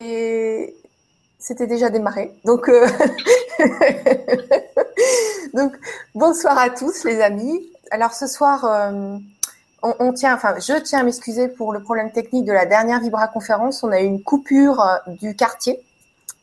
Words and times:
Et 0.00 0.74
c'était 1.38 1.66
déjà 1.66 1.90
démarré. 1.90 2.32
Donc, 2.44 2.68
euh, 2.68 2.86
donc, 5.54 5.72
bonsoir 6.14 6.58
à 6.58 6.70
tous 6.70 7.04
les 7.04 7.20
amis. 7.20 7.70
Alors 7.90 8.12
ce 8.12 8.26
soir, 8.26 8.64
euh, 8.64 9.18
on, 9.82 10.12
tient, 10.12 10.34
enfin, 10.34 10.54
je 10.58 10.80
tiens 10.80 11.00
à 11.00 11.02
m'excuser 11.04 11.48
pour 11.48 11.72
le 11.72 11.82
problème 11.82 12.10
technique 12.10 12.44
de 12.44 12.52
la 12.52 12.66
dernière 12.66 13.00
Vibra 13.00 13.28
conférence. 13.28 13.84
On 13.84 13.92
a 13.92 14.00
eu 14.00 14.06
une 14.06 14.22
coupure 14.22 14.80
euh, 14.80 14.96
du 15.20 15.36
quartier. 15.36 15.80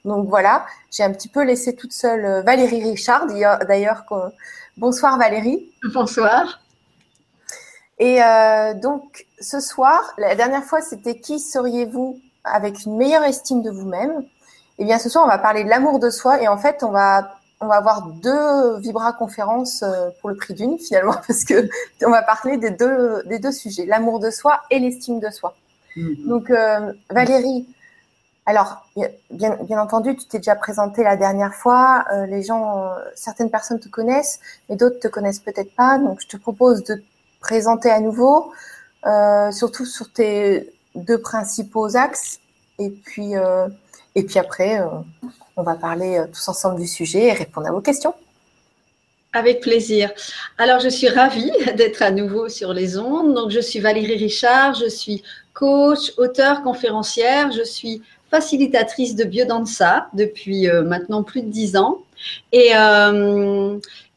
Donc 0.06 0.30
voilà, 0.30 0.66
j'ai 0.90 1.04
un 1.04 1.12
petit 1.12 1.30
peu 1.30 1.44
laissé 1.44 1.76
toute 1.76 1.94
seule 1.94 2.44
Valérie 2.44 2.84
Richard. 2.84 3.28
D'ailleurs, 3.28 4.04
bonsoir 4.78 5.18
Valérie. 5.20 5.72
Bonsoir. 5.94 6.60
Et 8.00 8.20
donc 8.82 9.28
ce 9.40 9.60
soir, 9.60 10.16
la 10.18 10.34
dernière 10.34 10.64
fois, 10.64 10.82
c'était 10.82 11.20
qui 11.20 11.40
seriez-vous 11.40 12.20
avec 12.44 12.86
une 12.86 12.98
meilleure 12.98 13.23
estime 13.23 13.62
de 13.62 13.70
vous-même, 13.70 14.23
eh 14.80 14.86
bien, 14.86 14.98
ce 14.98 15.09
soir, 15.09 15.26
on 15.26 15.27
va 15.27 15.38
parler 15.38 15.63
de 15.63 15.70
l'amour 15.70 16.00
de 16.00 16.09
soi 16.09 16.41
et 16.41 16.48
en 16.48 16.58
fait, 16.58 16.84
on 16.84 16.91
va 16.91 17.36
on 17.62 17.67
va 17.67 17.76
avoir 17.76 18.08
deux 18.08 18.80
Vibra 18.80 19.14
conférences 19.14 19.84
euh, 19.84 20.09
pour 20.20 20.30
le 20.30 20.36
prix 20.36 20.54
d'une 20.54 20.77
finalement 20.80 21.16
parce 21.27 21.44
que 21.44 21.70
on 22.05 22.09
va 22.09 22.23
parler 22.23 22.58
des 22.58 22.72
deux 22.72 23.23
des 23.26 23.40
deux 23.40 23.52
sujets, 23.52 23.86
l'amour 23.86 24.20
de 24.20 24.31
soi 24.31 24.62
et 24.70 24.80
l'estime 24.80 25.20
de 25.20 25.30
soi. 25.30 25.55
Mm-hmm. 25.95 26.27
Donc 26.27 26.50
euh, 26.50 26.91
Valérie, 27.12 27.67
alors 28.48 28.84
bien 29.30 29.58
bien 29.62 29.80
entendu, 29.80 30.16
tu 30.16 30.26
t'es 30.26 30.39
déjà 30.39 30.55
présentée 30.55 31.03
la 31.03 31.16
dernière 31.16 31.53
fois. 31.53 32.03
Euh, 32.12 32.26
les 32.26 32.42
gens, 32.42 32.92
certaines 33.16 33.52
personnes 33.52 33.80
te 33.80 33.89
connaissent, 33.89 34.39
mais 34.67 34.76
d'autres 34.76 35.00
te 35.00 35.08
connaissent 35.08 35.39
peut-être 35.39 35.76
pas. 35.76 36.00
Donc 36.00 36.22
je 36.22 36.28
te 36.28 36.38
propose 36.38 36.84
de 36.84 36.95
te 36.95 37.02
présenter 37.39 37.92
à 37.92 38.00
nouveau, 38.00 38.52
surtout 39.52 39.86
sur 39.86 40.12
tes 40.12 40.73
deux 40.95 41.20
principaux 41.20 41.95
axes. 41.95 42.40
Et 42.80 42.90
puis, 42.90 43.36
euh, 43.36 43.68
et 44.16 44.23
puis 44.23 44.40
après, 44.40 44.81
euh, 44.81 44.88
on 45.55 45.64
va 45.64 45.76
parler 45.76 46.17
euh, 46.17 46.26
tous 46.27 46.47
ensemble 46.47 46.80
du 46.80 46.88
sujet 46.88 47.28
et 47.28 47.34
répondre 47.34 47.67
à 47.67 47.72
vos 47.72 47.81
questions. 47.81 48.14
Avec 49.34 49.62
plaisir. 49.62 50.12
Alors, 50.58 50.80
je 50.80 50.89
suis 50.89 51.08
ravie 51.08 51.52
d'être 51.78 52.02
à 52.02 52.12
nouveau 52.12 52.50
sur 52.50 52.73
les 52.73 52.97
ondes. 52.97 53.34
Donc, 53.34 53.52
je 53.52 53.59
suis 53.59 53.80
Valérie 53.80 54.17
Richard, 54.17 54.73
je 54.75 54.88
suis 54.88 55.23
coach, 55.53 56.12
auteur, 56.17 56.64
conférencière, 56.64 57.52
je 57.52 57.64
suis 57.64 58.02
facilitatrice 58.30 59.16
de 59.16 59.25
biodanza 59.25 60.08
depuis 60.14 60.66
maintenant 60.86 61.22
plus 61.22 61.42
de 61.42 61.50
dix 61.50 61.75
ans. 61.75 62.00
Et, 62.53 62.72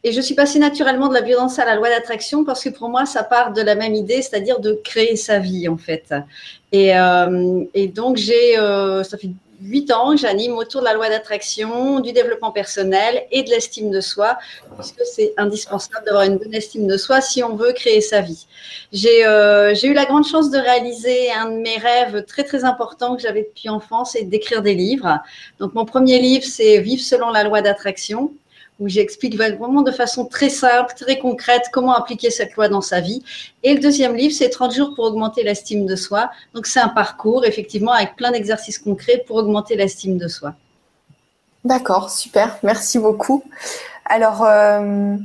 et 0.04 0.12
je 0.12 0.20
suis 0.20 0.34
passée 0.34 0.58
naturellement 0.58 1.08
de 1.08 1.14
la 1.14 1.22
violence 1.22 1.58
à 1.58 1.64
la 1.64 1.74
loi 1.74 1.88
d'attraction 1.88 2.44
parce 2.44 2.62
que 2.62 2.68
pour 2.68 2.90
moi, 2.90 3.06
ça 3.06 3.24
part 3.24 3.54
de 3.54 3.62
la 3.62 3.74
même 3.74 3.94
idée, 3.94 4.20
c'est-à-dire 4.20 4.60
de 4.60 4.78
créer 4.84 5.16
sa 5.16 5.38
vie 5.38 5.66
en 5.66 5.78
fait. 5.78 6.14
Et, 6.72 6.96
euh, 6.96 7.64
donc, 7.94 8.18
j'ai, 8.18 8.58
euh, 8.58 9.02
ça 9.02 9.16
fait 9.16 9.30
huit 9.62 9.90
ans 9.90 10.10
que 10.10 10.18
j'anime 10.18 10.58
autour 10.58 10.82
de 10.82 10.84
la 10.84 10.92
loi 10.92 11.08
d'attraction, 11.08 12.00
du 12.00 12.12
développement 12.12 12.50
personnel 12.50 13.22
et 13.30 13.44
de 13.44 13.48
l'estime 13.48 13.90
de 13.90 14.02
soi, 14.02 14.36
puisque 14.76 15.00
c'est 15.10 15.32
indispensable 15.38 16.04
d'avoir 16.04 16.24
une 16.24 16.36
bonne 16.36 16.52
estime 16.52 16.86
de 16.86 16.98
soi 16.98 17.22
si 17.22 17.42
on 17.42 17.56
veut 17.56 17.72
créer 17.72 18.02
sa 18.02 18.20
vie. 18.20 18.46
J'ai, 18.92 19.24
euh, 19.24 19.74
j'ai 19.74 19.86
eu 19.86 19.94
la 19.94 20.04
grande 20.04 20.26
chance 20.26 20.50
de 20.50 20.58
réaliser 20.58 21.32
un 21.32 21.50
de 21.50 21.56
mes 21.56 21.78
rêves 21.78 22.26
très 22.26 22.44
très 22.44 22.64
importants 22.64 23.16
que 23.16 23.22
j'avais 23.22 23.44
depuis 23.44 23.70
enfance, 23.70 24.12
c'est 24.12 24.24
d'écrire 24.24 24.60
des 24.60 24.74
livres. 24.74 25.18
Donc, 25.60 25.72
mon 25.72 25.86
premier 25.86 26.18
livre, 26.18 26.44
c'est 26.44 26.78
Vivre 26.80 27.02
selon 27.02 27.30
la 27.30 27.44
loi 27.44 27.62
d'attraction 27.62 28.32
où 28.80 28.88
j'explique 28.88 29.36
vraiment 29.36 29.82
de 29.82 29.92
façon 29.92 30.24
très 30.26 30.48
simple, 30.48 30.94
très 30.96 31.18
concrète 31.18 31.64
comment 31.72 31.94
appliquer 31.94 32.30
cette 32.30 32.54
loi 32.54 32.68
dans 32.68 32.80
sa 32.80 33.00
vie. 33.00 33.22
Et 33.62 33.74
le 33.74 33.80
deuxième 33.80 34.14
livre, 34.14 34.34
c'est 34.34 34.50
30 34.50 34.74
jours 34.74 34.94
pour 34.94 35.04
augmenter 35.04 35.42
l'estime 35.42 35.86
de 35.86 35.96
soi. 35.96 36.30
Donc 36.54 36.66
c'est 36.66 36.80
un 36.80 36.88
parcours, 36.88 37.44
effectivement, 37.44 37.92
avec 37.92 38.16
plein 38.16 38.32
d'exercices 38.32 38.78
concrets 38.78 39.22
pour 39.26 39.36
augmenter 39.36 39.76
l'estime 39.76 40.18
de 40.18 40.28
soi. 40.28 40.54
D'accord, 41.64 42.10
super, 42.10 42.58
merci 42.62 42.98
beaucoup. 42.98 43.42
Alors, 44.04 44.44
euh, 44.44 45.16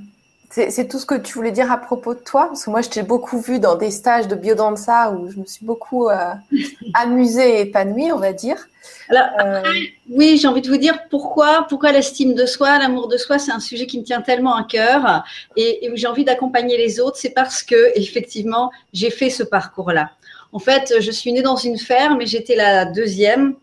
c'est 0.69 0.88
tout 0.88 0.99
ce 0.99 1.05
que 1.05 1.15
tu 1.15 1.33
voulais 1.33 1.52
dire 1.52 1.71
à 1.71 1.77
propos 1.77 2.14
de 2.14 2.20
toi? 2.20 2.47
Parce 2.47 2.65
que 2.65 2.70
moi, 2.70 2.81
je 2.81 2.89
t'ai 2.89 3.03
beaucoup 3.03 3.39
vu 3.39 3.59
dans 3.59 3.75
des 3.75 3.92
stages 3.92 4.27
de 4.27 4.36
biodanza 4.36 5.11
où 5.11 5.30
je 5.31 5.37
me 5.37 5.45
suis 5.45 5.65
beaucoup 5.65 6.09
euh, 6.09 6.33
amusée 6.93 7.58
et 7.58 7.61
épanouie, 7.61 8.11
on 8.11 8.17
va 8.17 8.33
dire. 8.33 8.67
Alors, 9.09 9.27
euh, 9.39 9.61
oui, 10.09 10.37
j'ai 10.37 10.48
envie 10.48 10.61
de 10.61 10.69
vous 10.69 10.77
dire 10.77 10.99
pourquoi, 11.09 11.65
pourquoi 11.67 11.92
l'estime 11.92 12.33
de 12.33 12.45
soi, 12.45 12.77
l'amour 12.77 13.08
de 13.08 13.17
soi, 13.17 13.39
c'est 13.39 13.52
un 13.52 13.59
sujet 13.59 13.87
qui 13.87 13.99
me 13.99 14.03
tient 14.03 14.21
tellement 14.21 14.55
à 14.55 14.64
cœur 14.64 15.23
et, 15.55 15.86
et 15.86 15.92
où 15.92 15.95
j'ai 15.95 16.08
envie 16.08 16.25
d'accompagner 16.25 16.77
les 16.77 16.99
autres. 16.99 17.17
C'est 17.17 17.33
parce 17.33 17.64
que, 17.64 17.98
effectivement, 17.98 18.71
j'ai 18.93 19.09
fait 19.09 19.30
ce 19.30 19.43
parcours-là. 19.43 20.11
En 20.52 20.59
fait, 20.59 20.95
je 20.99 21.11
suis 21.11 21.31
née 21.31 21.42
dans 21.42 21.55
une 21.55 21.77
ferme 21.77 22.21
et 22.21 22.25
j'étais 22.25 22.55
la 22.55 22.86
deuxième 22.86 23.55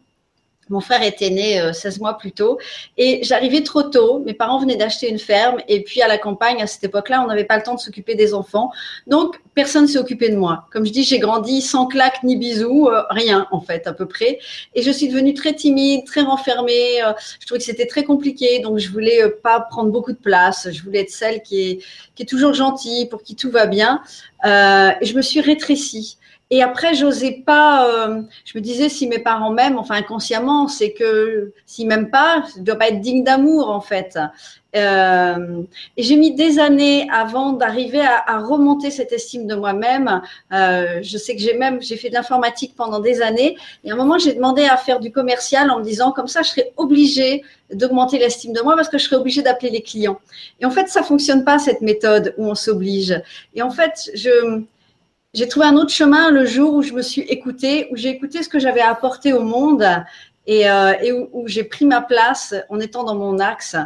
mon 0.68 0.80
frère 0.80 1.02
était 1.02 1.30
né 1.30 1.60
16 1.72 1.96
euh, 1.96 2.00
mois 2.00 2.18
plus 2.18 2.32
tôt 2.32 2.58
et 2.96 3.20
j'arrivais 3.22 3.62
trop 3.62 3.84
tôt. 3.84 4.18
Mes 4.20 4.34
parents 4.34 4.58
venaient 4.58 4.76
d'acheter 4.76 5.08
une 5.08 5.18
ferme 5.18 5.58
et 5.68 5.82
puis 5.82 6.02
à 6.02 6.08
la 6.08 6.18
campagne, 6.18 6.60
à 6.60 6.66
cette 6.66 6.84
époque-là, 6.84 7.22
on 7.22 7.28
n'avait 7.28 7.44
pas 7.44 7.56
le 7.56 7.62
temps 7.62 7.74
de 7.74 7.80
s'occuper 7.80 8.14
des 8.14 8.34
enfants. 8.34 8.70
Donc, 9.06 9.40
personne 9.54 9.82
ne 9.82 9.86
s'est 9.86 9.98
occupé 9.98 10.28
de 10.28 10.36
moi. 10.36 10.66
Comme 10.72 10.84
je 10.84 10.92
dis, 10.92 11.04
j'ai 11.04 11.18
grandi 11.18 11.62
sans 11.62 11.86
claques 11.86 12.22
ni 12.24 12.36
bisous, 12.36 12.88
euh, 12.88 13.02
rien 13.10 13.46
en 13.52 13.60
fait, 13.60 13.86
à 13.86 13.92
peu 13.92 14.06
près. 14.06 14.40
Et 14.74 14.82
je 14.82 14.90
suis 14.90 15.08
devenue 15.08 15.34
très 15.34 15.54
timide, 15.54 16.04
très 16.04 16.22
renfermée. 16.22 17.02
Euh, 17.02 17.12
je 17.40 17.46
trouvais 17.46 17.58
que 17.58 17.64
c'était 17.64 17.86
très 17.86 18.04
compliqué, 18.04 18.58
donc 18.58 18.78
je 18.78 18.90
voulais 18.90 19.28
pas 19.42 19.60
prendre 19.60 19.90
beaucoup 19.90 20.12
de 20.12 20.18
place. 20.18 20.68
Je 20.70 20.82
voulais 20.82 21.00
être 21.00 21.10
celle 21.10 21.42
qui 21.42 21.60
est, 21.60 21.78
qui 22.14 22.24
est 22.24 22.26
toujours 22.26 22.54
gentille, 22.54 23.06
pour 23.06 23.22
qui 23.22 23.36
tout 23.36 23.50
va 23.50 23.66
bien. 23.66 24.02
et 24.44 25.04
je 25.04 25.14
me 25.14 25.22
suis 25.22 25.40
rétrécie. 25.40 26.18
Et 26.50 26.62
après, 26.62 26.94
j'osais 26.94 27.42
pas. 27.44 27.88
Euh, 27.88 28.22
je 28.44 28.56
me 28.56 28.62
disais, 28.62 28.88
si 28.88 29.08
mes 29.08 29.18
parents 29.18 29.50
m'aiment, 29.50 29.78
enfin 29.78 29.96
inconsciemment, 29.96 30.68
c'est 30.68 30.92
que 30.92 31.52
s'ils 31.66 31.88
m'aiment 31.88 32.10
pas, 32.10 32.44
je 32.56 32.62
dois 32.62 32.76
pas 32.76 32.88
être 32.88 33.00
digne 33.00 33.24
d'amour 33.24 33.68
en 33.70 33.80
fait. 33.80 34.16
Euh, 34.76 35.62
et 35.96 36.02
j'ai 36.02 36.16
mis 36.16 36.34
des 36.34 36.58
années 36.58 37.08
avant 37.10 37.52
d'arriver 37.52 38.00
à, 38.00 38.22
à, 38.26 38.38
remonter 38.38 38.90
cette 38.90 39.12
estime 39.12 39.46
de 39.46 39.54
moi-même. 39.56 40.20
Euh, 40.52 41.00
je 41.02 41.18
sais 41.18 41.34
que 41.34 41.40
j'ai 41.40 41.54
même 41.54 41.80
j'ai 41.80 41.96
fait 41.96 42.10
de 42.10 42.14
l'informatique 42.14 42.74
pendant 42.76 43.00
des 43.00 43.22
années. 43.22 43.56
Et 43.82 43.90
à 43.90 43.94
un 43.94 43.96
moment, 43.96 44.18
j'ai 44.18 44.34
demandé 44.34 44.66
à 44.66 44.76
faire 44.76 45.00
du 45.00 45.10
commercial 45.10 45.70
en 45.70 45.80
me 45.80 45.84
disant 45.84 46.12
comme 46.12 46.28
ça, 46.28 46.42
je 46.42 46.50
serais 46.50 46.72
obligée 46.76 47.42
d'augmenter 47.72 48.18
l'estime 48.18 48.52
de 48.52 48.60
moi 48.60 48.76
parce 48.76 48.88
que 48.88 48.98
je 48.98 49.04
serais 49.04 49.16
obligée 49.16 49.42
d'appeler 49.42 49.70
les 49.70 49.82
clients. 49.82 50.20
Et 50.60 50.66
en 50.66 50.70
fait, 50.70 50.88
ça 50.88 51.02
fonctionne 51.02 51.42
pas 51.42 51.58
cette 51.58 51.80
méthode 51.80 52.34
où 52.36 52.46
on 52.46 52.54
s'oblige. 52.54 53.20
Et 53.54 53.62
en 53.62 53.70
fait, 53.70 54.10
je 54.14 54.62
j'ai 55.36 55.46
trouvé 55.46 55.66
un 55.66 55.76
autre 55.76 55.90
chemin 55.90 56.30
le 56.30 56.46
jour 56.46 56.72
où 56.72 56.82
je 56.82 56.94
me 56.94 57.02
suis 57.02 57.20
écoutée, 57.20 57.88
où 57.90 57.96
j'ai 57.96 58.08
écouté 58.08 58.42
ce 58.42 58.48
que 58.48 58.58
j'avais 58.58 58.80
apporté 58.80 59.34
au 59.34 59.42
monde 59.42 59.86
et, 60.46 60.68
euh, 60.68 60.94
et 61.02 61.12
où, 61.12 61.42
j'ai 61.46 61.62
pris 61.62 61.84
ma 61.84 62.00
place 62.00 62.54
en 62.70 62.80
étant 62.80 63.04
dans 63.04 63.14
mon 63.14 63.38
axe. 63.38 63.76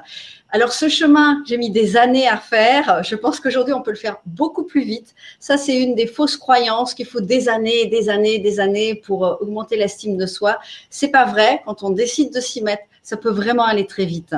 Alors 0.51 0.73
ce 0.73 0.89
chemin, 0.89 1.43
j'ai 1.49 1.57
mis 1.57 1.71
des 1.71 1.97
années 1.97 2.29
à 2.29 2.37
faire. 2.37 3.03
Je 3.03 3.17
pense 3.17 3.41
qu'aujourd'hui, 3.41 3.75
on 3.75 3.83
peut 3.83 3.91
le 3.91 3.97
faire 3.97 4.19
beaucoup 4.27 4.63
plus 4.63 4.83
vite. 4.83 5.17
Ça, 5.41 5.57
c'est 5.57 5.77
une 5.77 5.97
des 5.97 6.07
fausses 6.07 6.37
croyances 6.37 6.95
qu'il 6.95 7.07
faut 7.07 7.21
des 7.21 7.49
années, 7.49 7.87
des 7.87 8.09
années, 8.09 8.39
des 8.39 8.61
années 8.61 8.95
pour 8.95 9.27
euh, 9.27 9.35
augmenter 9.41 9.77
l'estime 9.77 10.17
de 10.17 10.27
soi. 10.27 10.61
C'est 10.89 11.09
pas 11.09 11.25
vrai. 11.25 11.63
Quand 11.67 11.83
on 11.83 11.91
décide 11.91 12.33
de 12.33 12.41
s'y 12.41 12.63
mettre, 12.63 12.85
ça 13.03 13.17
peut 13.17 13.31
vraiment 13.31 13.65
aller 13.65 13.87
très 13.87 14.05
vite. 14.05 14.37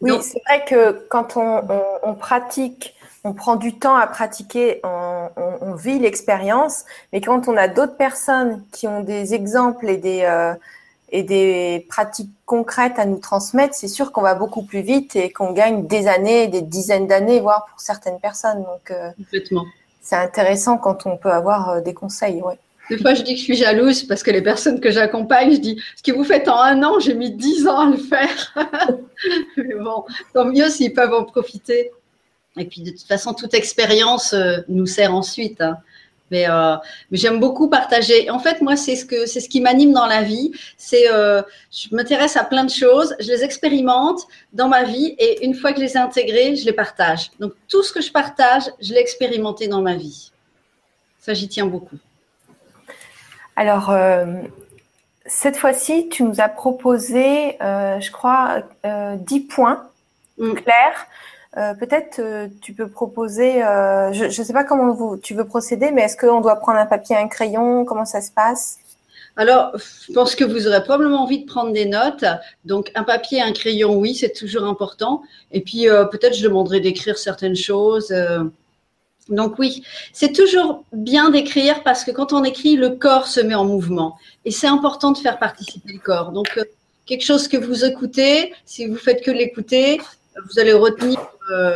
Oui, 0.00 0.10
c'est 0.22 0.42
vrai 0.48 0.64
que 0.68 1.06
quand 1.08 1.36
on, 1.36 1.58
on, 1.68 1.82
on 2.02 2.14
pratique 2.14 2.96
on 3.26 3.32
prend 3.32 3.56
du 3.56 3.76
temps 3.76 3.96
à 3.96 4.06
pratiquer, 4.06 4.80
on, 4.84 5.05
vit 5.76 5.98
l'expérience, 5.98 6.84
mais 7.12 7.20
quand 7.20 7.48
on 7.48 7.56
a 7.56 7.68
d'autres 7.68 7.96
personnes 7.96 8.62
qui 8.72 8.86
ont 8.86 9.02
des 9.02 9.34
exemples 9.34 9.88
et 9.88 9.96
des, 9.96 10.22
euh, 10.22 10.54
et 11.10 11.22
des 11.22 11.86
pratiques 11.88 12.30
concrètes 12.44 12.98
à 12.98 13.06
nous 13.06 13.18
transmettre, 13.18 13.74
c'est 13.74 13.88
sûr 13.88 14.12
qu'on 14.12 14.22
va 14.22 14.34
beaucoup 14.34 14.62
plus 14.62 14.80
vite 14.80 15.16
et 15.16 15.30
qu'on 15.30 15.52
gagne 15.52 15.86
des 15.86 16.08
années, 16.08 16.48
des 16.48 16.62
dizaines 16.62 17.06
d'années, 17.06 17.40
voire 17.40 17.66
pour 17.70 17.80
certaines 17.80 18.18
personnes. 18.18 18.64
Donc, 18.64 18.90
euh, 18.90 19.10
c'est 20.00 20.16
intéressant 20.16 20.78
quand 20.78 21.06
on 21.06 21.16
peut 21.16 21.30
avoir 21.30 21.70
euh, 21.70 21.80
des 21.80 21.94
conseils. 21.94 22.42
Ouais. 22.42 22.58
Des 22.90 22.98
fois, 22.98 23.14
je 23.14 23.22
dis 23.22 23.34
que 23.34 23.38
je 23.38 23.44
suis 23.44 23.56
jalouse 23.56 24.04
parce 24.04 24.22
que 24.22 24.30
les 24.30 24.42
personnes 24.42 24.80
que 24.80 24.90
j'accompagne, 24.90 25.52
je 25.52 25.60
dis 25.60 25.82
ce 25.96 26.02
que 26.02 26.16
vous 26.16 26.24
faites 26.24 26.48
en 26.48 26.58
un 26.58 26.82
an, 26.82 27.00
j'ai 27.00 27.14
mis 27.14 27.32
dix 27.32 27.66
ans 27.66 27.80
à 27.80 27.90
le 27.90 27.96
faire. 27.96 28.54
mais 29.56 29.74
bon, 29.74 30.04
tant 30.32 30.44
mieux 30.44 30.68
s'ils 30.68 30.92
peuvent 30.92 31.14
en 31.14 31.24
profiter. 31.24 31.90
Et 32.56 32.64
puis 32.64 32.80
de 32.80 32.90
toute 32.90 33.06
façon, 33.06 33.34
toute 33.34 33.54
expérience 33.54 34.32
euh, 34.32 34.58
nous 34.68 34.86
sert 34.86 35.14
ensuite. 35.14 35.60
Hein. 35.60 35.78
Mais, 36.30 36.48
euh, 36.48 36.74
mais 37.10 37.18
j'aime 37.18 37.38
beaucoup 37.38 37.68
partager. 37.68 38.30
En 38.30 38.40
fait, 38.40 38.60
moi, 38.60 38.74
c'est 38.76 38.96
ce 38.96 39.04
que 39.04 39.26
c'est 39.26 39.40
ce 39.40 39.48
qui 39.48 39.60
m'anime 39.60 39.92
dans 39.92 40.06
la 40.06 40.22
vie. 40.22 40.50
C'est 40.76 41.08
euh, 41.08 41.42
je 41.70 41.94
m'intéresse 41.94 42.36
à 42.36 42.42
plein 42.42 42.64
de 42.64 42.70
choses, 42.70 43.14
je 43.20 43.28
les 43.28 43.44
expérimente 43.44 44.26
dans 44.52 44.68
ma 44.68 44.82
vie 44.82 45.14
et 45.18 45.44
une 45.44 45.54
fois 45.54 45.72
que 45.72 45.78
je 45.78 45.84
les 45.84 45.92
ai 45.92 45.98
intégrées, 45.98 46.56
je 46.56 46.64
les 46.64 46.72
partage. 46.72 47.30
Donc 47.38 47.52
tout 47.68 47.82
ce 47.84 47.92
que 47.92 48.00
je 48.00 48.10
partage, 48.10 48.64
je 48.80 48.92
l'ai 48.92 49.00
expérimenté 49.00 49.68
dans 49.68 49.82
ma 49.82 49.94
vie. 49.94 50.32
Ça, 51.20 51.32
j'y 51.32 51.48
tiens 51.48 51.66
beaucoup. 51.66 51.98
Alors, 53.54 53.92
cette 55.24 55.56
fois-ci, 55.56 56.08
tu 56.08 56.22
nous 56.22 56.40
as 56.40 56.48
proposé, 56.48 57.56
je 57.60 58.10
crois, 58.12 58.62
10 58.84 59.40
points 59.40 59.88
mm. 60.38 60.54
clairs 60.54 61.06
euh, 61.56 61.72
peut-être 61.72 62.18
euh, 62.18 62.48
tu 62.60 62.74
peux 62.74 62.86
proposer, 62.88 63.64
euh, 63.64 64.12
je 64.12 64.24
ne 64.24 64.30
sais 64.30 64.52
pas 64.52 64.64
comment 64.64 64.92
vous, 64.92 65.16
tu 65.16 65.34
veux 65.34 65.46
procéder, 65.46 65.90
mais 65.90 66.02
est-ce 66.02 66.16
qu'on 66.16 66.42
doit 66.42 66.56
prendre 66.56 66.78
un 66.78 66.84
papier 66.84 67.16
un 67.16 67.28
crayon? 67.28 67.86
Comment 67.86 68.04
ça 68.04 68.20
se 68.20 68.30
passe? 68.30 68.78
Alors, 69.36 69.72
je 69.74 70.12
pense 70.12 70.34
que 70.34 70.44
vous 70.44 70.66
aurez 70.66 70.82
probablement 70.82 71.22
envie 71.22 71.44
de 71.44 71.46
prendre 71.46 71.72
des 71.72 71.86
notes. 71.86 72.24
Donc, 72.64 72.90
un 72.94 73.04
papier, 73.04 73.40
un 73.40 73.52
crayon, 73.52 73.96
oui, 73.96 74.14
c'est 74.14 74.32
toujours 74.32 74.64
important. 74.64 75.22
Et 75.50 75.60
puis, 75.60 75.88
peut-être, 76.10 76.34
je 76.34 76.42
demanderai 76.42 76.80
d'écrire 76.80 77.18
certaines 77.18 77.54
choses. 77.54 78.14
Donc, 79.28 79.58
oui, 79.58 79.82
c'est 80.14 80.32
toujours 80.32 80.84
bien 80.94 81.28
d'écrire 81.28 81.82
parce 81.82 82.02
que 82.02 82.12
quand 82.12 82.32
on 82.32 82.44
écrit, 82.44 82.76
le 82.76 82.90
corps 82.90 83.26
se 83.26 83.40
met 83.40 83.54
en 83.54 83.66
mouvement. 83.66 84.16
Et 84.46 84.50
c'est 84.50 84.68
important 84.68 85.12
de 85.12 85.18
faire 85.18 85.38
participer 85.38 85.92
le 85.92 85.98
corps. 85.98 86.32
Donc, 86.32 86.58
quelque 87.04 87.24
chose 87.24 87.46
que 87.46 87.58
vous 87.58 87.84
écoutez, 87.84 88.54
si 88.64 88.86
vous 88.86 88.96
faites 88.96 89.22
que 89.22 89.30
l'écouter, 89.30 90.00
vous 90.50 90.58
allez 90.58 90.72
retenir 90.72 91.18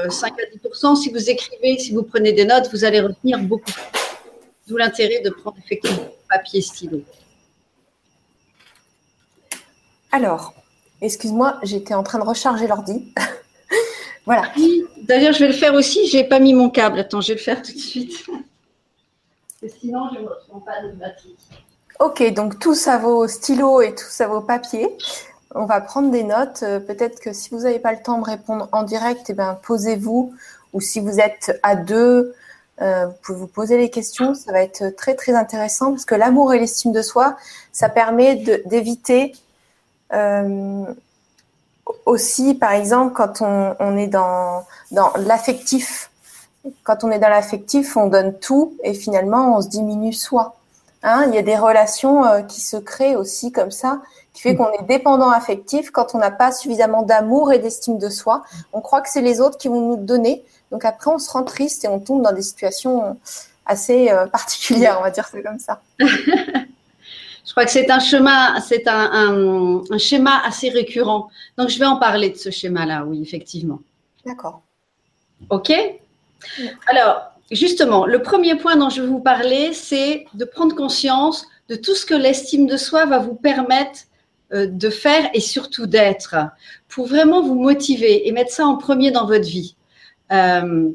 5 0.09 0.33
à 0.33 0.69
10% 0.69 0.97
Si 0.97 1.11
vous 1.11 1.31
écrivez, 1.31 1.79
si 1.79 1.93
vous 1.93 2.03
prenez 2.03 2.33
des 2.33 2.45
notes, 2.45 2.69
vous 2.73 2.85
allez 2.85 3.01
retenir 3.01 3.39
beaucoup. 3.39 3.73
D'où 4.67 4.77
l'intérêt 4.77 5.21
de 5.21 5.31
prendre 5.31 5.57
effectivement 5.59 6.09
papier 6.29 6.63
stylo. 6.63 7.03
Alors, 10.13 10.55
excuse-moi, 11.01 11.59
j'étais 11.63 11.95
en 11.95 12.03
train 12.03 12.19
de 12.19 12.25
recharger 12.25 12.67
l'ordi. 12.67 13.13
voilà. 14.27 14.53
D'ailleurs, 15.03 15.33
je 15.33 15.41
vais 15.41 15.49
le 15.49 15.55
faire 15.55 15.75
aussi. 15.75 16.07
Je 16.09 16.19
n'ai 16.19 16.25
pas 16.25 16.41
mis 16.41 16.55
mon 16.55 16.71
câble. 16.71 16.99
Attends, 16.99 17.21
je 17.21 17.29
vais 17.29 17.35
le 17.35 17.41
faire 17.41 17.63
tout 17.63 17.73
de 17.73 17.79
suite. 17.79 18.27
sinon, 19.81 20.09
je 20.15 20.21
ne 20.21 20.27
retrouve 20.27 20.65
pas 20.65 20.83
de 20.83 20.93
batterie. 20.93 21.37
Ok, 22.01 22.33
donc 22.33 22.59
tout 22.59 22.75
ça 22.75 22.97
vaut 22.97 23.29
stylo 23.29 23.83
et 23.83 23.95
tout 23.95 24.09
ça 24.09 24.27
vaut 24.27 24.41
papier. 24.41 24.89
On 25.55 25.65
va 25.65 25.81
prendre 25.81 26.11
des 26.11 26.23
notes. 26.23 26.63
Euh, 26.63 26.79
peut-être 26.79 27.21
que 27.21 27.33
si 27.33 27.51
vous 27.51 27.61
n'avez 27.61 27.81
pas 27.81 27.93
le 27.93 28.01
temps 28.01 28.19
de 28.19 28.25
répondre 28.25 28.69
en 28.73 28.85
direct, 28.85 29.31
eh 29.31 29.35
ben, 29.35 29.59
posez-vous. 29.63 30.33
Ou 30.73 30.81
si 30.81 31.01
vous 31.01 31.19
êtes 31.19 31.59
à 31.65 31.75
deux, 31.75 32.35
euh, 32.81 33.07
vous 33.07 33.13
pouvez 33.23 33.39
vous 33.39 33.47
poser 33.49 33.77
les 33.77 33.91
questions. 33.91 34.35
Ça 34.35 34.53
va 34.53 34.63
être 34.63 34.91
très, 34.91 35.15
très 35.15 35.35
intéressant 35.35 35.91
parce 35.91 36.05
que 36.05 36.15
l'amour 36.15 36.55
et 36.55 36.61
l'estime 36.61 36.93
de 36.93 37.03
soi, 37.03 37.37
ça 37.73 37.89
permet 37.89 38.37
d'éviter 38.67 39.33
euh, 40.13 40.85
aussi, 42.07 42.55
par 42.55 42.73
exemple, 42.73 43.15
quand 43.15 43.43
on, 43.43 43.97
est 43.97 44.07
dans, 44.07 44.65
l'affectif, 45.17 46.13
quand 46.85 47.03
on 47.03 47.11
est 47.11 47.19
dans 47.19 47.29
l'affectif, 47.29 47.97
on 47.97 48.07
donne 48.07 48.39
tout 48.39 48.77
et 48.85 48.95
finalement 48.95 49.57
on 49.57 49.63
se 49.63 49.69
diminue 49.69 50.13
soi. 50.13 50.55
Hein, 51.03 51.25
il 51.29 51.35
y 51.35 51.39
a 51.39 51.43
des 51.43 51.57
relations 51.57 52.45
qui 52.47 52.61
se 52.61 52.77
créent 52.77 53.17
aussi 53.17 53.51
comme 53.51 53.73
ça, 53.73 54.01
qui 54.33 54.43
fait 54.43 54.55
qu'on 54.55 54.71
est 54.73 54.85
dépendant 54.87 55.31
affectif 55.31 55.91
quand 55.91 56.15
on 56.15 56.19
n'a 56.19 56.31
pas 56.31 56.53
suffisamment 56.53 57.03
d'amour 57.03 57.53
et 57.53 57.59
d'estime 57.59 57.99
de 57.99 58.09
soi. 58.09 58.45
On 58.73 58.81
croit 58.81 59.01
que 59.01 59.09
c'est 59.09 59.23
les 59.23 59.41
autres 59.41 59.59
qui 59.59 59.69
vont 59.69 59.81
nous 59.81 59.97
donner. 59.97 60.45
Donc 60.71 60.85
après, 60.85 61.11
on 61.11 61.19
se 61.19 61.31
rend 61.31 61.43
triste 61.43 61.85
et 61.85 61.89
on 61.89 61.99
tombe 61.99 62.23
dans 62.23 62.33
des 62.33 62.43
situations 62.43 63.19
assez 63.67 64.11
euh, 64.11 64.27
particulières, 64.33 64.97
on 64.99 65.03
va 65.03 65.11
dire 65.11 65.27
c'est 65.31 65.43
comme 65.43 65.59
ça. 65.59 65.81
Je 67.51 67.53
crois 67.53 67.65
que 67.65 67.73
c'est 67.73 67.91
un 67.91 67.99
chemin, 67.99 68.61
c'est 68.61 68.87
un, 68.87 69.83
schéma 69.99 70.41
assez 70.45 70.69
récurrent. 70.69 71.31
Donc, 71.59 71.69
je 71.69 71.81
vais 71.81 71.87
en 71.87 71.97
parler 71.97 72.31
de 72.31 72.37
ce 72.37 72.51
schéma-là, 72.51 73.05
oui, 73.05 73.21
effectivement. 73.23 73.81
D'accord. 74.25 74.63
OK? 75.49 75.73
Alors, 76.87 77.33
justement, 77.51 78.07
le 78.07 78.23
premier 78.23 78.55
point 78.55 78.77
dont 78.77 78.89
je 78.89 79.01
vais 79.03 79.09
vous 79.09 79.19
parler, 79.19 79.73
c'est 79.73 80.27
de 80.35 80.45
prendre 80.45 80.77
conscience 80.77 81.45
de 81.69 81.75
tout 81.75 81.97
ce 81.97 82.07
que 82.07 82.15
l'estime 82.15 82.67
de 82.67 82.77
soi 82.77 83.07
va 83.07 83.19
vous 83.19 83.35
permettre 83.35 83.99
euh, 83.99 84.10
de 84.53 84.91
faire 84.91 85.31
et 85.33 85.41
surtout 85.41 85.87
d'être, 85.87 86.37
pour 86.89 87.07
vraiment 87.07 87.43
vous 87.43 87.55
motiver 87.55 88.27
et 88.27 88.33
mettre 88.33 88.51
ça 88.51 88.67
en 88.67 88.77
premier 88.77 89.11
dans 89.11 89.27
votre 89.27 89.47
vie. 89.47 89.77
Euh, 90.33 90.91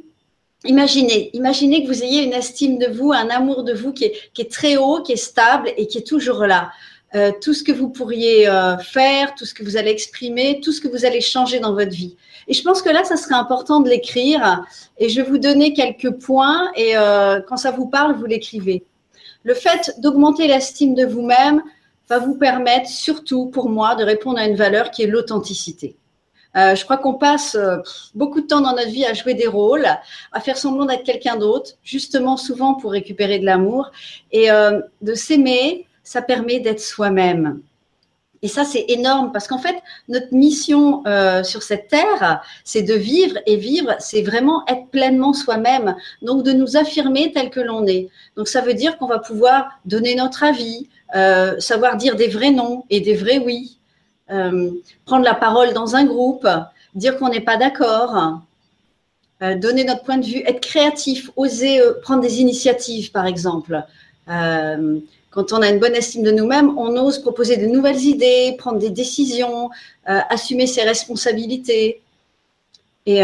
Imaginez, 0.66 1.30
imaginez 1.34 1.84
que 1.84 1.88
vous 1.88 2.04
ayez 2.04 2.24
une 2.24 2.34
estime 2.34 2.78
de 2.78 2.88
vous, 2.88 3.12
un 3.12 3.30
amour 3.30 3.64
de 3.64 3.74
vous 3.74 3.94
qui 3.94 4.06
est, 4.06 4.52
très 4.52 4.78
haut, 4.78 5.02
qui 5.04 5.12
est 5.12 5.18
stable 5.18 5.72
et 5.78 5.86
qui 5.88 6.00
est 6.00 6.08
toujours 6.08 6.46
là. 6.46 6.72
Euh, 7.14 7.32
tout 7.42 7.54
ce 7.54 7.64
que 7.64 7.72
vous 7.72 7.90
pourriez 7.90 8.48
euh, 8.50 8.78
faire, 8.78 9.36
tout 9.36 9.46
ce 9.46 9.54
que 9.54 9.64
vous 9.64 9.78
allez 9.78 9.92
exprimer, 9.92 10.60
tout 10.62 10.72
ce 10.72 10.82
que 10.82 10.88
vous 10.88 11.06
allez 11.06 11.22
changer 11.22 11.60
dans 11.60 11.74
votre 11.74 11.92
vie. 11.92 12.16
Et 12.48 12.54
je 12.54 12.64
pense 12.64 12.82
que 12.82 12.90
là, 12.90 13.04
ça 13.04 13.16
serait 13.16 13.36
important 13.36 13.80
de 13.80 13.90
l'écrire. 13.90 14.66
Et 14.98 15.08
je 15.08 15.22
vais 15.22 15.30
vous 15.30 15.38
donner 15.38 15.74
quelques 15.74 16.12
points. 16.12 16.72
Et 16.76 16.98
euh, 16.98 17.42
quand 17.48 17.58
ça 17.58 17.72
vous 17.72 17.88
parle, 17.88 18.16
vous 18.16 18.26
l'écrivez. 18.26 18.84
Le 19.44 19.54
fait 19.54 19.94
d'augmenter 20.00 20.48
l'estime 20.48 20.96
de 20.96 21.06
vous-même 21.06 21.62
va 22.10 22.20
vous 22.20 22.36
permettre, 22.36 22.90
surtout 22.90 23.48
pour 23.48 23.70
moi, 23.70 23.96
de 23.96 24.04
répondre 24.04 24.40
à 24.40 24.46
une 24.46 24.56
valeur 24.56 24.92
qui 24.92 25.04
est 25.04 25.08
l'authenticité. 25.08 25.96
Euh, 26.56 26.74
je 26.76 26.84
crois 26.86 26.98
qu'on 26.98 27.16
passe 27.16 27.56
euh, 27.56 27.78
beaucoup 28.14 28.42
de 28.42 28.48
temps 28.48 28.62
dans 28.62 28.74
notre 28.74 28.90
vie 28.90 29.06
à 29.06 29.14
jouer 29.14 29.34
des 29.34 29.48
rôles, 29.48 29.88
à 30.32 30.40
faire 30.40 30.58
semblant 30.58 30.86
d'être 30.86 31.04
quelqu'un 31.04 31.36
d'autre, 31.36 31.72
justement 31.84 32.38
souvent 32.38 32.76
pour 32.76 32.92
récupérer 32.92 33.40
de 33.40 33.46
l'amour. 33.46 33.92
Et 34.32 34.50
euh, 34.52 34.80
de 35.02 35.14
s'aimer, 35.14 35.86
ça 36.04 36.22
permet 36.22 36.60
d'être 36.60 36.80
soi-même. 36.80 37.62
Et 38.42 38.48
ça, 38.48 38.64
c'est 38.64 38.86
énorme 38.90 39.32
parce 39.32 39.48
qu'en 39.48 39.58
fait, 39.58 39.76
notre 40.08 40.32
mission 40.32 41.04
sur 41.44 41.64
cette 41.64 41.88
terre, 41.88 42.44
c'est 42.64 42.84
de 42.84 42.94
vivre 42.94 43.40
et 43.48 43.56
vivre, 43.56 43.96
c'est 43.98 44.22
vraiment 44.22 44.64
être 44.68 44.88
pleinement 44.92 45.34
soi-même. 45.34 45.96
Donc, 46.22 46.44
de 46.44 46.52
nous 46.52 46.78
affirmer 46.78 47.32
tel 47.32 47.50
que 47.50 47.60
l'on 47.60 47.88
est. 47.88 48.10
Donc, 48.36 48.48
ça 48.48 48.62
veut 48.62 48.76
dire 48.76 49.00
qu'on 49.00 49.08
va 49.08 49.18
pouvoir 49.18 49.80
donner 49.86 50.14
notre 50.14 50.44
avis, 50.44 50.90
savoir 51.60 51.98
dire 51.98 52.16
des 52.16 52.28
vrais 52.28 52.52
non 52.52 52.84
et 52.90 53.00
des 53.00 53.16
vrais 53.16 53.38
oui, 53.38 53.76
euh, 54.32 54.72
prendre 55.06 55.24
la 55.24 55.36
parole 55.36 55.74
dans 55.74 55.96
un 55.96 56.06
groupe, 56.06 56.48
dire 56.96 57.18
qu'on 57.18 57.30
n'est 57.30 57.42
pas 57.42 57.58
d'accord, 57.58 58.42
euh, 59.44 59.56
donner 59.56 59.84
notre 59.84 60.02
point 60.02 60.18
de 60.18 60.26
vue, 60.26 60.42
être 60.48 60.62
créatif, 60.62 61.30
oser 61.36 61.80
euh, 61.80 61.94
prendre 62.02 62.24
des 62.24 62.42
initiatives, 62.42 63.12
par 63.12 63.28
exemple. 63.28 63.84
quand 64.28 65.52
on 65.52 65.62
a 65.62 65.70
une 65.70 65.80
bonne 65.80 65.96
estime 65.96 66.24
de 66.24 66.32
nous-mêmes, 66.32 66.76
on 66.78 66.96
ose 66.98 67.20
proposer 67.20 67.58
de 67.58 67.68
nouvelles 67.68 68.02
idées, 68.02 68.56
prendre 68.58 68.80
des 68.80 68.90
décisions, 68.90 69.70
assumer 70.06 70.66
ses 70.66 70.84
responsabilités. 70.84 72.02
Et, 73.06 73.22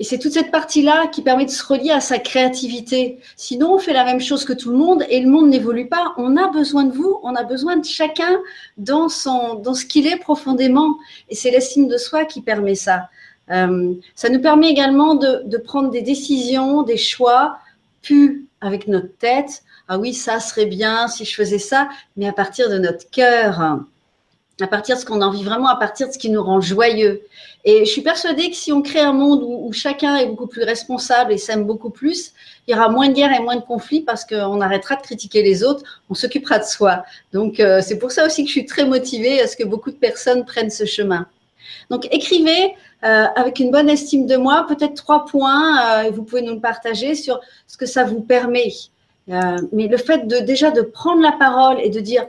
et 0.00 0.04
c'est 0.04 0.18
toute 0.18 0.32
cette 0.32 0.50
partie-là 0.50 1.06
qui 1.06 1.22
permet 1.22 1.44
de 1.44 1.50
se 1.50 1.64
relier 1.64 1.90
à 1.90 2.00
sa 2.00 2.18
créativité. 2.18 3.20
Sinon, 3.36 3.74
on 3.74 3.78
fait 3.78 3.92
la 3.92 4.04
même 4.04 4.20
chose 4.20 4.44
que 4.44 4.52
tout 4.52 4.70
le 4.70 4.76
monde 4.76 5.04
et 5.08 5.20
le 5.20 5.28
monde 5.28 5.48
n'évolue 5.48 5.88
pas. 5.88 6.14
On 6.16 6.36
a 6.36 6.48
besoin 6.48 6.84
de 6.84 6.92
vous, 6.92 7.20
on 7.22 7.34
a 7.36 7.44
besoin 7.44 7.76
de 7.76 7.84
chacun 7.84 8.40
dans, 8.76 9.08
son, 9.08 9.54
dans 9.54 9.74
ce 9.74 9.84
qu'il 9.84 10.08
est 10.08 10.16
profondément. 10.16 10.96
Et 11.28 11.36
c'est 11.36 11.52
l'estime 11.52 11.86
de 11.86 11.96
soi 11.96 12.24
qui 12.24 12.42
permet 12.42 12.74
ça. 12.74 13.08
Euh, 13.50 13.94
ça 14.16 14.30
nous 14.30 14.40
permet 14.40 14.68
également 14.68 15.14
de, 15.14 15.42
de, 15.44 15.58
prendre 15.58 15.90
des 15.90 16.02
décisions, 16.02 16.82
des 16.82 16.96
choix, 16.96 17.58
plus 18.02 18.46
avec 18.60 18.88
notre 18.88 19.16
tête. 19.18 19.62
Ah 19.86 19.98
oui, 19.98 20.12
ça 20.12 20.40
serait 20.40 20.66
bien 20.66 21.06
si 21.06 21.24
je 21.24 21.34
faisais 21.36 21.58
ça, 21.58 21.88
mais 22.16 22.26
à 22.26 22.32
partir 22.32 22.68
de 22.68 22.78
notre 22.78 23.08
cœur 23.10 23.84
à 24.60 24.66
partir 24.66 24.96
de 24.96 25.00
ce 25.00 25.06
qu'on 25.06 25.20
a 25.20 25.26
envie 25.26 25.42
vraiment, 25.42 25.68
à 25.68 25.76
partir 25.76 26.06
de 26.08 26.12
ce 26.12 26.18
qui 26.18 26.30
nous 26.30 26.42
rend 26.42 26.60
joyeux. 26.60 27.22
Et 27.64 27.84
je 27.84 27.90
suis 27.90 28.02
persuadée 28.02 28.50
que 28.50 28.56
si 28.56 28.72
on 28.72 28.82
crée 28.82 29.00
un 29.00 29.12
monde 29.12 29.42
où, 29.42 29.72
chacun 29.72 30.16
est 30.16 30.26
beaucoup 30.26 30.46
plus 30.46 30.62
responsable 30.62 31.32
et 31.32 31.38
s'aime 31.38 31.64
beaucoup 31.64 31.90
plus, 31.90 32.32
il 32.66 32.74
y 32.74 32.78
aura 32.78 32.88
moins 32.88 33.08
de 33.08 33.14
guerres 33.14 33.32
et 33.32 33.42
moins 33.42 33.56
de 33.56 33.62
conflits 33.62 34.02
parce 34.02 34.24
qu'on 34.24 34.60
arrêtera 34.60 34.96
de 34.96 35.02
critiquer 35.02 35.42
les 35.42 35.64
autres, 35.64 36.02
on 36.10 36.14
s'occupera 36.14 36.58
de 36.58 36.64
soi. 36.64 37.04
Donc 37.32 37.58
euh, 37.58 37.80
c'est 37.82 37.98
pour 37.98 38.12
ça 38.12 38.26
aussi 38.26 38.42
que 38.42 38.48
je 38.48 38.52
suis 38.52 38.66
très 38.66 38.84
motivée 38.84 39.40
à 39.40 39.48
ce 39.48 39.56
que 39.56 39.64
beaucoup 39.64 39.90
de 39.90 39.96
personnes 39.96 40.44
prennent 40.44 40.70
ce 40.70 40.84
chemin. 40.84 41.26
Donc 41.90 42.06
écrivez 42.12 42.74
euh, 43.04 43.24
avec 43.34 43.58
une 43.58 43.70
bonne 43.70 43.88
estime 43.88 44.26
de 44.26 44.36
moi, 44.36 44.66
peut-être 44.68 44.94
trois 44.94 45.24
points, 45.24 45.78
euh, 45.80 46.02
et 46.02 46.10
vous 46.10 46.22
pouvez 46.22 46.42
nous 46.42 46.54
le 46.54 46.60
partager 46.60 47.14
sur 47.14 47.40
ce 47.66 47.76
que 47.76 47.86
ça 47.86 48.04
vous 48.04 48.20
permet. 48.20 48.72
mais 49.72 49.88
le 49.88 49.96
fait 49.96 50.28
de 50.28 50.38
déjà 50.40 50.70
de 50.70 50.82
prendre 50.82 51.22
la 51.22 51.32
parole 51.32 51.80
et 51.80 51.88
de 51.88 52.00
dire 52.00 52.26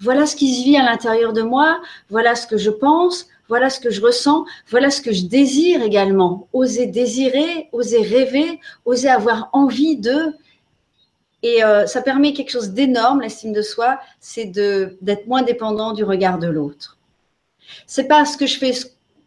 voilà 0.00 0.26
ce 0.26 0.36
qui 0.36 0.54
se 0.54 0.64
vit 0.64 0.76
à 0.76 0.84
l'intérieur 0.84 1.32
de 1.32 1.42
moi, 1.42 1.80
voilà 2.10 2.34
ce 2.34 2.46
que 2.46 2.56
je 2.56 2.70
pense, 2.70 3.28
voilà 3.48 3.70
ce 3.70 3.80
que 3.80 3.90
je 3.90 4.00
ressens, 4.00 4.44
voilà 4.70 4.90
ce 4.90 5.00
que 5.00 5.12
je 5.12 5.24
désire 5.24 5.82
également. 5.82 6.48
Oser 6.52 6.86
désirer, 6.86 7.68
oser 7.72 8.02
rêver, 8.02 8.60
oser 8.84 9.08
avoir 9.08 9.50
envie 9.52 9.96
de. 9.96 10.34
Et 11.42 11.62
euh, 11.62 11.86
ça 11.86 12.00
permet 12.00 12.32
quelque 12.32 12.50
chose 12.50 12.70
d'énorme, 12.70 13.20
l'estime 13.20 13.52
de 13.52 13.62
soi, 13.62 13.98
c'est 14.18 14.46
d'être 14.46 15.26
moins 15.26 15.42
dépendant 15.42 15.92
du 15.92 16.02
regard 16.02 16.38
de 16.38 16.46
l'autre. 16.46 16.98
C'est 17.86 18.04
pas 18.04 18.24
ce 18.24 18.36
que 18.36 18.46
je 18.46 18.58
fais 18.58 18.72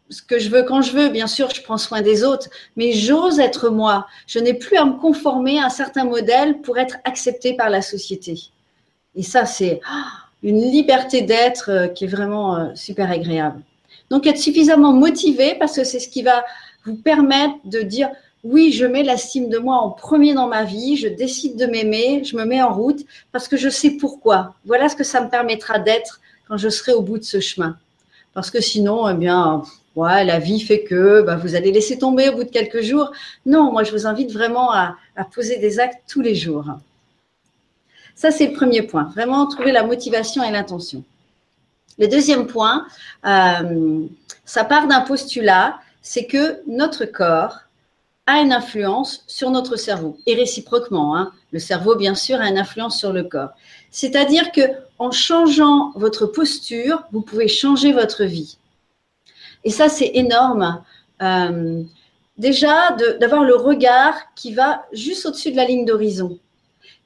ce 0.10 0.22
que 0.22 0.40
je 0.40 0.50
veux 0.50 0.64
quand 0.64 0.82
je 0.82 0.94
veux, 0.94 1.10
bien 1.10 1.28
sûr, 1.28 1.50
je 1.50 1.62
prends 1.62 1.78
soin 1.78 2.02
des 2.02 2.24
autres, 2.24 2.50
mais 2.76 2.94
j'ose 2.94 3.40
être 3.40 3.70
moi. 3.70 4.08
Je 4.26 4.40
n'ai 4.40 4.54
plus 4.54 4.78
à 4.78 4.86
me 4.86 4.98
conformer 4.98 5.60
à 5.60 5.66
un 5.66 5.70
certain 5.70 6.06
modèle 6.06 6.62
pour 6.62 6.78
être 6.78 6.98
accepté 7.04 7.56
par 7.56 7.70
la 7.70 7.82
société. 7.82 8.40
Et 9.16 9.24
ça, 9.24 9.46
c'est 9.46 9.82
ah, 9.86 10.27
une 10.44 10.62
liberté 10.62 11.22
d'être 11.22 11.72
euh, 11.72 11.88
qui 11.88 12.06
est 12.06 12.08
vraiment 12.08 12.58
euh, 12.58 12.66
super 12.76 13.12
agréable. 13.12 13.62
Donc, 14.10 14.28
être 14.28 14.38
suffisamment 14.38 14.94
motivé 14.94 15.56
parce 15.60 15.76
que 15.76 15.84
c'est 15.84 16.00
ce 16.00 16.08
qui 16.08 16.22
va 16.22 16.46
vous 16.86 16.96
permettre 16.96 17.56
de 17.66 17.82
dire 17.82 18.10
oui, 18.44 18.72
je 18.72 18.86
mets 18.86 19.04
l'estime 19.04 19.50
de 19.50 19.58
moi 19.58 19.76
en 19.78 19.90
premier 19.90 20.34
dans 20.34 20.48
ma 20.48 20.64
vie, 20.64 20.96
je 20.96 21.08
décide 21.08 21.58
de 21.58 21.66
m'aimer, 21.66 22.24
je 22.24 22.38
me 22.38 22.46
mets 22.46 22.62
en 22.62 22.74
route 22.74 23.04
parce 23.32 23.48
que 23.48 23.58
je 23.58 23.68
sais 23.68 23.92
pourquoi. 23.92 24.54
Voilà 24.66 24.88
ce 24.88 24.96
que 24.96 25.04
ça 25.04 25.22
me 25.22 25.30
permettra 25.30 25.80
d'être 25.80 26.22
quand 26.48 26.56
je 26.56 26.70
serai 26.70 26.94
au 26.94 27.02
bout 27.02 27.18
de 27.18 27.24
ce 27.24 27.40
chemin. 27.42 27.78
Parce 28.34 28.52
que 28.52 28.62
sinon, 28.62 29.10
eh 29.10 29.16
bien, 29.16 29.64
ouais, 29.96 30.24
la 30.24 30.40
vie 30.40 30.62
fait 30.62 30.84
que 30.84 31.24
bah, 31.24 31.36
vous 31.36 31.56
allez 31.56 31.72
laisser 31.72 31.98
tomber 31.98 32.30
au 32.30 32.38
bout 32.38 32.44
de 32.44 32.52
quelques 32.52 32.82
jours. 32.82 33.12
Non, 33.46 33.72
moi, 33.72 33.84
je 33.84 33.92
vous 33.92 34.06
invite 34.06 34.32
vraiment 34.32 34.72
à 34.72 34.96
poser 35.34 35.58
des 35.58 35.80
actes 35.80 36.04
tous 36.08 36.22
les 36.22 36.36
jours. 36.36 36.66
Ça, 38.18 38.32
c'est 38.32 38.48
le 38.48 38.54
premier 38.54 38.82
point. 38.82 39.12
Vraiment 39.14 39.46
trouver 39.46 39.72
la 39.72 39.84
motivation 39.84 40.42
et 40.44 40.50
l'intention. 40.50 41.04
Le 42.00 42.08
deuxième 42.08 42.48
point, 42.48 42.88
euh, 43.28 44.08
ça 44.44 44.64
part 44.64 44.88
d'un 44.88 45.02
postulat, 45.02 45.80
c'est 46.02 46.26
que 46.26 46.60
notre 46.66 47.06
corps 47.06 47.60
a 48.26 48.42
une 48.42 48.54
influence 48.54 49.24
sur 49.28 49.52
notre 49.52 49.76
cerveau 49.76 50.18
et 50.26 50.34
réciproquement. 50.34 51.16
Hein. 51.16 51.32
le 51.52 51.60
cerveau, 51.60 51.96
bien 51.96 52.16
sûr, 52.16 52.42
a 52.42 52.50
une 52.50 52.58
influence 52.58 52.98
sur 52.98 53.14
le 53.14 53.24
corps. 53.24 53.52
C'est-à-dire 53.92 54.52
que 54.52 54.64
en 54.98 55.12
changeant 55.12 55.92
votre 55.94 56.26
posture, 56.26 57.04
vous 57.12 57.22
pouvez 57.22 57.48
changer 57.48 57.94
votre 57.94 58.24
vie. 58.24 58.58
Et 59.64 59.70
ça, 59.70 59.90
c'est 59.90 60.10
énorme. 60.16 60.84
Euh, 61.22 61.84
déjà, 62.40 62.98
d'avoir 63.20 63.44
le 63.44 63.56
regard 63.56 64.16
qui 64.34 64.56
va 64.56 64.88
juste 64.92 65.28
au-dessus 65.28 65.52
de 65.52 65.56
la 65.56 65.66
ligne 65.66 65.86
d'horizon. 65.86 66.40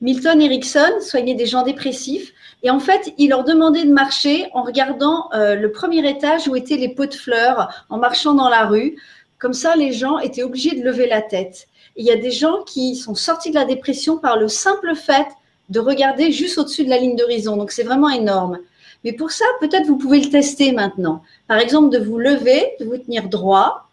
Milton 0.01 0.41
Erickson 0.41 0.99
soignait 0.99 1.35
des 1.35 1.45
gens 1.45 1.63
dépressifs 1.63 2.33
et 2.63 2.69
en 2.69 2.79
fait, 2.79 3.13
il 3.17 3.29
leur 3.29 3.43
demandait 3.43 3.85
de 3.85 3.91
marcher 3.91 4.47
en 4.53 4.63
regardant 4.63 5.29
euh, 5.33 5.55
le 5.55 5.71
premier 5.71 6.07
étage 6.07 6.47
où 6.47 6.55
étaient 6.55 6.77
les 6.77 6.89
pots 6.89 7.05
de 7.05 7.13
fleurs, 7.13 7.85
en 7.89 7.97
marchant 7.97 8.33
dans 8.33 8.49
la 8.49 8.65
rue. 8.65 8.97
Comme 9.39 9.53
ça, 9.53 9.75
les 9.75 9.91
gens 9.91 10.19
étaient 10.19 10.43
obligés 10.43 10.79
de 10.79 10.83
lever 10.83 11.07
la 11.07 11.21
tête. 11.21 11.67
il 11.95 12.05
y 12.05 12.11
a 12.11 12.15
des 12.15 12.31
gens 12.31 12.63
qui 12.63 12.95
sont 12.95 13.15
sortis 13.15 13.49
de 13.49 13.55
la 13.55 13.65
dépression 13.65 14.17
par 14.17 14.37
le 14.37 14.47
simple 14.47 14.95
fait 14.95 15.27
de 15.69 15.79
regarder 15.79 16.31
juste 16.31 16.57
au-dessus 16.57 16.83
de 16.83 16.89
la 16.89 16.97
ligne 16.97 17.15
d'horizon. 17.15 17.57
Donc, 17.57 17.71
c'est 17.71 17.83
vraiment 17.83 18.09
énorme. 18.09 18.59
Mais 19.03 19.13
pour 19.13 19.31
ça, 19.31 19.45
peut-être 19.59 19.87
vous 19.87 19.97
pouvez 19.97 20.19
le 20.19 20.29
tester 20.29 20.71
maintenant. 20.71 21.23
Par 21.47 21.57
exemple, 21.57 21.89
de 21.89 22.03
vous 22.03 22.19
lever, 22.19 22.73
de 22.79 22.85
vous 22.85 22.97
tenir 22.97 23.29
droit, 23.29 23.89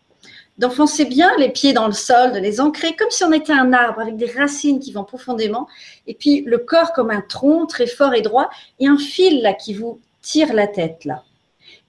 d'enfoncer 0.59 1.05
bien 1.05 1.31
les 1.39 1.51
pieds 1.51 1.73
dans 1.73 1.87
le 1.87 1.93
sol, 1.93 2.33
de 2.33 2.39
les 2.39 2.61
ancrer 2.61 2.97
comme 2.97 3.11
si 3.11 3.25
on 3.25 3.33
était 3.33 3.53
un 3.53 3.73
arbre 3.73 4.01
avec 4.01 4.17
des 4.17 4.31
racines 4.31 4.81
qui 4.81 4.93
vont 4.93 5.05
profondément, 5.05 5.69
et 6.07 6.15
puis 6.15 6.43
le 6.43 6.59
corps 6.59 6.93
comme 6.93 7.11
un 7.11 7.21
tronc 7.21 7.67
très 7.67 7.87
fort 7.87 8.15
et 8.15 8.23
droit, 8.23 8.51
et 8.81 8.89
un 8.89 8.99
fil 8.99 9.41
là 9.41 9.55
qui 9.55 9.75
vous 9.75 10.01
tire 10.21 10.53
la 10.53 10.67
tête 10.67 11.05
là. 11.05 11.23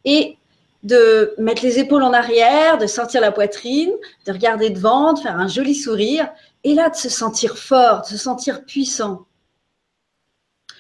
Et 0.05 0.37
de 0.83 1.33
mettre 1.37 1.63
les 1.63 1.79
épaules 1.79 2.03
en 2.03 2.13
arrière, 2.13 2.77
de 2.77 2.87
sortir 2.87 3.19
la 3.19 3.31
poitrine, 3.31 3.91
de 4.25 4.31
regarder 4.31 4.69
devant, 4.69 5.13
de 5.13 5.19
faire 5.19 5.37
un 5.37 5.47
joli 5.47 5.75
sourire, 5.75 6.29
et 6.63 6.73
là 6.73 6.89
de 6.89 6.95
se 6.95 7.09
sentir 7.09 7.57
fort, 7.57 8.01
de 8.01 8.07
se 8.07 8.17
sentir 8.17 8.63
puissant. 8.65 9.25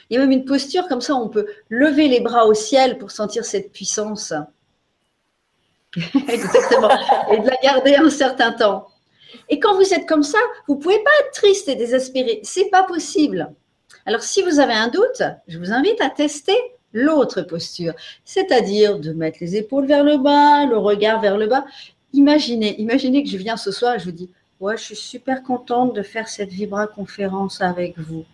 Il 0.09 0.15
y 0.15 0.17
a 0.17 0.21
même 0.21 0.31
une 0.31 0.45
posture 0.45 0.87
comme 0.87 1.01
ça, 1.01 1.15
on 1.15 1.27
peut 1.27 1.47
lever 1.69 2.07
les 2.07 2.19
bras 2.19 2.45
au 2.45 2.53
ciel 2.53 2.97
pour 2.97 3.11
sentir 3.11 3.45
cette 3.45 3.71
puissance. 3.71 4.33
Exactement. 6.27 6.89
Et 7.31 7.39
de 7.39 7.47
la 7.47 7.57
garder 7.63 7.95
un 7.95 8.09
certain 8.09 8.51
temps. 8.51 8.87
Et 9.49 9.59
quand 9.59 9.75
vous 9.75 9.93
êtes 9.93 10.07
comme 10.07 10.23
ça, 10.23 10.39
vous 10.67 10.75
ne 10.75 10.79
pouvez 10.79 10.99
pas 10.99 11.11
être 11.21 11.33
triste 11.33 11.67
et 11.69 11.75
désespéré. 11.75 12.39
C'est 12.43 12.69
pas 12.69 12.83
possible. 12.83 13.53
Alors, 14.05 14.21
si 14.21 14.41
vous 14.41 14.59
avez 14.59 14.73
un 14.73 14.87
doute, 14.87 15.23
je 15.47 15.57
vous 15.57 15.71
invite 15.71 16.01
à 16.01 16.09
tester 16.09 16.55
l'autre 16.93 17.41
posture, 17.41 17.93
c'est-à-dire 18.25 18.99
de 18.99 19.13
mettre 19.13 19.37
les 19.41 19.55
épaules 19.55 19.85
vers 19.85 20.03
le 20.03 20.17
bas, 20.17 20.65
le 20.65 20.77
regard 20.77 21.21
vers 21.21 21.37
le 21.37 21.47
bas. 21.47 21.65
Imaginez, 22.13 22.79
imaginez 22.81 23.23
que 23.23 23.29
je 23.29 23.37
viens 23.37 23.57
ce 23.57 23.71
soir 23.71 23.95
et 23.95 23.99
je 23.99 24.05
vous 24.05 24.11
dis, 24.11 24.31
ouais, 24.59 24.77
je 24.77 24.83
suis 24.83 24.95
super 24.95 25.43
contente 25.43 25.93
de 25.93 26.01
faire 26.01 26.27
cette 26.27 26.49
Vibra 26.49 26.87
conférence 26.87 27.61
avec 27.61 27.97
vous. 27.99 28.25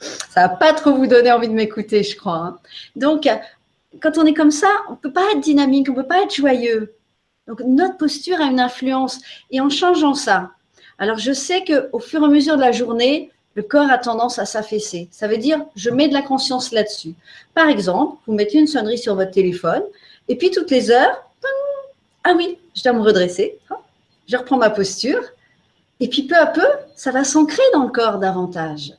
Ça 0.00 0.46
va 0.46 0.48
pas 0.50 0.72
trop 0.72 0.94
vous 0.94 1.06
donner 1.06 1.32
envie 1.32 1.48
de 1.48 1.54
m'écouter, 1.54 2.02
je 2.02 2.16
crois. 2.16 2.36
Hein. 2.36 2.58
Donc, 2.96 3.28
quand 4.00 4.18
on 4.18 4.26
est 4.26 4.34
comme 4.34 4.50
ça, 4.50 4.68
on 4.88 4.92
ne 4.92 4.96
peut 4.96 5.12
pas 5.12 5.32
être 5.32 5.40
dynamique, 5.40 5.88
on 5.88 5.92
ne 5.92 6.02
peut 6.02 6.08
pas 6.08 6.22
être 6.22 6.34
joyeux. 6.34 6.94
Donc, 7.48 7.60
notre 7.66 7.96
posture 7.96 8.40
a 8.40 8.44
une 8.44 8.60
influence. 8.60 9.20
Et 9.50 9.60
en 9.60 9.68
changeant 9.68 10.14
ça, 10.14 10.50
alors 10.98 11.18
je 11.18 11.32
sais 11.32 11.64
qu'au 11.64 11.98
fur 11.98 12.22
et 12.22 12.26
à 12.26 12.28
mesure 12.28 12.56
de 12.56 12.60
la 12.60 12.72
journée, 12.72 13.30
le 13.54 13.62
corps 13.62 13.90
a 13.90 13.98
tendance 13.98 14.38
à 14.38 14.44
s'affaisser. 14.44 15.08
Ça 15.10 15.26
veut 15.26 15.38
dire, 15.38 15.64
je 15.74 15.90
mets 15.90 16.08
de 16.08 16.12
la 16.12 16.22
conscience 16.22 16.72
là-dessus. 16.72 17.14
Par 17.54 17.68
exemple, 17.68 18.18
vous 18.26 18.34
mettez 18.34 18.58
une 18.58 18.66
sonnerie 18.66 18.98
sur 18.98 19.16
votre 19.16 19.32
téléphone, 19.32 19.82
et 20.28 20.36
puis 20.36 20.50
toutes 20.50 20.70
les 20.70 20.90
heures, 20.90 21.24
ah 22.22 22.34
oui, 22.36 22.58
je 22.76 22.82
dois 22.82 22.92
me 22.92 23.00
redresser, 23.00 23.58
je 24.28 24.36
reprends 24.36 24.58
ma 24.58 24.70
posture, 24.70 25.22
et 25.98 26.08
puis 26.08 26.22
peu 26.22 26.36
à 26.36 26.46
peu, 26.46 26.66
ça 26.94 27.10
va 27.10 27.24
s'ancrer 27.24 27.62
dans 27.74 27.84
le 27.84 27.90
corps 27.90 28.18
davantage. 28.18 28.92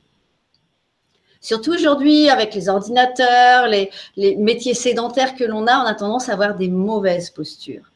Surtout 1.41 1.74
aujourd'hui, 1.74 2.29
avec 2.29 2.53
les 2.53 2.69
ordinateurs, 2.69 3.67
les, 3.67 3.89
métiers 4.38 4.75
sédentaires 4.75 5.36
que 5.36 5.43
l'on 5.43 5.65
a, 5.65 5.79
on 5.79 5.86
a 5.86 5.95
tendance 5.95 6.29
à 6.29 6.33
avoir 6.33 6.55
des 6.55 6.69
mauvaises 6.69 7.31
postures. 7.31 7.91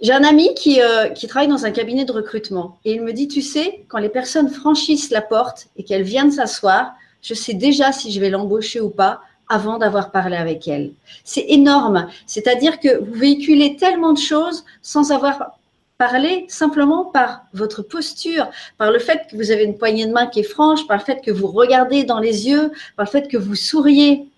J'ai 0.00 0.12
un 0.12 0.24
ami 0.24 0.54
qui, 0.54 0.80
euh, 0.80 1.08
qui, 1.10 1.26
travaille 1.26 1.48
dans 1.48 1.66
un 1.66 1.70
cabinet 1.70 2.04
de 2.04 2.12
recrutement 2.12 2.78
et 2.84 2.92
il 2.92 3.02
me 3.02 3.12
dit, 3.12 3.28
tu 3.28 3.42
sais, 3.42 3.84
quand 3.88 3.98
les 3.98 4.08
personnes 4.08 4.48
franchissent 4.48 5.10
la 5.10 5.20
porte 5.20 5.66
et 5.76 5.84
qu'elles 5.84 6.02
viennent 6.02 6.30
s'asseoir, 6.30 6.92
je 7.20 7.34
sais 7.34 7.54
déjà 7.54 7.92
si 7.92 8.10
je 8.12 8.20
vais 8.20 8.30
l'embaucher 8.30 8.80
ou 8.80 8.90
pas 8.90 9.20
avant 9.48 9.78
d'avoir 9.78 10.10
parlé 10.10 10.36
avec 10.36 10.68
elle. 10.68 10.92
C'est 11.24 11.46
énorme. 11.48 12.08
C'est-à-dire 12.26 12.80
que 12.80 12.98
vous 12.98 13.14
véhiculez 13.14 13.76
tellement 13.76 14.12
de 14.12 14.18
choses 14.18 14.64
sans 14.82 15.10
avoir 15.10 15.57
parler 15.98 16.46
simplement 16.48 17.04
par 17.04 17.42
votre 17.52 17.82
posture, 17.82 18.48
par 18.78 18.92
le 18.92 19.00
fait 19.00 19.26
que 19.28 19.36
vous 19.36 19.50
avez 19.50 19.64
une 19.64 19.76
poignée 19.76 20.06
de 20.06 20.12
main 20.12 20.28
qui 20.28 20.40
est 20.40 20.44
franche, 20.44 20.86
par 20.86 20.98
le 20.98 21.02
fait 21.02 21.20
que 21.20 21.32
vous 21.32 21.48
regardez 21.48 22.04
dans 22.04 22.20
les 22.20 22.48
yeux, 22.48 22.70
par 22.96 23.06
le 23.06 23.10
fait 23.10 23.28
que 23.28 23.36
vous 23.36 23.56
souriez. 23.56 24.28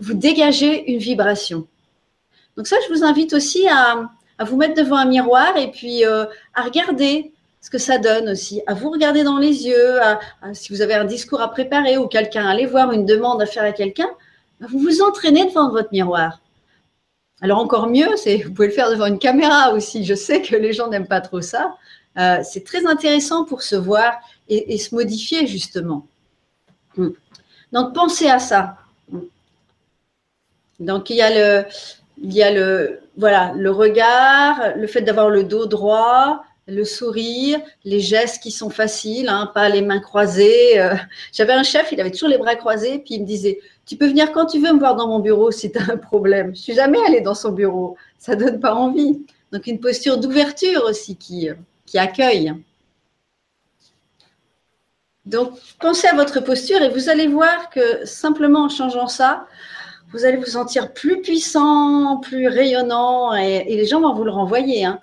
Vous 0.00 0.14
dégagez 0.14 0.90
une 0.92 0.98
vibration. 0.98 1.66
Donc 2.56 2.66
ça, 2.66 2.76
je 2.86 2.92
vous 2.92 3.04
invite 3.04 3.32
aussi 3.32 3.66
à, 3.68 4.10
vous 4.44 4.56
mettre 4.56 4.74
devant 4.74 4.96
un 4.96 5.06
miroir 5.06 5.56
et 5.56 5.70
puis 5.70 6.04
euh, 6.04 6.26
à 6.54 6.62
regarder 6.62 7.32
ce 7.60 7.70
que 7.70 7.78
ça 7.78 7.98
donne 7.98 8.28
aussi, 8.28 8.60
à 8.66 8.74
vous 8.74 8.90
regarder 8.90 9.22
dans 9.22 9.38
les 9.38 9.66
yeux, 9.66 9.98
si 10.52 10.72
vous 10.72 10.82
avez 10.82 10.94
un 10.94 11.04
discours 11.04 11.40
à 11.40 11.50
préparer 11.50 11.98
ou 11.98 12.06
quelqu'un 12.06 12.46
à 12.46 12.50
aller 12.50 12.66
voir, 12.66 12.92
une 12.92 13.06
demande 13.06 13.42
à 13.42 13.46
faire 13.46 13.64
à 13.64 13.72
quelqu'un, 13.72 14.08
vous 14.60 14.78
vous 14.78 15.02
entraînez 15.02 15.46
devant 15.46 15.70
votre 15.70 15.88
miroir. 15.90 16.40
Alors 17.42 17.58
encore 17.58 17.88
mieux, 17.88 18.08
vous 18.44 18.52
pouvez 18.52 18.68
le 18.68 18.72
faire 18.72 18.90
devant 18.90 19.06
une 19.06 19.18
caméra 19.18 19.72
aussi. 19.72 20.04
Je 20.04 20.14
sais 20.14 20.40
que 20.40 20.56
les 20.56 20.72
gens 20.72 20.88
n'aiment 20.88 21.06
pas 21.06 21.20
trop 21.20 21.40
ça. 21.40 21.76
Euh, 22.18 22.40
c'est 22.42 22.64
très 22.64 22.86
intéressant 22.86 23.44
pour 23.44 23.62
se 23.62 23.76
voir 23.76 24.18
et, 24.48 24.78
se 24.78 24.94
modifier 24.94 25.46
justement. 25.46 26.06
Hmm. 26.96 27.10
Donc 27.72 27.94
pensez 27.94 28.28
à 28.28 28.38
ça. 28.38 28.78
Donc 30.80 31.10
il 31.10 31.16
y 31.16 31.22
a 31.22 31.30
le, 31.30 31.66
il 32.22 32.32
y 32.32 32.42
a 32.42 32.50
le, 32.50 33.00
voilà, 33.18 33.52
le 33.54 33.70
regard, 33.70 34.76
le 34.76 34.86
fait 34.86 35.02
d'avoir 35.02 35.28
le 35.28 35.44
dos 35.44 35.66
droit, 35.66 36.42
le 36.66 36.84
sourire, 36.84 37.60
les 37.84 38.00
gestes 38.00 38.42
qui 38.42 38.50
sont 38.50 38.70
faciles, 38.70 39.28
hein, 39.28 39.50
pas 39.54 39.68
les 39.68 39.82
mains 39.82 40.00
croisées. 40.00 40.80
Euh. 40.80 40.94
J'avais 41.32 41.52
un 41.52 41.62
chef, 41.62 41.92
il 41.92 42.00
avait 42.00 42.10
toujours 42.10 42.28
les 42.28 42.38
bras 42.38 42.56
croisés, 42.56 42.98
puis 42.98 43.14
il 43.14 43.22
me 43.22 43.26
disait 43.26 43.60
Tu 43.86 43.96
peux 43.96 44.08
venir 44.08 44.32
quand 44.32 44.46
tu 44.46 44.60
veux 44.60 44.72
me 44.72 44.78
voir 44.78 44.96
dans 44.96 45.06
mon 45.06 45.20
bureau 45.20 45.50
si 45.50 45.70
tu 45.70 45.78
as 45.78 45.92
un 45.92 45.96
problème. 45.96 46.54
Je 46.54 46.60
suis 46.60 46.74
jamais 46.74 46.98
allée 47.06 47.20
dans 47.20 47.34
son 47.34 47.52
bureau, 47.52 47.96
ça 48.18 48.34
donne 48.34 48.60
pas 48.60 48.74
envie. 48.74 49.24
Donc 49.52 49.66
une 49.66 49.80
posture 49.80 50.18
d'ouverture 50.18 50.84
aussi 50.88 51.16
qui, 51.16 51.48
qui 51.86 51.98
accueille. 51.98 52.52
Donc 55.24 55.52
pensez 55.80 56.06
à 56.08 56.14
votre 56.14 56.40
posture 56.40 56.82
et 56.82 56.88
vous 56.88 57.08
allez 57.08 57.26
voir 57.26 57.70
que 57.70 58.04
simplement 58.04 58.64
en 58.64 58.68
changeant 58.68 59.08
ça, 59.08 59.46
vous 60.12 60.24
allez 60.24 60.36
vous 60.36 60.46
sentir 60.46 60.92
plus 60.92 61.20
puissant, 61.20 62.18
plus 62.18 62.48
rayonnant 62.48 63.34
et, 63.34 63.64
les 63.64 63.86
gens 63.86 64.00
vont 64.00 64.14
vous 64.14 64.24
le 64.24 64.30
renvoyer. 64.30 64.84
Hein 64.84 65.00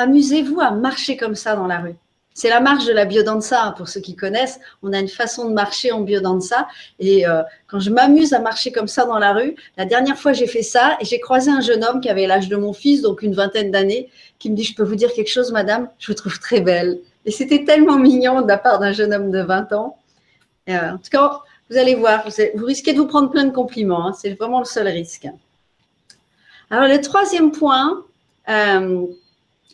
amusez-vous 0.00 0.60
à 0.60 0.70
marcher 0.70 1.16
comme 1.16 1.34
ça 1.34 1.54
dans 1.54 1.66
la 1.66 1.80
rue. 1.80 1.96
C'est 2.32 2.48
la 2.48 2.60
marche 2.60 2.86
de 2.86 2.92
la 2.92 3.04
biodanza, 3.04 3.64
hein, 3.64 3.74
pour 3.76 3.88
ceux 3.88 4.00
qui 4.00 4.14
connaissent. 4.14 4.60
On 4.82 4.92
a 4.92 4.98
une 4.98 5.08
façon 5.08 5.48
de 5.48 5.52
marcher 5.52 5.92
en 5.92 6.00
biodanza. 6.00 6.68
Et 6.98 7.26
euh, 7.26 7.42
quand 7.66 7.80
je 7.80 7.90
m'amuse 7.90 8.32
à 8.32 8.38
marcher 8.38 8.72
comme 8.72 8.86
ça 8.86 9.04
dans 9.04 9.18
la 9.18 9.32
rue, 9.32 9.56
la 9.76 9.84
dernière 9.84 10.16
fois 10.16 10.32
j'ai 10.32 10.46
fait 10.46 10.62
ça 10.62 10.96
et 11.00 11.04
j'ai 11.04 11.20
croisé 11.20 11.50
un 11.50 11.60
jeune 11.60 11.84
homme 11.84 12.00
qui 12.00 12.08
avait 12.08 12.26
l'âge 12.26 12.48
de 12.48 12.56
mon 12.56 12.72
fils, 12.72 13.02
donc 13.02 13.22
une 13.22 13.34
vingtaine 13.34 13.70
d'années, 13.70 14.08
qui 14.38 14.50
me 14.50 14.56
dit, 14.56 14.64
je 14.64 14.74
peux 14.74 14.84
vous 14.84 14.94
dire 14.94 15.12
quelque 15.12 15.30
chose, 15.30 15.52
madame? 15.52 15.88
Je 15.98 16.06
vous 16.06 16.14
trouve 16.14 16.38
très 16.38 16.60
belle. 16.60 17.00
Et 17.26 17.30
c'était 17.30 17.64
tellement 17.64 17.98
mignon 17.98 18.40
de 18.40 18.48
la 18.48 18.58
part 18.58 18.78
d'un 18.78 18.92
jeune 18.92 19.12
homme 19.12 19.30
de 19.30 19.42
20 19.42 19.72
ans. 19.72 19.98
Euh, 20.68 20.92
en 20.92 20.96
tout 20.96 21.10
cas, 21.10 21.40
vous 21.68 21.76
allez 21.76 21.94
voir, 21.94 22.24
vous, 22.54 22.64
risquez 22.64 22.92
de 22.92 22.98
vous 22.98 23.06
prendre 23.06 23.30
plein 23.30 23.44
de 23.44 23.52
compliments. 23.52 24.06
Hein. 24.06 24.12
c'est 24.12 24.34
vraiment 24.34 24.60
le 24.60 24.64
seul 24.64 24.88
risque. 24.88 25.28
Alors, 26.70 26.88
le 26.88 27.00
troisième 27.00 27.50
point, 27.50 28.04
euh, 28.48 29.06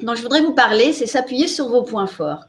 dont 0.00 0.14
je 0.14 0.22
voudrais 0.22 0.42
vous 0.42 0.54
parler, 0.54 0.92
c'est 0.92 1.06
s'appuyer 1.06 1.48
sur 1.48 1.68
vos 1.68 1.82
points 1.82 2.06
forts. 2.06 2.46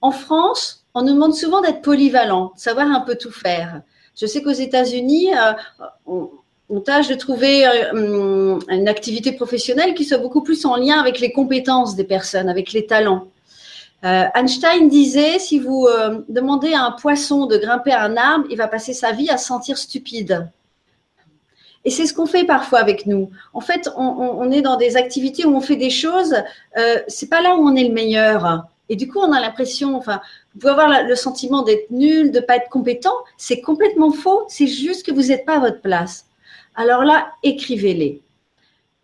En 0.00 0.10
France, 0.10 0.84
on 0.94 1.02
nous 1.02 1.12
demande 1.12 1.34
souvent 1.34 1.60
d'être 1.60 1.82
polyvalent, 1.82 2.52
de 2.54 2.60
savoir 2.60 2.86
un 2.86 3.00
peu 3.00 3.16
tout 3.16 3.30
faire. 3.30 3.82
Je 4.18 4.26
sais 4.26 4.42
qu'aux 4.42 4.50
États-Unis, 4.50 5.28
euh, 5.36 5.52
on, 6.06 6.80
tâche 6.80 7.08
de 7.08 7.14
trouver 7.14 7.66
euh, 7.66 8.58
une 8.68 8.88
activité 8.88 9.32
professionnelle 9.32 9.94
qui 9.94 10.04
soit 10.04 10.18
beaucoup 10.18 10.42
plus 10.42 10.64
en 10.64 10.76
lien 10.76 10.98
avec 10.98 11.20
les 11.20 11.32
compétences 11.32 11.96
des 11.96 12.04
personnes, 12.04 12.48
avec 12.48 12.72
les 12.72 12.86
talents. 12.86 13.28
Euh, 14.04 14.24
Einstein 14.34 14.88
disait, 14.88 15.38
si 15.38 15.58
vous 15.58 15.88
demandez 16.28 16.72
à 16.72 16.84
un 16.84 16.92
poisson 16.92 17.46
de 17.46 17.56
grimper 17.56 17.92
un 17.92 18.16
arbre, 18.16 18.46
il 18.50 18.56
va 18.56 18.68
passer 18.68 18.94
sa 18.94 19.12
vie 19.12 19.30
à 19.30 19.36
se 19.36 19.46
sentir 19.46 19.78
stupide. 19.78 20.48
Et 21.86 21.90
c'est 21.90 22.04
ce 22.04 22.12
qu'on 22.12 22.26
fait 22.26 22.44
parfois 22.44 22.80
avec 22.80 23.06
nous. 23.06 23.30
En 23.54 23.60
fait, 23.60 23.88
on, 23.96 24.50
est 24.50 24.60
dans 24.60 24.76
des 24.76 24.96
activités 24.96 25.46
où 25.46 25.56
on 25.56 25.60
fait 25.60 25.76
des 25.76 25.88
choses, 25.88 26.34
euh, 26.76 26.98
c'est 27.06 27.30
pas 27.30 27.40
là 27.40 27.54
où 27.54 27.60
on 27.60 27.76
est 27.76 27.84
le 27.84 27.94
meilleur. 27.94 28.64
Et 28.88 28.96
du 28.96 29.06
coup, 29.06 29.20
on 29.20 29.32
a 29.32 29.40
l'impression, 29.40 29.96
enfin, 29.96 30.20
vous 30.52 30.60
pouvez 30.60 30.72
avoir 30.72 31.04
le 31.04 31.14
sentiment 31.14 31.62
d'être 31.62 31.88
nul, 31.92 32.32
de 32.32 32.40
pas 32.40 32.56
être 32.56 32.70
compétent. 32.70 33.14
C'est 33.36 33.60
complètement 33.60 34.10
faux. 34.10 34.46
C'est 34.48 34.66
juste 34.66 35.06
que 35.06 35.12
vous 35.12 35.28
n'êtes 35.28 35.46
pas 35.46 35.58
à 35.58 35.60
votre 35.60 35.80
place. 35.80 36.26
Alors 36.74 37.04
là, 37.04 37.28
écrivez-les. 37.44 38.20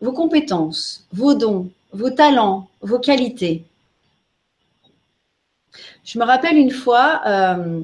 Vos 0.00 0.12
compétences, 0.12 1.06
vos 1.12 1.34
dons, 1.34 1.70
vos 1.92 2.10
talents, 2.10 2.68
vos 2.80 2.98
qualités. 2.98 3.62
Je 6.04 6.18
me 6.18 6.24
rappelle 6.24 6.56
une 6.56 6.72
fois, 6.72 7.22
euh, 7.28 7.82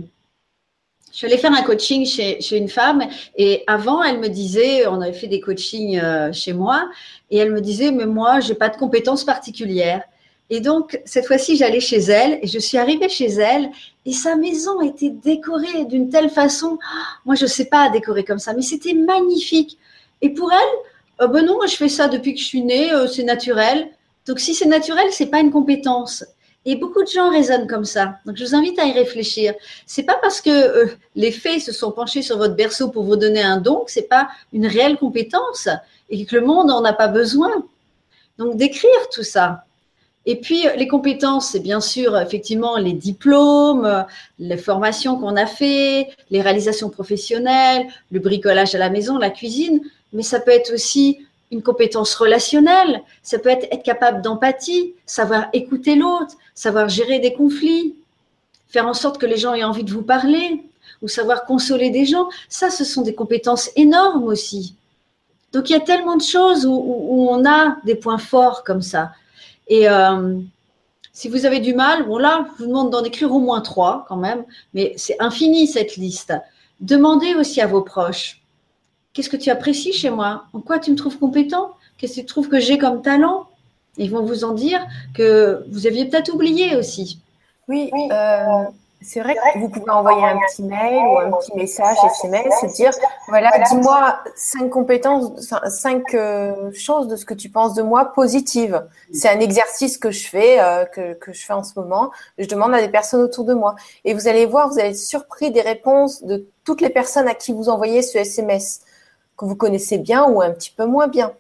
je 1.11 1.17
suis 1.17 1.27
allée 1.27 1.38
faire 1.38 1.53
un 1.53 1.62
coaching 1.62 2.05
chez, 2.07 2.57
une 2.57 2.69
femme 2.69 3.03
et 3.37 3.65
avant, 3.67 4.03
elle 4.03 4.19
me 4.19 4.29
disait, 4.29 4.87
on 4.87 5.00
avait 5.00 5.12
fait 5.12 5.27
des 5.27 5.41
coachings 5.41 5.99
euh, 5.99 6.33
chez 6.33 6.53
moi, 6.53 6.88
et 7.31 7.38
elle 7.38 7.53
me 7.53 7.61
disait, 7.61 7.91
mais 7.91 8.07
moi, 8.07 8.41
je 8.41 8.50
n'ai 8.50 8.55
pas 8.55 8.69
de 8.69 8.77
compétences 8.77 9.25
particulières. 9.25 10.03
Et 10.50 10.61
donc, 10.61 11.00
cette 11.05 11.27
fois-ci, 11.27 11.57
j'allais 11.57 11.81
chez 11.81 11.99
elle 11.99 12.38
et 12.43 12.47
je 12.47 12.59
suis 12.59 12.79
arrivée 12.79 13.09
chez 13.09 13.27
elle 13.27 13.71
et 14.07 14.12
sa 14.12 14.35
maison 14.35 14.81
était 14.81 15.11
décorée 15.11 15.85
d'une 15.85 16.09
telle 16.09 16.31
façon. 16.31 16.79
Moi, 17.27 17.35
je 17.35 17.45
ne 17.45 17.49
sais 17.49 17.67
pas 17.67 17.91
décorer 17.91 18.25
comme 18.25 18.38
ça, 18.38 18.55
mais 18.55 18.62
c'était 18.62 18.95
magnifique. 18.95 19.77
Et 20.23 20.31
pour 20.31 20.50
elle, 20.50 21.25
euh, 21.25 21.29
ben 21.29 21.45
non, 21.45 21.57
moi, 21.57 21.67
je 21.67 21.77
fais 21.77 21.88
ça 21.88 22.09
depuis 22.09 22.35
que 22.35 22.41
je 22.41 22.47
suis 22.47 22.62
née, 22.62 22.93
euh, 22.93 23.07
c'est 23.07 23.25
naturel. 23.25 23.91
Donc, 24.27 24.41
si 24.41 24.55
c'est 24.55 24.67
naturel, 24.67 25.09
c'est 25.11 25.27
pas 25.27 25.41
une 25.41 25.50
compétence. 25.50 26.25
Et 26.65 26.77
beaucoup 26.77 27.03
de 27.03 27.09
gens 27.09 27.31
raisonnent 27.31 27.67
comme 27.67 27.85
ça. 27.85 28.19
Donc, 28.27 28.37
je 28.37 28.45
vous 28.45 28.55
invite 28.55 28.79
à 28.79 28.85
y 28.85 28.93
réfléchir. 28.93 29.55
C'est 29.87 30.03
pas 30.03 30.19
parce 30.21 30.41
que 30.41 30.50
euh, 30.50 30.87
les 31.15 31.33
fées 31.33 31.61
se 31.61 31.73
sont 31.73 31.93
penchés 31.93 32.23
sur 32.23 32.37
votre 32.37 32.55
berceau 32.55 32.88
pour 32.88 33.05
vous 33.05 33.17
donner 33.17 33.43
un 33.43 33.59
don 33.59 33.85
que 33.85 33.93
c'est 33.93 34.09
pas 34.09 34.29
une 34.53 34.67
réelle 34.67 34.99
compétence 34.99 35.69
et 36.11 36.25
que 36.25 36.37
le 36.37 36.45
monde 36.45 36.69
n'en 36.69 36.85
a 36.85 36.93
pas 36.93 37.09
besoin. 37.09 37.50
Donc, 38.38 38.57
d'écrire 38.57 39.09
tout 39.12 39.23
ça. 39.23 39.65
Et 40.27 40.37
puis, 40.37 40.67
les 40.77 40.88
compétences, 40.88 41.49
c'est 41.53 41.61
bien 41.61 41.81
sûr 41.81 42.19
effectivement 42.19 42.77
les 42.77 42.93
diplômes, 42.93 44.05
les 44.38 44.59
formations 44.59 45.19
qu'on 45.19 45.37
a 45.37 45.47
fait, 45.47 46.09
les 46.31 46.43
réalisations 46.43 46.91
professionnelles, 46.91 47.87
le 48.11 48.21
bricolage 48.21 48.75
à 48.75 48.79
la 48.79 48.91
maison, 48.91 49.17
la 49.17 49.31
cuisine, 49.31 49.81
mais 50.12 50.23
ça 50.23 50.38
peut 50.38 50.50
être 50.50 50.75
aussi 50.75 51.27
une 51.50 51.62
compétence 51.62 52.14
relationnelle, 52.14 53.02
ça 53.23 53.38
peut 53.38 53.49
être 53.49 53.67
être 53.73 53.83
capable 53.83 54.23
d'empathie, 54.23 54.95
savoir 55.07 55.47
écouter 55.52 55.95
l'autre, 55.95 56.35
savoir 56.55 56.88
gérer 56.88 57.21
des 57.21 57.33
conflits, 57.33 57.95
faire 58.69 58.87
en 58.87 58.95
sorte 58.95 59.19
que 59.19 59.26
les 59.26 59.38
gens 59.38 59.55
aient 59.55 59.64
envie 59.64 59.85
de 59.85 59.93
vous 59.93 60.02
parler, 60.02 60.62
ou 61.02 61.09
savoir 61.09 61.45
consoler 61.45 61.90
des 61.90 62.05
gens. 62.05 62.28
Ça, 62.49 62.71
ce 62.71 62.85
sont 62.85 63.02
des 63.02 63.14
compétences 63.14 63.71
énormes 63.76 64.25
aussi. 64.25 64.75
Donc, 65.52 65.71
il 65.71 65.73
y 65.73 65.76
a 65.76 65.81
tellement 65.81 66.17
de 66.17 66.23
choses 66.23 66.67
où, 66.67 67.28
on 67.31 67.47
a 67.47 67.76
des 67.85 67.95
points 67.95 68.19
forts 68.19 68.64
comme 68.64 68.83
ça. 68.83 69.12
Et 69.67 69.88
euh, 69.88 70.38
si 71.12 71.28
vous 71.28 71.47
avez 71.47 71.61
du 71.61 71.75
mal, 71.75 72.07
bon 72.07 72.19
là, 72.19 72.47
je 72.59 72.62
vous 72.62 72.69
demande 72.69 72.90
d'en 72.90 73.02
écrire 73.02 73.33
au 73.33 73.38
moins 73.38 73.61
trois 73.61 74.05
quand 74.09 74.17
même, 74.17 74.45
mais 74.75 74.93
c'est 74.97 75.17
infini 75.21 75.67
cette 75.67 75.97
liste. 75.97 76.35
Demandez 76.81 77.35
aussi 77.35 77.61
à 77.61 77.67
vos 77.67 77.83
proches, 77.83 78.40
qu'est-ce 79.18 79.30
que 79.30 79.37
tu 79.37 79.50
apprécies 79.50 79.92
chez 79.92 80.10
moi 80.10 80.44
En 80.52 80.60
quoi 80.60 80.78
tu 80.78 80.92
me 80.92 80.96
trouves 80.96 81.18
compétent 81.18 81.72
Qu'est-ce 81.98 82.14
que 82.14 82.20
tu 82.20 82.26
trouves 82.26 82.48
que 82.48 82.60
j'ai 82.60 82.78
comme 82.78 83.02
talent 83.02 83.48
Ils 83.96 84.12
vont 84.12 84.22
vous 84.22 84.44
en 84.44 84.52
dire 84.52 84.87
que 85.12 85.66
vous 85.72 85.88
aviez 85.88 86.04
peut-être 86.04 86.32
oublié 86.32 86.76
aussi. 86.76 87.20
Oui, 87.66 87.90
euh, 88.12 88.62
c'est 89.02 89.18
vrai 89.18 89.34
que 89.34 89.58
vous 89.58 89.70
pouvez 89.70 89.90
envoyer 89.90 90.25
un 90.25 90.38
petit 90.46 90.62
mail 90.62 91.04
ou 91.04 91.18
un 91.18 91.32
petit 91.32 91.50
message 91.56 91.96
SMS 92.22 92.62
et 92.62 92.68
dire 92.68 92.92
voilà, 93.26 93.50
dis-moi 93.68 94.20
cinq 94.37 94.70
compétences, 94.70 95.52
cinq 95.66 96.14
euh, 96.14 96.70
choses 96.72 97.08
de 97.08 97.16
ce 97.16 97.25
que 97.25 97.34
tu 97.34 97.48
penses 97.48 97.75
de 97.75 97.82
moi 97.82 98.12
positives. 98.14 98.87
C'est 99.12 99.28
un 99.28 99.40
exercice 99.40 99.98
que 99.98 100.12
je 100.12 100.28
fais, 100.28 100.60
euh, 100.60 100.84
que, 100.84 101.14
que, 101.14 101.32
je 101.32 101.44
fais 101.44 101.54
en 101.54 101.64
ce 101.64 101.76
moment. 101.76 102.12
Je 102.38 102.46
demande 102.46 102.72
à 102.72 102.80
des 102.80 102.88
personnes 102.88 103.22
autour 103.22 103.44
de 103.44 103.54
moi. 103.54 103.75
Et 104.04 104.14
vous 104.14 104.28
allez 104.28 104.46
voir, 104.46 104.68
vous 104.68 104.78
allez 104.78 104.90
être 104.90 104.96
surpris 104.96 105.50
des 105.50 105.62
réponses 105.62 106.22
de 106.22 106.46
toutes 106.62 106.80
les 106.80 106.90
personnes 106.90 107.26
à 107.26 107.34
qui 107.34 107.52
vous 107.52 107.68
envoyez 107.68 108.02
ce 108.02 108.18
SMS, 108.18 108.82
que 109.38 109.45
vous 109.45 109.57
connaissez 109.57 109.99
bien 109.99 110.25
ou 110.25 110.42
un 110.42 110.50
petit 110.50 110.73
peu 110.76 110.85
moins 110.85 111.09
bien. 111.09 111.33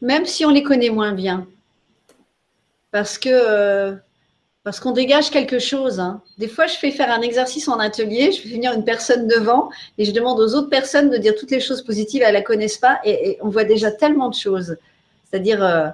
Même 0.00 0.26
si 0.26 0.44
on 0.44 0.50
les 0.50 0.62
connaît 0.62 0.90
moins 0.90 1.12
bien. 1.12 1.46
Parce 2.90 3.18
que. 3.18 3.28
Euh, 3.30 3.94
parce 4.64 4.80
qu'on 4.80 4.90
dégage 4.90 5.30
quelque 5.30 5.60
chose. 5.60 6.00
Hein. 6.00 6.20
Des 6.38 6.48
fois, 6.48 6.66
je 6.66 6.74
fais 6.74 6.90
faire 6.90 7.12
un 7.12 7.20
exercice 7.20 7.68
en 7.68 7.78
atelier, 7.78 8.32
je 8.32 8.40
fais 8.40 8.48
venir 8.48 8.72
une 8.72 8.84
personne 8.84 9.28
devant 9.28 9.70
et 9.96 10.04
je 10.04 10.10
demande 10.10 10.40
aux 10.40 10.56
autres 10.56 10.70
personnes 10.70 11.08
de 11.08 11.18
dire 11.18 11.36
toutes 11.38 11.52
les 11.52 11.60
choses 11.60 11.82
positives, 11.82 12.22
elles 12.22 12.30
ne 12.30 12.38
la 12.38 12.42
connaissent 12.42 12.78
pas 12.78 12.98
et, 13.04 13.38
on 13.42 13.48
voit 13.48 13.62
déjà 13.62 13.92
tellement 13.92 14.28
de 14.28 14.34
choses. 14.34 14.76
C'est-à-dire, 15.30 15.62
euh, 15.62 15.86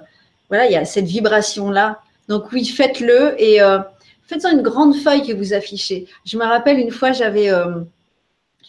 voilà, 0.49 0.65
il 0.65 0.71
y 0.71 0.75
a 0.75 0.85
cette 0.85 1.05
vibration-là. 1.05 1.99
Donc 2.29 2.51
oui, 2.51 2.65
faites-le 2.65 3.39
et 3.39 3.61
euh, 3.61 3.77
faites-en 4.25 4.49
une 4.49 4.63
grande 4.63 4.95
feuille 4.95 5.21
que 5.21 5.33
vous 5.33 5.53
affichez. 5.53 6.07
Je 6.25 6.35
me 6.37 6.43
rappelle 6.43 6.79
une 6.79 6.91
fois, 6.91 7.11
j'avais... 7.11 7.51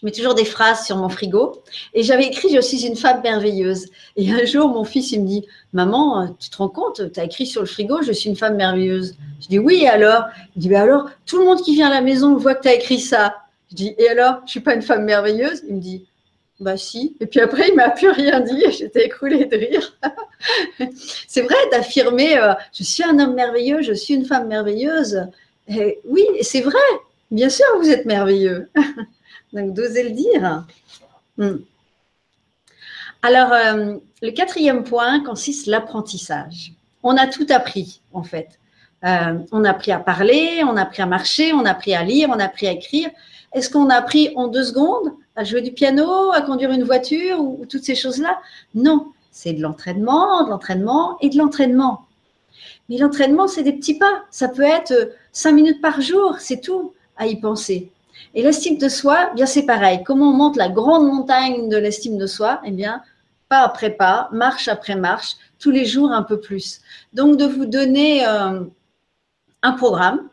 Je 0.04 0.08
mets 0.08 0.12
toujours 0.12 0.34
des 0.34 0.44
phrases 0.44 0.84
sur 0.84 0.98
mon 0.98 1.08
frigo. 1.08 1.62
Et 1.94 2.02
j'avais 2.02 2.26
écrit 2.26 2.54
Je 2.54 2.60
suis 2.60 2.84
une 2.86 2.94
femme 2.94 3.22
merveilleuse. 3.22 3.86
Et 4.16 4.30
un 4.30 4.44
jour, 4.44 4.68
mon 4.68 4.84
fils, 4.84 5.12
il 5.12 5.22
me 5.22 5.26
dit 5.26 5.46
Maman, 5.72 6.36
tu 6.38 6.50
te 6.50 6.58
rends 6.58 6.68
compte 6.68 7.10
Tu 7.10 7.18
as 7.20 7.24
écrit 7.24 7.46
sur 7.46 7.62
le 7.62 7.66
frigo 7.66 8.02
Je 8.02 8.12
suis 8.12 8.28
une 8.28 8.36
femme 8.36 8.56
merveilleuse. 8.56 9.16
Je 9.40 9.48
dis 9.48 9.58
Oui, 9.58 9.84
et 9.84 9.88
alors? 9.88 10.24
Il 10.56 10.60
dit 10.60 10.68
bah 10.68 10.82
alors, 10.82 11.08
tout 11.24 11.38
le 11.38 11.46
monde 11.46 11.62
qui 11.62 11.74
vient 11.74 11.86
à 11.86 11.94
la 11.94 12.02
maison 12.02 12.36
voit 12.36 12.54
que 12.54 12.60
tu 12.60 12.68
as 12.68 12.74
écrit 12.74 13.00
ça. 13.00 13.34
Je 13.70 13.76
dis 13.76 13.94
Et 13.96 14.06
alors 14.10 14.42
Je 14.44 14.50
suis 14.50 14.60
pas 14.60 14.74
une 14.74 14.82
femme 14.82 15.04
merveilleuse? 15.04 15.62
Il 15.66 15.76
me 15.76 15.80
dit 15.80 16.04
bah 16.60 16.76
si. 16.76 17.16
Et 17.20 17.26
puis 17.26 17.40
après, 17.40 17.70
il 17.70 17.74
m'a 17.74 17.88
plus 17.88 18.10
rien 18.10 18.40
dit 18.40 18.62
j'étais 18.72 19.06
écroulée 19.06 19.46
de 19.46 19.56
rire. 19.56 19.98
c'est 21.26 21.40
vrai 21.40 21.56
d'affirmer 21.72 22.36
euh, 22.36 22.52
je 22.74 22.84
suis 22.84 23.02
un 23.02 23.18
homme 23.18 23.34
merveilleux, 23.34 23.80
je 23.80 23.94
suis 23.94 24.12
une 24.12 24.26
femme 24.26 24.48
merveilleuse. 24.48 25.26
Et 25.66 26.00
oui, 26.04 26.26
c'est 26.42 26.60
vrai. 26.60 26.76
Bien 27.30 27.48
sûr, 27.48 27.64
vous 27.78 27.88
êtes 27.88 28.04
merveilleux. 28.04 28.68
Donc, 29.54 29.72
d'oser 29.72 30.02
le 30.02 30.10
dire. 30.10 30.64
Hmm. 31.38 31.58
Alors, 33.22 33.52
euh, 33.52 33.96
le 34.20 34.30
quatrième 34.32 34.84
point 34.84 35.20
consiste 35.24 35.66
l'apprentissage. 35.66 36.72
On 37.02 37.16
a 37.16 37.26
tout 37.26 37.46
appris, 37.48 38.02
en 38.12 38.22
fait. 38.22 38.58
Euh, 39.04 39.38
on 39.52 39.64
a 39.64 39.70
appris 39.70 39.92
à 39.92 39.98
parler, 39.98 40.62
on 40.64 40.76
a 40.76 40.82
appris 40.82 41.02
à 41.02 41.06
marcher, 41.06 41.52
on 41.52 41.64
a 41.64 41.70
appris 41.70 41.94
à 41.94 42.02
lire, 42.02 42.28
on 42.30 42.38
a 42.38 42.44
appris 42.44 42.66
à 42.66 42.72
écrire. 42.72 43.10
Est-ce 43.52 43.70
qu'on 43.70 43.88
a 43.90 43.94
appris 43.94 44.32
en 44.34 44.48
deux 44.48 44.64
secondes 44.64 45.12
à 45.36 45.44
jouer 45.44 45.62
du 45.62 45.72
piano, 45.72 46.32
à 46.32 46.42
conduire 46.42 46.70
une 46.72 46.84
voiture 46.84 47.40
ou 47.40 47.64
toutes 47.68 47.84
ces 47.84 47.94
choses-là? 47.94 48.40
Non, 48.74 49.12
c'est 49.30 49.52
de 49.52 49.62
l'entraînement, 49.62 50.44
de 50.44 50.50
l'entraînement 50.50 51.16
et 51.20 51.28
de 51.28 51.38
l'entraînement. 51.38 52.06
Mais 52.88 52.98
l'entraînement, 52.98 53.46
c'est 53.46 53.62
des 53.62 53.72
petits 53.72 53.98
pas. 53.98 54.24
Ça 54.30 54.48
peut 54.48 54.62
être 54.62 54.92
euh, 54.92 55.06
cinq 55.32 55.52
minutes 55.52 55.80
par 55.80 56.00
jour, 56.00 56.36
c'est 56.40 56.60
tout 56.60 56.92
à 57.16 57.26
y 57.26 57.36
penser. 57.36 57.90
Et 58.34 58.42
l'estime 58.42 58.78
de 58.78 58.88
soi, 58.88 59.30
bien 59.34 59.46
c'est 59.46 59.66
pareil. 59.66 60.02
Comment 60.04 60.30
on 60.30 60.32
monte 60.32 60.56
la 60.56 60.68
grande 60.68 61.06
montagne 61.06 61.68
de 61.68 61.76
l'estime 61.76 62.18
de 62.18 62.26
soi? 62.26 62.60
Eh 62.64 62.70
bien, 62.70 63.02
pas 63.48 63.60
après 63.60 63.90
pas, 63.90 64.28
marche 64.32 64.68
après 64.68 64.96
marche, 64.96 65.36
tous 65.58 65.70
les 65.70 65.84
jours 65.84 66.10
un 66.10 66.22
peu 66.22 66.40
plus. 66.40 66.80
Donc, 67.12 67.36
de 67.36 67.44
vous 67.44 67.66
donner 67.66 68.26
euh, 68.26 68.60
un 69.62 69.72
programme 69.72 70.28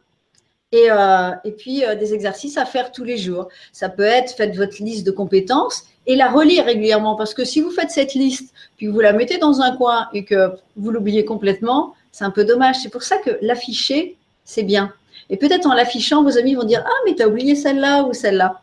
et, 0.71 0.87
euh, 0.89 1.31
puis 1.57 1.85
euh, 1.85 1.95
des 1.95 2.13
exercices 2.13 2.57
à 2.57 2.65
faire 2.65 2.91
tous 2.91 3.03
les 3.03 3.17
jours. 3.17 3.49
Ça 3.71 3.89
peut 3.89 4.03
être, 4.03 4.35
faites 4.35 4.55
votre 4.55 4.81
liste 4.81 5.05
de 5.05 5.11
compétences 5.11 5.83
et 6.07 6.15
la 6.15 6.29
relire 6.29 6.65
régulièrement. 6.65 7.15
Parce 7.15 7.33
que 7.33 7.45
si 7.45 7.61
vous 7.61 7.71
faites 7.71 7.91
cette 7.91 8.13
liste, 8.13 8.53
puis 8.77 8.87
vous 8.87 8.99
la 8.99 9.13
mettez 9.13 9.37
dans 9.37 9.61
un 9.61 9.75
coin 9.75 10.07
et 10.13 10.23
que 10.23 10.51
vous 10.75 10.91
l'oubliez 10.91 11.25
complètement, 11.25 11.93
c'est 12.11 12.23
un 12.23 12.31
peu 12.31 12.45
dommage. 12.45 12.77
C'est 12.81 12.89
pour 12.89 13.03
ça 13.03 13.17
que 13.17 13.37
l'afficher, 13.41 14.17
c'est 14.45 14.63
bien. 14.63 14.93
Et 15.29 15.37
peut-être 15.37 15.65
en 15.65 15.73
l'affichant, 15.73 16.23
vos 16.23 16.37
amis 16.37 16.55
vont 16.55 16.63
dire 16.63 16.83
Ah, 16.85 16.99
mais 17.05 17.15
tu 17.15 17.23
as 17.23 17.27
oublié 17.27 17.55
celle-là 17.55 18.03
ou 18.03 18.13
celle-là. 18.13 18.61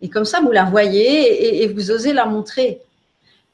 Et 0.00 0.08
comme 0.08 0.24
ça, 0.24 0.40
vous 0.40 0.52
la 0.52 0.64
voyez 0.64 1.62
et, 1.62 1.68
vous 1.68 1.90
osez 1.90 2.12
la 2.12 2.26
montrer. 2.26 2.80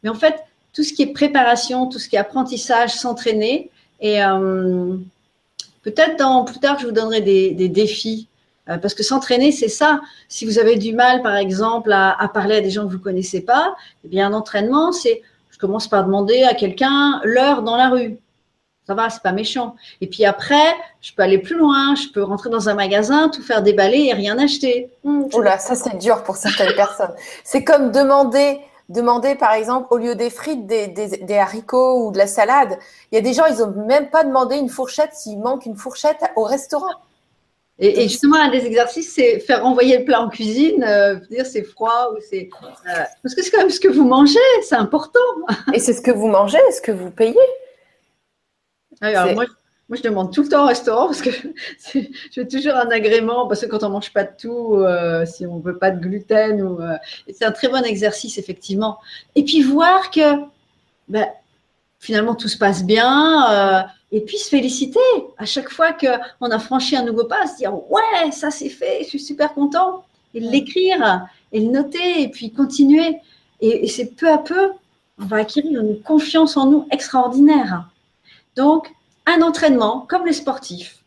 Mais 0.03 0.11
en 0.11 0.14
fait, 0.14 0.35
tout 0.73 0.83
ce 0.83 0.92
qui 0.92 1.03
est 1.03 1.12
préparation, 1.12 1.87
tout 1.87 1.99
ce 1.99 2.09
qui 2.09 2.16
est 2.16 2.18
apprentissage, 2.18 2.94
s'entraîner, 2.94 3.70
et 4.01 4.23
euh, 4.23 4.96
peut-être 5.83 6.44
plus 6.46 6.59
tard, 6.59 6.79
je 6.81 6.87
vous 6.87 6.92
donnerai 6.92 7.20
des, 7.20 7.68
défis. 7.68 8.27
Euh, 8.68 8.79
parce 8.79 8.94
que 8.94 9.03
s'entraîner, 9.03 9.53
c'est 9.53 9.68
ça. 9.68 10.01
Si 10.29 10.44
vous 10.44 10.59
avez 10.59 10.77
du 10.77 10.92
mal, 10.92 11.23
par 11.23 11.37
exemple, 11.37 11.92
à, 11.92 12.20
à 12.20 12.29
parler 12.29 12.57
à 12.57 12.61
des 12.61 12.70
gens 12.70 12.85
que 12.85 12.90
vous 12.90 12.99
ne 12.99 13.03
connaissez 13.03 13.42
pas, 13.42 13.77
eh 14.05 14.09
bien, 14.09 14.27
un 14.27 14.33
entraînement, 14.33 14.92
c'est 14.92 15.23
je 15.51 15.59
commence 15.59 15.88
par 15.88 16.05
demander 16.05 16.42
à 16.42 16.55
quelqu'un 16.55 17.20
l'heure 17.23 17.62
dans 17.62 17.77
la 17.77 17.90
rue 17.90 18.18
ça 18.90 18.94
va, 18.96 19.09
c'est 19.09 19.22
pas 19.22 19.31
méchant. 19.31 19.76
Et 20.00 20.09
puis 20.09 20.24
après, 20.24 20.74
je 21.00 21.12
peux 21.12 21.22
aller 21.22 21.38
plus 21.38 21.57
loin, 21.57 21.94
je 21.94 22.09
peux 22.09 22.24
rentrer 22.24 22.50
dans 22.50 22.68
un 22.68 22.74
magasin, 22.74 23.29
tout 23.29 23.40
faire 23.40 23.62
déballer 23.62 24.07
et 24.07 24.14
rien 24.14 24.37
acheter. 24.37 24.90
Mmh, 25.05 25.26
Oula, 25.33 25.61
ça 25.61 25.76
c'est 25.76 25.96
dur 25.98 26.24
pour 26.24 26.35
certaines 26.35 26.74
personnes. 26.76 27.14
C'est 27.44 27.62
comme 27.62 27.92
demander, 27.92 28.59
demander 28.88 29.37
par 29.37 29.53
exemple 29.53 29.87
au 29.90 29.96
lieu 29.96 30.16
des 30.16 30.29
frites, 30.29 30.66
des, 30.66 31.38
haricots 31.38 32.05
ou 32.05 32.11
de 32.11 32.18
la 32.18 32.26
salade. 32.26 32.79
Il 33.12 33.14
y 33.14 33.18
a 33.18 33.20
des 33.20 33.33
gens, 33.33 33.46
ils 33.46 33.59
n'ont 33.59 33.87
même 33.87 34.11
pas 34.11 34.24
demandé 34.24 34.57
une 34.57 34.68
fourchette 34.68 35.11
s'il 35.14 35.38
manque 35.38 35.66
une 35.66 35.76
fourchette 35.76 36.18
au 36.35 36.42
restaurant. 36.42 36.96
Et, 37.79 38.09
justement, 38.09 38.37
un 38.37 38.50
des 38.50 38.66
exercices, 38.66 39.14
c'est 39.14 39.38
faire 39.38 39.64
envoyer 39.64 39.98
le 39.98 40.05
plat 40.05 40.20
en 40.20 40.29
cuisine, 40.29 40.85
euh, 40.85 41.14
dire 41.31 41.46
c'est 41.46 41.62
froid 41.62 42.12
ou 42.12 42.18
c'est. 42.29 42.50
Euh, 42.62 43.05
parce 43.22 43.35
que 43.37 43.42
c'est 43.42 43.50
quand 43.50 43.59
même 43.59 43.70
ce 43.70 43.81
que 43.81 43.88
vous 43.88 44.05
mangez, 44.05 44.38
c'est 44.62 44.74
important. 44.74 45.20
Et 45.72 45.79
c'est 45.79 45.94
ce 45.94 46.03
que 46.03 46.11
vous 46.11 46.26
mangez, 46.26 46.59
ce 46.76 46.83
que 46.83 46.92
vous 46.92 47.11
payez? 47.11 47.37
Alors 49.01 49.35
moi, 49.35 49.47
Moi, 49.89 49.97
je 49.97 50.03
demande 50.03 50.33
tout 50.33 50.43
le 50.43 50.49
temps 50.49 50.65
au 50.65 50.67
restaurant 50.69 51.07
parce 51.07 51.21
que 51.21 51.31
je 51.95 52.41
veux 52.41 52.47
toujours 52.47 52.75
un 52.75 52.91
agrément 52.91 53.49
parce 53.49 53.63
que 53.63 53.67
quand 53.67 53.83
on 53.83 53.91
mange 53.91 54.13
pas 54.13 54.25
de 54.25 54.31
tout, 54.39 54.77
euh, 54.77 55.27
si 55.27 55.47
on 55.47 55.59
veut 55.59 55.79
pas 55.79 55.91
de 55.91 56.01
gluten, 56.01 56.63
ou, 56.63 56.81
euh, 56.81 56.97
c'est 57.33 57.45
un 57.45 57.53
très 57.53 57.69
bon 57.69 57.85
exercice 57.85 58.39
effectivement. 58.39 58.99
Et 59.35 59.45
puis 59.45 59.63
voir 59.63 60.11
que 60.11 60.45
ben, 61.09 61.27
finalement 61.99 62.35
tout 62.35 62.49
se 62.49 62.57
passe 62.57 62.85
bien. 62.85 63.51
Euh, 63.51 63.83
et 64.13 64.21
puis 64.21 64.39
se 64.39 64.49
féliciter 64.49 64.99
à 65.39 65.45
chaque 65.45 65.71
fois 65.71 65.93
qu'on 65.93 66.51
a 66.51 66.59
franchi 66.59 66.97
un 66.97 67.05
nouveau 67.05 67.25
pas, 67.25 67.47
se 67.47 67.57
dire 67.57 67.75
ouais, 67.91 68.31
ça 68.33 68.51
c'est 68.51 68.69
fait, 68.69 69.03
je 69.05 69.09
suis 69.09 69.21
super 69.21 69.55
content. 69.55 70.05
Et 70.35 70.41
l'écrire, 70.41 71.27
et 71.53 71.61
le 71.61 71.71
noter, 71.71 72.23
et 72.23 72.29
puis 72.29 72.53
continuer. 72.53 73.17
Et, 73.61 73.89
c'est 73.89 74.15
peu 74.15 74.31
à 74.31 74.39
peu, 74.39 74.71
on 75.21 75.25
va 75.25 75.39
acquérir 75.39 75.81
une 75.81 76.01
confiance 76.01 76.57
en 76.57 76.67
nous 76.67 76.87
extraordinaire. 76.93 77.89
Donc, 78.61 78.92
un 79.25 79.40
entraînement 79.40 80.07
comme 80.07 80.27
les 80.27 80.35
sportifs. 80.35 80.99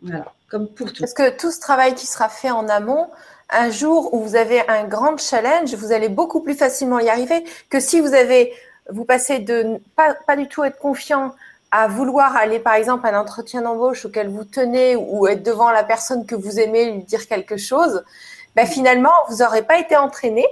Voilà, 0.00 0.32
comme 0.48 0.68
pour 0.68 0.90
tout. 0.90 1.00
Parce 1.00 1.12
que 1.12 1.36
tout 1.36 1.50
ce 1.50 1.60
travail 1.60 1.94
qui 1.94 2.06
sera 2.06 2.30
fait 2.30 2.50
en 2.50 2.66
amont, 2.68 3.10
un 3.50 3.70
jour 3.70 4.14
où 4.14 4.20
vous 4.20 4.36
avez 4.36 4.66
un 4.68 4.84
grand 4.84 5.18
challenge, 5.18 5.74
vous 5.74 5.92
allez 5.92 6.08
beaucoup 6.08 6.40
plus 6.40 6.54
facilement 6.54 6.98
y 6.98 7.10
arriver 7.10 7.44
que 7.68 7.78
si 7.78 8.00
vous 8.00 8.14
avez, 8.14 8.54
vous 8.88 9.04
passez 9.04 9.38
de 9.38 9.82
pas, 9.96 10.14
pas 10.26 10.34
du 10.36 10.48
tout 10.48 10.64
être 10.64 10.78
confiant 10.78 11.34
à 11.70 11.88
vouloir 11.88 12.36
aller, 12.36 12.58
par 12.58 12.74
exemple, 12.74 13.06
à 13.06 13.10
un 13.10 13.20
entretien 13.20 13.60
d'embauche 13.60 14.06
auquel 14.06 14.28
vous 14.28 14.44
tenez 14.44 14.96
ou 14.96 15.26
être 15.26 15.42
devant 15.42 15.70
la 15.70 15.84
personne 15.84 16.24
que 16.24 16.34
vous 16.34 16.58
aimez, 16.58 16.90
lui 16.90 17.02
dire 17.02 17.26
quelque 17.26 17.58
chose, 17.58 18.02
ben, 18.56 18.66
finalement, 18.66 19.12
vous 19.28 19.38
n'aurez 19.38 19.62
pas 19.62 19.78
été 19.78 19.94
entraîné. 19.96 20.46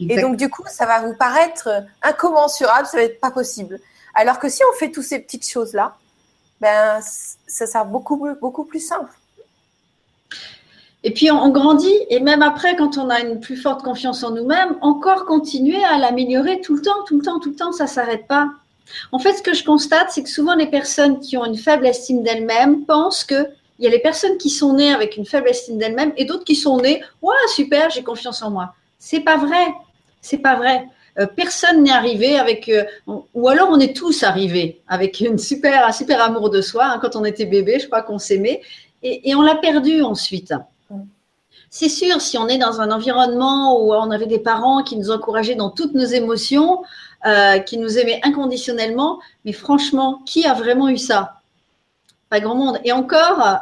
Et 0.00 0.20
donc, 0.20 0.36
du 0.36 0.48
coup, 0.48 0.62
ça 0.68 0.86
va 0.86 1.00
vous 1.00 1.14
paraître 1.14 1.68
incommensurable, 2.02 2.86
ça 2.86 2.96
va 2.96 3.02
être 3.02 3.20
pas 3.20 3.32
possible. 3.32 3.80
Alors 4.14 4.38
que 4.38 4.48
si 4.48 4.62
on 4.64 4.76
fait 4.76 4.90
toutes 4.90 5.04
ces 5.04 5.20
petites 5.20 5.48
choses-là, 5.48 5.96
ben, 6.60 7.00
ça 7.46 7.66
sera 7.66 7.84
beaucoup, 7.84 8.64
plus 8.64 8.80
simple. 8.80 9.12
Et 11.04 11.12
puis 11.12 11.30
on 11.30 11.50
grandit, 11.50 11.94
et 12.10 12.18
même 12.18 12.42
après, 12.42 12.74
quand 12.76 12.98
on 12.98 13.08
a 13.08 13.20
une 13.20 13.38
plus 13.38 13.56
forte 13.56 13.82
confiance 13.82 14.24
en 14.24 14.32
nous-mêmes, 14.32 14.76
encore 14.80 15.26
continuer 15.26 15.82
à 15.84 15.96
l'améliorer 15.96 16.60
tout 16.60 16.74
le 16.74 16.82
temps, 16.82 17.04
tout 17.06 17.18
le 17.18 17.24
temps, 17.24 17.38
tout 17.38 17.50
le 17.50 17.56
temps, 17.56 17.72
ça 17.72 17.84
ne 17.84 17.88
s'arrête 17.88 18.26
pas. 18.26 18.50
En 19.12 19.18
fait, 19.18 19.34
ce 19.34 19.42
que 19.42 19.54
je 19.54 19.64
constate, 19.64 20.10
c'est 20.10 20.22
que 20.22 20.28
souvent 20.28 20.54
les 20.54 20.66
personnes 20.66 21.20
qui 21.20 21.36
ont 21.36 21.44
une 21.44 21.56
faible 21.56 21.86
estime 21.86 22.22
d'elles-mêmes 22.22 22.84
pensent 22.84 23.24
que 23.24 23.46
il 23.78 23.84
y 23.84 23.86
a 23.86 23.90
les 23.90 24.00
personnes 24.00 24.38
qui 24.38 24.50
sont 24.50 24.72
nées 24.72 24.92
avec 24.92 25.16
une 25.16 25.24
faible 25.24 25.48
estime 25.48 25.78
d'elles-mêmes 25.78 26.12
et 26.16 26.24
d'autres 26.24 26.44
qui 26.44 26.56
sont 26.56 26.78
nées, 26.78 27.00
ouais, 27.22 27.36
super, 27.54 27.90
j'ai 27.90 28.02
confiance 28.02 28.42
en 28.42 28.50
moi. 28.50 28.74
C'est 28.98 29.20
pas 29.20 29.36
vrai. 29.36 29.72
C'est 30.20 30.38
pas 30.38 30.56
vrai. 30.56 30.88
Euh, 31.18 31.26
personne 31.26 31.82
n'est 31.82 31.90
arrivé 31.90 32.38
avec, 32.38 32.68
euh, 32.68 32.84
ou 33.34 33.48
alors 33.48 33.68
on 33.70 33.80
est 33.80 33.96
tous 33.96 34.22
arrivés 34.22 34.80
avec 34.86 35.20
une 35.20 35.38
super, 35.38 35.86
un 35.86 35.92
super 35.92 36.22
amour 36.22 36.50
de 36.50 36.60
soi. 36.60 36.84
Hein, 36.84 36.98
quand 37.00 37.16
on 37.16 37.24
était 37.24 37.46
bébé, 37.46 37.78
je 37.80 37.86
crois 37.86 38.02
qu'on 38.02 38.18
s'aimait 38.18 38.62
et, 39.02 39.34
on 39.34 39.42
l'a 39.42 39.56
perdu 39.56 40.02
ensuite. 40.02 40.52
C'est 41.70 41.88
sûr, 41.88 42.20
si 42.20 42.38
on 42.38 42.48
est 42.48 42.58
dans 42.58 42.80
un 42.80 42.90
environnement 42.90 43.80
où 43.80 43.92
on 43.92 44.10
avait 44.10 44.26
des 44.26 44.38
parents 44.38 44.82
qui 44.82 44.96
nous 44.96 45.10
encourageaient 45.10 45.54
dans 45.54 45.70
toutes 45.70 45.94
nos 45.94 46.04
émotions, 46.04 46.82
euh, 47.26 47.58
qui 47.58 47.78
nous 47.78 47.98
aimaient 47.98 48.20
inconditionnellement, 48.24 49.20
mais 49.44 49.52
franchement, 49.52 50.20
qui 50.24 50.46
a 50.46 50.54
vraiment 50.54 50.88
eu 50.88 50.96
ça? 50.96 51.40
Pas 52.30 52.40
grand 52.40 52.54
monde. 52.54 52.80
Et 52.84 52.92
encore, 52.92 53.60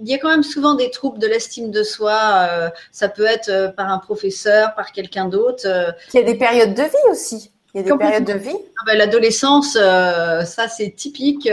il 0.00 0.08
y 0.08 0.14
a 0.14 0.18
quand 0.18 0.28
même 0.28 0.42
souvent 0.42 0.74
des 0.74 0.90
troubles 0.90 1.18
de 1.18 1.26
l'estime 1.26 1.70
de 1.70 1.82
soi. 1.82 2.46
Euh, 2.50 2.70
ça 2.90 3.08
peut 3.08 3.24
être 3.24 3.48
euh, 3.48 3.68
par 3.68 3.88
un 3.88 3.98
professeur, 3.98 4.74
par 4.74 4.92
quelqu'un 4.92 5.26
d'autre. 5.26 5.64
Euh. 5.66 5.90
Il 6.14 6.20
y 6.20 6.22
a 6.22 6.26
des 6.26 6.34
périodes 6.34 6.74
de 6.74 6.82
vie 6.82 7.10
aussi. 7.10 7.50
Il 7.74 7.78
y 7.78 7.80
a 7.80 7.90
des 7.90 7.96
périodes 7.96 8.24
de 8.24 8.34
vie. 8.34 8.56
Ah 8.80 8.82
ben, 8.86 8.98
l'adolescence, 8.98 9.72
ça 9.72 10.68
c'est 10.68 10.90
typique 10.90 11.48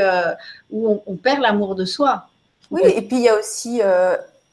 où 0.69 1.01
on, 1.05 1.15
perd 1.15 1.39
l'amour 1.39 1.75
de 1.75 1.85
soi. 1.85 2.25
Oui, 2.71 2.81
et 2.83 3.01
puis 3.01 3.17
il 3.17 3.23
y 3.23 3.29
a 3.29 3.39
aussi, 3.39 3.79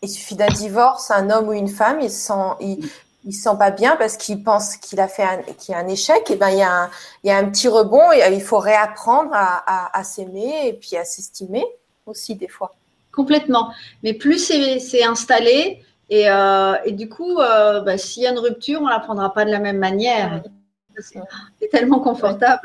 il 0.01 0.09
suffit 0.09 0.37
d'un 0.37 0.47
divorce, 0.47 1.11
un 1.11 1.29
homme 1.29 1.49
ou 1.49 1.53
une 1.53 1.67
femme, 1.67 1.99
il 2.01 2.11
sent, 2.11 2.33
il, 2.61 3.33
sent 3.33 3.57
pas 3.59 3.73
bien 3.73 3.97
parce 3.97 4.17
qu'il 4.17 4.45
pense 4.45 4.77
qu'il 4.77 5.01
a 5.01 5.09
fait 5.09 5.25
un, 5.25 5.39
qu'il 5.59 5.73
y 5.73 5.75
a 5.75 5.81
un 5.81 5.89
échec. 5.89 6.31
Et 6.31 6.37
ben 6.37 6.51
il 6.51 6.59
y 6.59 6.62
a 6.62 6.73
un, 6.73 6.91
il 7.25 7.31
y 7.31 7.33
a 7.33 7.37
un 7.37 7.47
petit 7.47 7.67
rebond 7.67 8.12
et 8.12 8.23
il 8.33 8.43
faut 8.43 8.61
réapprendre 8.61 9.33
à 9.35 10.05
s'aimer 10.05 10.69
et 10.69 10.73
puis 10.73 10.97
à 10.97 11.05
s'estimer 11.05 11.67
aussi 12.07 12.37
des 12.37 12.47
fois. 12.47 12.77
Complètement. 13.17 13.73
Mais 14.03 14.13
plus 14.13 14.39
c'est 14.39 15.03
installé, 15.05 15.83
et, 16.09 16.29
euh, 16.29 16.77
et, 16.85 16.93
du 16.93 17.09
coup, 17.09 17.39
euh, 17.39 17.81
bah, 17.81 17.99
s'il 17.99 18.23
y 18.23 18.27
a 18.27 18.31
une 18.31 18.39
rupture, 18.39 18.81
on 18.81 18.85
ne 18.85 18.91
la 18.91 19.01
prendra 19.01 19.33
pas 19.33 19.45
de 19.45 19.51
la 19.51 19.59
même 19.59 19.79
manière. 19.79 20.43
C'est 20.99 21.69
tellement 21.71 22.01
confortable. 22.01 22.63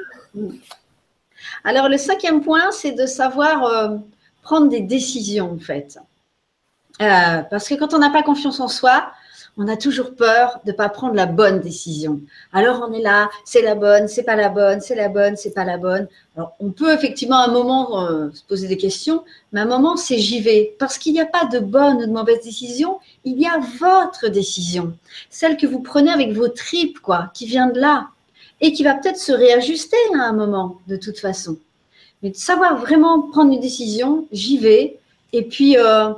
Alors, 1.63 1.89
le 1.89 1.97
cinquième 1.97 2.41
point, 2.41 2.71
c'est 2.71 2.91
de 2.91 3.05
savoir 3.05 3.65
euh, 3.65 3.97
prendre 4.43 4.69
des 4.69 4.81
décisions, 4.81 5.51
en 5.53 5.59
fait. 5.59 5.97
parce 6.99 7.67
que 7.67 7.75
quand 7.75 7.93
on 7.93 7.99
n'a 7.99 8.11
pas 8.11 8.23
confiance 8.23 8.59
en 8.59 8.67
soi, 8.67 9.11
on 9.57 9.67
a 9.67 9.77
toujours 9.77 10.15
peur 10.15 10.59
de 10.65 10.71
ne 10.71 10.75
pas 10.75 10.89
prendre 10.89 11.13
la 11.13 11.25
bonne 11.25 11.59
décision. 11.59 12.21
Alors 12.53 12.87
on 12.87 12.93
est 12.93 13.01
là, 13.01 13.29
c'est 13.45 13.61
la 13.61 13.75
bonne, 13.75 14.07
c'est 14.07 14.23
pas 14.23 14.35
la 14.35 14.49
bonne, 14.49 14.81
c'est 14.81 14.95
la 14.95 15.09
bonne, 15.09 15.35
c'est 15.35 15.53
pas 15.53 15.65
la 15.65 15.77
bonne. 15.77 16.07
Alors 16.35 16.53
on 16.59 16.71
peut 16.71 16.93
effectivement 16.93 17.37
à 17.37 17.47
un 17.47 17.51
moment 17.51 18.05
euh, 18.05 18.29
se 18.33 18.43
poser 18.43 18.67
des 18.67 18.77
questions, 18.77 19.23
mais 19.51 19.59
à 19.59 19.63
un 19.63 19.67
moment 19.67 19.97
c'est 19.97 20.17
j'y 20.17 20.41
vais. 20.41 20.75
Parce 20.79 20.97
qu'il 20.97 21.13
n'y 21.13 21.21
a 21.21 21.25
pas 21.25 21.45
de 21.45 21.59
bonne 21.59 21.97
ou 21.97 22.05
de 22.05 22.11
mauvaise 22.11 22.41
décision, 22.43 22.99
il 23.25 23.39
y 23.39 23.45
a 23.45 23.59
votre 23.79 24.29
décision. 24.29 24.93
Celle 25.29 25.57
que 25.57 25.67
vous 25.67 25.79
prenez 25.79 26.11
avec 26.11 26.31
vos 26.31 26.47
tripes, 26.47 26.99
quoi, 26.99 27.31
qui 27.33 27.45
vient 27.45 27.67
de 27.67 27.79
là. 27.79 28.07
Et 28.63 28.73
qui 28.73 28.83
va 28.83 28.93
peut-être 28.93 29.17
se 29.17 29.31
réajuster 29.31 29.97
à 30.13 30.23
un 30.23 30.33
moment, 30.33 30.79
de 30.87 30.95
toute 30.95 31.17
façon. 31.17 31.57
Mais 32.21 32.29
de 32.29 32.35
savoir 32.35 32.77
vraiment 32.77 33.23
prendre 33.23 33.51
une 33.51 33.59
décision, 33.59 34.27
j'y 34.31 34.59
vais. 34.59 34.99
Et 35.33 35.41
puis, 35.41 35.77
euh, 35.77 36.09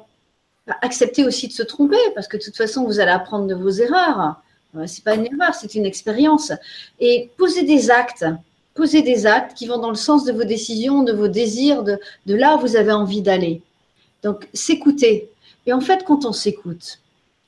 accepter 0.82 1.26
aussi 1.26 1.48
de 1.48 1.54
se 1.54 1.64
tromper, 1.64 1.98
parce 2.16 2.28
que 2.28 2.38
de 2.38 2.44
toute 2.44 2.56
façon, 2.56 2.86
vous 2.86 3.00
allez 3.00 3.12
apprendre 3.12 3.48
de 3.48 3.56
vos 3.56 3.70
erreurs. 3.70 4.42
Euh, 4.78 4.86
c'est 4.88 5.04
pas 5.04 5.16
une 5.16 5.26
erreur, 5.26 5.54
c'est 5.54 5.76
une 5.76 5.86
expérience. 5.86 6.52
Et 7.00 7.30
poser 7.38 7.64
des 7.64 7.92
actes, 7.92 8.26
poser 8.74 9.02
des 9.02 9.26
actes 9.26 9.56
qui 9.58 9.68
vont 9.68 9.78
dans 9.78 9.90
le 9.90 9.96
sens 9.96 10.24
de 10.26 10.32
vos 10.32 10.46
décisions, 10.46 11.04
de 11.04 11.14
vos 11.14 11.28
désirs, 11.28 11.84
de, 11.84 12.00
de 12.26 12.36
là 12.36 12.56
où 12.56 12.60
vous 12.60 12.76
avez 12.76 12.92
envie 12.92 13.22
d'aller. 13.22 13.62
Donc, 14.24 14.48
s'écouter. 14.54 15.30
Et 15.66 15.74
en 15.74 15.82
fait, 15.82 16.04
quand 16.06 16.26
on 16.26 16.34
s'écoute, 16.34 17.00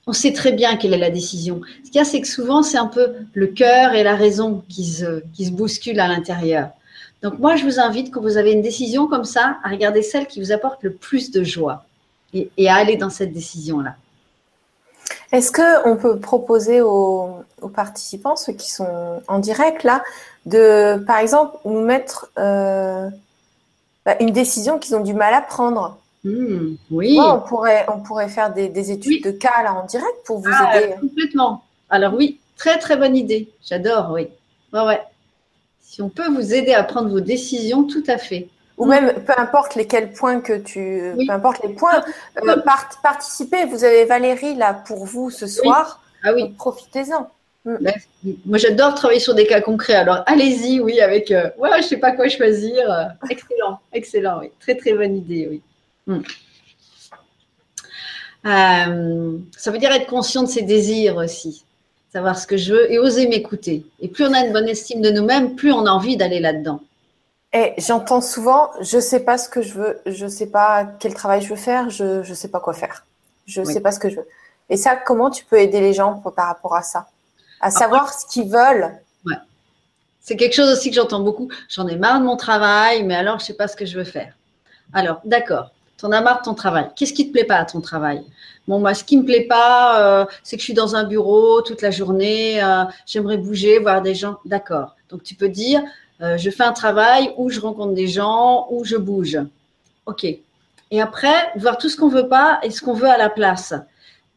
on 0.08 0.13
sait 0.13 0.34
très 0.34 0.51
bien 0.51 0.75
quelle 0.75 0.93
est 0.93 0.99
la 0.99 1.10
décision. 1.10 1.62
Ce 1.84 1.89
qu'il 1.89 1.95
y 1.95 1.99
a, 1.99 2.06
c'est 2.06 2.21
que 2.21 2.28
souvent, 2.28 2.63
c'est 2.63 2.78
un 2.78 2.86
peu 2.88 3.13
le 3.34 3.47
cœur 3.47 3.93
et 3.93 4.04
la 4.04 4.15
raison 4.15 4.63
qui 4.69 4.86
se, 4.86 5.23
qui 5.34 5.45
se 5.45 5.51
bousculent 5.51 5.99
à 5.99 6.08
l'intérieur. 6.08 6.69
Donc, 7.23 7.39
moi, 7.39 7.56
je 7.56 7.63
vous 7.63 7.80
invite, 7.80 8.12
quand 8.12 8.21
vous 8.21 8.38
avez 8.38 8.51
une 8.51 8.62
décision 8.62 9.08
comme 9.08 9.23
ça, 9.23 9.58
à 9.63 9.69
regarder 9.69 10.04
celle 10.04 10.28
qui 10.28 10.41
vous 10.41 10.51
apporte 10.51 10.84
le 10.84 10.91
plus 10.91 11.32
de 11.32 11.43
joie 11.43 11.86
et, 12.36 12.69
à 12.69 12.76
aller 12.76 12.98
dans 12.98 13.10
cette 13.10 13.34
décision-là. 13.34 13.95
Est-ce 15.32 15.52
qu'on 15.52 15.98
peut 15.98 16.19
proposer 16.19 16.82
aux, 16.82 17.43
participants, 17.74 18.36
ceux 18.36 18.54
qui 18.54 18.71
sont 18.71 19.21
en 19.28 19.39
direct 19.39 19.84
là, 19.84 20.04
de, 20.45 21.04
par 21.06 21.17
exemple, 21.17 21.58
nous 21.65 21.82
mettre 21.82 22.32
euh, 22.38 23.10
bah, 24.06 24.15
une 24.19 24.32
décision 24.32 24.78
qu'ils 24.78 24.95
ont 24.95 25.02
du 25.02 25.13
mal 25.13 25.34
à 25.34 25.41
prendre? 25.41 25.98
Hmm, 26.24 26.76
Oui. 26.91 27.17
on, 27.19 27.39
pourrait, 27.39 27.86
on 27.88 28.00
pourrait 28.00 28.30
faire 28.30 28.54
des, 28.54 28.91
études 28.91 29.24
de 29.24 29.32
cas 29.32 29.63
là 29.63 29.74
en 29.74 29.86
direct 29.86 30.15
pour 30.26 30.39
vous 30.39 30.52
ah, 30.52 30.80
aider. 30.80 30.95
Complètement. 31.00 31.63
Alors 31.89 32.13
oui, 32.13 32.39
très 32.58 32.78
très 32.80 32.98
bonne 32.98 33.15
idée. 33.15 33.50
J'adore, 33.63 34.12
oui. 34.12 34.28
Ouais, 34.74 34.86
ouais. 34.86 35.02
Si 35.82 36.02
on 36.02 36.10
peut 36.10 36.28
vous 36.30 36.54
aider 36.54 36.74
à 36.74 36.84
prendre 36.84 37.10
vos 37.10 37.19
décisions, 37.19 37.84
tout 37.84 38.04
à 38.08 38.17
fait. 38.17 38.50
Ou 38.77 38.85
même, 38.85 39.13
peu 39.23 39.33
importe 39.38 39.75
lesquels 39.75 40.11
points 40.11 40.41
que 40.41 40.57
tu, 40.57 41.13
peu 41.25 41.33
importe 41.33 41.63
les 41.63 41.73
points, 41.73 42.03
euh, 42.43 42.57
participez. 43.01 43.65
Vous 43.65 43.85
avez 43.85 44.03
Valérie 44.03 44.55
là 44.55 44.73
pour 44.73 45.05
vous 45.05 45.29
ce 45.29 45.47
soir. 45.47 46.01
Ah 46.23 46.33
oui. 46.33 46.53
Profitez-en. 46.57 47.29
Mm. 47.63 47.75
Ben, 47.79 47.93
moi, 48.45 48.57
j'adore 48.57 48.95
travailler 48.95 49.21
sur 49.21 49.33
des 49.33 49.47
cas 49.47 49.61
concrets. 49.61 49.95
Alors, 49.95 50.23
allez-y, 50.25 50.81
oui, 50.81 50.99
avec. 50.99 51.31
Euh, 51.31 51.49
ouais, 51.57 51.69
je 51.81 51.88
sais 51.88 51.97
pas 51.97 52.11
quoi 52.11 52.27
choisir. 52.27 52.91
Euh, 52.91 53.05
excellent, 53.29 53.79
excellent, 53.93 54.39
oui. 54.41 54.51
Très, 54.59 54.75
très 54.75 54.93
bonne 54.93 55.17
idée, 55.17 55.47
oui. 55.49 55.61
Mm. 56.07 56.21
ça 59.57 59.71
veut 59.71 59.79
dire 59.79 59.91
être 59.91 60.05
conscient 60.05 60.43
de 60.43 60.49
ses 60.49 60.61
désirs 60.61 61.15
aussi, 61.15 61.63
savoir 62.13 62.38
ce 62.38 62.45
que 62.45 62.57
je 62.57 62.73
veux 62.73 62.91
et 62.91 62.99
oser 62.99 63.27
m'écouter. 63.27 63.85
Et 64.01 64.09
plus 64.09 64.25
on 64.25 64.33
a 64.33 64.45
une 64.45 64.53
bonne 64.53 64.67
estime 64.67 65.01
de 65.01 65.09
nous-mêmes, 65.09 65.55
plus 65.55 65.71
on 65.71 65.88
a 65.88 65.89
envie 65.89 66.17
d'aller 66.17 66.39
là-dedans. 66.39 66.81
Et 67.55 67.73
j'entends 67.77 68.19
souvent, 68.19 68.69
je 68.81 68.99
sais 68.99 69.21
pas 69.21 69.37
ce 69.37 69.47
que 69.47 69.61
je 69.61 69.75
veux, 69.75 70.01
je 70.05 70.27
sais 70.27 70.47
pas 70.47 70.83
quel 70.99 71.13
travail 71.13 71.41
je 71.41 71.47
veux 71.47 71.55
faire, 71.55 71.89
je 71.89 72.27
ne 72.27 72.35
sais 72.35 72.49
pas 72.49 72.59
quoi 72.59 72.73
faire, 72.73 73.05
je 73.45 73.61
ne 73.61 73.65
sais 73.65 73.79
pas 73.79 73.93
ce 73.93 73.99
que 73.99 74.09
je 74.09 74.17
veux. 74.17 74.27
Et 74.69 74.75
ça, 74.75 74.97
comment 74.97 75.29
tu 75.29 75.45
peux 75.45 75.57
aider 75.57 75.79
les 75.79 75.93
gens 75.93 76.15
par 76.35 76.47
rapport 76.47 76.75
à 76.75 76.81
ça, 76.81 77.07
à 77.61 77.71
savoir 77.71 78.13
ce 78.13 78.25
qu'ils 78.25 78.49
veulent. 78.49 78.91
Ouais. 79.25 79.37
C'est 80.19 80.35
quelque 80.35 80.53
chose 80.53 80.69
aussi 80.69 80.89
que 80.89 80.97
j'entends 80.97 81.21
beaucoup. 81.21 81.47
J'en 81.69 81.87
ai 81.87 81.95
marre 81.95 82.19
de 82.19 82.25
mon 82.25 82.35
travail, 82.35 83.03
mais 83.03 83.15
alors 83.15 83.39
je 83.39 83.45
sais 83.45 83.53
pas 83.53 83.69
ce 83.69 83.77
que 83.77 83.85
je 83.85 83.97
veux 83.97 84.03
faire. 84.03 84.33
Alors, 84.91 85.21
d'accord. 85.23 85.71
Tu 85.97 86.05
en 86.05 86.11
as 86.11 86.19
marre 86.19 86.39
de 86.39 86.43
ton 86.43 86.55
travail. 86.55 86.89
Qu'est-ce 86.97 87.13
qui 87.13 87.27
te 87.27 87.31
plaît 87.31 87.45
pas 87.45 87.55
à 87.55 87.63
ton 87.63 87.79
travail? 87.79 88.21
Bon, 88.67 88.79
moi, 88.79 88.93
ce 88.93 89.05
qui 89.05 89.15
me 89.15 89.23
plaît 89.23 89.47
pas, 89.47 90.01
euh, 90.01 90.25
c'est 90.43 90.57
que 90.57 90.59
je 90.59 90.65
suis 90.65 90.73
dans 90.73 90.97
un 90.97 91.05
bureau 91.05 91.61
toute 91.61 91.81
la 91.81 91.91
journée. 91.91 92.61
Euh, 92.61 92.83
j'aimerais 93.05 93.37
bouger, 93.37 93.79
voir 93.79 94.01
des 94.01 94.13
gens. 94.13 94.39
D'accord. 94.43 94.97
Donc, 95.09 95.23
tu 95.23 95.35
peux 95.35 95.47
dire, 95.47 95.81
euh, 96.21 96.38
je 96.38 96.49
fais 96.49 96.63
un 96.63 96.73
travail 96.73 97.34
où 97.38 97.49
je 97.49 97.60
rencontre 97.60 97.93
des 97.93 98.08
gens, 98.08 98.67
où 98.69 98.84
je 98.86 98.95
bouge. 98.95 99.38
ok. 100.06 100.25
Et 100.91 101.01
après, 101.01 101.51
voir 101.56 101.78
tout 101.78 101.89
ce 101.89 101.97
qu'on 101.97 102.10
veut 102.10 102.28
pas 102.28 102.60
et 102.63 102.69
ce 102.69 102.82
qu'on 102.82 102.93
veut 102.93 103.10
à 103.10 103.17
la 103.17 103.30
place. 103.30 103.73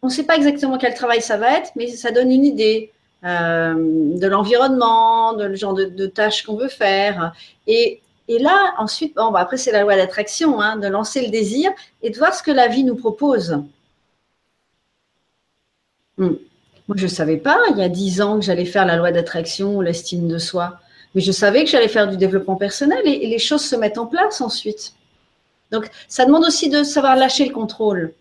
On 0.03 0.07
ne 0.07 0.12
sait 0.12 0.25
pas 0.25 0.37
exactement 0.37 0.79
quel 0.79 0.95
travail 0.95 1.21
ça 1.21 1.37
va 1.37 1.59
être, 1.59 1.71
mais 1.77 1.88
ça 1.88 2.11
donne 2.11 2.31
une 2.31 2.45
idée 2.45 2.91
euh, 3.25 3.75
de 3.77 4.27
l'environnement, 4.27 5.35
de 5.35 5.45
le 5.45 5.57
genre 5.57 5.75
de, 5.75 6.07
tâches 6.07 6.43
qu'on 6.43 6.57
veut 6.57 6.69
faire. 6.69 7.33
Et, 7.67 8.01
là, 8.29 8.75
ensuite, 8.79 9.14
bon, 9.14 9.31
bah, 9.31 9.41
après, 9.41 9.57
c'est 9.57 9.73
la 9.73 9.83
loi 9.83 9.97
d'attraction, 9.97 10.61
hein, 10.61 10.77
de 10.77 10.87
lancer 10.87 11.23
le 11.23 11.31
désir 11.31 11.71
et 12.03 12.11
de 12.11 12.17
voir 12.17 12.35
ce 12.35 12.43
que 12.43 12.51
la 12.51 12.69
vie 12.69 12.85
nous 12.85 12.97
propose. 12.97 13.62
Hmm. 16.17 16.35
Moi, 16.88 16.97
je 16.97 17.05
ne 17.05 17.09
savais 17.09 17.37
pas, 17.37 17.59
il 17.71 17.77
y 17.77 17.83
a 17.83 17.88
dix 17.88 18.23
ans, 18.23 18.38
que 18.38 18.45
j'allais 18.45 18.64
faire 18.64 18.87
la 18.87 18.97
loi 18.97 19.12
d'attraction 19.12 19.77
ou 19.77 19.83
l'estime 19.83 20.29
de 20.29 20.38
soi. 20.38 20.81
Mais 21.14 21.21
je 21.21 21.33
savais 21.33 21.64
que 21.64 21.71
j'allais 21.71 21.88
faire 21.88 22.09
du 22.09 22.16
développement 22.16 22.57
personnel 22.57 23.01
et, 23.05 23.27
les 23.27 23.38
choses 23.38 23.64
se 23.64 23.77
mettent 23.77 23.99
en 23.99 24.07
place 24.07 24.40
ensuite. 24.40 24.94
Donc, 25.71 25.90
ça 26.09 26.25
demande 26.25 26.44
aussi 26.44 26.68
de 26.68 26.83
savoir 26.83 27.16
lâcher 27.16 27.47
le 27.47 27.53
contrôle. 27.53 28.14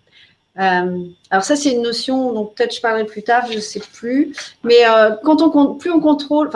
Euh, 0.60 1.06
alors 1.30 1.44
ça, 1.44 1.56
c'est 1.56 1.72
une 1.72 1.84
notion 1.84 2.34
dont 2.34 2.46
peut-être 2.46 2.76
je 2.76 2.82
parlerai 2.82 3.06
plus 3.06 3.24
tard, 3.24 3.46
je 3.50 3.56
ne 3.56 3.62
sais 3.62 3.82
plus. 3.94 4.36
Mais 4.64 4.88
euh, 4.90 5.16
quand 5.24 5.42
on, 5.42 5.76
plus 5.76 5.92
on 5.92 6.00
contrôle, 6.00 6.50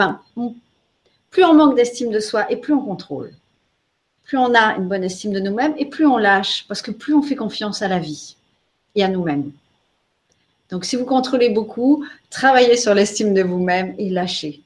plus 1.30 1.44
on 1.44 1.54
manque 1.54 1.76
d'estime 1.76 2.12
de 2.12 2.20
soi 2.20 2.52
et 2.52 2.58
plus 2.58 2.74
on 2.74 2.84
contrôle. 2.84 3.34
Plus 4.24 4.38
on 4.38 4.54
a 4.56 4.76
une 4.78 4.88
bonne 4.88 5.04
estime 5.04 5.34
de 5.34 5.40
nous-mêmes 5.40 5.76
et 5.78 5.86
plus 5.86 6.06
on 6.06 6.18
lâche, 6.18 6.66
parce 6.68 6.82
que 6.82 6.92
plus 6.92 7.14
on 7.14 7.22
fait 7.22 7.36
confiance 7.36 7.82
à 7.82 7.88
la 7.88 8.00
vie 8.00 8.36
et 8.96 9.04
à 9.04 9.08
nous-mêmes. 9.08 9.52
Donc, 10.70 10.86
si 10.86 10.96
vous 10.96 11.06
contrôlez 11.06 11.50
beaucoup, 11.50 12.06
travaillez 12.30 12.78
sur 12.78 12.94
l'estime 12.94 13.34
de 13.34 13.44
vous-même 13.44 13.94
et 13.98 14.10
lâchez. 14.10 14.62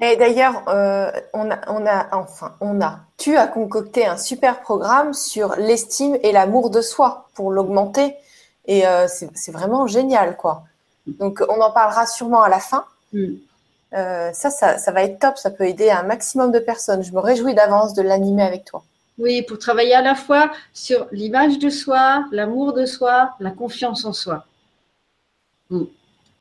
Et 0.00 0.16
d'ailleurs, 0.16 0.62
euh, 0.68 1.10
on, 1.32 1.50
a, 1.50 1.58
on 1.68 1.86
a, 1.86 2.08
enfin, 2.12 2.54
on 2.60 2.80
a, 2.80 3.00
tu 3.18 3.36
as 3.36 3.46
concocté 3.46 4.06
un 4.06 4.16
super 4.16 4.60
programme 4.60 5.12
sur 5.14 5.56
l'estime 5.56 6.18
et 6.22 6.32
l'amour 6.32 6.70
de 6.70 6.80
soi 6.80 7.28
pour 7.34 7.50
l'augmenter. 7.50 8.14
Et 8.66 8.86
euh, 8.86 9.06
c'est 9.08 9.52
vraiment 9.52 9.86
génial, 9.86 10.36
quoi. 10.36 10.64
Donc, 11.06 11.42
on 11.48 11.60
en 11.60 11.72
parlera 11.72 12.06
sûrement 12.06 12.42
à 12.42 12.48
la 12.48 12.60
fin. 12.60 12.84
Mm. 13.12 13.34
Euh, 13.94 14.32
ça, 14.32 14.50
ça, 14.50 14.78
ça, 14.78 14.92
va 14.92 15.02
être 15.02 15.18
top. 15.18 15.36
Ça 15.36 15.50
peut 15.50 15.64
aider 15.64 15.90
un 15.90 16.04
maximum 16.04 16.52
de 16.52 16.58
personnes. 16.58 17.02
Je 17.02 17.12
me 17.12 17.18
réjouis 17.18 17.54
d'avance 17.54 17.92
de 17.94 18.02
l'animer 18.02 18.42
avec 18.42 18.64
toi. 18.64 18.82
Oui, 19.18 19.42
pour 19.42 19.58
travailler 19.58 19.94
à 19.94 20.02
la 20.02 20.14
fois 20.14 20.50
sur 20.72 21.06
l'image 21.12 21.58
de 21.58 21.68
soi, 21.68 22.24
l'amour 22.32 22.72
de 22.72 22.86
soi, 22.86 23.34
la 23.40 23.50
confiance 23.50 24.04
en 24.04 24.12
soi. 24.12 24.46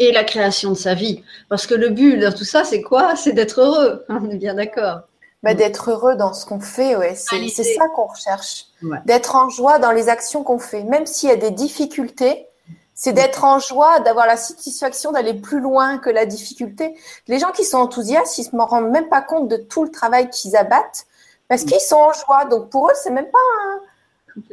Et 0.02 0.12
la 0.12 0.24
création 0.24 0.72
de 0.72 0.78
sa 0.78 0.96
vie. 0.96 1.24
Parce 1.48 1.68
que 1.68 1.76
le 1.76 1.90
but 1.90 2.18
de 2.18 2.32
tout 2.32 2.44
ça, 2.44 2.64
c'est 2.64 2.82
quoi? 2.82 3.16
C'est 3.16 3.34
d'être 3.34 3.62
heureux. 3.62 4.04
On 4.10 4.30
est 4.32 4.38
bien 4.38 4.56
d'accord. 4.56 5.02
Bah, 5.44 5.54
d'être 5.54 5.92
heureux 5.92 6.16
dans 6.16 6.34
ce 6.34 6.46
qu'on 6.46 6.60
fait, 6.60 6.96
ouais. 6.96 7.16
c'est 7.16 7.64
ça 7.64 7.88
qu'on 7.96 8.06
recherche. 8.06 8.66
D'être 9.06 9.36
en 9.36 9.50
joie 9.50 9.80
dans 9.80 9.92
les 9.92 10.10
actions 10.10 10.44
qu'on 10.44 10.60
fait. 10.60 10.84
Même 10.84 11.06
s'il 11.06 11.30
y 11.30 11.32
a 11.32 11.36
des 11.36 11.52
difficultés, 11.52 12.48
c'est 12.94 13.14
d'être 13.14 13.44
en 13.44 13.58
joie, 13.60 14.00
d'avoir 14.00 14.28
la 14.28 14.38
satisfaction 14.38 15.12
d'aller 15.12 15.34
plus 15.34 15.60
loin 15.60 15.98
que 15.98 16.10
la 16.10 16.26
difficulté. 16.26 16.96
Les 17.28 17.40
gens 17.40 17.52
qui 17.52 17.64
sont 17.64 17.78
enthousiastes, 17.78 18.38
ils 18.38 18.44
se 18.44 18.56
rendent 18.56 18.92
même 18.92 19.10
pas 19.10 19.22
compte 19.22 19.48
de 19.48 19.58
tout 19.58 19.84
le 19.84 19.90
travail 19.90 20.30
qu'ils 20.30 20.56
abattent 20.56 21.06
parce 21.48 21.64
qu'ils 21.64 21.80
sont 21.80 21.96
en 21.96 22.14
joie. 22.14 22.46
Donc 22.46 22.70
pour 22.70 22.90
eux, 22.90 22.94
c'est 22.96 23.12
même 23.12 23.30
pas 23.30 23.40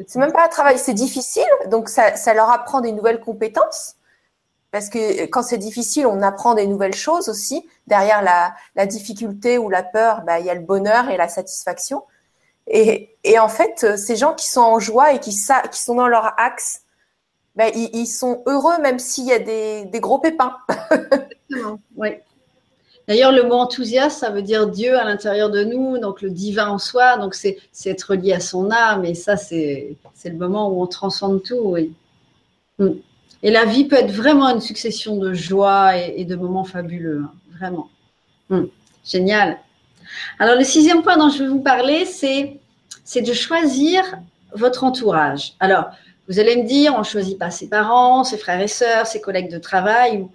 c'est 0.07 0.19
même 0.19 0.33
pas 0.33 0.47
un 0.47 0.49
travail, 0.49 0.79
c'est 0.79 0.95
difficile. 0.95 1.49
Donc 1.67 1.89
ça, 1.89 2.17
ça 2.17 2.35
leur 2.35 2.51
apprend 2.51 2.81
des 2.81 2.93
nouvelles 2.93 3.21
compétences. 3.21 3.97
Parce 4.71 4.91
que 4.91 5.25
quand 5.27 5.43
c'est 5.43 5.59
difficile, 5.59 6.07
on 6.07 6.21
apprend 6.23 6.55
des 6.55 6.67
nouvelles 6.67 6.95
choses 6.95 7.29
aussi. 7.29 7.67
Derrière 7.87 8.23
la, 8.23 8.87
difficulté 8.87 9.59
ou 9.59 9.71
la 9.71 9.83
peur, 9.83 10.23
bah, 10.27 10.41
il 10.41 10.47
y 10.47 10.51
a 10.51 10.55
le 10.55 10.61
bonheur 10.61 11.09
et 11.09 11.17
la 11.17 11.29
satisfaction. 11.29 12.03
Et, 12.67 13.09
en 13.39 13.49
fait, 13.49 13.97
ces 13.97 14.17
gens 14.17 14.35
qui 14.35 14.47
sont 14.47 14.61
en 14.61 14.79
joie 14.79 15.13
et 15.15 15.21
qui, 15.21 15.33
sont 15.33 15.95
dans 15.95 16.09
leur 16.09 16.39
axe, 16.39 16.83
bah, 17.57 17.69
ils, 17.71 18.07
sont 18.07 18.43
heureux 18.47 18.79
même 18.83 18.99
s'il 18.99 19.25
y 19.25 19.33
a 19.33 19.39
des, 19.39 19.89
gros 20.01 20.19
pépins. 20.19 20.57
Exactement, 21.49 21.81
oui. 21.97 22.11
D'ailleurs, 23.07 23.33
le 23.33 23.45
mot 23.45 23.55
enthousiaste, 23.55 24.19
ça 24.19 24.29
veut 24.29 24.43
dire 24.43 24.69
Dieu 24.69 24.99
à 24.99 25.05
l'intérieur 25.05 25.49
de 25.49 25.65
nous, 25.65 25.97
donc 25.97 26.21
le 26.21 26.29
divin 26.29 26.69
en 26.69 26.79
soi, 26.79 27.17
donc 27.17 27.35
c'est 27.35 27.59
être 27.87 28.15
lié 28.15 28.35
à 28.35 28.41
son 28.41 28.71
âme, 28.71 29.07
et 29.07 29.15
ça, 29.15 29.39
c'est 29.39 29.97
le 30.25 30.37
moment 30.37 30.69
où 30.69 30.83
on 30.83 30.87
transcende 30.87 31.43
tout, 31.43 31.61
oui. 31.63 31.95
Mm. 32.79 32.91
Et 33.43 33.51
la 33.51 33.65
vie 33.65 33.85
peut 33.85 33.97
être 33.97 34.11
vraiment 34.11 34.49
une 34.49 34.61
succession 34.61 35.17
de 35.17 35.33
joie 35.33 35.97
et, 35.97 36.25
de 36.25 36.37
moments 36.37 36.65
fabuleux, 36.65 37.23
hein, 37.25 37.33
vraiment. 37.57 37.89
Hmm, 38.51 38.65
génial. 39.05 39.59
Alors 40.39 40.57
le 40.57 40.65
sixième 40.65 41.03
point 41.03 41.17
dont 41.17 41.29
je 41.29 41.43
vais 41.43 41.49
vous 41.49 41.61
parler, 41.61 42.05
c'est 42.05 42.59
c'est 43.05 43.23
de 43.23 43.33
choisir 43.33 44.03
votre 44.53 44.85
entourage. 44.85 45.55
Alors, 45.61 45.87
vous 46.29 46.39
allez 46.39 46.57
me 46.57 46.69
dire, 46.69 46.93
on 46.95 46.99
ne 46.99 47.05
choisit 47.05 47.39
pas 47.39 47.51
ses 47.51 47.67
parents, 47.67 48.23
ses 48.23 48.37
frères 48.37 48.61
et 48.61 48.69
sœurs, 48.69 49.07
ses 49.07 49.23
collègues 49.23 49.51
de 49.51 49.59
travail, 49.59 50.27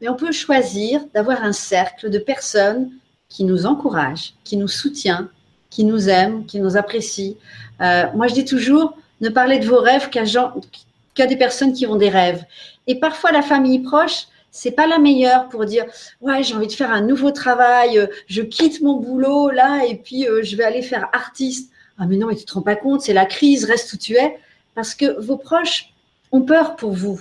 mais 0.00 0.08
on 0.08 0.16
peut 0.16 0.32
choisir 0.32 1.02
d'avoir 1.12 1.42
un 1.42 1.52
cercle 1.52 2.08
de 2.08 2.18
personnes 2.18 2.90
qui 3.28 3.44
nous 3.44 3.66
encouragent, 3.66 4.32
qui 4.42 4.56
nous 4.56 4.68
soutiennent, 4.68 5.28
qui 5.68 5.84
nous 5.84 6.08
aiment, 6.08 6.46
qui 6.46 6.60
nous 6.60 6.78
apprécient. 6.78 7.34
Euh, 7.82 8.06
moi, 8.14 8.26
je 8.26 8.32
dis 8.32 8.46
toujours, 8.46 8.96
ne 9.20 9.28
parlez 9.28 9.58
de 9.58 9.66
vos 9.66 9.80
rêves 9.80 10.08
qu'à 10.08 10.24
qu'il 10.24 10.87
y 11.22 11.26
a 11.26 11.28
des 11.28 11.36
personnes 11.36 11.72
qui 11.72 11.86
ont 11.86 11.96
des 11.96 12.08
rêves. 12.08 12.44
Et 12.86 12.98
parfois, 12.98 13.32
la 13.32 13.42
famille 13.42 13.80
proche, 13.80 14.26
c'est 14.50 14.70
pas 14.70 14.86
la 14.86 14.98
meilleure 14.98 15.48
pour 15.48 15.64
dire 15.66 15.84
ouais 16.20 16.42
j'ai 16.42 16.54
envie 16.54 16.66
de 16.66 16.72
faire 16.72 16.90
un 16.90 17.02
nouveau 17.02 17.30
travail, 17.30 17.98
euh, 17.98 18.06
je 18.26 18.42
quitte 18.42 18.80
mon 18.80 18.94
boulot 18.94 19.50
là 19.50 19.84
et 19.84 19.96
puis 19.96 20.26
euh, 20.26 20.42
je 20.42 20.56
vais 20.56 20.64
aller 20.64 20.82
faire 20.82 21.08
artiste. 21.12 21.70
Ah 21.98 22.06
mais 22.06 22.16
non 22.16 22.28
mais 22.28 22.36
tu 22.36 22.44
te 22.44 22.54
rends 22.54 22.62
pas 22.62 22.76
compte, 22.76 23.02
c'est 23.02 23.12
la 23.12 23.26
crise, 23.26 23.64
reste 23.64 23.92
où 23.92 23.96
tu 23.96 24.14
es 24.14 24.38
parce 24.74 24.94
que 24.94 25.20
vos 25.20 25.36
proches 25.36 25.92
ont 26.32 26.42
peur 26.42 26.76
pour 26.76 26.92
vous. 26.92 27.20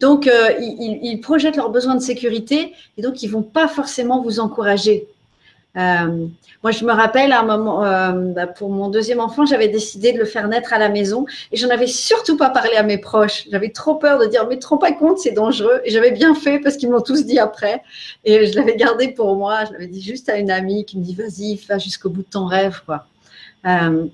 Donc 0.00 0.26
euh, 0.26 0.52
ils, 0.60 0.98
ils, 1.02 1.20
projettent 1.20 1.56
leurs 1.56 1.70
besoins 1.70 1.94
de 1.94 2.00
sécurité 2.00 2.74
et 2.98 3.02
donc 3.02 3.22
ils 3.22 3.28
vont 3.28 3.42
pas 3.42 3.68
forcément 3.68 4.20
vous 4.20 4.40
encourager. 4.40 5.08
Euh, 5.76 6.26
moi, 6.62 6.70
je 6.70 6.84
me 6.84 6.92
rappelle 6.92 7.32
à 7.32 7.40
un 7.40 7.44
moment, 7.44 7.84
euh, 7.84 8.32
bah, 8.32 8.46
pour 8.46 8.70
mon 8.70 8.88
deuxième 8.88 9.20
enfant, 9.20 9.44
j'avais 9.44 9.68
décidé 9.68 10.12
de 10.12 10.18
le 10.18 10.24
faire 10.24 10.48
naître 10.48 10.72
à 10.72 10.78
la 10.78 10.88
maison 10.88 11.26
et 11.52 11.56
j'en 11.56 11.68
avais 11.68 11.86
surtout 11.86 12.36
pas 12.36 12.50
parlé 12.50 12.76
à 12.76 12.82
mes 12.82 12.98
proches. 12.98 13.46
J'avais 13.50 13.68
trop 13.70 13.96
peur 13.96 14.18
de 14.18 14.26
dire, 14.26 14.46
mais 14.48 14.58
te 14.58 14.66
rends 14.66 14.78
pas 14.78 14.92
compte, 14.92 15.18
c'est 15.18 15.32
dangereux. 15.32 15.80
Et 15.84 15.90
j'avais 15.90 16.12
bien 16.12 16.34
fait 16.34 16.58
parce 16.58 16.76
qu'ils 16.76 16.90
m'ont 16.90 17.02
tous 17.02 17.26
dit 17.26 17.38
après. 17.38 17.82
Et 18.24 18.46
je 18.46 18.56
l'avais 18.56 18.76
gardé 18.76 19.08
pour 19.08 19.36
moi. 19.36 19.64
Je 19.66 19.72
l'avais 19.72 19.86
dit 19.86 20.02
juste 20.02 20.28
à 20.28 20.38
une 20.38 20.50
amie 20.50 20.84
qui 20.84 20.98
me 20.98 21.04
dit, 21.04 21.14
vas-y, 21.14 21.56
va 21.68 21.78
jusqu'au 21.78 22.08
bout 22.08 22.22
de 22.22 22.30
ton 22.30 22.46
rêve, 22.46 22.80
quoi. 22.86 23.06
Euh, 23.66 24.06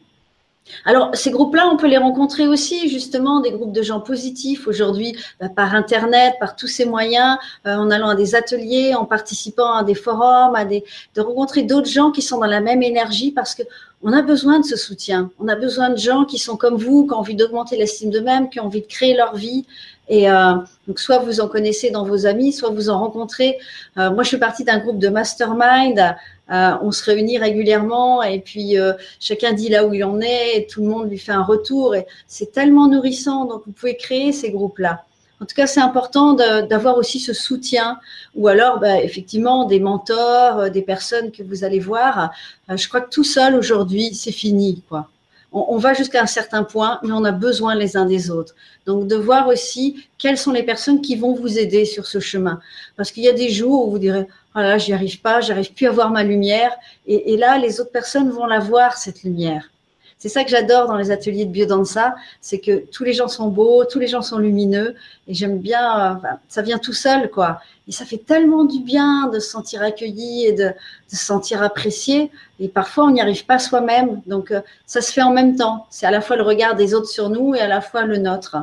alors, 0.85 1.11
ces 1.15 1.31
groupes-là, 1.31 1.69
on 1.73 1.77
peut 1.77 1.87
les 1.87 1.99
rencontrer 1.99 2.47
aussi, 2.47 2.89
justement, 2.89 3.41
des 3.41 3.51
groupes 3.51 3.73
de 3.73 3.83
gens 3.83 4.01
positifs 4.01 4.67
aujourd'hui, 4.67 5.17
bah, 5.41 5.49
par 5.49 5.75
Internet, 5.75 6.35
par 6.41 6.57
tous 6.57 6.67
ces 6.67 6.85
moyens, 6.85 7.37
euh, 7.67 7.75
en 7.75 7.91
allant 7.91 8.09
à 8.09 8.15
des 8.15 8.35
ateliers, 8.35 8.95
en 8.95 9.05
participant 9.05 9.75
à 9.75 9.85
des 9.85 9.95
forums, 9.95 10.55
à 10.55 10.65
des, 10.65 10.85
de 11.15 11.21
rencontrer 11.21 11.63
d'autres 11.63 11.91
gens 11.91 12.11
qui 12.11 12.23
sont 12.23 12.39
dans 12.39 12.47
la 12.47 12.61
même 12.61 12.83
énergie 12.83 13.33
parce 13.33 13.55
que 13.55 13.63
on 14.05 14.13
a 14.13 14.23
besoin 14.23 14.59
de 14.59 14.65
ce 14.65 14.77
soutien. 14.77 15.31
On 15.39 15.47
a 15.47 15.55
besoin 15.55 15.91
de 15.91 15.97
gens 15.97 16.25
qui 16.25 16.39
sont 16.39 16.57
comme 16.57 16.77
vous, 16.77 17.07
qui 17.07 17.15
ont 17.15 17.19
envie 17.19 17.37
d'augmenter 17.37 17.77
l'estime 17.77 18.11
d'eux-mêmes, 18.11 18.49
qui 18.49 18.59
ont 18.59 18.65
envie 18.65 18.81
de 18.81 18.87
créer 18.87 19.17
leur 19.17 19.37
vie. 19.37 19.65
Et 20.09 20.29
euh, 20.29 20.55
donc, 20.89 20.99
soit 20.99 21.19
vous 21.19 21.41
en 21.41 21.47
connaissez 21.47 21.91
dans 21.91 22.05
vos 22.05 22.27
amis, 22.27 22.53
soit 22.53 22.71
vous 22.71 22.91
en 22.91 22.99
rencontrez. 22.99 23.59
Euh, 23.99 24.11
moi, 24.11 24.25
je 24.25 24.29
suis 24.29 24.39
partie 24.39 24.65
d'un 24.65 24.79
groupe 24.79 24.99
de 24.99 25.09
mastermind 25.09 26.17
euh, 26.53 26.73
on 26.83 26.93
se 26.93 27.05
réunit 27.05 27.39
régulièrement 27.39 28.23
et 28.23 28.39
puis 28.39 28.79
euh, 28.79 28.93
chacun 29.21 29.53
dit 29.53 29.71
là 29.71 29.87
où 29.87 29.95
il 29.95 30.05
en 30.05 30.21
est 30.21 30.57
et 30.57 30.67
tout 30.67 30.83
le 30.83 30.89
monde 30.89 31.09
lui 31.09 31.19
fait 31.19 31.33
un 31.33 31.43
retour. 31.43 31.95
Et 31.95 32.07
c'est 32.27 32.53
tellement 32.53 32.89
nourrissant. 32.89 33.47
Donc, 33.47 33.63
vous 33.67 33.73
pouvez 33.73 33.97
créer 33.97 34.33
ces 34.33 34.51
groupes-là. 34.51 35.05
En 35.41 35.45
tout 35.47 35.57
cas, 35.57 35.67
c'est 35.67 35.81
important 35.81 36.35
d'avoir 36.35 36.99
aussi 36.99 37.19
ce 37.19 37.33
soutien 37.33 37.99
ou 38.37 38.47
alors 38.47 38.79
bah, 38.79 39.03
effectivement 39.03 39.65
des 39.65 39.81
mentors, 39.81 40.59
euh, 40.59 40.69
des 40.69 40.83
personnes 40.83 41.33
que 41.33 41.43
vous 41.43 41.65
allez 41.65 41.81
voir. 41.81 42.31
je 42.69 42.87
crois 42.87 43.01
que 43.01 43.11
tout 43.11 43.25
seul 43.25 43.57
aujourd'hui, 43.57 44.15
c'est 44.15 44.31
fini. 44.31 44.83
quoi. 44.89 45.09
On, 45.55 45.77
va 45.77 45.93
jusqu'à 45.93 46.23
un 46.23 46.27
certain 46.27 46.65
point, 46.65 46.99
mais 47.03 47.13
on 47.13 47.25
a 47.25 47.33
besoin 47.33 47.75
les 47.75 47.97
uns 47.99 48.07
des 48.07 48.31
autres. 48.31 48.55
Donc 48.87 49.07
de 49.07 49.17
voir 49.17 49.49
aussi 49.49 50.07
quelles 50.17 50.39
sont 50.39 50.51
les 50.51 50.63
personnes 50.63 51.03
qui 51.03 51.15
vont 51.15 51.35
vous 51.35 51.59
aider 51.59 51.85
sur 51.85 52.07
ce 52.07 52.21
chemin. 52.21 52.61
Parce 52.97 53.11
qu'il 53.11 53.23
y 53.23 53.29
a 53.29 53.35
des 53.35 53.51
jours 53.51 53.87
où 53.87 53.91
vous 53.91 53.99
direz 53.99 54.27
voilà, 54.55 54.79
j'y 54.79 54.93
arrive 54.93 55.21
pas, 55.21 55.41
j'arrive 55.41 55.73
plus 55.73 55.87
à 55.87 55.91
voir 55.91 56.11
ma 56.11 56.23
lumière. 56.23 56.73
Et, 57.07 57.37
là, 57.37 57.59
les 57.59 57.81
autres 57.81 57.91
personnes 57.91 58.31
vont 58.31 58.47
la 58.47 58.59
voir, 58.59 58.97
cette 58.97 59.23
lumière. 59.23 59.71
C'est 60.19 60.29
ça 60.29 60.45
que 60.45 60.51
j'adore 60.51 60.87
dans 60.87 60.97
les 60.97 61.11
ateliers 61.11 61.47
de 61.47 61.51
biodanza, 61.51 62.15
c'est 62.41 62.61
que 62.61 62.85
tous 62.93 63.03
les 63.03 63.13
gens 63.13 63.27
sont 63.27 63.49
beaux, 63.49 63.85
tous 63.85 63.99
les 63.99 64.07
gens 64.07 64.23
sont 64.23 64.39
lumineux, 64.39 64.95
et 65.27 65.35
j'aime 65.35 65.59
bien, 65.59 66.13
euh, 66.13 66.29
ça 66.49 66.63
vient 66.63 66.79
tout 66.79 66.93
seul, 66.93 67.29
quoi. 67.29 67.61
Et 67.89 67.93
ça 67.93 68.05
fait 68.05 68.19
tellement 68.19 68.65
du 68.65 68.81
bien 68.81 69.27
de 69.29 69.41
se 69.41 69.51
sentir 69.51 69.83
accueilli 69.83 70.47
et 70.47 70.53
de, 70.53 70.73
se 71.09 71.17
sentir 71.17 71.61
apprécié. 71.63 72.31
Et 72.61 72.69
parfois, 72.69 73.05
on 73.05 73.11
n'y 73.11 73.21
arrive 73.21 73.45
pas 73.47 73.59
soi-même. 73.59 74.23
Donc, 74.27 74.53
euh, 74.53 74.61
ça 74.87 75.01
se 75.01 75.13
fait 75.13 75.23
en 75.23 75.33
même 75.33 75.57
temps. 75.57 75.87
C'est 75.91 76.07
à 76.07 76.13
la 76.13 76.21
fois 76.21 76.37
le 76.37 76.43
regard 76.43 76.77
des 76.77 76.95
autres 76.95 77.09
sur 77.09 77.29
nous 77.29 77.57
et 77.57 77.61
à 77.61 77.67
la 77.67 77.81
fois 77.81 78.05
le 78.05 78.19
nôtre. 78.19 78.57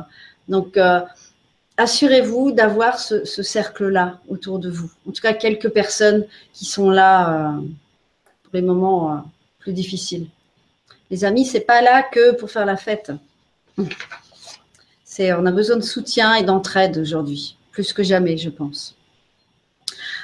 Donc, 0.48 0.78
euh, 0.78 1.00
assurez-vous 1.80 2.52
d'avoir 2.52 2.98
ce, 2.98 3.24
cercle-là 3.24 4.20
autour 4.28 4.58
de 4.58 4.68
vous. 4.68 4.90
En 5.08 5.12
tout 5.12 5.22
cas, 5.22 5.32
quelques 5.32 5.70
personnes 5.70 6.26
qui 6.52 6.66
sont 6.66 6.90
là 6.90 7.14
euh, 7.56 7.60
pour 8.42 8.52
les 8.52 8.62
moments 8.62 9.12
euh, 9.12 9.16
plus 9.58 9.72
difficiles. 9.72 10.26
Les 11.10 11.24
amis, 11.24 11.46
c'est 11.46 11.60
pas 11.60 11.80
là 11.80 12.02
que 12.02 12.32
pour 12.32 12.50
faire 12.50 12.66
la 12.66 12.76
fête. 12.76 13.12
On 15.18 15.44
a 15.44 15.52
besoin 15.52 15.76
de 15.76 15.82
soutien 15.82 16.34
et 16.34 16.44
d'entraide 16.44 16.96
aujourd'hui, 16.96 17.56
plus 17.72 17.92
que 17.92 18.02
jamais, 18.02 18.38
je 18.38 18.48
pense. 18.48 18.94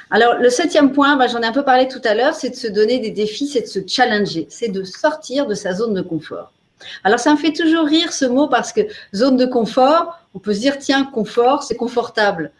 Alors, 0.09 0.35
le 0.35 0.49
septième 0.49 0.91
point, 0.91 1.17
bah, 1.17 1.27
j'en 1.27 1.41
ai 1.41 1.45
un 1.45 1.51
peu 1.51 1.63
parlé 1.63 1.87
tout 1.87 2.01
à 2.03 2.15
l'heure, 2.15 2.33
c'est 2.33 2.49
de 2.49 2.55
se 2.55 2.67
donner 2.67 2.97
des 2.97 3.11
défis, 3.11 3.47
c'est 3.47 3.61
de 3.61 3.67
se 3.67 3.79
challenger, 3.85 4.47
c'est 4.49 4.69
de 4.69 4.83
sortir 4.83 5.45
de 5.45 5.53
sa 5.53 5.73
zone 5.73 5.93
de 5.93 6.01
confort. 6.01 6.51
Alors, 7.03 7.19
ça 7.19 7.31
me 7.31 7.37
fait 7.37 7.53
toujours 7.53 7.85
rire 7.85 8.13
ce 8.13 8.25
mot 8.25 8.47
parce 8.47 8.71
que 8.71 8.81
zone 9.15 9.37
de 9.37 9.45
confort, 9.45 10.19
on 10.33 10.39
peut 10.39 10.53
se 10.53 10.59
dire, 10.59 10.77
tiens, 10.77 11.05
confort, 11.05 11.63
c'est 11.63 11.75
confortable. 11.75 12.51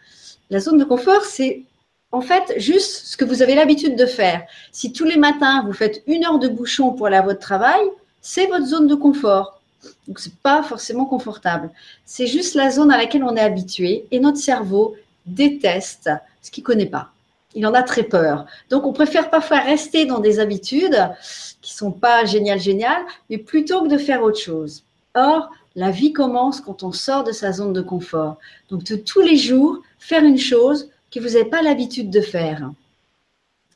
La 0.50 0.60
zone 0.60 0.78
de 0.78 0.84
confort, 0.84 1.24
c'est 1.24 1.62
en 2.10 2.20
fait 2.20 2.54
juste 2.56 3.06
ce 3.06 3.16
que 3.16 3.24
vous 3.24 3.42
avez 3.42 3.54
l'habitude 3.54 3.96
de 3.96 4.06
faire. 4.06 4.42
Si 4.72 4.92
tous 4.92 5.04
les 5.04 5.16
matins, 5.16 5.62
vous 5.66 5.72
faites 5.72 6.02
une 6.06 6.24
heure 6.24 6.38
de 6.38 6.48
bouchon 6.48 6.92
pour 6.92 7.06
aller 7.06 7.16
à 7.16 7.22
votre 7.22 7.40
travail, 7.40 7.80
c'est 8.20 8.46
votre 8.46 8.66
zone 8.66 8.86
de 8.86 8.94
confort. 8.94 9.60
Donc, 10.06 10.18
ce 10.18 10.28
n'est 10.28 10.34
pas 10.42 10.62
forcément 10.62 11.04
confortable. 11.04 11.70
C'est 12.04 12.26
juste 12.26 12.54
la 12.54 12.70
zone 12.70 12.90
à 12.90 12.96
laquelle 12.96 13.24
on 13.24 13.36
est 13.36 13.40
habitué 13.40 14.06
et 14.10 14.20
notre 14.20 14.38
cerveau 14.38 14.96
déteste 15.26 16.10
ce 16.42 16.50
qu'il 16.50 16.62
ne 16.62 16.66
connaît 16.66 16.86
pas. 16.86 17.12
Il 17.58 17.66
en 17.66 17.74
a 17.74 17.82
très 17.82 18.04
peur. 18.04 18.46
Donc, 18.70 18.86
on 18.86 18.92
préfère 18.92 19.30
parfois 19.30 19.58
rester 19.58 20.06
dans 20.06 20.20
des 20.20 20.38
habitudes 20.38 21.10
qui 21.60 21.74
sont 21.74 21.90
pas 21.90 22.24
géniales, 22.24 22.60
géniales, 22.60 23.02
mais 23.28 23.36
plutôt 23.36 23.82
que 23.82 23.88
de 23.88 23.98
faire 23.98 24.22
autre 24.22 24.38
chose. 24.38 24.84
Or, 25.16 25.50
la 25.74 25.90
vie 25.90 26.12
commence 26.12 26.60
quand 26.60 26.84
on 26.84 26.92
sort 26.92 27.24
de 27.24 27.32
sa 27.32 27.50
zone 27.50 27.72
de 27.72 27.80
confort. 27.80 28.36
Donc, 28.70 28.84
de 28.84 28.94
tous 28.94 29.22
les 29.22 29.36
jours, 29.36 29.82
faire 29.98 30.22
une 30.22 30.38
chose 30.38 30.88
que 31.10 31.18
vous 31.18 31.30
n'avez 31.30 31.46
pas 31.46 31.60
l'habitude 31.60 32.10
de 32.10 32.20
faire. 32.20 32.70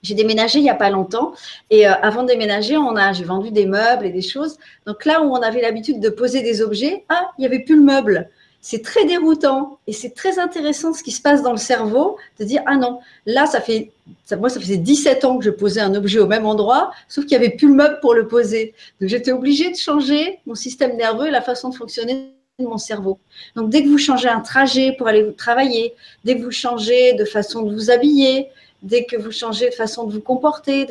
J'ai 0.05 0.15
déménagé 0.15 0.61
il 0.61 0.63
n'y 0.63 0.71
a 0.71 0.77
pas 0.77 0.91
longtemps 0.91 1.33
et 1.69 1.89
euh, 1.89 1.93
avant 2.03 2.23
de 2.23 2.29
déménager, 2.29 2.77
on 2.77 2.95
a, 2.95 3.13
j'ai 3.13 3.25
vendu 3.25 3.51
des 3.51 3.67
meubles 3.67 4.07
et 4.07 4.11
des 4.11 4.23
choses. 4.23 4.59
Donc 4.87 5.05
là 5.05 5.23
où 5.23 5.33
on 5.33 5.43
avait 5.43 5.61
l'habitude 5.61 5.99
de 5.99 6.09
poser 6.09 6.43
des 6.43 6.63
objets, 6.63 7.05
ah, 7.09 7.31
il 7.37 7.41
n'y 7.41 7.47
avait 7.47 7.65
plus 7.65 7.77
le 7.77 7.83
meuble. 7.83 8.29
C'est 8.65 8.81
très 8.81 9.05
déroutant 9.05 9.81
et 9.89 9.93
c'est 9.93 10.15
très 10.15 10.39
intéressant 10.39 10.95
ce 10.95 11.03
qui 11.03 11.11
se 11.11 11.21
passe 11.21 11.43
dans 11.43 11.51
le 11.51 11.59
cerveau 11.59 12.17
de 12.39 12.45
dire 12.45 12.63
ah 12.67 12.77
non, 12.77 13.01
là 13.27 13.47
ça 13.47 13.61
fait 13.61 13.91
ça, 14.25 14.37
moi 14.37 14.49
ça 14.49 14.61
faisait 14.61 14.77
17 14.77 15.25
ans 15.25 15.37
que 15.37 15.45
je 15.45 15.51
posais 15.51 15.81
un 15.81 15.97
objet 15.97 16.21
au 16.21 16.29
même 16.29 16.47
endroit, 16.47 16.93
sauf 17.09 17.27
qu'il 17.27 17.37
n'y 17.37 17.45
avait 17.45 17.57
plus 17.57 17.67
le 17.67 17.75
meuble 17.75 17.99
pour 18.01 18.15
le 18.15 18.29
poser. 18.29 18.73
Donc 19.01 19.11
j'étais 19.11 19.33
obligée 19.33 19.73
de 19.73 19.77
changer 19.77 20.39
mon 20.47 20.55
système 20.55 20.97
nerveux 20.97 21.27
et 21.27 21.31
la 21.33 21.43
façon 21.43 21.71
de 21.71 21.75
fonctionner 21.75 22.31
de 22.61 22.65
mon 22.65 22.79
cerveau. 22.79 23.19
Donc 23.57 23.69
dès 23.69 23.83
que 23.83 23.89
vous 23.89 23.99
changez 23.99 24.29
un 24.29 24.41
trajet 24.41 24.93
pour 24.93 25.09
aller 25.09 25.35
travailler, 25.35 25.95
dès 26.25 26.39
que 26.39 26.45
vous 26.45 26.53
changez 26.53 27.15
de 27.15 27.25
façon 27.25 27.63
de 27.63 27.75
vous 27.75 27.91
habiller, 27.91 28.47
dès 28.83 29.07
que 29.07 29.17
vous 29.17 29.33
changez 29.33 29.71
de 29.71 29.75
façon 29.75 30.07
de 30.07 30.13
vous 30.13 30.21
comporter, 30.21 30.87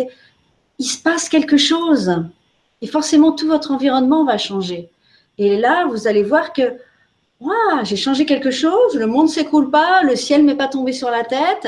il 0.78 0.86
se 0.86 1.02
passe 1.02 1.30
quelque 1.30 1.58
chose. 1.58 2.14
Et 2.82 2.88
forcément, 2.88 3.32
tout 3.32 3.48
votre 3.48 3.72
environnement 3.72 4.26
va 4.26 4.38
changer. 4.38 4.90
Et 5.38 5.58
là, 5.58 5.86
vous 5.86 6.08
allez 6.08 6.24
voir 6.24 6.52
que 6.52 6.74
j'ai 7.84 7.96
changé 7.96 8.26
quelque 8.26 8.52
chose, 8.52 8.96
le 8.96 9.08
monde 9.08 9.30
s'écoule 9.30 9.72
pas, 9.72 10.04
le 10.04 10.16
ciel 10.16 10.44
m'est 10.44 10.56
pas 10.56 10.68
tombé 10.68 10.94
sur 10.94 11.10
la 11.10 11.24
tête, 11.24 11.68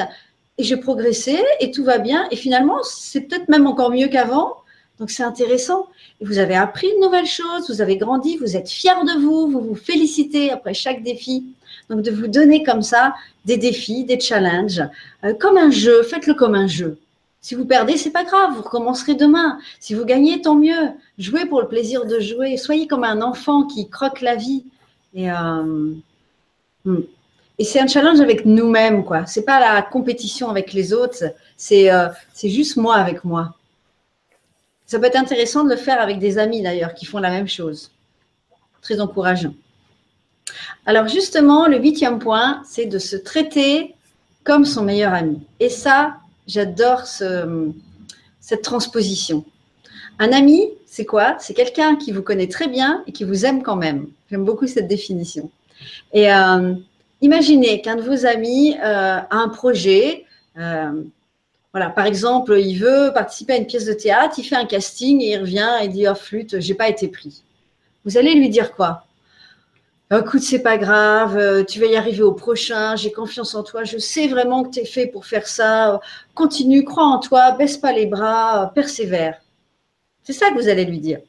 et 0.58 0.64
j'ai 0.64 0.78
progressé, 0.78 1.40
et 1.60 1.72
tout 1.72 1.84
va 1.84 1.98
bien. 1.98 2.28
Et 2.32 2.36
finalement, 2.36 2.78
c'est 2.84 3.22
peut-être 3.22 3.50
même 3.50 3.66
encore 3.66 3.90
mieux 3.90 4.08
qu'avant. 4.08 4.58
Donc, 5.00 5.10
c'est 5.10 5.24
intéressant. 5.24 5.88
Et 6.22 6.26
vous 6.26 6.38
avez 6.38 6.56
appris 6.56 6.88
de 6.88 7.04
nouvelles 7.04 7.26
choses, 7.26 7.70
vous 7.70 7.82
avez 7.82 7.98
grandi, 7.98 8.38
vous 8.38 8.56
êtes 8.56 8.70
fiers 8.70 8.92
de 8.92 9.20
vous, 9.20 9.48
vous 9.48 9.62
vous 9.62 9.76
félicitez 9.76 10.52
après 10.52 10.76
chaque 10.76 11.02
défi. 11.02 11.46
Donc, 11.90 12.02
de 12.02 12.12
vous 12.12 12.28
donner 12.28 12.64
comme 12.64 12.84
ça 12.84 13.16
des 13.46 13.58
défis, 13.58 14.06
des 14.06 14.20
challenges, 14.20 14.84
euh, 15.24 15.34
comme 15.34 15.58
un 15.58 15.72
jeu, 15.72 16.04
faites-le 16.04 16.36
comme 16.36 16.56
un 16.56 16.68
jeu. 16.68 16.98
Si 17.42 17.56
vous 17.56 17.66
perdez, 17.66 17.98
c'est 17.98 18.12
pas 18.12 18.24
grave, 18.24 18.54
vous 18.56 18.62
recommencerez 18.62 19.16
demain. 19.16 19.58
Si 19.82 19.96
vous 19.96 20.06
gagnez, 20.06 20.42
tant 20.42 20.56
mieux. 20.56 20.92
Jouez 21.18 21.46
pour 21.46 21.60
le 21.60 21.68
plaisir 21.68 22.06
de 22.06 22.20
jouer. 22.20 22.56
Soyez 22.56 22.88
comme 22.88 23.04
un 23.04 23.22
enfant 23.22 23.64
qui 23.64 23.90
croque 23.90 24.22
la 24.22 24.36
vie. 24.36 24.64
Et, 25.14 25.32
euh, 25.32 25.94
hmm. 26.86 27.02
et 27.60 27.64
c'est 27.64 27.80
un 27.80 27.88
challenge 27.88 28.20
avec 28.20 28.46
nous-mêmes, 28.46 29.04
quoi. 29.04 29.26
C'est 29.26 29.44
pas 29.44 29.60
la 29.60 29.82
compétition 29.82 30.50
avec 30.50 30.74
les 30.74 30.94
autres, 30.94 31.24
c'est 31.58 31.92
euh, 31.92 32.10
juste 32.44 32.78
moi 32.78 32.96
avec 32.96 33.24
moi. 33.24 33.56
Ça 34.86 35.00
peut 35.00 35.06
être 35.06 35.16
intéressant 35.16 35.64
de 35.64 35.70
le 35.70 35.78
faire 35.78 36.02
avec 36.02 36.20
des 36.20 36.38
amis 36.38 36.62
d'ailleurs 36.62 36.94
qui 36.94 37.06
font 37.06 37.20
la 37.20 37.30
même 37.30 37.48
chose. 37.48 37.92
Très 38.82 39.00
encourageant. 39.00 39.54
Alors 40.86 41.08
justement, 41.08 41.68
le 41.68 41.78
huitième 41.80 42.20
point, 42.20 42.62
c'est 42.66 42.86
de 42.86 43.00
se 43.00 43.16
traiter 43.16 43.96
comme 44.44 44.66
son 44.66 44.84
meilleur 44.84 45.14
ami. 45.14 45.40
Et 45.60 45.70
ça, 45.70 46.18
j'adore 46.48 47.08
ce, 47.08 47.72
cette 48.40 48.62
transposition. 48.62 49.46
Un 50.20 50.32
ami, 50.32 50.70
c'est 50.86 51.06
quoi? 51.06 51.38
C'est 51.40 51.54
quelqu'un 51.54 51.96
qui 51.96 52.12
vous 52.12 52.22
connaît 52.22 52.48
très 52.48 52.68
bien 52.68 53.04
et 53.08 53.12
qui 53.14 53.24
vous 53.24 53.46
aime 53.46 53.64
quand 53.64 53.78
même. 53.78 54.08
J'aime 54.34 54.46
beaucoup 54.46 54.66
cette 54.66 54.88
définition. 54.88 55.52
Et 56.12 56.34
euh, 56.34 56.74
imaginez 57.22 57.82
qu'un 57.82 57.98
de 57.98 58.02
vos 58.02 58.26
amis 58.26 58.76
euh, 58.80 59.20
a 59.20 59.28
un 59.30 59.48
projet. 59.48 60.26
Euh, 60.58 61.04
voilà, 61.72 61.92
par 61.92 62.08
exemple, 62.08 62.58
il 62.60 62.80
veut 62.80 63.12
participer 63.14 63.54
à 63.54 63.58
une 63.58 63.68
pièce 63.68 63.86
de 63.86 63.94
théâtre, 63.94 64.40
il 64.40 64.44
fait 64.44 64.56
un 64.56 64.66
casting 64.66 65.22
et 65.22 65.34
il 65.34 65.38
revient 65.38 65.70
et 65.84 65.88
dit 65.88 66.08
Oh 66.10 66.16
flûte, 66.16 66.60
j'ai 66.60 66.74
pas 66.74 66.90
été 66.90 67.10
pris. 67.10 67.44
Vous 68.06 68.18
allez 68.18 68.34
lui 68.34 68.50
dire 68.50 68.72
quoi? 68.72 69.06
Écoute, 70.12 70.42
c'est 70.42 70.64
pas 70.64 70.80
grave, 70.80 71.66
tu 71.66 71.80
vas 71.80 71.86
y 71.86 71.96
arriver 71.96 72.24
au 72.24 72.34
prochain, 72.34 72.96
j'ai 72.96 73.12
confiance 73.12 73.54
en 73.54 73.62
toi, 73.62 73.84
je 73.84 74.00
sais 74.00 74.28
vraiment 74.28 74.64
que 74.64 74.72
tu 74.72 74.80
es 74.80 74.86
fait 74.86 75.06
pour 75.06 75.28
faire 75.28 75.46
ça. 75.46 76.00
Continue, 76.34 76.84
crois 76.84 77.06
en 77.06 77.20
toi, 77.20 77.52
baisse 77.52 77.78
pas 77.78 77.94
les 77.94 78.08
bras, 78.08 78.72
persévère. 78.74 79.40
C'est 80.24 80.34
ça 80.34 80.50
que 80.50 80.56
vous 80.56 80.70
allez 80.70 80.86
lui 80.86 81.00
dire. 81.00 81.20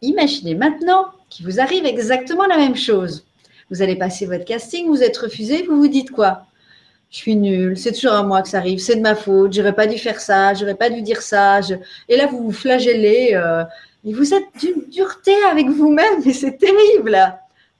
Imaginez 0.00 0.54
maintenant 0.54 1.13
qu'il 1.30 1.46
vous 1.46 1.60
arrive 1.60 1.84
exactement 1.86 2.46
la 2.46 2.56
même 2.56 2.76
chose. 2.76 3.24
Vous 3.70 3.82
allez 3.82 3.96
passer 3.96 4.26
votre 4.26 4.44
casting, 4.44 4.88
vous 4.88 5.02
êtes 5.02 5.16
refusé, 5.16 5.62
vous 5.62 5.76
vous 5.76 5.88
dites 5.88 6.10
quoi? 6.10 6.46
Je 7.10 7.18
suis 7.18 7.36
nul, 7.36 7.76
c'est 7.78 7.92
toujours 7.92 8.12
à 8.12 8.22
moi 8.22 8.42
que 8.42 8.48
ça 8.48 8.58
arrive, 8.58 8.78
c'est 8.78 8.96
de 8.96 9.00
ma 9.00 9.14
faute, 9.14 9.52
j'aurais 9.52 9.74
pas 9.74 9.86
dû 9.86 9.98
faire 9.98 10.20
ça, 10.20 10.52
j'aurais 10.54 10.74
pas 10.74 10.90
dû 10.90 11.00
dire 11.02 11.22
ça. 11.22 11.60
Et 12.08 12.16
là, 12.16 12.26
vous 12.26 12.42
vous 12.42 12.52
flagellez 12.52 13.30
euh, 13.34 13.64
et 14.04 14.12
vous 14.12 14.34
êtes 14.34 14.46
d'une 14.60 14.88
dureté 14.90 15.34
avec 15.50 15.68
vous-même, 15.68 16.22
et 16.26 16.32
c'est 16.32 16.58
terrible. 16.58 17.16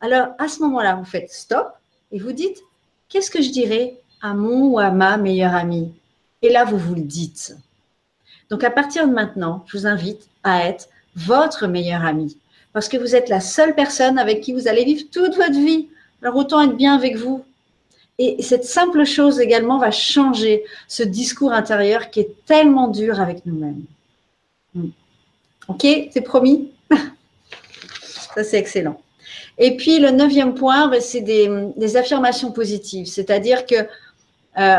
Alors, 0.00 0.28
à 0.38 0.48
ce 0.48 0.60
moment-là, 0.60 0.94
vous 0.96 1.04
faites 1.04 1.30
stop 1.30 1.68
et 2.12 2.18
vous 2.18 2.32
dites 2.32 2.62
Qu'est-ce 3.08 3.30
que 3.30 3.42
je 3.42 3.50
dirais 3.50 3.94
à 4.22 4.34
mon 4.34 4.72
ou 4.72 4.78
à 4.78 4.90
ma 4.90 5.16
meilleure 5.16 5.54
amie? 5.54 5.92
Et 6.42 6.50
là, 6.50 6.64
vous 6.64 6.78
vous 6.78 6.94
le 6.94 7.02
dites. 7.02 7.56
Donc, 8.50 8.64
à 8.64 8.70
partir 8.70 9.06
de 9.06 9.12
maintenant, 9.12 9.64
je 9.66 9.78
vous 9.78 9.86
invite 9.86 10.28
à 10.42 10.66
être 10.66 10.88
votre 11.14 11.66
meilleur 11.66 12.04
ami. 12.04 12.36
Parce 12.74 12.88
que 12.88 12.98
vous 12.98 13.16
êtes 13.16 13.30
la 13.30 13.40
seule 13.40 13.74
personne 13.74 14.18
avec 14.18 14.42
qui 14.42 14.52
vous 14.52 14.68
allez 14.68 14.84
vivre 14.84 15.04
toute 15.10 15.36
votre 15.36 15.52
vie. 15.52 15.88
Alors 16.20 16.36
autant 16.36 16.60
être 16.60 16.76
bien 16.76 16.94
avec 16.94 17.16
vous. 17.16 17.44
Et 18.18 18.42
cette 18.42 18.64
simple 18.64 19.04
chose 19.04 19.40
également 19.40 19.78
va 19.78 19.90
changer 19.90 20.64
ce 20.86 21.02
discours 21.02 21.52
intérieur 21.52 22.10
qui 22.10 22.20
est 22.20 22.44
tellement 22.46 22.88
dur 22.88 23.20
avec 23.20 23.46
nous-mêmes. 23.46 23.84
Hmm. 24.74 24.88
Ok, 25.68 25.86
c'est 26.12 26.20
promis? 26.20 26.70
Ça, 28.34 28.44
c'est 28.44 28.58
excellent. 28.58 29.00
Et 29.58 29.76
puis, 29.76 30.00
le 30.00 30.10
neuvième 30.10 30.54
point, 30.54 30.88
ben, 30.88 31.00
c'est 31.00 31.20
des, 31.20 31.96
affirmations 31.96 32.50
positives. 32.50 33.06
C'est-à-dire 33.06 33.66
que, 33.66 33.76
euh, 34.58 34.78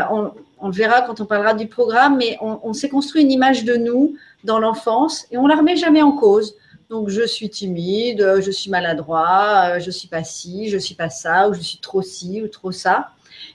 on, 0.60 0.68
le 0.68 0.72
verra 0.72 1.02
quand 1.02 1.20
on 1.20 1.26
parlera 1.26 1.54
du 1.54 1.66
programme, 1.66 2.16
mais 2.18 2.36
on, 2.40 2.60
on 2.62 2.72
s'est 2.72 2.88
construit 2.88 3.22
une 3.22 3.32
image 3.32 3.64
de 3.64 3.76
nous 3.76 4.16
dans 4.44 4.58
l'enfance 4.58 5.26
et 5.30 5.38
on 5.38 5.46
la 5.46 5.56
remet 5.56 5.76
jamais 5.76 6.02
en 6.02 6.12
cause. 6.12 6.56
Donc, 6.88 7.08
je 7.08 7.26
suis 7.26 7.50
timide, 7.50 8.40
je 8.40 8.50
suis 8.50 8.70
maladroit, 8.70 9.78
je 9.80 9.90
suis 9.90 10.08
pas 10.08 10.22
ci, 10.22 10.68
je 10.68 10.78
suis 10.78 10.94
pas 10.94 11.10
ça, 11.10 11.48
ou 11.48 11.54
je 11.54 11.60
suis 11.60 11.78
trop 11.78 12.02
ci 12.02 12.42
ou 12.42 12.48
trop 12.48 12.70
ça. 12.70 13.10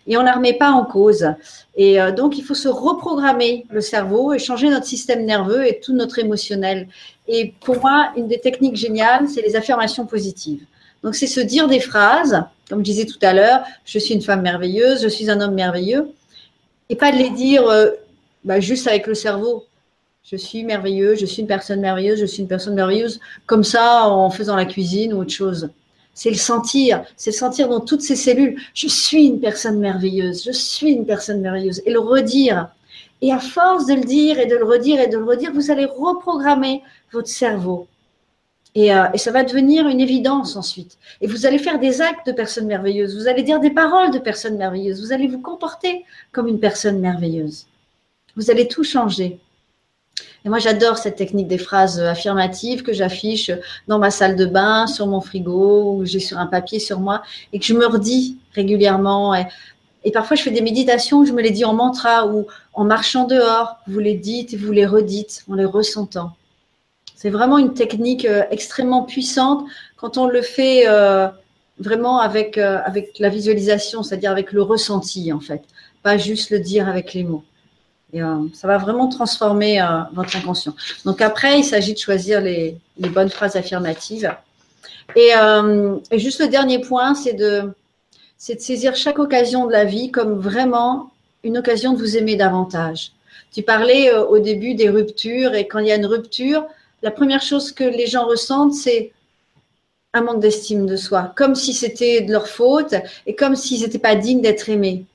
Et 0.07 0.17
on 0.17 0.21
ne 0.21 0.25
la 0.25 0.33
remet 0.33 0.53
pas 0.53 0.71
en 0.71 0.83
cause. 0.83 1.25
Et 1.75 2.01
euh, 2.01 2.11
donc, 2.11 2.37
il 2.37 2.43
faut 2.43 2.55
se 2.55 2.67
reprogrammer 2.67 3.65
le 3.69 3.81
cerveau 3.81 4.33
et 4.33 4.39
changer 4.39 4.69
notre 4.69 4.85
système 4.85 5.25
nerveux 5.25 5.65
et 5.65 5.79
tout 5.79 5.93
notre 5.93 6.19
émotionnel. 6.19 6.87
Et 7.27 7.53
pour 7.61 7.79
moi, 7.79 8.11
une 8.17 8.27
des 8.27 8.39
techniques 8.39 8.75
géniales, 8.75 9.29
c'est 9.29 9.41
les 9.41 9.55
affirmations 9.55 10.05
positives. 10.05 10.63
Donc, 11.03 11.15
c'est 11.15 11.27
se 11.27 11.39
dire 11.39 11.67
des 11.67 11.79
phrases, 11.79 12.43
comme 12.69 12.79
je 12.79 12.83
disais 12.83 13.05
tout 13.05 13.19
à 13.21 13.33
l'heure, 13.33 13.63
je 13.85 13.99
suis 13.99 14.13
une 14.13 14.21
femme 14.21 14.41
merveilleuse, 14.41 15.01
je 15.01 15.07
suis 15.07 15.29
un 15.29 15.39
homme 15.41 15.55
merveilleux, 15.55 16.09
et 16.89 16.95
pas 16.95 17.11
de 17.11 17.17
les 17.17 17.29
dire 17.29 17.67
euh, 17.67 17.91
bah, 18.43 18.59
juste 18.59 18.87
avec 18.87 19.07
le 19.07 19.13
cerveau 19.13 19.65
je 20.23 20.35
suis 20.35 20.63
merveilleux, 20.63 21.15
je 21.15 21.25
suis 21.25 21.41
une 21.41 21.47
personne 21.47 21.81
merveilleuse, 21.81 22.19
je 22.19 22.25
suis 22.25 22.41
une 22.41 22.47
personne 22.47 22.75
merveilleuse, 22.75 23.19
comme 23.45 23.63
ça 23.63 24.07
en 24.07 24.29
faisant 24.29 24.55
la 24.55 24.65
cuisine 24.65 25.13
ou 25.13 25.21
autre 25.21 25.31
chose. 25.31 25.69
C'est 26.13 26.29
le 26.29 26.35
sentir, 26.35 27.03
c'est 27.15 27.31
le 27.31 27.35
sentir 27.35 27.69
dans 27.69 27.79
toutes 27.79 28.01
ces 28.01 28.15
cellules. 28.15 28.59
Je 28.73 28.87
suis 28.87 29.27
une 29.27 29.39
personne 29.39 29.79
merveilleuse, 29.79 30.43
je 30.45 30.51
suis 30.51 30.91
une 30.91 31.05
personne 31.05 31.41
merveilleuse. 31.41 31.81
Et 31.85 31.91
le 31.91 31.99
redire. 31.99 32.69
Et 33.21 33.31
à 33.31 33.39
force 33.39 33.85
de 33.85 33.93
le 33.93 34.03
dire 34.03 34.39
et 34.39 34.45
de 34.45 34.55
le 34.55 34.65
redire 34.65 34.99
et 34.99 35.07
de 35.07 35.17
le 35.17 35.23
redire, 35.23 35.51
vous 35.53 35.71
allez 35.71 35.85
reprogrammer 35.85 36.81
votre 37.11 37.27
cerveau. 37.27 37.87
Et, 38.73 38.93
euh, 38.93 39.05
et, 39.13 39.17
ça 39.17 39.31
va 39.31 39.43
devenir 39.43 39.87
une 39.87 39.99
évidence 39.99 40.55
ensuite. 40.55 40.97
Et 41.19 41.27
vous 41.27 41.45
allez 41.45 41.59
faire 41.59 41.77
des 41.77 42.01
actes 42.01 42.25
de 42.25 42.31
personnes 42.31 42.67
merveilleuses, 42.67 43.15
vous 43.15 43.27
allez 43.27 43.43
dire 43.43 43.59
des 43.59 43.69
paroles 43.69 44.11
de 44.11 44.19
personnes 44.19 44.57
merveilleuses, 44.57 45.01
vous 45.01 45.11
allez 45.11 45.27
vous 45.27 45.41
comporter 45.41 46.05
comme 46.31 46.47
une 46.47 46.59
personne 46.59 46.99
merveilleuse. 46.99 47.67
Vous 48.37 48.49
allez 48.49 48.67
tout 48.67 48.83
changer. 48.83 49.39
Et 50.43 50.49
moi, 50.49 50.59
j'adore 50.59 50.97
cette 50.97 51.15
technique 51.15 51.47
des 51.47 51.57
phrases 51.57 51.99
affirmatives 51.99 52.81
que 52.81 52.93
j'affiche 52.93 53.51
dans 53.87 53.99
ma 53.99 54.09
salle 54.09 54.35
de 54.35 54.45
bain, 54.45 54.87
sur 54.87 55.05
mon 55.07 55.21
frigo, 55.21 55.93
ou 55.93 56.05
j'ai 56.05 56.19
sur 56.19 56.39
un 56.39 56.47
papier 56.47 56.79
sur 56.79 56.99
moi, 56.99 57.21
et 57.53 57.59
que 57.59 57.65
je 57.65 57.73
me 57.73 57.85
redis 57.85 58.37
régulièrement. 58.53 59.35
Et, 60.03 60.11
parfois, 60.11 60.35
je 60.35 60.41
fais 60.41 60.51
des 60.51 60.61
méditations 60.61 61.19
où 61.19 61.25
je 61.25 61.31
me 61.31 61.41
les 61.41 61.51
dis 61.51 61.63
en 61.63 61.73
mantra 61.73 62.25
ou 62.27 62.47
en 62.73 62.83
marchant 62.83 63.25
dehors. 63.27 63.77
Vous 63.87 63.99
les 63.99 64.15
dites 64.15 64.53
et 64.53 64.57
vous 64.57 64.71
les 64.71 64.85
redites 64.85 65.43
en 65.49 65.53
les 65.53 65.65
ressentant. 65.65 66.31
C'est 67.15 67.29
vraiment 67.29 67.59
une 67.59 67.75
technique 67.75 68.25
euh, 68.25 68.41
extrêmement 68.49 69.03
puissante 69.03 69.63
quand 69.95 70.17
on 70.17 70.25
le 70.25 70.41
fait 70.41 70.87
euh, 70.87 71.27
vraiment 71.77 72.19
avec, 72.19 72.57
euh, 72.57 72.79
avec 72.83 73.19
la 73.19 73.29
visualisation, 73.29 74.01
c'est-à-dire 74.01 74.31
avec 74.31 74.51
le 74.51 74.63
ressenti 74.63 75.31
en 75.31 75.39
fait, 75.39 75.61
pas 76.01 76.17
juste 76.17 76.49
le 76.49 76.57
dire 76.57 76.87
avec 76.87 77.13
les 77.13 77.23
mots. 77.23 77.43
Et, 78.13 78.21
ça 78.53 78.67
va 78.67 78.77
vraiment 78.77 79.07
transformer 79.07 79.79
votre 80.13 80.35
inconscient. 80.35 80.75
Donc 81.05 81.21
après, 81.21 81.59
il 81.59 81.63
s'agit 81.63 81.93
de 81.93 81.99
choisir 81.99 82.41
les, 82.41 82.77
bonnes 82.97 83.29
phrases 83.29 83.55
affirmatives. 83.55 84.33
Et, 85.15 85.31
et 86.11 86.19
juste 86.19 86.39
le 86.39 86.47
dernier 86.47 86.79
point, 86.79 87.15
c'est 87.15 87.33
de 87.33 87.73
saisir 88.37 88.95
chaque 88.95 89.19
occasion 89.19 89.67
de 89.67 89.71
la 89.71 89.85
vie 89.85 90.11
comme 90.11 90.39
vraiment 90.39 91.11
une 91.43 91.57
occasion 91.57 91.93
de 91.93 91.97
vous 91.97 92.17
aimer 92.17 92.35
davantage. 92.35 93.11
Tu 93.53 93.63
parlais 93.63 94.13
au 94.13 94.39
début 94.39 94.75
des 94.75 94.89
ruptures 94.89 95.53
et 95.55 95.67
quand 95.67 95.79
il 95.79 95.87
y 95.87 95.91
a 95.91 95.95
une 95.95 96.05
rupture, 96.05 96.65
la 97.03 97.11
première 97.11 97.41
chose 97.41 97.71
que 97.71 97.83
les 97.83 98.07
gens 98.07 98.25
ressentent, 98.25 98.73
c'est 98.73 99.11
un 100.13 100.21
manque 100.21 100.41
d'estime 100.41 100.85
de 100.85 100.95
soi, 100.95 101.33
comme 101.35 101.55
si 101.55 101.73
c'était 101.73 102.21
de 102.21 102.31
leur 102.31 102.47
faute 102.47 102.95
et 103.25 103.35
comme 103.35 103.55
s'ils 103.55 103.81
n'étaient 103.81 103.99
pas 103.99 104.15
dignes 104.15 104.41
d'être 104.41 104.69
aimés. 104.69 105.05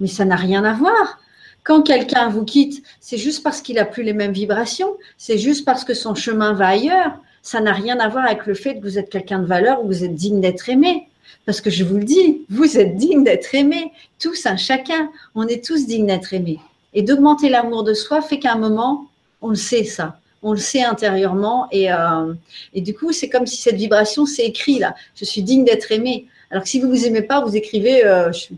Mais 0.00 0.08
ça 0.08 0.24
n'a 0.24 0.36
rien 0.36 0.64
à 0.64 0.74
voir. 0.74 1.18
Quand 1.66 1.82
quelqu'un 1.82 2.28
vous 2.28 2.44
quitte, 2.44 2.84
c'est 3.00 3.18
juste 3.18 3.42
parce 3.42 3.60
qu'il 3.60 3.74
n'a 3.74 3.84
plus 3.84 4.04
les 4.04 4.12
mêmes 4.12 4.32
vibrations, 4.32 4.96
c'est 5.18 5.36
juste 5.36 5.64
parce 5.64 5.82
que 5.82 5.94
son 5.94 6.14
chemin 6.14 6.52
va 6.52 6.68
ailleurs. 6.68 7.18
Ça 7.42 7.60
n'a 7.60 7.72
rien 7.72 7.98
à 7.98 8.08
voir 8.08 8.24
avec 8.24 8.46
le 8.46 8.54
fait 8.54 8.76
que 8.76 8.82
vous 8.82 9.00
êtes 9.00 9.10
quelqu'un 9.10 9.40
de 9.40 9.46
valeur 9.46 9.82
ou 9.82 9.88
vous 9.88 10.04
êtes 10.04 10.14
digne 10.14 10.40
d'être 10.40 10.68
aimé. 10.68 11.08
Parce 11.44 11.60
que 11.60 11.68
je 11.68 11.82
vous 11.82 11.96
le 11.96 12.04
dis, 12.04 12.44
vous 12.50 12.78
êtes 12.78 12.94
digne 12.94 13.24
d'être 13.24 13.52
aimé, 13.52 13.90
tous, 14.20 14.46
un 14.46 14.56
chacun. 14.56 15.10
On 15.34 15.48
est 15.48 15.64
tous 15.64 15.86
dignes 15.88 16.06
d'être 16.06 16.32
aimés. 16.32 16.60
Et 16.94 17.02
d'augmenter 17.02 17.48
l'amour 17.48 17.82
de 17.82 17.94
soi 17.94 18.22
fait 18.22 18.38
qu'à 18.38 18.52
un 18.52 18.58
moment, 18.58 19.08
on 19.42 19.48
le 19.48 19.56
sait 19.56 19.82
ça 19.82 20.20
on 20.42 20.52
le 20.52 20.58
sait 20.58 20.84
intérieurement. 20.84 21.66
Et, 21.72 21.92
euh, 21.92 22.32
du 22.74 22.94
coup, 22.94 23.10
c'est 23.10 23.28
comme 23.28 23.46
si 23.46 23.56
cette 23.56 23.74
vibration, 23.74 24.26
c'est 24.26 24.44
écrit 24.44 24.78
là. 24.78 24.94
Je 25.16 25.24
suis 25.24 25.42
digne 25.42 25.64
d'être 25.64 25.90
aimé. 25.90 26.26
Alors 26.50 26.62
que 26.62 26.68
si 26.68 26.78
vous 26.78 26.86
ne 26.86 26.92
vous 26.92 27.04
aimez 27.04 27.22
pas, 27.22 27.40
vous 27.40 27.56
écrivez 27.56 28.04
euh, 28.04 28.30
je, 28.32 28.38
suis 28.38 28.56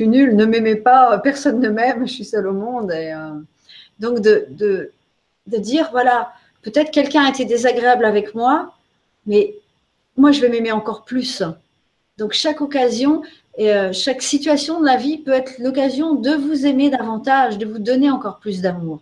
nul, 0.00 0.36
ne 0.36 0.44
m'aimez 0.44 0.76
pas, 0.76 1.18
personne 1.18 1.60
ne 1.60 1.68
m'aime, 1.68 2.06
je 2.06 2.12
suis 2.12 2.24
seul 2.24 2.46
au 2.46 2.52
monde. 2.52 2.90
Et, 2.92 3.12
euh, 3.12 3.34
donc, 3.98 4.20
de, 4.20 4.46
de, 4.50 4.90
de 5.46 5.56
dire 5.58 5.88
voilà, 5.90 6.32
peut-être 6.62 6.90
quelqu'un 6.90 7.24
a 7.24 7.30
été 7.30 7.44
désagréable 7.44 8.04
avec 8.04 8.34
moi, 8.34 8.74
mais 9.26 9.54
moi, 10.16 10.32
je 10.32 10.40
vais 10.40 10.48
m'aimer 10.48 10.72
encore 10.72 11.04
plus. 11.04 11.42
Donc, 12.18 12.32
chaque 12.32 12.60
occasion, 12.60 13.22
et 13.58 13.72
chaque 13.92 14.22
situation 14.22 14.80
de 14.80 14.86
la 14.86 14.96
vie 14.96 15.18
peut 15.18 15.32
être 15.32 15.58
l'occasion 15.58 16.14
de 16.14 16.30
vous 16.30 16.66
aimer 16.66 16.90
davantage, 16.90 17.56
de 17.58 17.66
vous 17.66 17.78
donner 17.78 18.10
encore 18.10 18.38
plus 18.38 18.60
d'amour. 18.60 19.00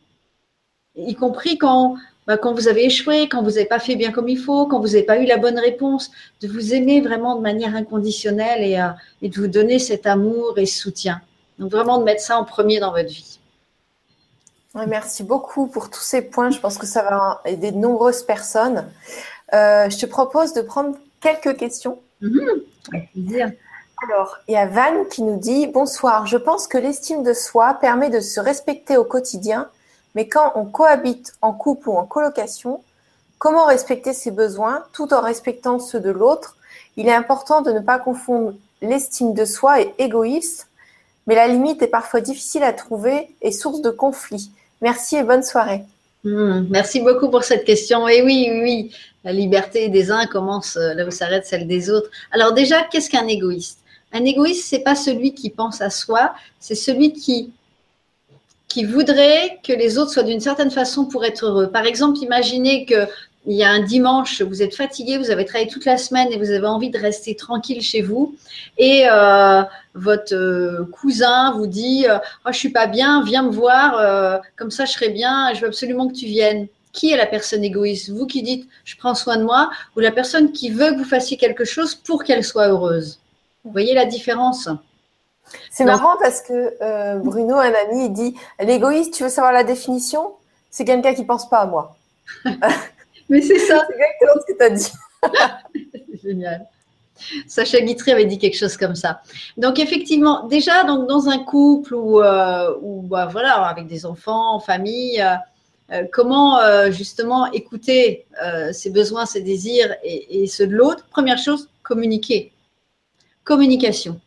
Y 0.96 1.14
compris 1.14 1.58
quand 1.58 1.96
bah, 2.26 2.38
quand 2.38 2.54
vous 2.54 2.68
avez 2.68 2.86
échoué, 2.86 3.28
quand 3.28 3.42
vous 3.42 3.50
n'avez 3.50 3.66
pas 3.66 3.78
fait 3.78 3.96
bien 3.96 4.10
comme 4.10 4.28
il 4.28 4.38
faut, 4.38 4.66
quand 4.66 4.80
vous 4.80 4.88
n'avez 4.88 5.02
pas 5.02 5.18
eu 5.18 5.26
la 5.26 5.36
bonne 5.36 5.58
réponse, 5.58 6.10
de 6.40 6.48
vous 6.48 6.72
aimer 6.74 7.00
vraiment 7.00 7.36
de 7.36 7.42
manière 7.42 7.76
inconditionnelle 7.76 8.62
et, 8.62 8.80
euh, 8.80 8.88
et, 9.20 9.28
de 9.28 9.38
vous 9.38 9.48
donner 9.48 9.78
cet 9.78 10.06
amour 10.06 10.54
et 10.56 10.66
ce 10.66 10.80
soutien. 10.80 11.20
Donc 11.58 11.70
vraiment 11.70 11.98
de 11.98 12.04
mettre 12.04 12.22
ça 12.22 12.38
en 12.38 12.44
premier 12.44 12.80
dans 12.80 12.92
votre 12.92 13.08
vie. 13.08 13.38
merci 14.74 15.22
beaucoup 15.22 15.66
pour 15.66 15.90
tous 15.90 16.00
ces 16.00 16.22
points. 16.22 16.50
Je 16.50 16.60
pense 16.60 16.78
que 16.78 16.86
ça 16.86 17.02
va 17.02 17.42
aider 17.44 17.70
de 17.70 17.76
nombreuses 17.76 18.22
personnes. 18.22 18.86
Euh, 19.52 19.90
je 19.90 19.98
te 19.98 20.06
propose 20.06 20.54
de 20.54 20.62
prendre 20.62 20.96
quelques 21.20 21.56
questions. 21.56 22.00
Mm-hmm. 22.22 23.54
Alors, 24.08 24.38
il 24.48 24.54
y 24.54 24.56
a 24.56 24.66
Van 24.66 25.04
qui 25.10 25.22
nous 25.22 25.38
dit 25.38 25.66
Bonsoir, 25.66 26.26
je 26.26 26.36
pense 26.36 26.66
que 26.66 26.78
l'estime 26.78 27.22
de 27.22 27.32
soi 27.32 27.74
permet 27.74 28.10
de 28.10 28.20
se 28.20 28.40
respecter 28.40 28.96
au 28.96 29.04
quotidien 29.04 29.68
mais 30.14 30.28
quand 30.28 30.52
on 30.54 30.64
cohabite 30.64 31.34
en 31.42 31.52
couple 31.52 31.88
ou 31.88 31.96
en 31.96 32.04
colocation, 32.04 32.80
comment 33.38 33.66
respecter 33.66 34.12
ses 34.12 34.30
besoins 34.30 34.84
tout 34.92 35.12
en 35.12 35.20
respectant 35.20 35.78
ceux 35.78 36.00
de 36.00 36.10
l'autre? 36.10 36.56
Il 36.96 37.08
est 37.08 37.14
important 37.14 37.62
de 37.62 37.72
ne 37.72 37.80
pas 37.80 37.98
confondre 37.98 38.54
l'estime 38.80 39.34
de 39.34 39.44
soi 39.44 39.80
et 39.80 39.94
égoïsme, 39.98 40.66
mais 41.26 41.34
la 41.34 41.48
limite 41.48 41.82
est 41.82 41.88
parfois 41.88 42.20
difficile 42.20 42.62
à 42.62 42.72
trouver 42.72 43.34
et 43.42 43.50
source 43.50 43.80
de 43.80 43.90
conflit. 43.90 44.50
Merci 44.82 45.16
et 45.16 45.22
bonne 45.22 45.42
soirée. 45.42 45.82
Hmm, 46.22 46.66
merci 46.70 47.00
beaucoup 47.00 47.30
pour 47.30 47.44
cette 47.44 47.64
question. 47.64 48.08
Et 48.08 48.22
oui, 48.22 48.48
oui, 48.50 48.60
oui, 48.62 48.94
la 49.24 49.32
liberté 49.32 49.88
des 49.88 50.10
uns 50.10 50.26
commence 50.26 50.76
euh, 50.76 50.94
là 50.94 51.06
où 51.06 51.10
s'arrête 51.10 51.46
celle 51.46 51.66
des 51.66 51.90
autres. 51.90 52.10
Alors 52.32 52.52
déjà, 52.52 52.82
qu'est-ce 52.84 53.10
qu'un 53.10 53.26
égoïste? 53.26 53.78
Un 54.12 54.24
égoïste, 54.24 54.66
c'est 54.66 54.78
pas 54.78 54.94
celui 54.94 55.34
qui 55.34 55.50
pense 55.50 55.80
à 55.80 55.90
soi, 55.90 56.34
c'est 56.60 56.74
celui 56.74 57.12
qui 57.12 57.52
qui 58.74 58.84
voudrait 58.84 59.60
que 59.62 59.72
les 59.72 59.98
autres 59.98 60.10
soient 60.10 60.24
d'une 60.24 60.40
certaine 60.40 60.72
façon 60.72 61.04
pour 61.04 61.24
être 61.24 61.46
heureux. 61.46 61.70
Par 61.70 61.86
exemple, 61.86 62.18
imaginez 62.18 62.86
que 62.86 63.06
il 63.46 63.54
y 63.56 63.62
a 63.62 63.70
un 63.70 63.78
dimanche, 63.78 64.42
vous 64.42 64.62
êtes 64.62 64.74
fatigué, 64.74 65.16
vous 65.16 65.30
avez 65.30 65.44
travaillé 65.44 65.70
toute 65.70 65.84
la 65.84 65.96
semaine 65.96 66.32
et 66.32 66.38
vous 66.38 66.50
avez 66.50 66.66
envie 66.66 66.90
de 66.90 66.98
rester 66.98 67.36
tranquille 67.36 67.82
chez 67.82 68.02
vous. 68.02 68.34
Et 68.76 69.04
euh, 69.08 69.62
votre 69.94 70.34
euh, 70.34 70.86
cousin 70.90 71.52
vous 71.52 71.68
dit 71.68 72.06
euh, 72.08 72.18
oh, 72.46 72.50
Je 72.50 72.58
suis 72.58 72.70
pas 72.70 72.88
bien, 72.88 73.22
viens 73.22 73.44
me 73.44 73.52
voir, 73.52 74.40
comme 74.56 74.72
ça 74.72 74.86
je 74.86 74.92
serai 74.92 75.10
bien, 75.10 75.54
je 75.54 75.60
veux 75.60 75.68
absolument 75.68 76.08
que 76.08 76.14
tu 76.14 76.26
viennes. 76.26 76.66
Qui 76.92 77.12
est 77.12 77.16
la 77.16 77.26
personne 77.26 77.62
égoïste? 77.62 78.10
Vous 78.10 78.26
qui 78.26 78.42
dites 78.42 78.68
Je 78.84 78.96
prends 78.96 79.14
soin 79.14 79.36
de 79.36 79.44
moi 79.44 79.70
ou 79.94 80.00
la 80.00 80.10
personne 80.10 80.50
qui 80.50 80.70
veut 80.70 80.90
que 80.90 80.96
vous 80.96 81.04
fassiez 81.04 81.36
quelque 81.36 81.64
chose 81.64 81.94
pour 81.94 82.24
qu'elle 82.24 82.44
soit 82.44 82.68
heureuse 82.68 83.20
Vous 83.64 83.70
voyez 83.70 83.94
la 83.94 84.04
différence? 84.04 84.68
C'est 85.70 85.84
marrant 85.84 86.16
parce 86.20 86.40
que 86.40 86.74
euh, 86.82 87.18
Bruno, 87.18 87.56
un 87.56 87.72
ami, 87.72 88.06
il 88.06 88.12
dit 88.12 88.36
l'égoïste, 88.60 89.14
tu 89.14 89.22
veux 89.22 89.28
savoir 89.28 89.52
la 89.52 89.64
définition? 89.64 90.32
C'est 90.70 90.84
quelqu'un 90.84 91.14
qui 91.14 91.24
pense 91.24 91.48
pas 91.48 91.58
à 91.58 91.66
moi. 91.66 91.96
Mais 93.28 93.40
c'est 93.40 93.58
ça. 93.58 93.82
c'est 93.88 93.94
exactement 93.94 94.32
ce 94.40 94.52
que 94.52 94.58
tu 94.58 94.64
as 94.64 94.70
dit. 94.70 94.92
Génial. 96.22 96.66
Sacha 97.46 97.80
Guitry 97.80 98.12
avait 98.12 98.24
dit 98.24 98.38
quelque 98.38 98.56
chose 98.56 98.76
comme 98.76 98.96
ça. 98.96 99.20
Donc 99.56 99.78
effectivement, 99.78 100.46
déjà 100.48 100.84
donc 100.84 101.08
dans 101.08 101.28
un 101.28 101.38
couple 101.38 101.94
ou, 101.94 102.20
euh, 102.20 102.74
bah, 103.04 103.28
voilà 103.30 103.54
avec 103.66 103.86
des 103.86 104.04
enfants, 104.04 104.56
en 104.56 104.60
famille, 104.60 105.24
euh, 105.92 106.04
comment 106.12 106.58
justement 106.90 107.50
écouter 107.52 108.26
ses 108.72 108.90
besoins, 108.90 109.26
ses 109.26 109.42
désirs 109.42 109.94
et, 110.02 110.42
et 110.42 110.46
ceux 110.48 110.66
de 110.66 110.74
l'autre? 110.74 111.06
Première 111.08 111.38
chose, 111.38 111.68
communiquer. 111.82 112.52
Communication. 113.44 114.20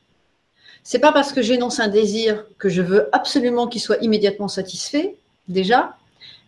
C'est 0.89 0.99
pas 0.99 1.11
parce 1.11 1.33
que 1.33 1.41
j'énonce 1.41 1.81
un 1.81 1.89
désir 1.89 2.45
que 2.57 2.69
je 2.69 2.81
veux 2.81 3.09
absolument 3.11 3.67
qu'il 3.67 3.81
soit 3.81 3.97
immédiatement 3.97 4.47
satisfait, 4.47 5.17
déjà, 5.49 5.97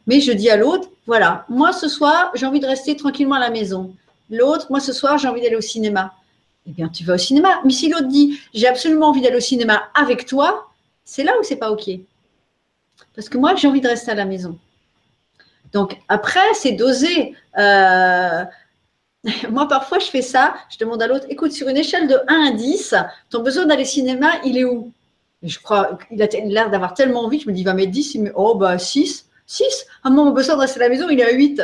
mais 0.07 0.21
je 0.21 0.31
dis 0.31 0.49
à 0.49 0.55
l'autre, 0.55 0.87
voilà, 1.07 1.43
moi 1.49 1.73
ce 1.73 1.89
soir, 1.89 2.31
j'ai 2.35 2.45
envie 2.45 2.61
de 2.61 2.65
rester 2.65 2.95
tranquillement 2.95 3.35
à 3.35 3.41
la 3.41 3.49
maison. 3.49 3.93
L'autre, 4.29 4.67
moi 4.69 4.79
ce 4.79 4.93
soir, 4.93 5.17
j'ai 5.17 5.27
envie 5.27 5.41
d'aller 5.41 5.57
au 5.57 5.61
cinéma. 5.61 6.13
Eh 6.65 6.71
bien, 6.71 6.87
tu 6.87 7.03
vas 7.03 7.15
au 7.15 7.17
cinéma. 7.17 7.59
Mais 7.65 7.73
si 7.73 7.89
l'autre 7.89 8.07
dit, 8.07 8.39
j'ai 8.53 8.67
absolument 8.67 9.09
envie 9.09 9.19
d'aller 9.19 9.35
au 9.35 9.41
cinéma 9.41 9.89
avec 9.93 10.25
toi, 10.25 10.69
c'est 11.03 11.25
là 11.25 11.33
où 11.37 11.43
c'est 11.43 11.57
pas 11.57 11.71
OK. 11.71 11.89
Parce 13.17 13.27
que 13.27 13.37
moi, 13.37 13.55
j'ai 13.55 13.67
envie 13.67 13.81
de 13.81 13.89
rester 13.89 14.11
à 14.11 14.15
la 14.15 14.23
maison. 14.23 14.57
Donc 15.73 15.97
après, 16.07 16.53
c'est 16.53 16.71
dosé. 16.71 17.35
Euh, 17.57 18.45
Moi, 19.49 19.67
parfois, 19.67 19.99
je 19.99 20.05
fais 20.05 20.21
ça. 20.21 20.55
Je 20.69 20.77
demande 20.77 21.01
à 21.01 21.07
l'autre, 21.07 21.25
écoute, 21.29 21.51
sur 21.51 21.67
une 21.67 21.77
échelle 21.77 22.07
de 22.07 22.17
1 22.27 22.47
à 22.47 22.51
10, 22.51 22.95
ton 23.29 23.41
besoin 23.41 23.65
d'aller 23.65 23.83
au 23.83 23.87
cinéma, 23.87 24.31
il 24.45 24.57
est 24.57 24.63
où? 24.63 24.91
Et 25.41 25.49
Je 25.49 25.59
crois 25.59 25.97
qu'il 26.07 26.21
a 26.21 26.27
l'air 26.27 26.69
d'avoir 26.69 26.93
tellement 26.93 27.23
envie. 27.23 27.39
Je 27.39 27.47
me 27.47 27.53
dis, 27.53 27.61
il 27.61 27.65
va 27.65 27.73
mettre 27.73 27.91
10. 27.91 28.15
Il 28.15 28.23
me 28.23 28.31
oh, 28.35 28.55
bah 28.55 28.77
6. 28.77 29.27
6 29.45 29.85
Ah, 30.03 30.09
moi, 30.09 30.25
mon 30.25 30.31
besoin 30.31 30.55
de 30.55 30.61
rester 30.61 30.79
à 30.79 30.83
la 30.83 30.89
maison, 30.89 31.09
il 31.09 31.19
est 31.19 31.29
à 31.29 31.33
8. 31.33 31.61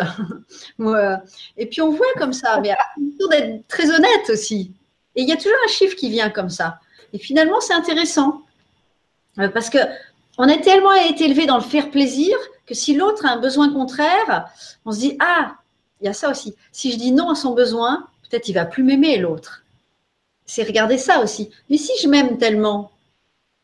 Et 1.58 1.66
puis, 1.68 1.82
on 1.82 1.92
voit 1.92 2.06
comme 2.18 2.34
ça. 2.34 2.60
Mais 2.62 2.74
il 2.98 3.16
d'être 3.30 3.68
très 3.68 3.90
honnête 3.90 4.30
aussi. 4.30 4.72
Et 5.16 5.22
il 5.22 5.30
y 5.30 5.32
a 5.32 5.38
toujours 5.38 5.58
un 5.64 5.72
chiffre 5.72 5.96
qui 5.96 6.10
vient 6.10 6.30
comme 6.30 6.50
ça. 6.50 6.80
Et 7.14 7.20
finalement, 7.20 7.62
c'est 7.62 7.74
intéressant. 7.74 8.42
Euh, 9.40 9.50
parce 9.50 9.70
que 9.70 9.78
on 10.38 10.50
a 10.50 10.58
tellement 10.58 10.94
été 10.94 11.26
élevé 11.26 11.46
dans 11.46 11.58
le 11.58 11.64
faire 11.64 11.90
plaisir 11.92 12.36
que 12.66 12.74
si 12.74 12.96
l'autre 12.96 13.26
a 13.26 13.30
un 13.30 13.40
besoin 13.40 13.72
contraire, 13.72 14.50
on 14.86 14.92
se 14.92 15.00
dit, 15.00 15.18
ah, 15.20 15.56
il 16.06 16.10
y 16.10 16.12
a 16.12 16.14
ça 16.14 16.30
aussi. 16.30 16.56
Si 16.72 16.92
je 16.92 16.98
dis 16.98 17.12
non 17.12 17.32
à 17.32 17.36
son 17.36 17.56
besoin, 17.56 18.06
peut-être 18.30 18.48
il 18.48 18.54
va 18.54 18.66
plus 18.66 18.84
m'aimer 18.84 19.18
l'autre. 19.18 19.64
C'est 20.46 20.62
regarder 20.62 21.00
ça 21.00 21.24
aussi. 21.24 21.50
Mais 21.68 21.78
si 21.78 21.92
je 22.00 22.08
m'aime 22.08 22.38
tellement, 22.38 22.92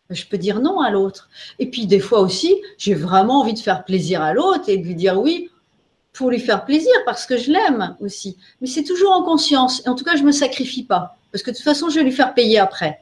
je 0.10 0.26
peux 0.26 0.40
dire 0.40 0.60
non 0.60 0.82
à 0.82 0.90
l'autre. 0.90 1.30
Et 1.60 1.68
puis 1.70 1.86
des 1.86 2.00
fois 2.00 2.20
aussi, 2.20 2.60
j'ai 2.80 2.96
vraiment 2.96 3.42
envie 3.42 3.54
de 3.54 3.60
faire 3.60 3.86
plaisir 3.86 4.24
à 4.24 4.34
l'autre 4.34 4.70
et 4.70 4.78
de 4.78 4.84
lui 4.84 4.96
dire 4.96 5.22
oui 5.22 5.52
pour 6.14 6.32
lui 6.32 6.40
faire 6.40 6.66
plaisir 6.66 6.92
parce 7.06 7.28
que 7.28 7.38
je 7.38 7.52
l'aime 7.52 7.96
aussi. 8.00 8.36
Mais 8.60 8.68
c'est 8.68 8.84
toujours 8.84 9.12
en 9.12 9.22
conscience. 9.22 9.86
Et 9.86 9.90
en 9.90 9.94
tout 9.94 10.04
cas, 10.04 10.16
je 10.16 10.24
me 10.24 10.32
sacrifie 10.32 10.84
pas 10.84 11.18
parce 11.32 11.44
que 11.44 11.52
de 11.52 11.56
toute 11.56 11.64
façon, 11.64 11.90
je 11.90 12.00
vais 12.00 12.04
lui 12.04 12.12
faire 12.12 12.34
payer 12.34 12.58
après. 12.58 13.02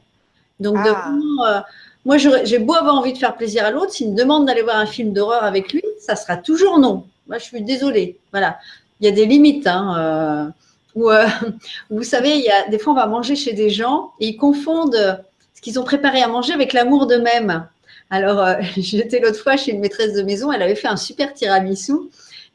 Donc 0.60 0.76
ah. 0.80 1.14
euh, 1.48 1.60
moi, 2.04 2.18
j'ai 2.18 2.58
beau 2.58 2.74
avoir 2.74 2.94
envie 2.94 3.14
de 3.14 3.18
faire 3.18 3.38
plaisir 3.38 3.64
à 3.64 3.70
l'autre, 3.70 3.92
s'il 3.92 4.12
me 4.12 4.16
demande 4.16 4.46
d'aller 4.46 4.62
voir 4.62 4.76
un 4.76 4.86
film 4.86 5.14
d'horreur 5.14 5.44
avec 5.44 5.72
lui, 5.72 5.82
ça 5.98 6.14
sera 6.14 6.36
toujours 6.36 6.78
non. 6.78 7.06
Moi, 7.26 7.38
je 7.38 7.44
suis 7.44 7.62
désolée. 7.62 8.18
Voilà. 8.32 8.58
Il 9.00 9.06
y 9.06 9.08
a 9.08 9.12
des 9.12 9.26
limites. 9.26 9.66
Hein, 9.66 10.52
euh, 10.96 11.26
vous 11.90 12.02
savez, 12.02 12.30
il 12.30 12.44
y 12.44 12.50
a, 12.50 12.68
des 12.68 12.78
fois, 12.78 12.92
on 12.92 12.96
va 12.96 13.06
manger 13.06 13.36
chez 13.36 13.52
des 13.52 13.70
gens 13.70 14.12
et 14.20 14.28
ils 14.28 14.36
confondent 14.36 15.22
ce 15.54 15.60
qu'ils 15.60 15.78
ont 15.78 15.84
préparé 15.84 16.22
à 16.22 16.28
manger 16.28 16.52
avec 16.52 16.72
l'amour 16.72 17.06
d'eux-mêmes. 17.06 17.66
Alors, 18.10 18.40
euh, 18.40 18.54
j'étais 18.76 19.20
l'autre 19.20 19.42
fois 19.42 19.56
chez 19.56 19.72
une 19.72 19.80
maîtresse 19.80 20.14
de 20.14 20.22
maison, 20.22 20.52
elle 20.52 20.62
avait 20.62 20.74
fait 20.74 20.88
un 20.88 20.96
super 20.96 21.32
tiramisu. 21.32 21.94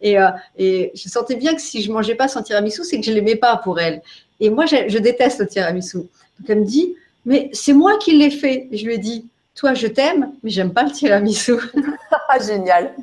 Et, 0.02 0.20
euh, 0.20 0.30
et 0.58 0.92
je 0.94 1.08
sentais 1.10 1.36
bien 1.36 1.56
que 1.56 1.62
si 1.62 1.82
je 1.82 1.92
mangeais 1.92 2.16
pas 2.16 2.28
son 2.28 2.44
tiramisu, 2.44 2.84
c'est 2.84 3.00
que 3.00 3.06
je 3.06 3.12
l'aimais 3.12 3.38
pas 3.38 3.58
pour 3.58 3.80
elle. 3.80 4.02
Et 4.40 4.50
moi, 4.50 4.66
je, 4.66 4.98
déteste 4.98 5.40
le 5.40 5.48
tiramisu. 5.48 5.98
Donc, 5.98 6.50
elle 6.50 6.60
me 6.60 6.66
dit, 6.66 6.96
mais 7.26 7.50
c'est 7.54 7.74
moi 7.74 7.98
qui 7.98 8.12
l'ai 8.12 8.30
fait. 8.30 8.68
je 8.72 8.86
lui 8.86 8.96
ai 8.96 8.98
dit, 8.98 9.26
toi, 9.56 9.74
je 9.74 9.88
t'aime, 9.88 10.34
mais 10.44 10.50
j'aime 10.50 10.74
pas 10.74 10.84
le 10.84 10.92
tiramisu. 10.92 11.56
Ah, 12.28 12.40
génial. 12.40 12.96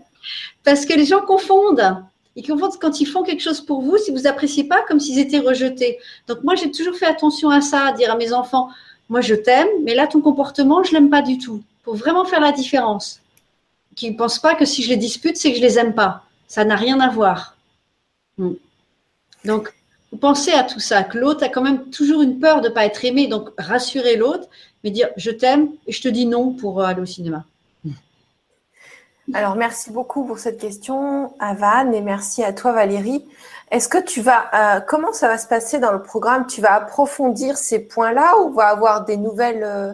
Parce 0.64 0.84
que 0.84 0.94
les 0.94 1.04
gens 1.04 1.20
confondent. 1.20 2.02
Ils 2.34 2.46
confondent 2.46 2.78
quand 2.80 3.00
ils 3.00 3.06
font 3.06 3.22
quelque 3.22 3.42
chose 3.42 3.60
pour 3.60 3.82
vous, 3.82 3.98
si 3.98 4.10
vous 4.10 4.26
appréciez 4.26 4.64
pas, 4.64 4.82
comme 4.88 5.00
s'ils 5.00 5.18
étaient 5.18 5.38
rejetés. 5.38 5.98
Donc, 6.28 6.42
moi, 6.42 6.54
j'ai 6.54 6.70
toujours 6.70 6.96
fait 6.96 7.06
attention 7.06 7.50
à 7.50 7.60
ça, 7.60 7.88
à 7.88 7.92
dire 7.92 8.10
à 8.10 8.16
mes 8.16 8.32
enfants, 8.32 8.70
moi, 9.08 9.20
je 9.20 9.34
t'aime, 9.34 9.68
mais 9.82 9.94
là, 9.94 10.06
ton 10.06 10.20
comportement, 10.20 10.82
je 10.82 10.92
l'aime 10.92 11.10
pas 11.10 11.22
du 11.22 11.36
tout. 11.38 11.62
Pour 11.82 11.96
vraiment 11.96 12.24
faire 12.24 12.40
la 12.40 12.52
différence. 12.52 13.20
Qu'ils 13.94 14.12
ne 14.12 14.16
pensent 14.16 14.38
pas 14.38 14.54
que 14.54 14.64
si 14.64 14.82
je 14.82 14.88
les 14.88 14.96
dispute, 14.96 15.36
c'est 15.36 15.50
que 15.50 15.58
je 15.58 15.62
les 15.62 15.78
aime 15.78 15.94
pas. 15.94 16.24
Ça 16.46 16.64
n'a 16.64 16.76
rien 16.76 16.98
à 17.00 17.10
voir. 17.10 17.56
Hmm. 18.38 18.54
Donc, 19.44 19.74
vous 20.10 20.18
pensez 20.18 20.52
à 20.52 20.62
tout 20.62 20.80
ça, 20.80 21.02
que 21.02 21.18
l'autre 21.18 21.44
a 21.44 21.48
quand 21.48 21.62
même 21.62 21.90
toujours 21.90 22.22
une 22.22 22.38
peur 22.38 22.60
de 22.60 22.68
ne 22.68 22.74
pas 22.74 22.86
être 22.86 23.04
aimé. 23.04 23.26
Donc, 23.26 23.50
rassurer 23.58 24.16
l'autre, 24.16 24.48
mais 24.84 24.90
dire 24.90 25.08
je 25.16 25.30
t'aime 25.30 25.70
et 25.86 25.92
je 25.92 26.00
te 26.00 26.08
dis 26.08 26.26
non 26.26 26.52
pour 26.52 26.82
aller 26.82 27.02
au 27.02 27.06
cinéma. 27.06 27.44
Alors, 29.34 29.54
merci 29.54 29.90
beaucoup 29.90 30.24
pour 30.24 30.38
cette 30.38 30.58
question, 30.58 31.32
Avan, 31.38 31.92
et 31.92 32.00
merci 32.00 32.42
à 32.42 32.52
toi, 32.52 32.72
Valérie. 32.72 33.24
Est-ce 33.70 33.88
que 33.88 34.02
tu 34.02 34.20
vas, 34.20 34.50
euh, 34.52 34.80
comment 34.80 35.12
ça 35.12 35.28
va 35.28 35.38
se 35.38 35.46
passer 35.46 35.78
dans 35.78 35.92
le 35.92 36.02
programme? 36.02 36.46
Tu 36.46 36.60
vas 36.60 36.74
approfondir 36.74 37.56
ces 37.56 37.78
points-là 37.78 38.38
ou 38.40 38.52
va 38.52 38.66
avoir 38.66 39.04
des 39.04 39.16
nouvelles 39.16 39.62
euh, 39.62 39.92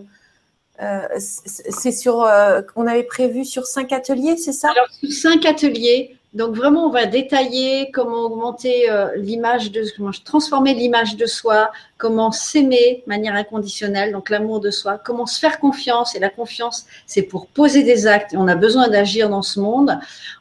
euh, 0.82 1.06
C'est 1.18 1.92
sur, 1.92 2.28
on 2.74 2.86
avait 2.86 3.04
prévu 3.04 3.44
sur 3.44 3.66
cinq 3.66 3.92
ateliers, 3.92 4.36
c'est 4.36 4.52
ça? 4.52 4.70
Alors, 4.70 4.88
sur 4.90 5.12
cinq 5.12 5.44
ateliers. 5.44 6.17
Donc 6.38 6.54
vraiment, 6.54 6.86
on 6.86 6.90
va 6.90 7.04
détailler 7.06 7.90
comment 7.90 8.26
augmenter 8.26 8.88
euh, 8.88 9.08
l'image 9.16 9.72
de, 9.72 9.82
comment 9.96 10.12
transformer 10.24 10.72
l'image 10.72 11.16
de 11.16 11.26
soi, 11.26 11.72
comment 11.96 12.30
s'aimer 12.30 13.02
de 13.04 13.08
manière 13.08 13.34
inconditionnelle, 13.34 14.12
donc 14.12 14.30
l'amour 14.30 14.60
de 14.60 14.70
soi, 14.70 14.98
comment 15.04 15.26
se 15.26 15.40
faire 15.40 15.58
confiance. 15.58 16.14
Et 16.14 16.20
la 16.20 16.30
confiance, 16.30 16.86
c'est 17.06 17.22
pour 17.22 17.48
poser 17.48 17.82
des 17.82 18.06
actes. 18.06 18.34
Et 18.34 18.36
on 18.36 18.46
a 18.46 18.54
besoin 18.54 18.86
d'agir 18.86 19.28
dans 19.28 19.42
ce 19.42 19.58
monde. 19.58 19.98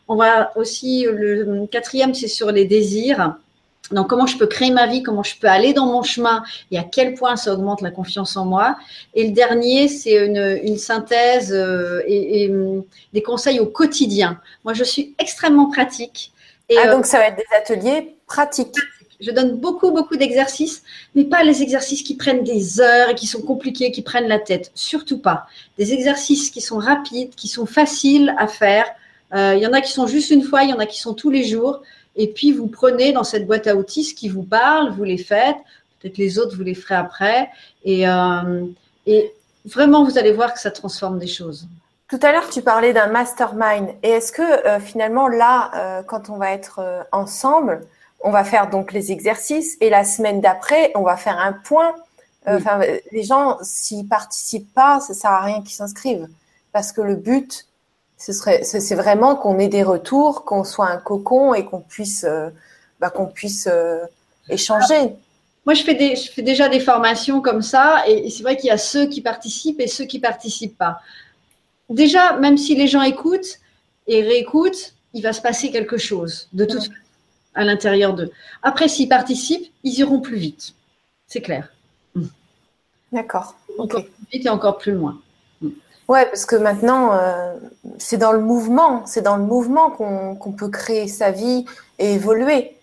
On 0.08 0.16
va 0.16 0.56
aussi, 0.56 1.08
le 1.10 1.66
quatrième, 1.66 2.14
c'est 2.14 2.28
sur 2.28 2.52
les 2.52 2.66
désirs. 2.66 3.36
Donc, 3.92 4.08
comment 4.08 4.26
je 4.26 4.38
peux 4.38 4.48
créer 4.48 4.72
ma 4.72 4.88
vie, 4.88 5.02
comment 5.02 5.24
je 5.24 5.38
peux 5.40 5.48
aller 5.48 5.74
dans 5.74 5.86
mon 5.86 6.04
chemin 6.04 6.44
et 6.72 6.78
à 6.78 6.84
quel 6.84 7.14
point 7.14 7.36
ça 7.36 7.54
augmente 7.54 7.82
la 7.82 7.92
confiance 7.92 8.36
en 8.36 8.46
moi. 8.46 8.78
Et 9.14 9.28
le 9.28 9.32
dernier, 9.32 9.88
c'est 9.88 10.26
une, 10.26 10.78
synthèse 10.78 11.54
euh, 11.54 12.02
et, 12.06 12.50
hum, 12.50 12.84
des 13.14 13.22
conseils 13.22 13.60
au 13.60 13.66
quotidien. 13.66 14.40
Moi, 14.64 14.74
je 14.74 14.84
suis 14.84 15.16
extrêmement 15.20 15.70
pratique. 15.70 16.32
Et, 16.70 16.78
ah, 16.78 16.92
donc 16.92 17.06
ça 17.06 17.18
va 17.18 17.28
être 17.28 17.38
des 17.38 17.56
ateliers 17.56 18.16
pratiques. 18.28 18.76
Je 19.20 19.32
donne 19.32 19.58
beaucoup, 19.58 19.92
beaucoup 19.92 20.16
d'exercices, 20.16 20.84
mais 21.16 21.24
pas 21.24 21.44
les 21.44 21.64
exercices 21.64 22.04
qui 22.04 22.16
prennent 22.16 22.44
des 22.44 22.82
heures 22.82 23.10
et 23.10 23.16
qui 23.16 23.26
sont 23.26 23.42
compliqués, 23.42 23.92
qui 23.92 24.04
prennent 24.04 24.28
la 24.28 24.38
tête. 24.38 24.72
Surtout 24.76 25.18
pas. 25.18 25.48
Des 25.78 25.94
exercices 25.94 26.52
qui 26.52 26.62
sont 26.62 26.78
rapides, 26.78 27.34
qui 27.36 27.48
sont 27.48 27.66
faciles 27.66 28.36
à 28.38 28.48
faire. 28.48 28.86
Euh, 29.34 29.56
il 29.56 29.64
y 29.64 29.68
en 29.68 29.74
a 29.74 29.82
qui 29.82 29.92
sont 29.92 30.08
juste 30.08 30.30
une 30.30 30.44
fois, 30.44 30.64
il 30.64 30.70
y 30.70 30.74
en 30.74 30.80
a 30.80 30.86
qui 30.86 31.00
sont 31.00 31.16
tous 31.16 31.32
les 31.32 31.44
jours. 31.44 31.82
Et 32.18 32.28
puis, 32.28 32.52
vous 32.52 32.68
prenez 32.68 33.14
dans 33.14 33.24
cette 33.24 33.48
boîte 33.48 33.68
à 33.68 33.76
outils 33.76 34.04
ce 34.04 34.14
qui 34.14 34.28
vous 34.28 34.44
parle, 34.44 34.92
vous 34.92 35.04
les 35.04 35.18
faites. 35.18 35.56
Peut-être 36.00 36.18
les 36.18 36.40
autres, 36.40 36.56
vous 36.56 36.64
les 36.64 36.74
ferez 36.74 36.96
après. 36.96 37.50
Et, 37.86 38.08
euh, 38.08 38.66
et 39.06 39.32
vraiment, 39.66 40.04
vous 40.04 40.18
allez 40.18 40.34
voir 40.34 40.54
que 40.54 40.60
ça 40.60 40.72
transforme 40.72 41.20
des 41.20 41.28
choses. 41.28 41.68
Tout 42.10 42.20
à 42.22 42.32
l'heure, 42.32 42.50
tu 42.50 42.62
parlais 42.62 42.94
d'un 42.94 43.08
mastermind. 43.08 43.90
Et 44.02 44.10
est-ce 44.10 44.32
que 44.32 44.42
euh, 44.42 44.80
finalement, 44.80 45.28
là, 45.28 45.72
euh, 45.76 46.04
quand 46.04 46.30
on 46.30 46.38
va 46.38 46.52
être 46.52 47.06
ensemble, 47.12 47.82
on 48.22 48.32
va 48.32 48.44
faire 48.44 48.70
donc 48.70 48.94
les 48.94 49.12
exercices 49.12 49.78
et 49.80 49.90
la 49.90 50.04
semaine 50.04 50.42
d'après, 50.42 50.92
on 50.96 51.04
va 51.04 51.18
faire 51.18 51.38
un 51.38 51.54
point. 51.54 51.96
Enfin, 52.50 52.80
les 53.12 53.24
gens, 53.24 53.58
s'ils 53.62 54.08
participent 54.08 54.74
pas, 54.74 55.02
ça 55.02 55.14
sert 55.14 55.32
à 55.32 55.42
rien 55.42 55.62
qu'ils 55.62 55.76
s'inscrivent 55.76 56.30
parce 56.72 56.92
que 56.92 57.02
le 57.02 57.16
but, 57.16 57.66
ce 58.18 58.34
serait, 58.34 58.64
c'est 58.64 58.96
vraiment 58.96 59.36
qu'on 59.36 59.60
ait 59.60 59.68
des 59.68 59.84
retours, 59.84 60.44
qu'on 60.44 60.64
soit 60.64 60.90
un 60.90 60.98
cocon 60.98 61.54
et 61.54 61.66
qu'on 61.66 61.82
puisse, 61.82 62.24
euh, 62.24 62.50
bah, 63.00 63.10
qu'on 63.10 63.28
puisse 63.28 63.68
euh, 63.72 64.00
échanger. 64.50 65.14
moi, 65.66 65.76
je 65.76 65.84
fais, 65.84 65.94
des, 65.94 66.16
je 66.16 66.32
fais 66.32 66.42
déjà 66.42 66.68
des 66.68 66.80
formations 66.80 67.42
comme 67.42 67.62
ça, 67.62 68.04
et, 68.08 68.30
c'est 68.30 68.42
vrai 68.42 68.58
qu'il 68.58 68.68
y 68.68 68.72
a 68.72 68.78
ceux 68.78 69.08
qui 69.08 69.22
participent 69.22 69.80
et 69.80 69.88
ceux 69.88 70.06
qui 70.06 70.20
participent 70.20 70.78
pas. 70.78 71.00
Déjà, 71.90 72.38
même 72.38 72.58
si 72.58 72.76
les 72.76 72.88
gens 72.88 73.04
écoutent 73.04 73.60
et 74.08 74.24
réécoutent, 74.24 74.96
il 75.14 75.22
va 75.22 75.32
se 75.32 75.42
passer 75.42 75.72
quelque 75.72 75.98
chose 75.98 76.50
de 76.54 76.66
toute 76.66 76.90
à 77.54 77.64
l'intérieur 77.64 78.14
d'eux. 78.14 78.32
Après, 78.62 78.88
s'ils 78.88 79.10
participent, 79.10 79.72
ils 79.84 80.00
iront 80.00 80.22
plus 80.22 80.38
vite. 80.38 80.74
C'est 81.28 81.42
clair. 81.42 81.74
D'accord. 83.12 83.56
Encore 83.80 84.04
plus 84.04 84.26
vite 84.32 84.46
et 84.46 84.50
encore 84.50 84.78
plus 84.78 84.94
loin. 84.94 85.20
Ouais, 86.08 86.26
parce 86.26 86.46
que 86.46 86.56
maintenant, 86.56 87.14
euh, 87.14 87.54
c'est 87.98 88.18
dans 88.18 88.32
le 88.32 88.40
mouvement, 88.40 89.06
c'est 89.06 89.22
dans 89.22 89.36
le 89.36 89.44
mouvement 89.44 89.90
qu'on 89.90 90.52
peut 90.52 90.70
créer 90.70 91.08
sa 91.08 91.32
vie 91.32 91.66
et 92.00 92.14
évoluer. 92.14 92.74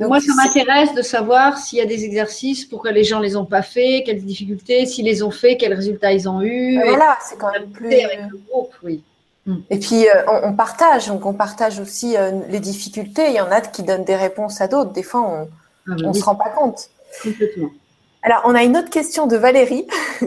Moi, 0.00 0.20
ça 0.20 0.34
m'intéresse 0.34 0.92
de 0.94 1.02
savoir 1.02 1.56
s'il 1.56 1.78
y 1.78 1.80
a 1.80 1.86
des 1.86 2.04
exercices, 2.04 2.64
pourquoi 2.64 2.90
les 2.90 3.04
gens 3.04 3.20
les 3.20 3.36
ont 3.36 3.44
pas 3.44 3.62
fait, 3.62 4.02
quelles 4.04 4.22
difficultés, 4.22 4.86
s'ils 4.86 5.04
les 5.04 5.22
ont 5.22 5.30
fait, 5.30 5.56
quels 5.56 5.72
résultats 5.72 6.12
ils 6.12 6.28
ont 6.28 6.42
eu. 6.42 6.80
voilà, 6.82 7.16
c'est 7.22 7.38
quand 7.38 7.52
même 7.52 7.70
plus. 7.70 7.86
Avec 7.86 8.20
le 8.30 8.38
groupe, 8.48 8.74
oui. 8.82 9.02
Hmm. 9.46 9.58
Et 9.70 9.78
puis 9.78 10.08
euh, 10.08 10.40
on, 10.42 10.54
partage, 10.54 11.06
donc 11.06 11.26
on 11.26 11.34
partage 11.34 11.78
aussi 11.78 12.16
euh, 12.16 12.32
les 12.48 12.60
difficultés. 12.60 13.28
Il 13.28 13.34
y 13.34 13.40
en 13.40 13.50
a 13.50 13.60
qui 13.60 13.82
donnent 13.82 14.04
des 14.04 14.16
réponses 14.16 14.60
à 14.60 14.68
d'autres. 14.68 14.92
Des 14.92 15.02
fois, 15.02 15.20
on 15.20 15.48
ah 15.86 15.94
ben 15.96 16.08
ne 16.08 16.12
se 16.12 16.24
rend 16.24 16.34
pas 16.34 16.48
compte. 16.50 16.88
Complètement. 17.22 17.68
Alors, 18.22 18.40
on 18.46 18.54
a 18.54 18.64
une 18.64 18.76
autre 18.76 18.90
question 18.90 19.26
de 19.26 19.36
Valérie. 19.36 19.86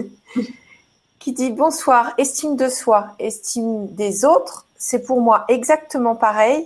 qui 1.28 1.34
dit 1.34 1.51
bonsoir, 1.51 2.13
estime 2.17 2.55
de 2.55 2.69
soi, 2.69 3.09
estime 3.19 3.88
des 3.88 4.23
autres, 4.23 4.65
c'est 4.78 4.99
pour 4.99 5.19
moi 5.19 5.43
exactement 5.49 6.15
pareil. 6.15 6.65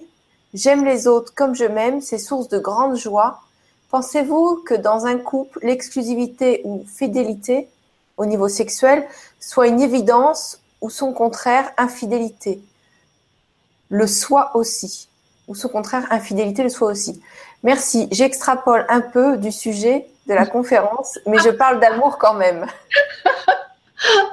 J'aime 0.54 0.86
les 0.86 1.08
autres 1.08 1.34
comme 1.34 1.56
je 1.56 1.66
m'aime, 1.66 2.00
c'est 2.00 2.20
source 2.20 2.48
de 2.48 2.60
grande 2.60 2.96
joie. 2.96 3.42
Pensez-vous 3.90 4.62
que 4.64 4.76
dans 4.76 5.08
un 5.08 5.18
couple, 5.18 5.58
l'exclusivité 5.64 6.62
ou 6.64 6.86
fidélité 6.86 7.70
au 8.18 8.28
niveau 8.28 8.48
sexuel 8.50 9.04
soit 9.40 9.66
une 9.66 9.82
évidence 9.82 10.60
ou 10.80 10.92
son 10.92 11.12
contraire, 11.12 11.72
infidélité? 11.78 12.62
Le 13.90 14.06
soit 14.06 14.56
aussi. 14.56 15.10
Ou 15.48 15.56
son 15.56 15.70
contraire, 15.70 16.06
infidélité, 16.12 16.62
le 16.62 16.70
soit 16.70 16.92
aussi. 16.92 17.20
Merci. 17.64 18.08
J'extrapole 18.12 18.86
un 18.90 19.02
peu 19.02 19.38
du 19.38 19.52
sujet 19.52 20.06
de 20.28 20.36
la 20.36 20.46
conférence, 20.46 21.18
mais 21.26 21.40
je 21.40 21.50
parle 21.50 21.80
d'amour 21.80 22.20
quand 22.20 22.36
même. 22.36 22.68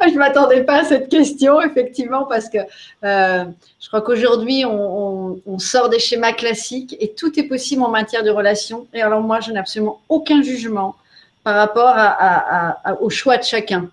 je 0.06 0.12
ne 0.12 0.18
m'attendais 0.18 0.64
pas 0.64 0.80
à 0.80 0.84
cette 0.84 1.08
question, 1.08 1.60
effectivement, 1.60 2.24
parce 2.24 2.48
que 2.48 2.58
euh, 3.04 3.44
je 3.80 3.88
crois 3.88 4.00
qu'aujourd'hui, 4.02 4.64
on, 4.64 5.58
sort 5.58 5.88
des 5.88 5.98
schémas 5.98 6.32
classiques 6.32 6.96
et 7.00 7.12
tout 7.12 7.38
est 7.38 7.42
possible 7.42 7.82
en 7.82 7.90
matière 7.90 8.22
de 8.22 8.30
relation. 8.30 8.86
Et 8.94 9.02
alors, 9.02 9.20
moi, 9.20 9.40
je 9.40 9.50
n'ai 9.50 9.58
absolument 9.58 10.00
aucun 10.08 10.40
jugement 10.42 10.94
par 11.42 11.56
rapport 11.56 11.96
au 13.00 13.10
choix 13.10 13.36
de 13.36 13.42
chacun. 13.42 13.90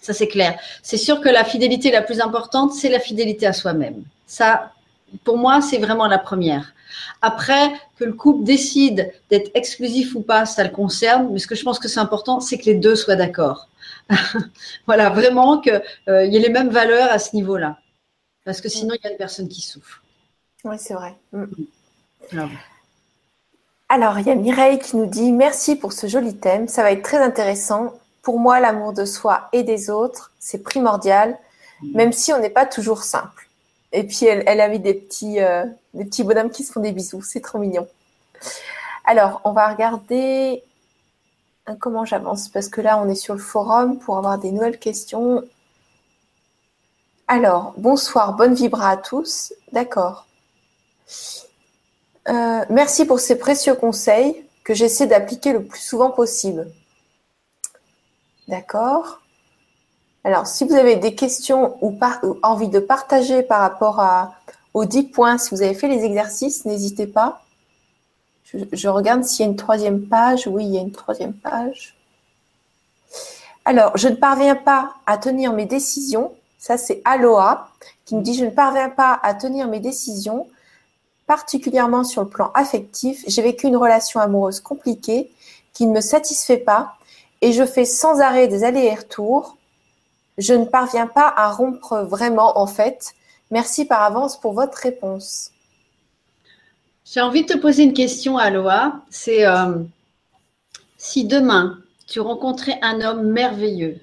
Ça, 0.00 0.12
c'est 0.12 0.28
clair. 0.28 0.58
C'est 0.82 0.98
sûr 0.98 1.20
que 1.20 1.28
la 1.28 1.44
fidélité 1.44 1.90
la 1.90 2.02
plus 2.02 2.20
importante, 2.20 2.72
c'est 2.74 2.90
la 2.90 3.00
fidélité 3.00 3.46
à 3.46 3.52
soi-même. 3.52 4.04
Ça, 4.26 4.72
pour 5.24 5.36
moi, 5.36 5.60
c'est 5.60 5.78
vraiment 5.78 6.06
la 6.06 6.18
première. 6.18 6.74
Après, 7.22 7.72
que 7.96 8.04
le 8.04 8.12
couple 8.12 8.44
décide 8.44 9.12
d'être 9.30 9.50
exclusif 9.54 10.14
ou 10.14 10.20
pas, 10.20 10.46
ça 10.46 10.62
le 10.62 10.70
concerne. 10.70 11.30
Mais 11.32 11.38
ce 11.38 11.46
que 11.46 11.54
je 11.54 11.64
pense 11.64 11.78
que 11.78 11.88
c'est 11.88 12.00
important, 12.00 12.40
c'est 12.40 12.58
que 12.58 12.66
les 12.66 12.74
deux 12.74 12.96
soient 12.96 13.16
d'accord. 13.16 13.68
voilà, 14.86 15.10
vraiment 15.10 15.60
qu'il 15.60 15.82
euh, 16.08 16.24
y 16.24 16.36
ait 16.36 16.40
les 16.40 16.50
mêmes 16.50 16.70
valeurs 16.70 17.10
à 17.10 17.18
ce 17.18 17.34
niveau-là. 17.34 17.78
Parce 18.44 18.60
que 18.60 18.68
sinon, 18.68 18.94
il 18.94 19.04
y 19.04 19.08
a 19.08 19.10
une 19.10 19.16
personne 19.16 19.48
qui 19.48 19.62
souffre. 19.62 20.02
Oui, 20.64 20.76
c'est 20.78 20.94
vrai. 20.94 21.14
Mm. 21.32 21.44
Alors, 23.88 24.18
il 24.18 24.26
y 24.26 24.30
a 24.30 24.34
Mireille 24.34 24.78
qui 24.78 24.96
nous 24.96 25.06
dit 25.06 25.32
Merci 25.32 25.76
pour 25.76 25.92
ce 25.92 26.06
joli 26.06 26.36
thème. 26.36 26.68
Ça 26.68 26.82
va 26.82 26.92
être 26.92 27.02
très 27.02 27.18
intéressant. 27.18 27.94
Pour 28.22 28.38
moi, 28.38 28.60
l'amour 28.60 28.92
de 28.92 29.04
soi 29.04 29.48
et 29.52 29.62
des 29.62 29.90
autres, 29.90 30.32
c'est 30.38 30.62
primordial, 30.62 31.38
mm. 31.82 31.96
même 31.96 32.12
si 32.12 32.32
on 32.32 32.38
n'est 32.38 32.50
pas 32.50 32.66
toujours 32.66 33.02
simple. 33.02 33.48
Et 33.92 34.04
puis, 34.04 34.26
elle, 34.26 34.42
elle 34.46 34.60
a 34.60 34.68
mis 34.68 34.80
des 34.80 34.94
petits, 34.94 35.40
euh, 35.40 35.64
des 35.94 36.04
petits 36.04 36.24
bonhommes 36.24 36.50
qui 36.50 36.64
se 36.64 36.72
font 36.72 36.80
des 36.80 36.92
bisous. 36.92 37.22
C'est 37.22 37.40
trop 37.40 37.58
mignon. 37.58 37.86
Alors, 39.04 39.40
on 39.44 39.52
va 39.52 39.68
regarder 39.68 40.62
comment 41.78 42.04
j'avance? 42.04 42.48
Parce 42.48 42.68
que 42.68 42.80
là, 42.80 42.98
on 42.98 43.08
est 43.08 43.14
sur 43.14 43.34
le 43.34 43.40
forum 43.40 43.98
pour 43.98 44.18
avoir 44.18 44.38
des 44.38 44.52
nouvelles 44.52 44.78
questions. 44.78 45.42
Alors, 47.26 47.74
bonsoir, 47.78 48.34
bonne 48.34 48.54
vibra 48.54 48.90
à 48.90 48.96
tous. 48.96 49.54
D'accord. 49.72 50.26
Euh, 52.28 52.64
merci 52.70 53.04
pour 53.04 53.20
ces 53.20 53.38
précieux 53.38 53.74
conseils 53.74 54.44
que 54.62 54.74
j'essaie 54.74 55.06
d'appliquer 55.06 55.52
le 55.52 55.64
plus 55.64 55.80
souvent 55.80 56.10
possible. 56.10 56.66
D'accord. 58.48 59.20
Alors, 60.22 60.46
si 60.46 60.64
vous 60.64 60.74
avez 60.74 60.96
des 60.96 61.14
questions 61.14 61.76
ou, 61.82 61.98
envie 62.42 62.68
de 62.68 62.78
partager 62.78 63.42
par 63.42 63.60
rapport 63.60 64.02
aux 64.72 64.84
10 64.84 65.04
points, 65.04 65.38
si 65.38 65.54
vous 65.54 65.62
avez 65.62 65.74
fait 65.74 65.88
les 65.88 66.04
exercices, 66.04 66.64
n'hésitez 66.64 67.06
pas. 67.06 67.42
Je, 68.72 68.88
regarde 68.88 69.24
s'il 69.24 69.44
y 69.44 69.48
a 69.48 69.50
une 69.50 69.56
troisième 69.56 70.06
page. 70.06 70.46
Oui, 70.46 70.64
il 70.64 70.74
y 70.74 70.78
a 70.78 70.80
une 70.80 70.92
troisième 70.92 71.34
page. 71.34 71.96
Alors, 73.64 73.96
je 73.96 74.08
ne 74.08 74.14
parviens 74.14 74.56
pas 74.56 74.94
à 75.06 75.18
tenir 75.18 75.52
mes 75.52 75.66
décisions. 75.66 76.32
Ça, 76.58 76.76
c'est 76.78 77.02
Aloha 77.04 77.68
qui 78.04 78.14
me 78.14 78.22
dit 78.22 78.34
Je 78.34 78.44
ne 78.44 78.50
parviens 78.50 78.90
pas 78.90 79.18
à 79.22 79.34
tenir 79.34 79.68
mes 79.68 79.80
décisions, 79.80 80.48
particulièrement 81.26 82.04
sur 82.04 82.22
le 82.22 82.28
plan 82.28 82.50
affectif. 82.54 83.24
J'ai 83.26 83.42
vécu 83.42 83.66
une 83.66 83.76
relation 83.76 84.20
amoureuse 84.20 84.60
compliquée 84.60 85.32
qui 85.72 85.86
ne 85.86 85.92
me 85.92 86.00
satisfait 86.00 86.58
pas 86.58 86.94
et 87.40 87.52
je 87.52 87.64
fais 87.64 87.84
sans 87.84 88.20
arrêt 88.20 88.48
des 88.48 88.64
allers 88.64 88.84
et 88.84 88.94
retours. 88.94 89.56
Je 90.38 90.54
ne 90.54 90.64
parviens 90.64 91.06
pas 91.06 91.32
à 91.36 91.50
rompre 91.50 91.98
vraiment, 92.02 92.58
en 92.58 92.66
fait. 92.66 93.14
Merci 93.50 93.84
par 93.84 94.02
avance 94.02 94.40
pour 94.40 94.52
votre 94.52 94.78
réponse. 94.78 95.53
J'ai 97.04 97.20
envie 97.20 97.42
de 97.42 97.52
te 97.52 97.58
poser 97.58 97.82
une 97.82 97.92
question, 97.92 98.38
Aloha. 98.38 99.04
C'est 99.10 99.46
euh, 99.46 99.78
si 100.96 101.24
demain 101.24 101.78
tu 102.06 102.20
rencontrais 102.20 102.78
un 102.80 103.02
homme 103.02 103.30
merveilleux 103.30 103.98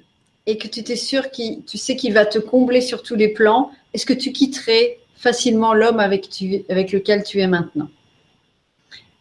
et 0.45 0.57
que 0.57 0.67
tu 0.67 0.81
étais 0.81 0.95
sûr 0.95 1.31
qu'il, 1.31 1.63
tu 1.65 1.77
sais 1.77 1.95
qu'il 1.95 2.13
va 2.13 2.25
te 2.25 2.37
combler 2.37 2.81
sur 2.81 3.01
tous 3.01 3.15
les 3.15 3.29
plans, 3.29 3.71
est-ce 3.93 4.05
que 4.05 4.13
tu 4.13 4.31
quitterais 4.31 4.99
facilement 5.15 5.73
l'homme 5.73 5.99
avec, 5.99 6.29
avec 6.69 6.91
lequel 6.91 7.23
tu 7.23 7.39
es 7.39 7.47
maintenant? 7.47 7.89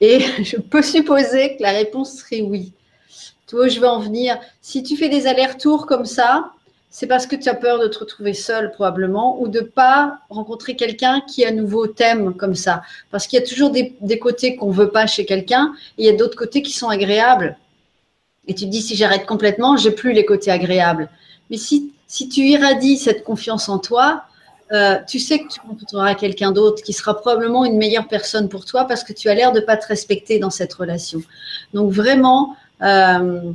Et 0.01 0.21
je 0.45 0.59
peux 0.59 0.83
supposer 0.83 1.57
que 1.57 1.63
la 1.63 1.73
réponse 1.73 2.19
serait 2.19 2.43
oui. 2.43 2.73
Tu 3.47 3.57
vois, 3.57 3.69
je 3.69 3.81
vais 3.81 3.89
en 3.89 3.99
venir. 3.99 4.39
Si 4.61 4.83
tu 4.83 4.97
fais 4.97 5.09
des 5.09 5.27
allers-retours 5.27 5.87
comme 5.87 6.05
ça, 6.05 6.53
c'est 6.91 7.07
parce 7.07 7.27
que 7.27 7.37
tu 7.37 7.49
as 7.49 7.55
peur 7.55 7.79
de 7.79 7.87
te 7.87 8.01
retrouver 8.01 8.35
seul 8.35 8.73
probablement 8.73 9.41
ou 9.41 9.47
de 9.47 9.61
pas 9.61 10.19
rencontrer 10.29 10.75
quelqu'un 10.75 11.21
qui 11.21 11.45
à 11.45 11.53
nouveau 11.53 11.87
t'aime 11.87 12.35
comme 12.35 12.57
ça. 12.57 12.83
Parce 13.13 13.29
qu'il 13.29 13.39
y 13.39 13.43
a 13.43 13.47
toujours 13.47 13.71
des, 13.71 14.19
côtés 14.19 14.57
qu'on 14.57 14.73
veut 14.73 14.91
pas 14.91 15.07
chez 15.07 15.25
quelqu'un 15.25 15.73
et 15.99 16.03
il 16.03 16.07
y 16.07 16.09
a 16.09 16.17
d'autres 16.17 16.37
côtés 16.37 16.63
qui 16.63 16.73
sont 16.73 16.89
agréables. 16.89 17.57
Et 18.49 18.55
tu 18.55 18.65
te 18.65 18.71
dis 18.71 18.83
si 18.83 18.97
j'arrête 18.97 19.25
complètement, 19.25 19.77
j'ai 19.77 19.93
plus 19.93 20.13
les 20.13 20.25
côtés 20.25 20.51
agréables. 20.51 21.09
Mais 21.49 21.59
si, 21.59 21.93
si 22.09 22.29
tu 22.29 22.41
irradies 22.41 22.99
cette 22.99 23.23
confiance 23.23 23.69
en 23.69 23.79
toi, 23.79 24.25
euh, 24.73 24.99
tu 25.07 25.21
sais 25.21 25.39
que 25.39 25.49
tu 25.49 25.61
rencontreras 25.61 26.15
quelqu'un 26.17 26.51
d'autre 26.51 26.83
qui 26.83 26.93
sera 26.93 27.15
probablement 27.17 27.65
une 27.65 27.77
meilleure 27.77 28.09
personne 28.09 28.49
pour 28.49 28.65
toi 28.65 28.85
parce 28.85 29.05
que 29.05 29.13
tu 29.13 29.29
as 29.29 29.35
l'air 29.35 29.53
de 29.53 29.61
pas 29.61 29.77
te 29.77 29.87
respecter 29.87 30.41
dans 30.41 30.51
cette 30.51 30.75
relation. 30.75 31.23
Donc 31.73 31.93
vraiment, 31.93 32.57
euh, 32.83 33.53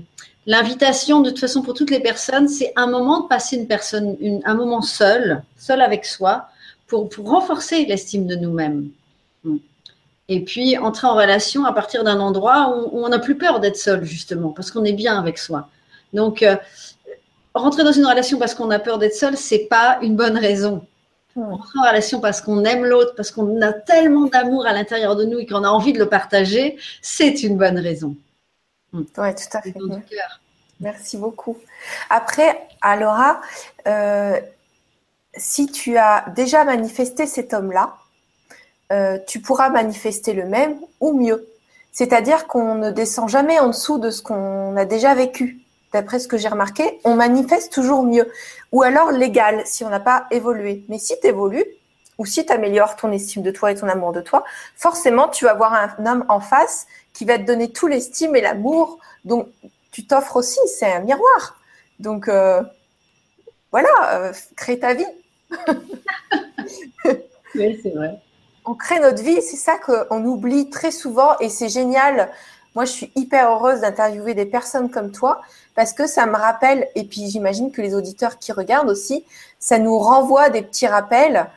L'invitation, 0.48 1.22
de 1.22 1.30
toute 1.32 1.40
façon, 1.40 1.64
pour 1.64 1.74
toutes 1.74 1.90
les 1.90 2.00
personnes, 2.00 2.48
c'est 2.48 2.72
un 2.76 2.88
moment 2.88 3.22
de 3.22 3.28
passer 3.28 3.56
une 3.56 3.68
personne, 3.68 4.16
un 4.46 4.54
moment 4.54 4.82
seul, 4.82 5.44
seul 5.58 5.82
avec 5.82 6.06
soi, 6.06 6.48
pour, 6.88 7.10
pour 7.10 7.30
renforcer 7.30 7.86
l'estime 7.86 8.28
de 8.28 8.36
nous-mêmes. 8.36 8.90
Et 10.28 10.44
puis 10.44 10.78
entrer 10.78 11.08
en 11.08 11.16
relation 11.16 11.66
à 11.66 11.74
partir 11.74 12.04
d'un 12.04 12.20
endroit 12.20 12.76
où, 12.92 13.04
on 13.04 13.10
n'a 13.10 13.20
plus 13.20 13.38
peur 13.38 13.60
d'être 13.60 13.78
seul, 13.78 14.04
justement, 14.04 14.50
parce 14.50 14.72
qu'on 14.72 14.84
est 14.84 14.94
bien 14.94 15.18
avec 15.18 15.38
soi. 15.40 15.70
Donc, 16.14 16.44
euh, 16.44 16.56
rentrer 17.56 17.84
dans 17.84 17.92
une 17.92 18.06
relation 18.06 18.38
parce 18.38 18.54
qu'on 18.54 18.70
a 18.70 18.80
peur 18.80 19.00
d'être 19.00 19.16
seul, 19.16 19.38
c'est 19.38 19.68
pas 19.68 19.98
une 20.02 20.16
bonne 20.16 20.38
raison. 20.38 20.86
Rentrer 21.36 21.80
en 21.80 21.88
relation 21.90 22.22
parce 22.22 22.40
qu'on 22.40 22.64
aime 22.64 22.86
l'autre, 22.86 23.14
parce 23.16 23.32
qu'on 23.32 23.62
a 23.62 23.74
tellement 23.74 24.28
d'amour 24.28 24.66
à 24.66 24.74
l'intérieur 24.74 25.16
de 25.16 25.26
nous 25.26 25.40
et 25.40 25.46
qu'on 25.46 25.64
a 25.64 25.70
envie 25.70 25.92
de 25.92 26.00
le 26.00 26.08
partager, 26.08 26.78
c'est 27.02 27.44
une 27.44 27.58
bonne 27.58 27.78
raison. 27.78 28.16
Oui, 28.94 29.06
tout 29.14 29.58
à 29.58 29.62
fait. 29.62 29.74
Merci 30.80 31.18
beaucoup. 31.18 31.58
Après, 32.10 32.68
Alora, 32.82 33.42
euh, 33.88 34.40
si 35.36 35.68
tu 35.68 35.98
as 35.98 36.26
déjà 36.36 36.64
manifesté 36.64 37.28
cet 37.28 37.54
homme-là, 37.54 37.96
euh, 38.92 39.18
tu 39.26 39.42
pourras 39.42 39.70
manifester 39.70 40.34
le 40.34 40.46
même 40.46 40.80
ou 41.00 41.14
mieux. 41.14 41.48
C'est-à-dire 41.92 42.48
qu'on 42.48 42.76
ne 42.76 42.92
descend 42.92 43.30
jamais 43.30 43.58
en 43.60 43.68
dessous 43.68 43.98
de 43.98 44.10
ce 44.10 44.22
qu'on 44.22 44.76
a 44.76 44.86
déjà 44.86 45.16
vécu. 45.16 45.62
D'après 45.94 46.20
ce 46.20 46.28
que 46.28 46.38
j'ai 46.38 46.50
remarqué, 46.50 47.00
on 47.06 47.16
manifeste 47.16 47.72
toujours 47.72 48.04
mieux. 48.04 48.30
Ou 48.74 48.84
alors 48.84 49.12
l'égal, 49.12 49.62
si 49.66 49.86
on 49.86 49.90
n'a 49.90 50.02
pas 50.02 50.28
évolué. 50.30 50.84
Mais 50.90 51.00
si 51.00 51.18
tu 51.22 51.28
évolues, 51.28 51.66
ou 52.18 52.26
si 52.26 52.46
tu 52.46 52.52
améliores 52.52 52.98
ton 52.98 53.12
estime 53.12 53.44
de 53.44 53.52
toi 53.52 53.72
et 53.72 53.76
ton 53.76 53.88
amour 53.88 54.12
de 54.12 54.22
toi, 54.22 54.44
forcément, 54.76 55.30
tu 55.30 55.46
vas 55.46 55.52
avoir 55.52 55.74
un 55.74 56.06
homme 56.06 56.26
en 56.28 56.42
face 56.42 56.86
qui 57.16 57.26
va 57.26 57.40
te 57.40 57.44
donner 57.44 57.72
tout 57.72 57.88
l'estime 57.88 58.36
et 58.36 58.42
l'amour. 58.42 59.00
Donc, 59.24 59.48
tu 59.92 60.06
t'offres 60.06 60.36
aussi, 60.36 60.60
c'est 60.68 60.92
un 60.92 61.00
miroir. 61.00 61.58
Donc, 62.00 62.28
euh, 62.28 62.62
voilà, 63.72 63.90
euh, 64.14 64.34
crée 64.56 64.78
ta 64.78 64.94
vie. 64.94 65.08
oui, 67.56 67.80
c'est 67.82 67.92
vrai. 67.92 68.20
On 68.66 68.76
crée 68.76 69.00
notre 69.00 69.24
vie, 69.24 69.42
c'est 69.42 69.56
ça 69.56 69.78
qu'on 69.78 70.26
oublie 70.26 70.70
très 70.70 70.92
souvent 70.92 71.38
et 71.40 71.50
c'est 71.50 71.70
génial. 71.70 72.32
Moi, 72.76 72.84
je 72.84 72.92
suis 72.92 73.12
hyper 73.16 73.50
heureuse 73.50 73.82
d'interviewer 73.82 74.34
des 74.34 74.46
personnes 74.46 74.92
comme 74.92 75.12
toi 75.12 75.42
parce 75.76 75.94
que 75.94 76.08
ça 76.08 76.26
me 76.26 76.36
rappelle, 76.36 76.90
et 76.96 77.06
puis 77.06 77.30
j'imagine 77.30 77.72
que 77.72 77.82
les 77.82 77.96
auditeurs 77.96 78.40
qui 78.40 78.52
regardent 78.52 78.90
aussi, 78.90 79.24
ça 79.60 79.78
nous 79.78 79.98
renvoie 79.98 80.50
des 80.50 80.62
petits 80.62 80.88
rappels. 80.88 81.48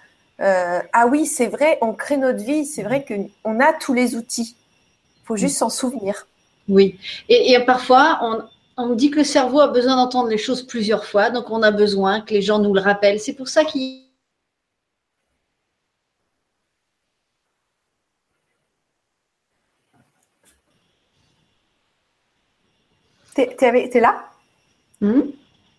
Euh, 0.40 0.80
ah 0.92 1.06
oui, 1.09 1.26
c'est 1.26 1.46
vrai, 1.46 1.78
on 1.80 1.94
crée 1.94 2.16
notre 2.16 2.44
vie, 2.44 2.64
c'est 2.66 2.84
vrai 2.84 3.04
qu'on 3.04 3.59
a 3.59 3.72
tous 3.72 3.94
les 3.94 4.14
outils 4.14 4.54
faut 5.28 5.36
juste 5.36 5.58
s'en 5.58 5.68
souvenir. 5.68 6.26
Oui. 6.68 6.98
Et, 7.28 7.58
parfois, 7.66 8.18
on, 8.22 8.42
on, 8.78 8.94
dit 8.94 9.10
que 9.10 9.18
le 9.18 9.24
cerveau 9.24 9.60
a 9.60 9.68
besoin 9.68 9.96
d'entendre 9.96 10.28
les 10.28 10.38
choses 10.38 10.62
plusieurs 10.66 11.04
fois, 11.04 11.30
donc 11.30 11.50
on 11.50 11.62
a 11.62 11.70
besoin 11.70 12.22
que 12.22 12.32
les 12.32 12.42
gens 12.42 12.58
nous 12.58 12.74
le 12.74 12.80
rappellent. 12.80 13.20
C'est 13.20 13.34
pour 13.34 13.48
ça 13.48 13.64
qu'il 13.64 14.04
T'es 23.34 23.56
es, 23.60 24.00
là? 24.00 24.24
Hmm? 25.00 25.20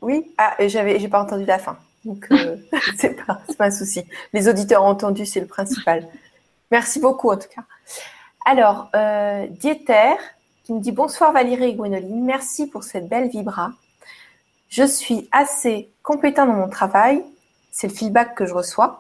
Oui. 0.02 0.34
Ah, 0.38 0.56
j'avais, 0.68 0.98
j'ai 0.98 1.10
pas 1.10 1.22
entendu 1.22 1.44
la 1.44 1.60
fin. 1.60 1.78
Donc, 2.06 2.26
euh, 2.32 2.56
c'est 2.98 3.16
pas, 3.26 3.42
pas 3.58 3.66
un 3.66 3.72
souci. 3.72 4.06
Les 4.32 4.48
auditeurs 4.48 4.84
ont 4.84 4.88
entendu, 4.88 5.26
c'est 5.26 5.42
le 5.42 5.48
principal. 5.48 6.08
Merci 6.72 7.00
beaucoup, 7.00 7.32
en 7.32 7.38
tout 7.38 7.50
cas. 7.54 7.64
Alors, 8.46 8.90
euh, 8.96 9.48
Dieter 9.50 10.16
qui 10.64 10.74
me 10.74 10.80
dit 10.80 10.92
bonsoir 10.92 11.34
Valérie 11.34 11.70
et 11.70 11.74
Gwénoline, 11.74 12.24
merci 12.24 12.68
pour 12.68 12.84
cette 12.84 13.10
belle 13.10 13.30
vibra. 13.30 13.72
Je 14.70 14.84
suis 14.84 15.28
assez 15.32 15.90
compétent 16.04 16.46
dans 16.46 16.54
mon 16.54 16.70
travail, 16.70 17.24
c'est 17.72 17.88
le 17.88 17.94
feedback 17.94 18.36
que 18.36 18.46
je 18.46 18.54
reçois, 18.54 19.00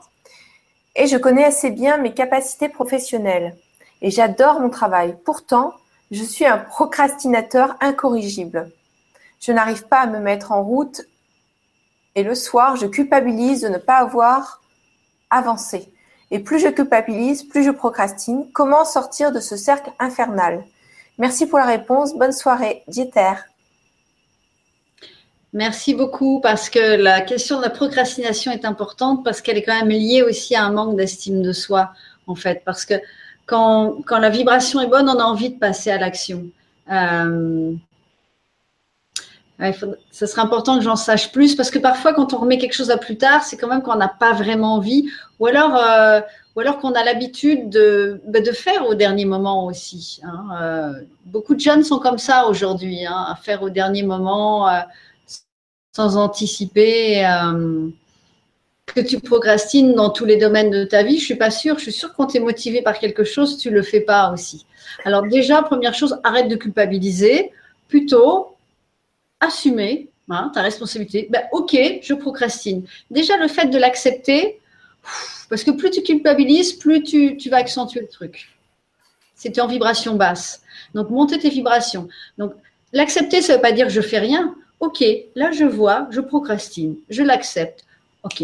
et 0.95 1.07
je 1.07 1.17
connais 1.17 1.45
assez 1.45 1.69
bien 1.69 1.97
mes 1.97 2.13
capacités 2.13 2.69
professionnelles 2.69 3.55
et 4.01 4.11
j'adore 4.11 4.59
mon 4.59 4.69
travail. 4.69 5.15
Pourtant, 5.23 5.73
je 6.11 6.23
suis 6.23 6.45
un 6.45 6.57
procrastinateur 6.57 7.75
incorrigible. 7.81 8.71
Je 9.39 9.51
n'arrive 9.51 9.87
pas 9.87 9.99
à 9.99 10.07
me 10.07 10.19
mettre 10.19 10.51
en 10.51 10.63
route 10.63 11.01
et 12.15 12.23
le 12.23 12.35
soir, 12.35 12.75
je 12.75 12.87
culpabilise 12.87 13.61
de 13.61 13.69
ne 13.69 13.77
pas 13.77 13.97
avoir 13.97 14.61
avancé. 15.29 15.93
Et 16.31 16.39
plus 16.39 16.59
je 16.59 16.67
culpabilise, 16.67 17.43
plus 17.43 17.63
je 17.63 17.71
procrastine. 17.71 18.45
Comment 18.53 18.85
sortir 18.85 19.31
de 19.31 19.39
ce 19.39 19.55
cercle 19.55 19.91
infernal? 19.99 20.63
Merci 21.17 21.47
pour 21.47 21.59
la 21.59 21.65
réponse. 21.65 22.15
Bonne 22.15 22.31
soirée. 22.31 22.83
Dieter. 22.87 23.33
Merci 25.51 25.95
beaucoup 25.95 26.39
parce 26.41 26.69
que 26.69 26.95
la 26.95 27.21
question 27.21 27.57
de 27.57 27.63
la 27.63 27.71
procrastination 27.71 28.51
est 28.51 28.65
importante 28.65 29.23
parce 29.23 29.41
qu'elle 29.41 29.57
est 29.57 29.63
quand 29.63 29.79
même 29.79 29.89
liée 29.89 30.21
aussi 30.21 30.55
à 30.55 30.63
un 30.63 30.71
manque 30.71 30.95
d'estime 30.95 31.41
de 31.41 31.51
soi 31.51 31.91
en 32.27 32.35
fait. 32.35 32.61
Parce 32.63 32.85
que 32.85 32.93
quand, 33.47 33.97
quand, 34.05 34.19
la 34.19 34.29
vibration 34.29 34.79
est 34.79 34.87
bonne, 34.87 35.09
on 35.09 35.19
a 35.19 35.23
envie 35.23 35.49
de 35.49 35.57
passer 35.57 35.89
à 35.89 35.97
l'action. 35.97 36.45
Euh, 36.91 37.73
ce 40.11 40.25
serait 40.25 40.41
important 40.41 40.77
que 40.77 40.83
j'en 40.83 40.95
sache 40.95 41.31
plus 41.31 41.55
parce 41.55 41.69
que 41.69 41.79
parfois, 41.79 42.13
quand 42.13 42.33
on 42.33 42.37
remet 42.37 42.57
quelque 42.57 42.73
chose 42.73 42.91
à 42.91 42.97
plus 42.97 43.17
tard, 43.17 43.43
c'est 43.43 43.57
quand 43.57 43.67
même 43.67 43.81
qu'on 43.81 43.95
n'a 43.95 44.07
pas 44.07 44.31
vraiment 44.31 44.75
envie 44.75 45.09
ou 45.39 45.47
alors, 45.47 45.75
euh, 45.75 46.21
alors 46.57 46.79
qu'on 46.79 46.93
a 46.93 47.03
l'habitude 47.03 47.69
de, 47.69 48.21
bah, 48.27 48.39
de, 48.39 48.51
faire 48.51 48.87
au 48.87 48.95
dernier 48.95 49.25
moment 49.25 49.65
aussi. 49.65 50.21
Hein. 50.23 50.45
Euh, 50.61 50.93
beaucoup 51.25 51.55
de 51.55 51.59
jeunes 51.59 51.83
sont 51.83 51.99
comme 51.99 52.17
ça 52.17 52.47
aujourd'hui, 52.47 53.05
hein, 53.05 53.25
à 53.29 53.35
faire 53.35 53.61
au 53.61 53.69
dernier 53.69 54.03
moment 54.03 54.69
euh, 54.69 54.79
sans 55.93 56.15
anticiper. 56.15 57.25
que 58.85 59.01
tu 59.01 59.19
procrastines 59.19 59.93
dans 59.93 60.09
tous 60.09 60.25
les 60.25 60.37
domaines 60.37 60.71
de 60.71 60.83
ta 60.83 61.03
vie, 61.03 61.19
je 61.19 61.25
suis 61.25 61.35
pas 61.35 61.51
sûre. 61.51 61.77
Je 61.77 61.83
suis 61.83 61.91
sûre 61.91 62.09
que 62.11 62.15
quand 62.15 62.27
tu 62.27 62.37
es 62.37 62.39
motivé 62.39 62.81
par 62.81 62.97
quelque 62.97 63.23
chose, 63.23 63.57
tu 63.57 63.69
le 63.69 63.83
fais 63.83 64.01
pas 64.01 64.31
aussi. 64.31 64.65
Alors 65.05 65.23
déjà, 65.23 65.61
première 65.61 65.93
chose, 65.93 66.17
arrête 66.23 66.47
de 66.47 66.55
culpabiliser. 66.55 67.51
Plutôt, 67.87 68.55
assumer 69.39 70.09
hein, 70.29 70.51
ta 70.53 70.61
responsabilité. 70.61 71.27
Ben, 71.29 71.43
ok, 71.51 71.77
je 72.01 72.13
procrastine. 72.13 72.85
Déjà, 73.09 73.37
le 73.37 73.47
fait 73.47 73.67
de 73.67 73.77
l'accepter, 73.77 74.59
parce 75.49 75.63
que 75.63 75.71
plus 75.71 75.89
tu 75.89 76.03
culpabilises, 76.03 76.73
plus 76.73 77.03
tu, 77.03 77.49
vas 77.49 77.57
accentuer 77.57 78.01
le 78.01 78.07
truc. 78.07 78.55
c'était 79.35 79.61
en 79.61 79.67
vibration 79.67 80.15
basse. 80.15 80.61
Donc, 80.93 81.09
monter 81.09 81.39
tes 81.39 81.49
vibrations. 81.49 82.07
Donc, 82.37 82.53
l'accepter, 82.93 83.41
ça 83.41 83.53
ne 83.53 83.57
veut 83.57 83.61
pas 83.61 83.71
dire 83.71 83.89
je 83.89 84.01
fais 84.01 84.19
rien. 84.19 84.55
Ok, 84.79 85.03
là, 85.35 85.51
je 85.51 85.65
vois, 85.65 86.07
je 86.11 86.21
procrastine, 86.21 86.95
je 87.09 87.23
l'accepte. 87.23 87.85
Ok, 88.23 88.43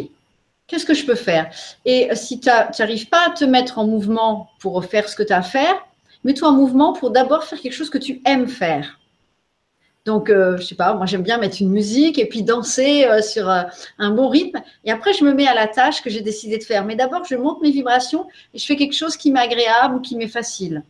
qu'est-ce 0.67 0.85
que 0.85 0.93
je 0.93 1.05
peux 1.05 1.15
faire? 1.15 1.49
Et 1.85 2.09
si 2.15 2.39
tu 2.39 2.49
n'arrives 2.49 3.07
pas 3.07 3.27
à 3.27 3.29
te 3.29 3.45
mettre 3.45 3.79
en 3.79 3.87
mouvement 3.87 4.49
pour 4.59 4.83
faire 4.85 5.07
ce 5.07 5.15
que 5.15 5.23
tu 5.23 5.31
as 5.31 5.37
à 5.37 5.41
faire, 5.41 5.75
mets-toi 6.23 6.49
en 6.49 6.53
mouvement 6.53 6.93
pour 6.93 7.11
d'abord 7.11 7.43
faire 7.43 7.59
quelque 7.59 7.73
chose 7.73 7.89
que 7.89 7.97
tu 7.97 8.21
aimes 8.25 8.47
faire. 8.47 8.99
Donc, 10.05 10.29
euh, 10.29 10.55
je 10.57 10.63
sais 10.63 10.75
pas, 10.75 10.93
moi 10.93 11.07
j'aime 11.07 11.23
bien 11.23 11.39
mettre 11.39 11.57
une 11.59 11.71
musique 11.71 12.19
et 12.19 12.27
puis 12.27 12.43
danser 12.43 13.05
euh, 13.05 13.23
sur 13.23 13.49
euh, 13.49 13.63
un 13.97 14.11
bon 14.11 14.29
rythme. 14.29 14.61
Et 14.83 14.91
après, 14.91 15.13
je 15.13 15.23
me 15.25 15.33
mets 15.33 15.47
à 15.47 15.55
la 15.55 15.67
tâche 15.67 16.03
que 16.03 16.11
j'ai 16.11 16.21
décidé 16.21 16.59
de 16.59 16.63
faire. 16.63 16.85
Mais 16.85 16.95
d'abord, 16.95 17.25
je 17.25 17.35
monte 17.35 17.61
mes 17.63 17.71
vibrations 17.71 18.27
et 18.53 18.59
je 18.59 18.65
fais 18.65 18.75
quelque 18.75 18.95
chose 18.95 19.17
qui 19.17 19.31
m'est 19.31 19.39
agréable 19.39 19.95
ou 19.95 19.99
qui 19.99 20.15
m'est 20.15 20.27
facile. 20.27 20.83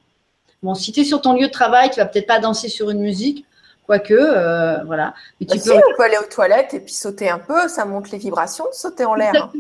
Bon, 0.62 0.76
si 0.76 0.92
tu 0.92 1.00
es 1.02 1.04
sur 1.06 1.22
ton 1.22 1.34
lieu 1.34 1.48
de 1.48 1.52
travail, 1.52 1.90
tu 1.92 1.98
vas 2.00 2.06
peut-être 2.06 2.28
pas 2.28 2.40
danser 2.40 2.68
sur 2.68 2.90
une 2.90 3.00
musique, 3.00 3.46
quoique, 3.86 4.84
voilà. 4.86 5.14
Mais 5.40 5.46
tu 5.46 5.58
bah, 5.58 5.64
peux... 5.64 5.74
on 5.74 5.96
peut 5.96 6.04
aller 6.04 6.18
aux 6.18 6.30
toilettes 6.30 6.74
et 6.74 6.80
puis 6.82 6.94
sauter 6.94 7.30
un 7.30 7.40
peu, 7.40 7.70
ça 7.70 7.86
monte 7.86 8.12
les 8.12 8.18
vibrations, 8.18 8.66
sauter 8.74 9.06
en 9.06 9.14
l'air. 9.14 9.34
Hein. 9.36 9.52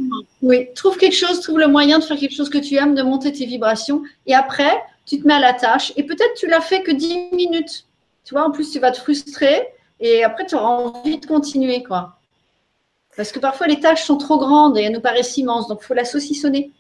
Oui, 0.41 0.67
trouve 0.73 0.97
quelque 0.97 1.15
chose, 1.15 1.39
trouve 1.39 1.59
le 1.59 1.67
moyen 1.67 1.99
de 1.99 2.03
faire 2.03 2.17
quelque 2.17 2.35
chose 2.35 2.49
que 2.49 2.57
tu 2.57 2.75
aimes, 2.75 2.95
de 2.95 3.03
monter 3.03 3.31
tes 3.31 3.45
vibrations. 3.45 4.01
Et 4.25 4.33
après, 4.33 4.83
tu 5.05 5.21
te 5.21 5.27
mets 5.27 5.35
à 5.35 5.39
la 5.39 5.53
tâche 5.53 5.93
et 5.95 6.03
peut-être 6.03 6.33
tu 6.35 6.47
l'as 6.47 6.61
fait 6.61 6.81
que 6.81 6.91
10 6.91 7.29
minutes 7.33 7.85
tu 8.25 8.33
vois, 8.33 8.43
en 8.43 8.51
plus, 8.51 8.71
tu 8.71 8.79
vas 8.79 8.91
te 8.91 8.97
frustrer 8.97 9.69
et 9.99 10.23
après, 10.23 10.45
tu 10.45 10.55
auras 10.55 10.67
envie 10.67 11.19
de 11.19 11.25
continuer, 11.25 11.83
quoi. 11.83 12.17
Parce 13.15 13.31
que 13.31 13.39
parfois, 13.39 13.67
les 13.67 13.79
tâches 13.79 14.03
sont 14.03 14.17
trop 14.17 14.37
grandes 14.37 14.77
et 14.77 14.83
elles 14.83 14.91
nous 14.91 14.99
paraissent 14.99 15.37
immenses, 15.37 15.67
donc 15.67 15.79
il 15.81 15.85
faut 15.85 15.93
la 15.93 16.03
saucissonner. 16.03 16.71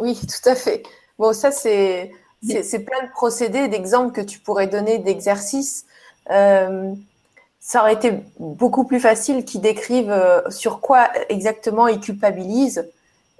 Oui, 0.00 0.18
tout 0.20 0.48
à 0.48 0.54
fait. 0.54 0.82
Bon, 1.18 1.32
ça, 1.32 1.52
c'est, 1.52 2.10
plein 2.42 3.04
de 3.04 3.12
procédés, 3.12 3.68
d'exemples 3.68 4.12
que 4.12 4.20
tu 4.20 4.40
pourrais 4.40 4.66
donner, 4.66 4.98
d'exercices. 4.98 5.86
Euh, 6.30 6.92
ça 7.60 7.82
aurait 7.82 7.94
été 7.94 8.12
beaucoup 8.40 8.84
plus 8.84 8.98
facile 8.98 9.44
qu'ils 9.44 9.60
décrivent 9.60 10.10
euh, 10.10 10.40
sur 10.50 10.80
quoi 10.80 11.10
exactement 11.28 11.86
ils 11.86 12.00
culpabilisent 12.00 12.90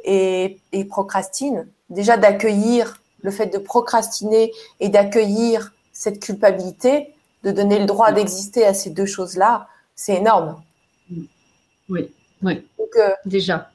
et, 0.05 0.59
et 0.70 0.85
procrastinent. 0.85 1.66
Déjà, 1.91 2.16
d'accueillir 2.16 3.01
le 3.22 3.30
fait 3.33 3.47
de 3.47 3.59
procrastiner 3.59 4.53
et 4.78 4.89
d'accueillir 4.89 5.72
cette 5.93 6.20
culpabilité, 6.20 7.14
de 7.43 7.51
donner 7.51 7.78
le 7.78 7.86
droit 7.86 8.12
d'exister 8.12 8.64
à 8.64 8.74
ces 8.74 8.90
deux 8.90 9.07
choses-là, 9.07 9.68
c'est 9.95 10.16
énorme. 10.16 10.62
Oui, 11.88 12.12
oui. 12.43 12.64
Euh, 12.97 13.11
Déjà. 13.24 13.70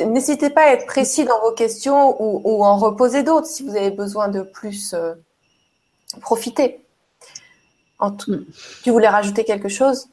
N'hésitez 0.00 0.50
pas 0.50 0.62
à 0.62 0.72
être 0.72 0.86
précis 0.86 1.24
dans 1.24 1.40
vos 1.40 1.52
questions 1.52 2.16
ou, 2.20 2.64
en 2.64 2.76
reposer 2.78 3.22
d'autres 3.22 3.46
si 3.46 3.62
vous 3.62 3.76
avez 3.76 3.90
besoin 3.90 4.28
de 4.28 4.42
plus 4.42 4.94
euh, 4.94 5.14
profiter. 6.20 6.80
En 7.98 8.10
tout, 8.10 8.32
mm. 8.32 8.44
Tu 8.82 8.90
voulais 8.90 9.08
rajouter 9.08 9.44
quelque 9.44 9.68
chose? 9.68 10.08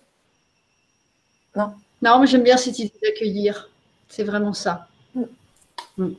Non? 1.55 1.73
Non, 2.01 2.19
mais 2.19 2.27
j'aime 2.27 2.43
bien 2.43 2.57
cette 2.57 2.77
idée 2.79 2.93
d'accueillir. 3.01 3.69
C'est 4.07 4.23
vraiment 4.23 4.53
ça. 4.53 4.87
Mm. 5.15 5.23
Mm. 5.97 6.13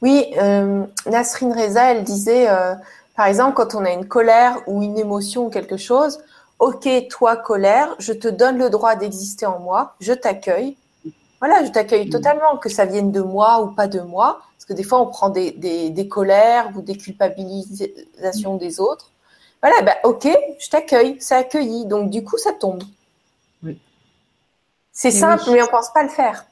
Oui, 0.00 0.26
euh, 0.38 0.84
Nasrine 1.06 1.52
Reza, 1.52 1.92
elle 1.92 2.04
disait 2.04 2.48
par 3.16 3.26
exemple, 3.26 3.54
quand 3.54 3.74
on 3.74 3.84
a 3.84 3.90
une 3.90 4.06
colère 4.06 4.60
ou 4.66 4.82
une 4.82 4.98
émotion 4.98 5.46
ou 5.46 5.50
quelque 5.50 5.76
chose, 5.76 6.20
ok, 6.58 6.88
toi, 7.10 7.36
colère, 7.36 7.94
je 7.98 8.12
te 8.12 8.28
donne 8.28 8.56
le 8.58 8.70
droit 8.70 8.96
d'exister 8.96 9.46
en 9.46 9.58
moi, 9.58 9.94
je 10.00 10.12
t'accueille. 10.12 10.76
Voilà, 11.40 11.64
je 11.64 11.70
t'accueille 11.70 12.08
totalement, 12.08 12.56
que 12.56 12.68
ça 12.68 12.84
vienne 12.84 13.10
de 13.10 13.20
moi 13.20 13.62
ou 13.62 13.72
pas 13.72 13.88
de 13.88 14.00
moi. 14.00 14.40
Parce 14.56 14.64
que 14.64 14.72
des 14.74 14.84
fois, 14.84 15.00
on 15.00 15.06
prend 15.06 15.28
des, 15.28 15.50
des, 15.50 16.08
colères 16.08 16.70
ou 16.76 16.82
des 16.82 16.96
culpabilisations 16.96 18.56
des 18.56 18.78
autres. 18.78 19.10
Voilà, 19.60 19.82
ben, 19.82 19.94
ok, 20.04 20.28
je 20.60 20.70
t'accueille, 20.70 21.16
c'est 21.18 21.34
accueilli. 21.34 21.84
Donc, 21.86 22.10
du 22.10 22.22
coup, 22.22 22.38
ça 22.38 22.52
tombe. 22.52 22.84
Oui. 23.64 23.80
C'est 24.92 25.10
simple, 25.10 25.42
mais 25.48 25.62
on 25.62 25.66
ne 25.66 25.70
pense 25.70 25.92
pas 25.92 26.04
le 26.04 26.08
faire. 26.08 26.46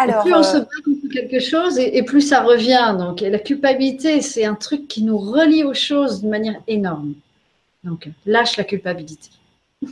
Alors, 0.00 0.22
plus 0.22 0.34
on 0.34 0.42
se 0.42 0.56
euh, 0.56 0.60
bat 0.60 0.66
contre 0.82 1.12
quelque 1.12 1.40
chose 1.40 1.78
et, 1.78 2.02
plus 2.02 2.22
ça 2.22 2.40
revient. 2.40 2.96
Donc, 2.98 3.20
la 3.20 3.38
culpabilité, 3.38 4.22
c'est 4.22 4.46
un 4.46 4.54
truc 4.54 4.88
qui 4.88 5.02
nous 5.02 5.18
relie 5.18 5.62
aux 5.62 5.74
choses 5.74 6.20
d'une 6.20 6.30
manière 6.30 6.58
énorme. 6.66 7.12
Donc, 7.84 8.08
lâche 8.24 8.56
la 8.56 8.64
culpabilité. 8.64 9.28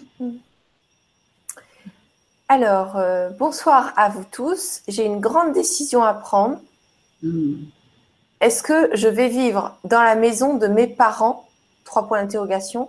Alors, 2.49 2.97
euh, 2.97 3.29
bonsoir 3.39 3.93
à 3.97 4.09
vous 4.09 4.25
tous. 4.33 4.81
J'ai 4.89 5.05
une 5.05 5.21
grande 5.21 5.53
décision 5.53 6.03
à 6.03 6.15
prendre. 6.15 6.59
Hmm. 7.23 7.57
Est-ce 8.41 8.63
que 8.63 8.89
je 8.95 9.09
vais 9.09 9.29
vivre 9.29 9.77
dans 9.85 10.03
la 10.03 10.15
maison 10.15 10.57
de 10.57 10.69
mes 10.69 10.87
parents? 10.87 11.47
Trois 11.85 12.09
points 12.09 12.23
d'interrogation. 12.23 12.89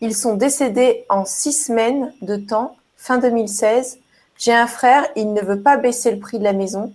Ils 0.00 0.14
sont 0.14 0.34
décédés 0.36 1.04
en 1.10 1.26
six 1.26 1.52
semaines 1.52 2.14
de 2.22 2.36
temps, 2.36 2.76
fin 2.96 3.18
2016. 3.18 3.98
J'ai 4.36 4.52
un 4.52 4.66
frère, 4.66 5.06
il 5.16 5.32
ne 5.32 5.40
veut 5.40 5.60
pas 5.60 5.76
baisser 5.76 6.10
le 6.10 6.18
prix 6.18 6.38
de 6.38 6.44
la 6.44 6.52
maison. 6.52 6.92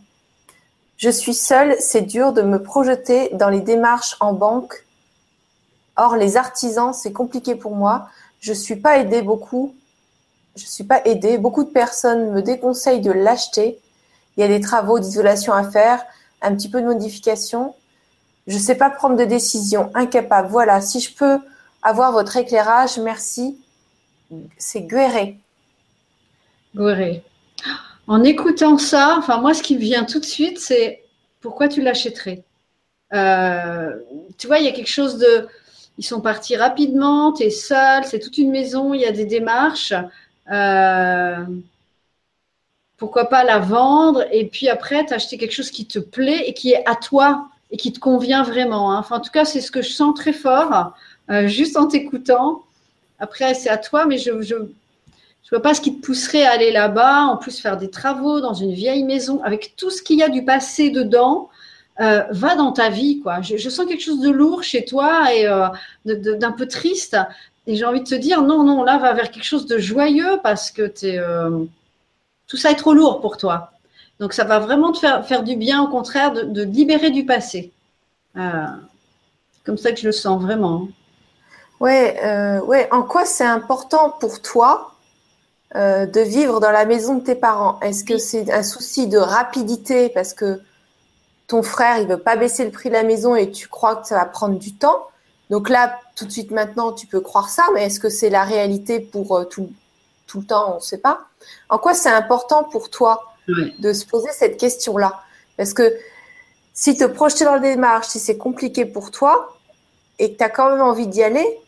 Je 0.98 1.10
suis 1.10 1.34
seule, 1.34 1.76
c'est 1.80 2.02
dur 2.02 2.34
de 2.34 2.42
me 2.42 2.62
projeter 2.62 3.30
dans 3.34 3.50
les 3.50 3.62
démarches 3.62 4.18
en 4.20 4.34
banque. 4.34 4.86
Or, 5.96 6.18
les 6.18 6.36
artisans, 6.36 6.94
c'est 6.94 7.14
compliqué 7.14 7.56
pour 7.56 7.76
moi. 7.76 8.10
Je 8.42 8.54
suis 8.54 8.76
pas 8.76 8.98
aidée 8.98 9.22
beaucoup. 9.22 9.74
Je 10.56 10.66
suis 10.66 10.84
pas 10.84 11.02
aidée. 11.06 11.38
Beaucoup 11.38 11.64
de 11.64 11.70
personnes 11.70 12.32
me 12.32 12.42
déconseillent 12.42 13.02
de 13.02 13.12
l'acheter. 13.12 13.80
Il 14.36 14.42
y 14.42 14.44
a 14.44 14.48
des 14.48 14.60
travaux 14.60 15.00
d'isolation 15.00 15.54
à 15.54 15.64
faire, 15.64 16.04
un 16.42 16.54
petit 16.54 16.70
peu 16.70 16.82
de 16.82 16.88
modification. 16.88 17.76
Je 18.48 18.58
sais 18.58 18.76
pas 18.76 18.90
prendre 18.90 19.16
de 19.16 19.26
décision, 19.26 19.92
incapable. 19.94 20.50
Voilà, 20.50 20.82
si 20.82 21.00
je 21.00 21.14
peux 21.14 21.40
avoir 21.82 22.12
votre 22.12 22.36
éclairage, 22.36 22.98
merci. 22.98 23.58
C'est 24.58 24.82
Guéré. 24.82 25.38
Guéré. 26.76 27.24
En 28.07 28.24
écoutant 28.24 28.78
ça, 28.78 29.16
enfin 29.18 29.38
moi, 29.39 29.53
ce 29.53 29.62
qui 29.64 29.76
me 29.76 29.82
vient 29.82 30.03
tout 30.03 30.20
de 30.20 30.26
suite, 30.26 30.60
c'est 30.60 31.03
pourquoi 31.41 31.68
tu 31.68 31.82
l'achèterais? 31.82 32.43
Euh, 33.14 33.91
Tu 34.38 34.47
vois, 34.47 34.60
il 34.60 34.66
y 34.66 34.70
a 34.70 34.72
quelque 34.74 34.89
chose 34.89 35.18
de... 35.18 35.47
Ils 35.99 36.05
sont 36.05 36.22
partis 36.22 36.55
rapidement, 36.57 37.34
tu 37.34 37.43
es 37.43 37.51
seul, 37.51 38.05
c'est 38.05 38.20
toute 38.20 38.38
une 38.39 38.51
maison, 38.51 38.93
il 38.93 39.01
y 39.01 39.05
a 39.05 39.12
des 39.12 39.26
démarches. 39.26 39.93
Euh, 40.51 41.45
pourquoi 42.97 43.26
pas 43.30 43.43
la 43.43 43.60
vendre 43.60 44.26
et 44.32 44.45
puis 44.45 44.68
après 44.68 45.05
t'acheter 45.05 45.38
quelque 45.38 45.53
chose 45.53 45.72
qui 45.72 45.86
te 45.86 45.99
plaît 45.99 46.43
et 46.47 46.53
qui 46.53 46.72
est 46.72 46.88
à 46.88 46.95
toi 46.95 47.47
et 47.72 47.78
qui 47.78 47.93
te 47.93 47.99
convient 47.99 48.43
vraiment. 48.43 48.91
Hein. 48.91 48.99
Enfin, 48.99 49.18
en 49.18 49.20
tout 49.22 49.32
cas, 49.32 49.45
c'est 49.45 49.62
ce 49.62 49.72
que 49.72 49.82
je 49.82 49.89
sens 49.91 50.14
très 50.16 50.34
fort, 50.34 50.93
euh, 51.30 51.47
juste 51.47 51.78
en 51.78 51.88
t'écoutant. 51.88 52.64
Après, 53.20 53.53
c'est 53.53 53.70
à 53.70 53.78
toi, 53.78 54.05
mais 54.05 54.18
je, 54.18 54.41
je, 54.41 54.55
je 55.44 55.50
vois 55.50 55.62
pas 55.62 55.74
ce 55.74 55.82
qui 55.82 55.96
te 55.96 56.06
pousserait 56.06 56.44
à 56.44 56.52
aller 56.52 56.72
là-bas, 56.72 57.24
en 57.24 57.38
plus 57.38 57.60
faire 57.60 57.78
des 57.78 57.90
travaux 57.90 58.40
dans 58.40 58.54
une 58.54 58.74
vieille 58.74 59.04
maison 59.04 59.42
avec 59.44 59.76
tout 59.76 59.90
ce 59.90 60.04
qu'il 60.04 60.20
y 60.20 60.24
a 60.24 60.30
du 60.30 60.46
passé 60.46 60.90
dedans. 60.90 61.50
Euh, 62.02 62.24
va 62.30 62.56
dans 62.56 62.72
ta 62.72 62.90
vie, 62.90 63.20
quoi. 63.20 63.42
Je, 63.42 63.58
sens 63.70 63.86
quelque 63.86 64.04
chose 64.04 64.22
de 64.22 64.30
lourd 64.30 64.64
chez 64.64 64.86
toi 64.86 65.34
et 65.34 65.46
euh, 65.48 65.68
d'un 66.06 66.54
peu 66.54 66.66
triste. 66.66 67.18
Et 67.68 67.76
j'ai 67.76 67.84
envie 67.84 68.00
de 68.00 68.08
te 68.08 68.16
dire, 68.16 68.42
non, 68.42 68.64
non, 68.64 68.84
là, 68.84 68.98
va 69.00 69.14
vers 69.14 69.32
quelque 69.32 69.44
chose 69.44 69.66
de 69.66 69.80
joyeux 69.80 70.40
parce 70.42 70.72
que 70.72 70.84
es, 71.04 71.18
euh, 71.18 71.66
tout 72.48 72.56
ça 72.56 72.72
est 72.72 72.76
trop 72.76 72.94
lourd 72.94 73.20
pour 73.20 73.36
toi. 73.36 73.72
Donc, 74.22 74.32
ça 74.32 74.46
va 74.46 74.60
vraiment 74.60 74.94
te 74.94 75.00
faire, 75.00 75.44
du 75.44 75.58
bien, 75.58 75.82
au 75.82 75.90
contraire, 75.90 76.32
de, 76.32 76.44
de 76.44 76.64
libérer 76.64 77.12
du 77.12 77.26
passé. 77.26 77.74
comme 78.34 79.78
ça 79.78 79.92
que 79.92 80.00
je 80.00 80.06
le 80.06 80.14
sens 80.14 80.42
vraiment. 80.42 80.88
Ouais, 81.82 82.18
ouais. 82.62 82.88
En 82.92 83.04
quoi 83.04 83.26
c'est 83.26 83.46
important 83.46 84.16
pour 84.22 84.42
toi 84.42 84.96
euh, 85.76 86.05
de 86.05 86.22
vivre 86.22 86.59
dans 86.59 86.72
la 86.72 86.86
maison 86.86 87.15
de 87.15 87.24
tes 87.24 87.36
parents. 87.36 87.80
Est-ce 87.82 88.03
que 88.03 88.17
c'est 88.17 88.51
un 88.51 88.63
souci 88.63 89.07
de 89.07 89.17
rapidité 89.20 90.09
parce 90.09 90.34
que 90.34 90.61
ton 91.47 91.61
frère 91.61 91.99
il 91.99 92.07
veut 92.07 92.20
pas 92.20 92.36
baisser 92.36 92.65
le 92.65 92.72
prix 92.72 92.89
de 92.89 92.95
la 92.95 93.03
maison 93.03 93.36
et 93.36 93.51
tu 93.51 93.67
crois 93.67 93.97
que 93.97 94.07
ça 94.07 94.15
va 94.15 94.26
prendre 94.26 94.57
du 94.57 94.74
temps? 94.74 95.07
Donc 95.49 95.70
là, 95.70 95.99
tout 96.15 96.26
de 96.26 96.32
suite 96.32 96.51
maintenant, 96.51 96.91
tu 96.91 97.07
peux 97.07 97.22
croire 97.22 97.49
ça, 97.49 97.65
mais 97.74 97.86
est-ce 97.86 97.99
que 97.99 98.09
c'est 98.09 98.30
la 98.30 98.43
réalité 98.43 98.99
pour 98.99 99.38
euh, 99.38 99.45
tout, 99.45 99.72
tout 100.28 100.39
le 100.39 100.45
temps? 100.45 100.74
On 100.74 100.76
ne 100.76 100.82
sait 100.82 100.97
pas. 100.99 101.22
En 101.70 101.78
quoi 101.78 101.93
c'est 101.93 102.09
important 102.09 102.63
pour 102.63 102.89
toi 102.89 103.34
de 103.47 103.93
se 103.93 104.05
poser 104.05 104.30
cette 104.32 104.57
question-là? 104.57 105.22
Parce 105.57 105.74
que 105.74 105.95
si 106.74 106.95
te 106.97 107.03
projeter 107.03 107.45
dans 107.45 107.55
le 107.55 107.61
démarche, 107.61 108.07
si 108.07 108.20
c'est 108.20 108.38
compliqué 108.38 108.86
pour 108.86 109.11
toi 109.11 109.57
et 110.17 110.34
que 110.34 110.38
tu 110.38 110.43
as 110.43 110.49
quand 110.49 110.70
même 110.72 110.82
envie 110.82 111.07
d'y 111.07 111.22
aller, 111.22 111.59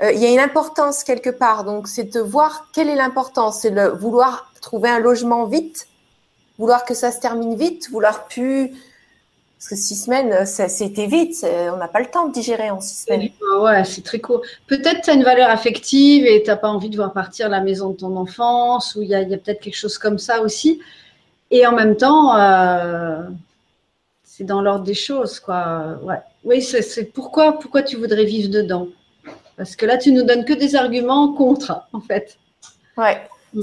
il 0.00 0.18
y 0.18 0.26
a 0.26 0.30
une 0.30 0.40
importance 0.40 1.04
quelque 1.04 1.30
part. 1.30 1.64
Donc, 1.64 1.88
c'est 1.88 2.12
de 2.12 2.20
voir 2.20 2.68
quelle 2.72 2.88
est 2.88 2.96
l'importance. 2.96 3.60
C'est 3.60 3.70
le 3.70 3.88
vouloir 3.88 4.52
trouver 4.60 4.88
un 4.88 4.98
logement 4.98 5.44
vite, 5.44 5.86
vouloir 6.58 6.84
que 6.84 6.94
ça 6.94 7.12
se 7.12 7.20
termine 7.20 7.56
vite, 7.56 7.90
vouloir 7.90 8.26
plus. 8.26 8.72
Parce 9.58 9.68
que 9.68 9.76
six 9.76 9.94
semaines, 9.94 10.44
c'était 10.44 11.06
vite. 11.06 11.36
On 11.44 11.76
n'a 11.76 11.86
pas 11.86 12.00
le 12.00 12.06
temps 12.06 12.26
de 12.26 12.32
digérer 12.32 12.70
en 12.70 12.80
six 12.80 13.04
semaines. 13.04 13.30
Ouais, 13.60 13.84
c'est 13.84 14.02
très 14.02 14.18
court. 14.18 14.42
Peut-être 14.66 15.02
tu 15.02 15.10
as 15.10 15.12
une 15.12 15.22
valeur 15.22 15.50
affective 15.50 16.26
et 16.26 16.42
tu 16.42 16.50
n'as 16.50 16.56
pas 16.56 16.68
envie 16.68 16.90
de 16.90 16.96
voir 16.96 17.12
partir 17.12 17.48
la 17.48 17.60
maison 17.60 17.90
de 17.90 17.96
ton 17.96 18.16
enfance 18.16 18.96
ou 18.96 19.02
il 19.02 19.08
y 19.08 19.14
a, 19.14 19.24
peut-être 19.24 19.60
quelque 19.60 19.76
chose 19.76 19.98
comme 19.98 20.18
ça 20.18 20.40
aussi. 20.40 20.80
Et 21.52 21.64
en 21.64 21.72
même 21.76 21.96
temps, 21.96 22.36
euh, 22.36 23.22
c'est 24.24 24.42
dans 24.42 24.62
l'ordre 24.62 24.84
des 24.84 24.94
choses, 24.94 25.38
quoi. 25.38 25.96
Ouais. 26.02 26.18
Oui, 26.42 26.60
c'est 26.60 27.04
pourquoi, 27.12 27.60
pourquoi 27.60 27.84
tu 27.84 27.96
voudrais 27.96 28.24
vivre 28.24 28.50
dedans? 28.50 28.88
Parce 29.56 29.76
que 29.76 29.86
là, 29.86 29.98
tu 29.98 30.12
nous 30.12 30.22
donnes 30.22 30.44
que 30.44 30.52
des 30.52 30.74
arguments 30.76 31.32
contre, 31.34 31.86
en 31.92 32.00
fait. 32.00 32.38
Ouais. 32.96 33.20
Mm. 33.54 33.62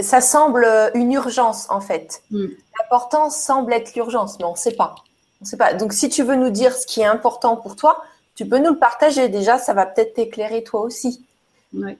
Ça, 0.00 0.20
semble 0.20 0.66
une 0.94 1.12
urgence, 1.12 1.66
en 1.70 1.80
fait. 1.80 2.22
Mm. 2.30 2.46
L'importance 2.78 3.36
semble 3.36 3.72
être 3.72 3.94
l'urgence, 3.94 4.38
mais 4.38 4.44
on 4.44 4.52
ne 4.52 4.56
sait 4.56 4.72
pas. 4.74 4.94
On 5.40 5.44
sait 5.44 5.56
pas. 5.56 5.74
Donc, 5.74 5.92
si 5.92 6.08
tu 6.08 6.22
veux 6.22 6.36
nous 6.36 6.50
dire 6.50 6.74
ce 6.74 6.86
qui 6.86 7.00
est 7.00 7.06
important 7.06 7.56
pour 7.56 7.76
toi, 7.76 8.04
tu 8.34 8.46
peux 8.46 8.58
nous 8.58 8.72
le 8.72 8.78
partager. 8.78 9.28
Déjà, 9.28 9.58
ça 9.58 9.74
va 9.74 9.86
peut-être 9.86 10.14
t'éclairer 10.14 10.62
toi 10.62 10.82
aussi. 10.82 11.24
Ouais. 11.74 11.98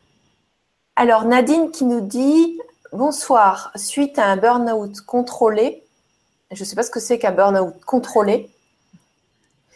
Alors, 0.97 1.24
Nadine 1.24 1.70
qui 1.70 1.85
nous 1.85 2.01
dit 2.01 2.59
Bonsoir. 2.93 3.72
Suite 3.74 4.18
à 4.18 4.26
un 4.26 4.37
burn-out 4.37 5.01
contrôlé, 5.01 5.83
je 6.51 6.61
ne 6.61 6.64
sais 6.66 6.76
pas 6.76 6.83
ce 6.83 6.91
que 6.91 7.01
c'est 7.01 7.18
qu'un 7.18 7.33
burn-out 7.33 7.74
contrôlé. 7.87 8.51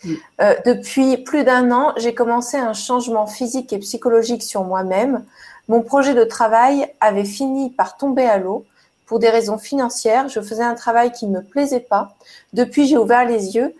Mm. 0.04 0.14
Euh, 0.40 0.54
depuis 0.64 1.16
plus 1.18 1.44
d'un 1.44 1.70
an, 1.72 1.92
j'ai 1.96 2.14
commencé 2.14 2.56
un 2.56 2.72
changement 2.72 3.26
physique 3.26 3.72
et 3.72 3.78
psychologique 3.78 4.42
sur 4.42 4.64
moi-même. 4.64 5.24
Mon 5.68 5.82
projet 5.82 6.14
de 6.14 6.24
travail 6.24 6.92
avait 7.00 7.24
fini 7.24 7.70
par 7.70 7.96
tomber 7.96 8.24
à 8.24 8.38
l'eau. 8.38 8.64
Pour 9.06 9.18
des 9.18 9.30
raisons 9.30 9.58
financières, 9.58 10.28
je 10.28 10.40
faisais 10.40 10.64
un 10.64 10.74
travail 10.74 11.12
qui 11.12 11.26
ne 11.26 11.38
me 11.38 11.42
plaisait 11.42 11.80
pas. 11.80 12.14
Depuis, 12.52 12.86
j'ai 12.86 12.96
ouvert 12.96 13.24
les 13.24 13.54
yeux, 13.54 13.74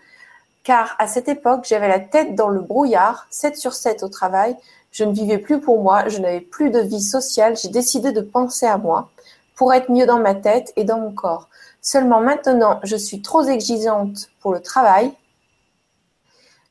car 0.63 0.95
à 0.99 1.07
cette 1.07 1.27
époque, 1.27 1.65
j'avais 1.67 1.87
la 1.87 1.99
tête 1.99 2.35
dans 2.35 2.49
le 2.49 2.61
brouillard, 2.61 3.27
7 3.29 3.57
sur 3.57 3.73
7 3.73 4.03
au 4.03 4.09
travail. 4.09 4.55
Je 4.91 5.03
ne 5.03 5.13
vivais 5.13 5.37
plus 5.37 5.59
pour 5.59 5.81
moi, 5.81 6.07
je 6.07 6.19
n'avais 6.19 6.41
plus 6.41 6.71
de 6.71 6.79
vie 6.79 7.01
sociale. 7.01 7.57
J'ai 7.57 7.69
décidé 7.69 8.11
de 8.11 8.21
penser 8.21 8.65
à 8.65 8.77
moi 8.77 9.09
pour 9.55 9.73
être 9.73 9.91
mieux 9.91 10.05
dans 10.05 10.19
ma 10.19 10.35
tête 10.35 10.71
et 10.75 10.83
dans 10.83 10.99
mon 10.99 11.11
corps. 11.11 11.49
Seulement 11.81 12.19
maintenant, 12.19 12.79
je 12.83 12.95
suis 12.95 13.21
trop 13.21 13.43
exigeante 13.43 14.29
pour 14.41 14.53
le 14.53 14.59
travail. 14.59 15.11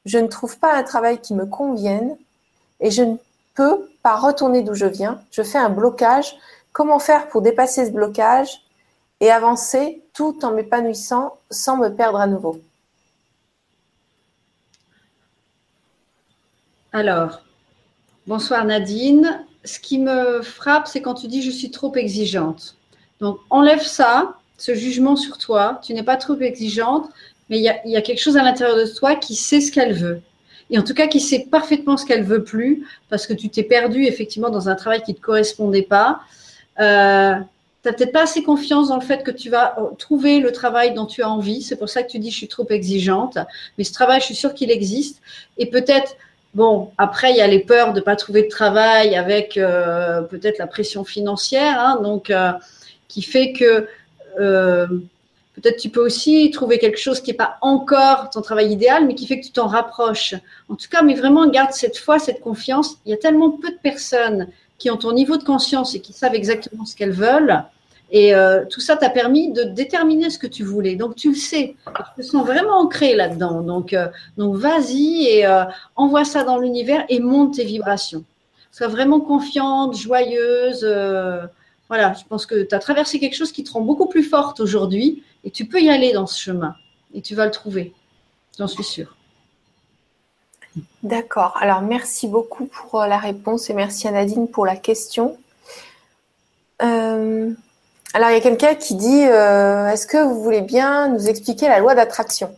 Je 0.07 0.19
ne 0.19 0.29
trouve 0.29 0.59
pas 0.59 0.75
un 0.75 0.85
travail 0.85 1.21
qui 1.21 1.35
me 1.35 1.45
convienne 1.47 2.17
et 2.81 2.91
je 2.91 3.03
ne 3.03 3.17
peux 3.55 3.91
pas 4.03 4.17
retourner 4.17 4.63
d'où 4.63 4.75
je 4.75 4.87
viens. 4.87 5.21
Je 5.33 5.43
fais 5.43 5.59
un 5.59 5.69
blocage. 5.69 6.37
Comment 6.73 7.01
faire 7.01 7.29
pour 7.29 7.43
dépasser 7.43 7.85
ce 7.85 7.91
blocage 7.91 8.63
et 9.21 9.31
avancer 9.31 10.03
tout 10.15 10.45
en 10.45 10.53
m'épanouissant 10.53 11.37
sans 11.51 11.77
me 11.77 11.89
perdre 11.89 12.21
à 12.21 12.29
nouveau? 12.29 12.61
Alors, 16.93 17.43
bonsoir 18.29 18.65
Nadine. 18.65 19.45
Ce 19.65 19.81
qui 19.81 19.99
me 19.99 20.41
frappe, 20.41 20.87
c'est 20.87 21.03
quand 21.03 21.15
tu 21.15 21.27
dis 21.27 21.43
je 21.43 21.51
suis 21.51 21.73
trop 21.73 21.93
exigeante. 21.97 22.77
Donc, 23.19 23.41
enlève 23.51 23.83
ça 23.83 24.39
ce 24.57 24.75
jugement 24.75 25.17
sur 25.17 25.37
toi, 25.39 25.81
tu 25.83 25.93
n'es 25.93 26.03
pas 26.03 26.17
trop 26.17 26.39
exigeante, 26.39 27.11
mais 27.49 27.59
il 27.59 27.63
y 27.63 27.97
a, 27.97 28.03
quelque 28.03 28.21
chose 28.21 28.37
à 28.37 28.43
l'intérieur 28.43 28.77
de 28.77 28.87
toi 28.87 29.15
qui 29.15 29.35
sait 29.35 29.61
ce 29.61 29.71
qu'elle 29.71 29.93
veut. 29.93 30.21
Et 30.71 30.79
en 30.79 30.83
tout 30.83 30.95
cas, 30.95 31.07
qui 31.07 31.21
sait 31.21 31.47
parfaitement 31.51 31.97
ce 31.97 32.05
qu'elle 32.05 32.25
veut 32.25 32.43
plus, 32.43 32.85
parce 33.09 33.27
que 33.27 33.33
tu 33.33 33.49
t'es 33.49 33.63
perdu 33.63 34.05
effectivement 34.05 34.51
dans 34.51 34.69
un 34.69 34.75
travail 34.75 35.03
qui 35.03 35.13
ne 35.13 35.17
te 35.17 35.23
correspondait 35.23 35.83
pas. 35.83 36.21
Euh, 36.81 37.35
tu 37.83 37.89
n'as 37.89 37.93
peut-être 37.93 38.13
pas 38.13 38.25
assez 38.25 38.43
confiance 38.43 38.89
dans 38.89 38.97
le 38.97 39.03
fait 39.03 39.23
que 39.23 39.31
tu 39.31 39.49
vas 39.49 39.77
trouver 39.97 40.41
le 40.41 40.51
travail 40.51 40.93
dont 40.93 41.07
tu 41.07 41.23
as 41.23 41.31
envie. 41.31 41.63
C'est 41.63 41.77
pour 41.77 41.89
ça 41.89 42.03
que 42.03 42.11
tu 42.11 42.19
dis 42.19 42.33
je 42.33 42.37
suis 42.37 42.49
trop 42.49 42.67
exigeante. 42.69 43.39
Mais 43.79 43.85
ce 43.85 43.93
travail, 43.93 44.19
je 44.21 44.27
suis 44.27 44.35
sûre 44.35 44.55
qu'il 44.55 44.73
existe. 44.73 45.23
Et 45.57 45.67
peut-être, 45.67 46.17
bon, 46.55 46.91
après, 46.99 47.31
il 47.31 47.37
y 47.37 47.43
a 47.43 47.47
les 47.47 47.61
peurs 47.61 47.93
de 47.93 48.01
ne 48.01 48.05
pas 48.05 48.17
trouver 48.17 48.43
de 48.43 48.49
travail 48.49 49.15
avec 49.15 49.57
euh, 49.57 50.23
peut-être 50.23 50.59
la 50.59 50.67
pression 50.67 51.05
financière, 51.05 51.79
hein, 51.79 52.01
donc 52.03 52.31
euh, 52.31 52.51
qui 53.07 53.23
fait 53.23 53.53
que 53.53 53.87
euh, 54.41 54.87
peut-être 55.57 55.79
tu 55.79 55.89
peux 55.89 56.05
aussi 56.05 56.51
trouver 56.51 56.79
quelque 56.79 56.99
chose 56.99 57.21
qui 57.21 57.31
n'est 57.31 57.37
pas 57.37 57.57
encore 57.63 58.31
ton 58.31 58.43
travail 58.43 58.71
idéal, 58.73 59.07
mais 59.07 59.15
qui 59.15 59.27
fait 59.27 59.41
que 59.41 59.47
tu 59.47 59.53
t'en 59.53 59.67
rapproches. 59.67 60.35
En 60.69 60.75
tout 60.75 60.89
cas, 60.91 61.03
mais 61.03 61.15
vraiment, 61.15 61.47
garde 61.49 61.73
cette 61.73 61.97
foi, 61.97 62.19
cette 62.19 62.41
confiance. 62.41 62.99
Il 63.07 63.11
y 63.11 63.15
a 63.15 63.17
tellement 63.17 63.51
peu 63.51 63.71
de 63.71 63.79
personnes 63.83 64.49
qui 64.79 64.91
ont 64.91 64.99
ton 64.99 65.13
niveau 65.13 65.39
de 65.39 65.45
conscience 65.45 65.95
et 65.95 66.01
qui 66.01 66.13
savent 66.13 66.35
exactement 66.35 66.85
ce 66.85 66.95
qu'elles 66.95 67.13
veulent. 67.13 67.65
Et 68.13 68.35
euh, 68.35 68.65
tout 68.69 68.81
ça 68.81 68.97
t'a 68.97 69.11
permis 69.11 69.51
de 69.51 69.65
déterminer 69.65 70.31
ce 70.31 70.39
que 70.39 70.47
tu 70.47 70.63
voulais. 70.63 70.95
Donc 70.95 71.17
tu 71.17 71.31
le 71.31 71.35
sais. 71.35 71.75
Tu 71.87 72.23
te 72.23 72.27
sens 72.27 72.47
vraiment 72.47 72.79
ancré 72.79 73.17
là-dedans. 73.17 73.63
Donc, 73.63 73.95
euh, 73.95 74.09
donc 74.37 74.57
vas-y 74.57 75.27
et 75.27 75.47
envoie 75.97 76.25
ça 76.25 76.45
dans 76.45 76.59
l'univers 76.59 77.05
et 77.09 77.19
monte 77.19 77.55
tes 77.55 77.65
vibrations. 77.65 78.25
Sois 78.71 78.89
vraiment 78.89 79.21
confiante, 79.21 79.97
joyeuse 79.97 80.87
voilà, 81.89 82.15
je 82.15 82.25
pense 82.25 82.47
que 82.47 82.63
tu 82.63 82.75
as 82.75 82.79
traversé 82.79 83.21
quelque 83.21 83.37
chose 83.37 83.53
qui 83.53 83.63
te 83.63 83.73
rend 83.73 83.81
beaucoup 83.81 84.07
plus 84.07 84.25
forte 84.25 84.61
aujourd'hui 84.61 85.23
et 85.45 85.51
tu 85.51 85.67
peux 85.67 85.81
y 85.81 85.89
aller 85.89 86.13
dans 86.13 86.27
ce 86.27 86.41
chemin 86.41 86.75
et 87.15 87.23
tu 87.23 87.35
vas 87.35 87.45
le 87.45 87.53
trouver. 87.53 87.93
J'en 88.59 88.67
suis 88.67 88.85
sûre. 88.85 89.17
D'accord. 91.03 91.57
Alors, 91.61 91.83
merci 91.83 92.27
beaucoup 92.29 92.67
pour 92.67 93.03
euh, 93.03 93.07
la 93.07 93.19
réponse 93.19 93.71
et 93.71 93.75
merci 93.75 94.09
à 94.09 94.11
Nadine 94.11 94.49
pour 94.49 94.67
la 94.67 94.77
question. 94.77 95.37
Euh, 96.83 97.51
alors, 98.13 98.31
il 98.31 98.35
y 98.35 98.37
a 98.37 98.41
quelqu'un 98.41 98.75
qui 98.75 98.95
dit 98.95 99.25
euh, 99.25 99.89
Est-ce 99.89 100.07
que 100.07 100.23
vous 100.23 100.43
voulez 100.43 100.63
bien 100.63 101.09
nous 101.09 101.29
expliquer 101.29 101.69
la 101.69 101.79
loi 101.79 101.95
d'attraction? 101.95 102.55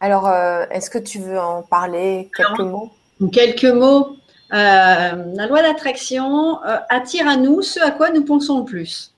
Alors, 0.00 0.28
est-ce 0.72 0.90
que 0.90 0.98
tu 0.98 1.20
veux 1.20 1.38
en 1.38 1.62
parler 1.62 2.28
quelques 2.36 2.58
mots? 2.58 2.90
Quelques 3.30 3.64
mots. 3.66 4.16
Euh, 4.52 5.34
la 5.34 5.46
loi 5.46 5.62
d'attraction 5.62 6.62
euh, 6.64 6.76
attire 6.90 7.26
à 7.26 7.36
nous 7.36 7.62
ce 7.62 7.80
à 7.80 7.90
quoi 7.90 8.10
nous 8.10 8.24
pensons 8.24 8.58
le 8.58 8.64
plus. 8.64 9.14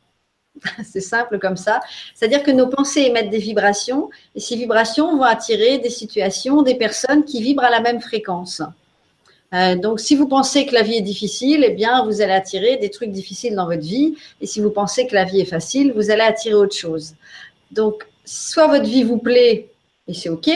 C'est 0.85 1.01
simple 1.01 1.41
comme 1.41 1.57
ça. 1.57 1.81
C'est-à-dire 2.15 2.45
que 2.45 2.53
nos 2.53 2.69
pensées 2.69 3.01
émettent 3.03 3.31
des 3.31 3.39
vibrations 3.39 4.11
et 4.37 4.41
ces 4.41 4.55
vibrations 4.55 5.17
vont 5.17 5.25
attirer 5.25 5.79
des 5.79 5.91
situations, 5.91 6.63
des 6.63 6.77
personnes 6.77 7.25
qui 7.25 7.43
vibrent 7.43 7.65
à 7.65 7.71
la 7.71 7.81
même 7.81 8.01
fréquence. 8.01 8.63
Euh, 9.53 9.75
donc, 9.75 9.99
si 9.99 10.15
vous 10.15 10.29
pensez 10.29 10.67
que 10.67 10.75
la 10.75 10.83
vie 10.83 10.97
est 10.97 11.03
difficile, 11.03 11.65
eh 11.67 11.71
bien, 11.71 12.05
vous 12.05 12.21
allez 12.21 12.33
attirer 12.33 12.77
des 12.77 12.91
trucs 12.91 13.11
difficiles 13.11 13.57
dans 13.57 13.67
votre 13.67 13.83
vie. 13.83 14.17
Et 14.41 14.47
si 14.47 14.61
vous 14.61 14.71
pensez 14.71 15.09
que 15.09 15.15
la 15.15 15.25
vie 15.25 15.41
est 15.41 15.47
facile, 15.47 15.93
vous 15.95 16.11
allez 16.13 16.23
attirer 16.23 16.55
autre 16.55 16.77
chose. 16.77 17.15
Donc, 17.73 18.07
soit 18.25 18.69
votre 18.69 18.87
vie 18.87 19.03
vous 19.03 19.19
plaît 19.19 19.71
et 20.07 20.15
c'est 20.15 20.29
OK, 20.29 20.51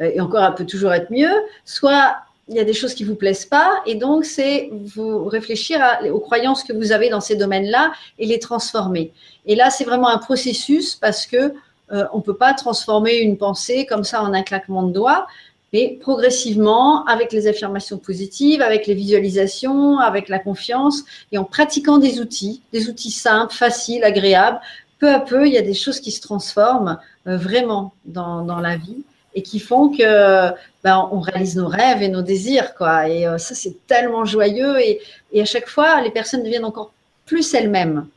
et 0.00 0.20
encore, 0.20 0.44
elle 0.44 0.54
peut 0.54 0.64
toujours 0.64 0.92
être 0.92 1.10
mieux, 1.10 1.32
soit 1.64 2.16
il 2.48 2.56
y 2.56 2.60
a 2.60 2.64
des 2.64 2.72
choses 2.72 2.94
qui 2.94 3.04
vous 3.04 3.14
plaisent 3.14 3.46
pas, 3.46 3.82
et 3.86 3.94
donc 3.94 4.24
c'est 4.24 4.70
vous 4.72 5.24
réfléchir 5.24 5.80
aux 6.12 6.20
croyances 6.20 6.64
que 6.64 6.72
vous 6.72 6.92
avez 6.92 7.10
dans 7.10 7.20
ces 7.20 7.36
domaines-là 7.36 7.92
et 8.18 8.26
les 8.26 8.38
transformer. 8.38 9.12
Et 9.46 9.54
là, 9.54 9.70
c'est 9.70 9.84
vraiment 9.84 10.08
un 10.08 10.18
processus 10.18 10.94
parce 10.94 11.26
que 11.26 11.52
euh, 11.92 12.04
on 12.12 12.20
peut 12.20 12.36
pas 12.36 12.54
transformer 12.54 13.16
une 13.16 13.38
pensée 13.38 13.86
comme 13.86 14.04
ça 14.04 14.22
en 14.22 14.32
un 14.34 14.42
claquement 14.42 14.82
de 14.82 14.92
doigts, 14.92 15.26
mais 15.72 15.98
progressivement, 16.00 17.04
avec 17.04 17.32
les 17.32 17.46
affirmations 17.46 17.98
positives, 17.98 18.62
avec 18.62 18.86
les 18.86 18.94
visualisations, 18.94 19.98
avec 19.98 20.28
la 20.28 20.38
confiance, 20.38 21.04
et 21.32 21.38
en 21.38 21.44
pratiquant 21.44 21.98
des 21.98 22.20
outils, 22.20 22.62
des 22.72 22.88
outils 22.88 23.10
simples, 23.10 23.54
faciles, 23.54 24.04
agréables, 24.04 24.60
peu 24.98 25.12
à 25.12 25.20
peu, 25.20 25.46
il 25.46 25.52
y 25.52 25.58
a 25.58 25.62
des 25.62 25.74
choses 25.74 26.00
qui 26.00 26.10
se 26.10 26.20
transforment 26.20 26.98
euh, 27.26 27.36
vraiment 27.36 27.92
dans, 28.06 28.42
dans 28.42 28.60
la 28.60 28.76
vie 28.76 29.04
et 29.38 29.42
qui 29.42 29.60
font 29.60 29.88
que 29.90 30.50
ben, 30.82 31.08
on 31.12 31.20
réalise 31.20 31.54
nos 31.54 31.68
rêves 31.68 32.02
et 32.02 32.08
nos 32.08 32.22
désirs, 32.22 32.74
quoi. 32.74 33.08
Et 33.08 33.24
euh, 33.24 33.38
ça, 33.38 33.54
c'est 33.54 33.86
tellement 33.86 34.24
joyeux. 34.24 34.80
Et, 34.80 35.00
et, 35.32 35.40
à 35.40 35.44
chaque 35.44 35.68
fois, 35.68 36.00
les 36.00 36.10
personnes 36.10 36.42
deviennent 36.42 36.64
encore 36.64 36.92
plus 37.24 37.54
elles-mêmes. 37.54 38.08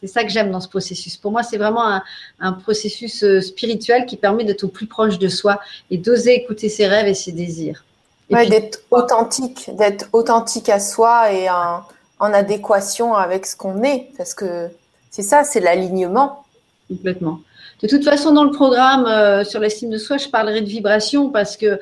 C'est 0.00 0.06
ça 0.06 0.24
que 0.24 0.30
j'aime 0.30 0.50
dans 0.50 0.60
ce 0.60 0.68
processus. 0.68 1.18
Pour 1.18 1.30
moi, 1.30 1.42
c'est 1.42 1.58
vraiment 1.58 1.86
un, 1.86 2.02
un, 2.40 2.52
processus 2.52 3.22
euh, 3.22 3.42
spirituel 3.42 4.06
qui 4.06 4.16
permet 4.16 4.44
d'être 4.44 4.64
au 4.64 4.68
plus 4.68 4.86
proche 4.86 5.18
de 5.18 5.28
soi 5.28 5.60
et 5.90 5.98
d'oser 5.98 6.34
écouter 6.34 6.70
ses 6.70 6.86
rêves 6.86 7.06
et 7.06 7.14
ses 7.14 7.32
désirs. 7.32 7.84
Ouais, 8.30 8.46
d'être 8.48 8.80
authentique, 8.90 9.70
d'être 9.76 10.08
authentique 10.12 10.70
à 10.70 10.80
soi 10.80 11.32
et 11.32 11.50
en, 11.50 11.82
en 12.18 12.32
adéquation 12.32 13.14
avec 13.14 13.44
ce 13.44 13.54
qu'on 13.56 13.82
est, 13.82 14.08
parce 14.16 14.32
que 14.32 14.68
c'est 15.10 15.22
ça, 15.22 15.44
c'est 15.44 15.60
l'alignement. 15.60 16.44
Complètement. 16.88 17.40
De 17.82 17.88
toute 17.88 18.04
façon, 18.04 18.32
dans 18.32 18.44
le 18.44 18.50
programme 18.50 19.06
euh, 19.06 19.44
sur 19.44 19.60
l'estime 19.60 19.90
de 19.90 19.98
soi, 19.98 20.16
je 20.16 20.28
parlerai 20.28 20.62
de 20.62 20.68
vibration 20.68 21.28
parce 21.28 21.56
que 21.56 21.78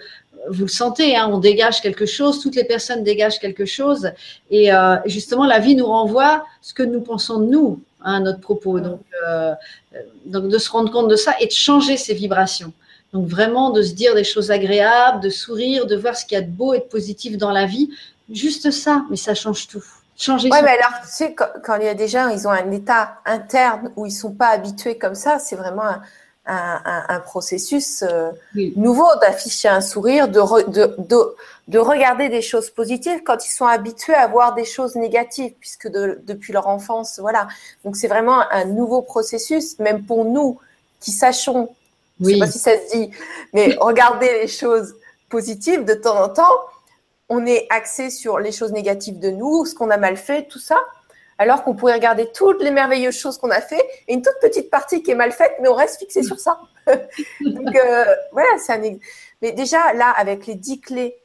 vous 0.50 0.62
le 0.62 0.68
sentez, 0.68 1.16
hein, 1.16 1.30
on 1.32 1.38
dégage 1.38 1.80
quelque 1.80 2.04
chose, 2.04 2.40
toutes 2.40 2.56
les 2.56 2.64
personnes 2.64 3.04
dégagent 3.04 3.38
quelque 3.38 3.64
chose. 3.64 4.10
Et 4.50 4.72
euh, 4.72 4.96
justement, 5.06 5.46
la 5.46 5.58
vie 5.58 5.76
nous 5.76 5.86
renvoie 5.86 6.44
ce 6.60 6.74
que 6.74 6.82
nous 6.82 7.00
pensons 7.00 7.38
de 7.38 7.46
nous, 7.46 7.80
hein, 8.02 8.14
à 8.14 8.20
notre 8.20 8.40
propos. 8.40 8.80
Donc, 8.80 9.00
euh, 9.26 9.54
donc, 10.26 10.48
de 10.48 10.58
se 10.58 10.68
rendre 10.68 10.90
compte 10.90 11.08
de 11.08 11.16
ça 11.16 11.34
et 11.40 11.46
de 11.46 11.52
changer 11.52 11.96
ses 11.96 12.14
vibrations. 12.14 12.72
Donc, 13.12 13.28
vraiment, 13.28 13.70
de 13.70 13.82
se 13.82 13.92
dire 13.92 14.14
des 14.14 14.24
choses 14.24 14.50
agréables, 14.50 15.22
de 15.22 15.30
sourire, 15.30 15.86
de 15.86 15.96
voir 15.96 16.16
ce 16.16 16.26
qu'il 16.26 16.34
y 16.34 16.38
a 16.38 16.42
de 16.42 16.50
beau 16.50 16.74
et 16.74 16.80
de 16.80 16.84
positif 16.84 17.38
dans 17.38 17.52
la 17.52 17.66
vie. 17.66 17.90
Juste 18.30 18.70
ça, 18.72 19.04
mais 19.10 19.16
ça 19.16 19.34
change 19.34 19.68
tout. 19.68 19.84
Changer. 20.16 20.48
Ouais, 20.48 20.62
mais 20.62 20.70
alors, 20.70 21.00
tu 21.02 21.08
sais, 21.08 21.34
quand, 21.34 21.76
il 21.76 21.84
y 21.84 21.88
a 21.88 21.94
des 21.94 22.08
gens, 22.08 22.28
ils 22.28 22.46
ont 22.46 22.52
un 22.52 22.70
état 22.70 23.18
interne 23.24 23.90
où 23.96 24.06
ils 24.06 24.12
sont 24.12 24.32
pas 24.32 24.48
habitués 24.48 24.96
comme 24.96 25.16
ça, 25.16 25.38
c'est 25.40 25.56
vraiment 25.56 25.82
un, 25.84 26.02
un, 26.46 27.04
un 27.08 27.20
processus 27.20 28.02
euh, 28.02 28.30
nouveau 28.76 29.08
d'afficher 29.20 29.68
un 29.68 29.80
sourire, 29.80 30.28
de, 30.28 30.40
de, 30.70 30.94
de, 30.98 31.34
de, 31.68 31.78
regarder 31.78 32.28
des 32.28 32.42
choses 32.42 32.70
positives 32.70 33.22
quand 33.24 33.44
ils 33.44 33.50
sont 33.50 33.66
habitués 33.66 34.14
à 34.14 34.26
voir 34.26 34.54
des 34.54 34.64
choses 34.64 34.94
négatives, 34.94 35.54
puisque 35.58 35.88
de, 35.88 36.20
depuis 36.24 36.52
leur 36.52 36.68
enfance, 36.68 37.18
voilà. 37.18 37.48
Donc, 37.84 37.96
c'est 37.96 38.08
vraiment 38.08 38.40
un 38.52 38.66
nouveau 38.66 39.02
processus, 39.02 39.78
même 39.78 40.04
pour 40.04 40.24
nous 40.24 40.60
qui 41.00 41.10
sachons 41.10 41.74
Je 42.20 42.26
ne 42.26 42.30
sais 42.30 42.38
pas 42.38 42.46
si 42.46 42.58
ça 42.58 42.72
se 42.72 42.96
dit, 42.96 43.10
mais 43.52 43.76
regarder 43.80 44.30
les 44.42 44.48
choses 44.48 44.94
positives 45.28 45.84
de 45.84 45.94
temps 45.94 46.22
en 46.22 46.28
temps. 46.28 46.60
On 47.28 47.46
est 47.46 47.66
axé 47.70 48.10
sur 48.10 48.38
les 48.38 48.52
choses 48.52 48.72
négatives 48.72 49.18
de 49.18 49.30
nous, 49.30 49.64
ce 49.64 49.74
qu'on 49.74 49.90
a 49.90 49.96
mal 49.96 50.16
fait, 50.16 50.44
tout 50.44 50.58
ça 50.58 50.78
alors 51.38 51.64
qu'on 51.64 51.74
pourrait 51.74 51.94
regarder 51.94 52.30
toutes 52.32 52.62
les 52.62 52.70
merveilleuses 52.70 53.16
choses 53.16 53.38
qu'on 53.38 53.50
a 53.50 53.60
fait 53.60 53.84
et 54.08 54.14
une 54.14 54.22
toute 54.22 54.38
petite 54.40 54.70
partie 54.70 55.02
qui 55.02 55.10
est 55.10 55.16
mal 55.16 55.32
faite, 55.32 55.52
mais 55.60 55.68
on 55.68 55.74
reste 55.74 55.98
fixé 55.98 56.22
sur 56.22 56.38
ça. 56.38 56.60
Donc 56.86 57.74
euh, 57.74 58.04
voilà, 58.32 58.48
c'est 58.58 58.72
un. 58.72 58.96
Mais 59.42 59.52
déjà 59.52 59.92
là, 59.94 60.10
avec 60.10 60.46
les 60.46 60.54
dix 60.54 60.80
clés 60.80 61.16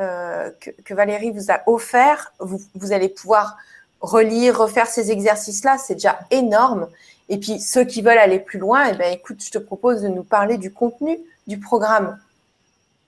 euh, 0.00 0.50
que, 0.84 0.94
Valérie 0.94 1.30
vous 1.30 1.50
a 1.50 1.60
offert, 1.66 2.32
vous, 2.38 2.60
vous 2.74 2.92
allez 2.92 3.08
pouvoir 3.08 3.56
relire, 4.00 4.58
refaire 4.58 4.86
ces 4.86 5.10
exercices-là, 5.10 5.78
c'est 5.78 5.94
déjà 5.94 6.18
énorme. 6.30 6.88
Et 7.28 7.38
puis 7.38 7.60
ceux 7.60 7.84
qui 7.84 8.02
veulent 8.02 8.18
aller 8.18 8.40
plus 8.40 8.58
loin, 8.58 8.88
eh 8.90 8.96
ben 8.96 9.12
écoute, 9.12 9.42
je 9.44 9.50
te 9.50 9.58
propose 9.58 10.02
de 10.02 10.08
nous 10.08 10.24
parler 10.24 10.58
du 10.58 10.72
contenu 10.72 11.18
du 11.46 11.58
programme 11.58 12.18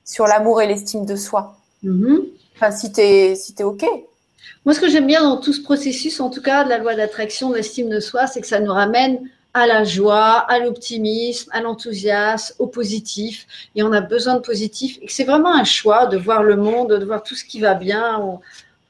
sur 0.04 0.26
l'amour 0.26 0.60
et 0.62 0.66
l'estime 0.66 1.04
de 1.04 1.16
soi. 1.16 1.56
Mm-hmm. 1.84 2.18
Enfin, 2.56 2.70
si 2.70 2.92
tu 2.92 3.00
es, 3.00 3.34
si 3.34 3.54
es 3.58 3.62
OK. 3.62 3.84
Moi, 4.64 4.74
ce 4.74 4.80
que 4.80 4.88
j'aime 4.88 5.06
bien 5.06 5.22
dans 5.22 5.36
tout 5.36 5.52
ce 5.52 5.60
processus, 5.60 6.20
en 6.20 6.30
tout 6.30 6.40
cas 6.40 6.64
de 6.64 6.70
la 6.70 6.78
loi 6.78 6.94
d'attraction, 6.94 7.50
de 7.50 7.56
l'estime 7.56 7.90
de 7.90 8.00
soi, 8.00 8.26
c'est 8.26 8.40
que 8.40 8.46
ça 8.46 8.60
nous 8.60 8.72
ramène 8.72 9.28
à 9.52 9.66
la 9.66 9.84
joie, 9.84 10.38
à 10.48 10.58
l'optimisme, 10.58 11.50
à 11.52 11.60
l'enthousiasme, 11.60 12.54
au 12.58 12.66
positif. 12.66 13.46
Et 13.76 13.82
on 13.82 13.92
a 13.92 14.00
besoin 14.00 14.34
de 14.34 14.40
positif. 14.40 14.98
Et 15.00 15.06
que 15.06 15.12
c'est 15.12 15.24
vraiment 15.24 15.54
un 15.54 15.64
choix 15.64 16.06
de 16.06 16.16
voir 16.16 16.42
le 16.42 16.56
monde, 16.56 16.92
de 16.92 17.04
voir 17.04 17.22
tout 17.22 17.34
ce 17.36 17.44
qui 17.44 17.60
va 17.60 17.74
bien. 17.74 18.40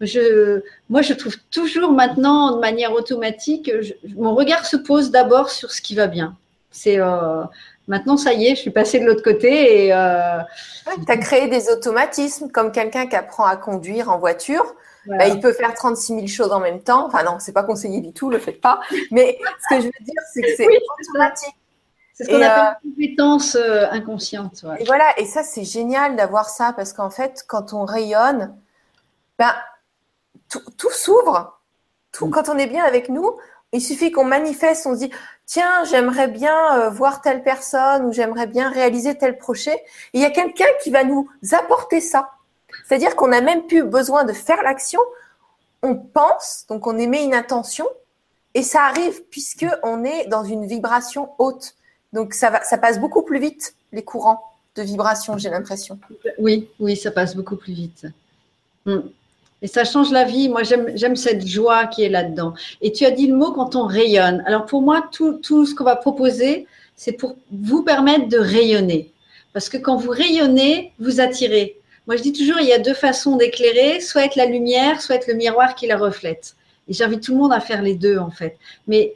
Je, 0.00 0.62
moi, 0.88 1.02
je 1.02 1.12
trouve 1.12 1.36
toujours 1.50 1.92
maintenant, 1.92 2.56
de 2.56 2.60
manière 2.60 2.92
automatique, 2.92 3.70
mon 4.16 4.34
regard 4.34 4.64
se 4.64 4.76
pose 4.76 5.10
d'abord 5.10 5.50
sur 5.50 5.70
ce 5.70 5.82
qui 5.82 5.94
va 5.94 6.06
bien. 6.06 6.36
C'est 6.70 6.98
euh, 6.98 7.42
maintenant, 7.88 8.16
ça 8.16 8.32
y 8.32 8.46
est, 8.46 8.54
je 8.54 8.60
suis 8.60 8.70
passée 8.70 9.00
de 9.00 9.06
l'autre 9.06 9.22
côté 9.22 9.86
et. 9.86 9.92
Euh, 9.92 10.38
tu 11.06 11.12
as 11.12 11.16
créé 11.16 11.48
des 11.48 11.70
automatismes, 11.70 12.50
comme 12.50 12.70
quelqu'un 12.70 13.06
qui 13.06 13.16
apprend 13.16 13.44
à 13.44 13.56
conduire 13.56 14.10
en 14.10 14.18
voiture. 14.18 14.74
Bah, 15.06 15.28
il 15.28 15.38
peut 15.40 15.52
faire 15.52 15.74
36 15.74 16.14
000 16.14 16.26
choses 16.28 16.52
en 16.52 16.60
même 16.60 16.80
temps. 16.82 17.06
Enfin, 17.06 17.22
non, 17.24 17.36
c'est 17.38 17.52
pas 17.52 17.62
conseillé 17.62 18.00
du 18.00 18.12
tout, 18.12 18.30
le 18.30 18.38
faites 18.38 18.60
pas. 18.60 18.80
Mais 19.10 19.38
ce 19.62 19.74
que 19.74 19.80
je 19.82 19.86
veux 19.86 20.04
dire, 20.04 20.22
c'est 20.32 20.40
que 20.40 20.56
c'est 20.56 20.66
automatique. 20.66 21.54
C'est 22.14 22.24
ce 22.24 22.30
qu'on 22.30 22.40
appelle 22.40 22.76
une 22.84 22.90
compétence 22.92 23.56
euh, 23.56 23.86
inconsciente. 23.90 24.64
Et 24.78 24.84
voilà, 24.84 25.18
et 25.18 25.26
ça, 25.26 25.42
c'est 25.42 25.64
génial 25.64 26.16
d'avoir 26.16 26.48
ça 26.48 26.72
parce 26.72 26.92
qu'en 26.92 27.10
fait, 27.10 27.44
quand 27.48 27.72
on 27.72 27.84
rayonne, 27.84 28.56
ben, 29.38 29.52
tout, 30.48 30.90
s'ouvre. 30.90 31.60
Tout, 32.12 32.28
mm. 32.28 32.30
Quand 32.30 32.48
on 32.48 32.56
est 32.56 32.68
bien 32.68 32.84
avec 32.84 33.08
nous, 33.08 33.36
il 33.74 33.82
suffit 33.82 34.12
qu'on 34.12 34.24
manifeste, 34.24 34.86
on 34.86 34.94
se 34.94 35.00
dit 35.00 35.10
tiens, 35.46 35.84
j'aimerais 35.84 36.28
bien 36.28 36.78
euh, 36.78 36.90
voir 36.90 37.20
telle 37.20 37.42
personne 37.42 38.06
ou 38.06 38.12
j'aimerais 38.12 38.46
bien 38.46 38.70
réaliser 38.70 39.16
tel 39.16 39.36
projet. 39.36 39.76
il 40.12 40.20
y 40.20 40.24
a 40.24 40.30
quelqu'un 40.30 40.68
qui 40.82 40.90
va 40.90 41.04
nous 41.04 41.28
apporter 41.52 42.00
ça. 42.00 42.30
C'est-à-dire 42.86 43.16
qu'on 43.16 43.28
n'a 43.28 43.40
même 43.40 43.66
plus 43.66 43.82
besoin 43.82 44.24
de 44.24 44.32
faire 44.32 44.62
l'action. 44.62 45.00
On 45.82 45.96
pense, 45.96 46.64
donc 46.68 46.86
on 46.86 46.96
émet 46.98 47.24
une 47.24 47.34
intention, 47.34 47.86
et 48.54 48.62
ça 48.62 48.84
arrive 48.84 49.24
puisque 49.24 49.66
on 49.82 50.04
est 50.04 50.26
dans 50.28 50.44
une 50.44 50.66
vibration 50.66 51.30
haute. 51.38 51.74
Donc 52.12 52.32
ça, 52.32 52.50
passe 52.80 53.00
beaucoup 53.00 53.22
plus 53.22 53.40
vite 53.40 53.74
les 53.92 54.04
courants 54.04 54.42
de 54.76 54.82
vibration, 54.82 55.36
j'ai 55.36 55.50
l'impression. 55.50 55.98
Oui, 56.38 56.68
oui, 56.78 56.96
ça 56.96 57.10
passe 57.10 57.36
beaucoup 57.36 57.56
plus 57.56 57.72
vite. 57.72 58.06
Hmm. 58.86 59.00
Et 59.64 59.66
ça 59.66 59.84
change 59.84 60.12
la 60.12 60.24
vie. 60.24 60.50
Moi, 60.50 60.60
j'aime 60.62 61.16
cette 61.16 61.46
joie 61.46 61.86
qui 61.86 62.02
est 62.02 62.10
là-dedans. 62.10 62.52
Et 62.82 62.92
tu 62.92 63.06
as 63.06 63.10
dit 63.10 63.26
le 63.26 63.34
mot 63.34 63.50
quand 63.50 63.76
on 63.76 63.86
rayonne. 63.86 64.44
Alors 64.46 64.66
pour 64.66 64.82
moi, 64.82 65.08
tout, 65.10 65.40
ce 65.42 65.74
qu'on 65.74 65.84
va 65.84 65.96
proposer, 65.96 66.66
c'est 66.96 67.12
pour 67.12 67.36
vous 67.50 67.82
permettre 67.82 68.28
de 68.28 68.36
rayonner. 68.36 69.10
Parce 69.54 69.70
que 69.70 69.78
quand 69.78 69.96
vous 69.96 70.10
rayonnez, 70.10 70.92
vous 70.98 71.18
attirez. 71.18 71.78
Moi, 72.06 72.16
je 72.16 72.22
dis 72.22 72.34
toujours, 72.34 72.58
il 72.60 72.66
y 72.66 72.74
a 72.74 72.78
deux 72.78 72.92
façons 72.92 73.36
d'éclairer, 73.36 74.02
soit 74.02 74.26
être 74.26 74.36
la 74.36 74.44
lumière, 74.44 75.00
soit 75.00 75.14
être 75.14 75.28
le 75.28 75.34
miroir 75.34 75.74
qui 75.74 75.86
la 75.86 75.96
reflète. 75.96 76.56
Et 76.86 76.92
j'invite 76.92 77.22
tout 77.22 77.32
le 77.32 77.38
monde 77.38 77.54
à 77.54 77.60
faire 77.60 77.80
les 77.80 77.94
deux, 77.94 78.18
en 78.18 78.30
fait. 78.30 78.58
Mais 78.86 79.14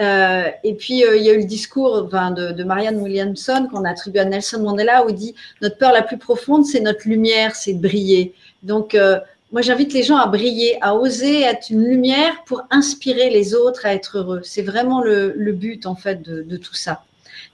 euh, 0.00 0.48
et 0.64 0.72
puis, 0.74 1.04
euh, 1.04 1.16
il 1.16 1.22
y 1.22 1.28
a 1.28 1.34
eu 1.34 1.40
le 1.40 1.44
discours 1.44 2.04
de, 2.04 2.64
Marianne 2.64 2.96
Williamson 2.96 3.68
qu'on 3.70 3.84
a 3.84 3.90
attribué 3.90 4.20
à 4.20 4.24
Nelson 4.24 4.62
Mandela 4.62 5.04
où 5.04 5.10
il 5.10 5.14
dit 5.14 5.34
Notre 5.60 5.76
peur 5.76 5.92
la 5.92 6.00
plus 6.00 6.16
profonde, 6.16 6.64
c'est 6.64 6.80
notre 6.80 7.06
lumière, 7.06 7.54
c'est 7.54 7.74
de 7.74 7.82
briller. 7.82 8.32
Donc, 8.62 8.94
euh, 8.94 9.20
moi, 9.52 9.60
j'invite 9.60 9.92
les 9.92 10.02
gens 10.02 10.16
à 10.16 10.26
briller, 10.26 10.78
à 10.80 10.94
oser 10.94 11.42
être 11.42 11.70
une 11.70 11.84
lumière 11.84 12.42
pour 12.46 12.62
inspirer 12.70 13.30
les 13.30 13.54
autres 13.54 13.86
à 13.86 13.94
être 13.94 14.18
heureux. 14.18 14.40
C'est 14.42 14.62
vraiment 14.62 15.02
le, 15.02 15.52
but, 15.52 15.86
en 15.86 15.94
fait, 15.94 16.22
de 16.22 16.56
tout 16.56 16.74
ça. 16.74 17.02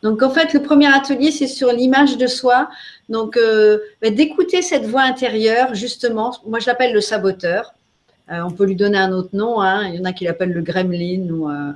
Donc 0.03 0.23
en 0.23 0.31
fait, 0.31 0.53
le 0.53 0.63
premier 0.63 0.93
atelier, 0.93 1.31
c'est 1.31 1.47
sur 1.47 1.73
l'image 1.73 2.17
de 2.17 2.27
soi. 2.27 2.69
Donc 3.09 3.37
euh, 3.37 3.79
bah, 4.01 4.11
d'écouter 4.11 4.63
cette 4.63 4.85
voix 4.85 5.03
intérieure, 5.03 5.75
justement, 5.75 6.37
moi 6.47 6.61
je 6.61 6.67
l'appelle 6.67 6.93
le 6.93 7.01
saboteur. 7.01 7.75
Euh, 8.31 8.43
on 8.43 8.51
peut 8.51 8.65
lui 8.65 8.77
donner 8.77 8.99
un 8.99 9.13
autre 9.13 9.31
nom. 9.33 9.61
Hein. 9.61 9.89
Il 9.89 9.97
y 9.97 10.01
en 10.01 10.05
a 10.05 10.13
qui 10.13 10.25
l'appellent 10.25 10.53
le 10.53 10.63
gremlin 10.63 11.29
ou 11.31 11.51
euh, 11.51 11.73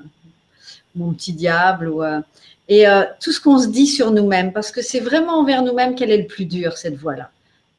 mon 0.94 1.12
petit 1.12 1.32
diable. 1.32 1.90
Et 2.68 2.84
tout 3.20 3.32
ce 3.32 3.40
qu'on 3.40 3.58
se 3.58 3.66
dit 3.66 3.86
sur 3.86 4.12
nous-mêmes, 4.12 4.52
parce 4.52 4.70
que 4.70 4.80
c'est 4.80 5.00
vraiment 5.00 5.40
envers 5.40 5.62
nous-mêmes 5.62 5.94
qu'elle 5.94 6.10
est 6.10 6.18
le 6.18 6.26
plus 6.26 6.46
dur, 6.46 6.78
cette 6.78 6.96
voix-là 6.96 7.28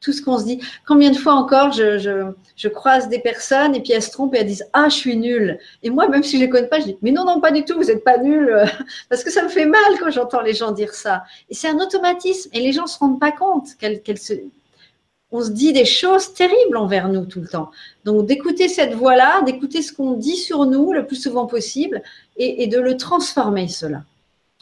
tout 0.04 0.12
ce 0.12 0.22
qu'on 0.22 0.38
se 0.38 0.44
dit. 0.44 0.60
Combien 0.86 1.10
de 1.10 1.16
fois 1.16 1.32
encore 1.34 1.72
je, 1.72 2.68
croise 2.68 3.08
des 3.08 3.18
personnes 3.18 3.74
et 3.74 3.80
puis 3.80 3.92
elles 3.92 4.02
se 4.02 4.10
trompent 4.10 4.34
et 4.34 4.38
elles 4.38 4.46
disent 4.46 4.68
Ah, 4.72 4.88
je 4.88 4.94
suis 4.94 5.16
nulle. 5.16 5.58
Et 5.82 5.90
moi, 5.90 6.08
même 6.08 6.22
si 6.22 6.32
je 6.32 6.36
ne 6.36 6.42
les 6.42 6.50
connais 6.50 6.68
pas, 6.68 6.80
je 6.80 6.84
dis 6.84 6.96
Mais 7.02 7.10
non, 7.10 7.24
non, 7.24 7.40
pas 7.40 7.50
du 7.50 7.64
tout, 7.64 7.74
vous 7.74 7.84
n'êtes 7.84 8.04
pas 8.04 8.18
nulle. 8.18 8.64
Parce 9.08 9.24
que 9.24 9.30
ça 9.30 9.42
me 9.42 9.48
fait 9.48 9.66
mal 9.66 9.80
quand 9.98 10.10
j'entends 10.10 10.42
les 10.42 10.54
gens 10.54 10.72
dire 10.72 10.94
ça. 10.94 11.24
Et 11.48 11.54
c'est 11.54 11.68
un 11.68 11.78
automatisme 11.78 12.50
et 12.52 12.60
les 12.60 12.72
gens 12.72 12.82
ne 12.82 12.88
se 12.88 12.98
rendent 12.98 13.20
pas 13.20 13.32
compte 13.32 13.68
qu'elles 13.78 14.18
se. 14.18 14.34
On 15.36 15.42
se 15.42 15.50
dit 15.50 15.72
des 15.72 15.84
choses 15.84 16.32
terribles 16.32 16.76
envers 16.76 17.08
nous 17.08 17.26
tout 17.26 17.40
le 17.40 17.48
temps. 17.48 17.72
Donc 18.04 18.26
d'écouter 18.26 18.68
cette 18.68 18.94
voix-là, 18.94 19.42
d'écouter 19.42 19.82
ce 19.82 19.92
qu'on 19.92 20.12
dit 20.12 20.36
sur 20.36 20.64
nous 20.64 20.92
le 20.92 21.06
plus 21.06 21.16
souvent 21.16 21.46
possible 21.46 22.02
et, 22.36 22.68
de 22.68 22.78
le 22.78 22.96
transformer, 22.96 23.66
cela. 23.66 24.02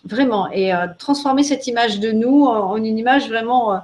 Vraiment. 0.05 0.51
Et 0.51 0.73
euh, 0.73 0.87
transformer 0.99 1.43
cette 1.43 1.67
image 1.67 2.01
de 2.01 2.11
nous 2.13 2.45
en, 2.47 2.77
une 2.77 2.99
image 2.99 3.29
vraiment. 3.29 3.75
Euh, 3.75 3.79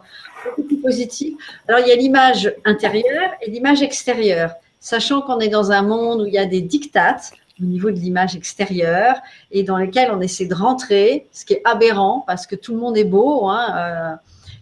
beaucoup 0.56 0.76
positive. 0.76 1.36
Alors, 1.66 1.80
il 1.80 1.88
y 1.88 1.92
a 1.92 1.96
l'image 1.96 2.54
intérieure 2.64 3.30
et 3.42 3.50
l'image 3.50 3.82
extérieure, 3.82 4.52
sachant 4.80 5.22
qu'on 5.22 5.40
est 5.40 5.48
dans 5.48 5.72
un 5.72 5.82
monde 5.82 6.22
où 6.22 6.26
il 6.26 6.34
y 6.34 6.38
a 6.38 6.46
des 6.46 6.60
dictates 6.60 7.32
au 7.60 7.64
niveau 7.64 7.90
de 7.90 7.96
l'image 7.96 8.36
extérieure 8.36 9.16
et 9.50 9.62
dans 9.62 9.76
lesquels 9.76 10.10
on 10.12 10.20
essaie 10.20 10.46
de 10.46 10.54
rentrer, 10.54 11.26
ce 11.32 11.44
qui 11.44 11.54
est 11.54 11.62
aberrant 11.64 12.24
parce 12.26 12.46
que 12.46 12.54
tout 12.54 12.72
le 12.72 12.78
monde 12.78 12.96
est 12.96 13.04
beau, 13.04 13.48
hein, 13.48 13.74
euh, 13.76 14.14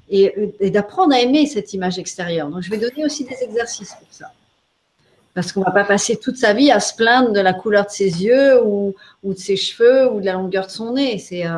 et, 0.08 0.70
d'apprendre 0.70 1.14
à 1.14 1.20
aimer 1.20 1.46
cette 1.46 1.72
image 1.74 1.98
extérieure. 1.98 2.48
Donc, 2.48 2.62
je 2.62 2.70
vais 2.70 2.78
donner 2.78 3.04
aussi 3.04 3.24
des 3.24 3.36
exercices 3.42 3.94
pour 3.94 4.08
ça. 4.10 4.32
Parce 5.34 5.52
qu'on 5.52 5.60
ne 5.60 5.66
va 5.66 5.72
pas 5.72 5.84
passer 5.84 6.16
toute 6.16 6.36
sa 6.38 6.54
vie 6.54 6.70
à 6.70 6.80
se 6.80 6.94
plaindre 6.94 7.32
de 7.32 7.40
la 7.40 7.52
couleur 7.52 7.84
de 7.84 7.90
ses 7.90 8.24
yeux 8.24 8.62
ou, 8.64 8.94
de 9.22 9.34
ses 9.34 9.56
cheveux 9.56 10.10
ou 10.10 10.20
de 10.20 10.26
la 10.26 10.32
longueur 10.32 10.66
de 10.66 10.70
son 10.70 10.94
nez. 10.94 11.18
C'est. 11.18 11.46
Euh, 11.46 11.50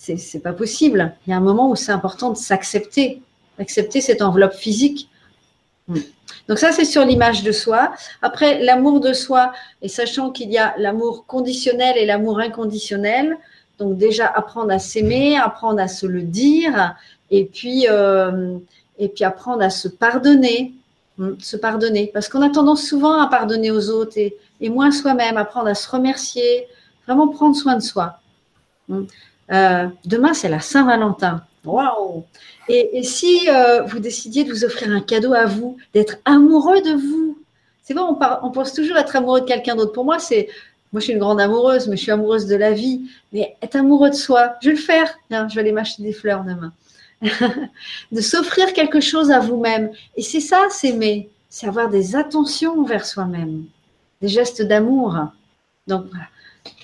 c'est 0.00 0.40
pas 0.40 0.54
possible. 0.54 1.14
Il 1.26 1.30
y 1.30 1.32
a 1.34 1.36
un 1.36 1.40
moment 1.40 1.68
où 1.68 1.76
c'est 1.76 1.92
important 1.92 2.30
de 2.30 2.36
s'accepter, 2.36 3.20
accepter 3.58 4.00
cette 4.00 4.22
enveloppe 4.22 4.54
physique. 4.54 5.10
Hmm. 5.88 5.98
Donc 6.48 6.58
ça, 6.58 6.72
c'est 6.72 6.86
sur 6.86 7.04
l'image 7.04 7.42
de 7.42 7.52
soi. 7.52 7.92
Après, 8.22 8.62
l'amour 8.62 9.00
de 9.00 9.12
soi, 9.12 9.52
et 9.82 9.88
sachant 9.88 10.30
qu'il 10.30 10.50
y 10.50 10.56
a 10.56 10.74
l'amour 10.78 11.26
conditionnel 11.26 11.98
et 11.98 12.06
l'amour 12.06 12.40
inconditionnel, 12.40 13.36
donc 13.78 13.98
déjà 13.98 14.26
apprendre 14.26 14.72
à 14.72 14.78
s'aimer, 14.78 15.36
apprendre 15.36 15.80
à 15.80 15.88
se 15.88 16.06
le 16.06 16.22
dire, 16.22 16.94
et 17.30 17.44
puis, 17.44 17.86
euh, 17.88 18.56
et 18.98 19.08
puis 19.08 19.24
apprendre 19.24 19.62
à 19.62 19.70
se 19.70 19.88
pardonner, 19.88 20.72
hmm, 21.18 21.32
se 21.40 21.58
pardonner, 21.58 22.10
parce 22.12 22.28
qu'on 22.30 22.42
a 22.42 22.48
tendance 22.48 22.84
souvent 22.84 23.20
à 23.20 23.28
pardonner 23.28 23.70
aux 23.70 23.90
autres 23.90 24.16
et, 24.16 24.34
et 24.62 24.70
moins 24.70 24.92
soi-même, 24.92 25.36
apprendre 25.36 25.68
à 25.68 25.74
se 25.74 25.90
remercier, 25.90 26.66
vraiment 27.06 27.28
prendre 27.28 27.54
soin 27.54 27.76
de 27.76 27.82
soi. 27.82 28.18
Euh, 29.52 29.88
demain, 30.04 30.34
c'est 30.34 30.48
la 30.48 30.60
Saint-Valentin. 30.60 31.42
Waouh 31.64 32.24
et, 32.68 33.02
si 33.02 33.48
euh, 33.48 33.82
vous 33.82 33.98
décidiez 33.98 34.44
de 34.44 34.50
vous 34.50 34.64
offrir 34.64 34.92
un 34.92 35.00
cadeau 35.00 35.34
à 35.34 35.44
vous, 35.44 35.76
d'être 35.92 36.18
amoureux 36.24 36.80
de 36.82 36.92
vous, 36.92 37.36
c'est 37.82 37.94
vrai, 37.94 38.04
on, 38.42 38.50
pense 38.52 38.72
toujours 38.72 38.96
être 38.96 39.16
amoureux 39.16 39.40
de 39.40 39.46
quelqu'un 39.46 39.74
d'autre. 39.74 39.92
Pour 39.92 40.04
moi, 40.04 40.20
c'est, 40.20 40.48
moi, 40.92 41.00
je 41.00 41.06
suis 41.06 41.12
une 41.12 41.18
grande 41.18 41.40
amoureuse, 41.40 41.88
mais 41.88 41.96
je 41.96 42.02
suis 42.02 42.12
amoureuse 42.12 42.46
de 42.46 42.54
la 42.54 42.70
vie. 42.70 43.10
Mais 43.32 43.56
être 43.60 43.74
amoureux 43.74 44.10
de 44.10 44.14
soi, 44.14 44.54
je 44.62 44.68
vais 44.68 44.76
le 44.76 44.80
faire. 44.80 45.12
je 45.30 45.54
vais 45.54 45.60
aller 45.60 45.72
m'acheter 45.72 46.04
des 46.04 46.12
fleurs 46.12 46.44
demain. 46.44 46.72
de 48.12 48.20
s'offrir 48.20 48.72
quelque 48.72 49.00
chose 49.00 49.32
à 49.32 49.40
vous-même. 49.40 49.90
Et 50.16 50.22
c'est 50.22 50.40
ça, 50.40 50.68
s'aimer. 50.70 51.28
C'est 51.48 51.66
avoir 51.66 51.88
des 51.88 52.14
attentions 52.14 52.78
envers 52.80 53.04
soi-même, 53.04 53.64
des 54.22 54.28
gestes 54.28 54.62
d'amour. 54.62 55.16
Donc 55.88 56.06
voilà 56.10 56.26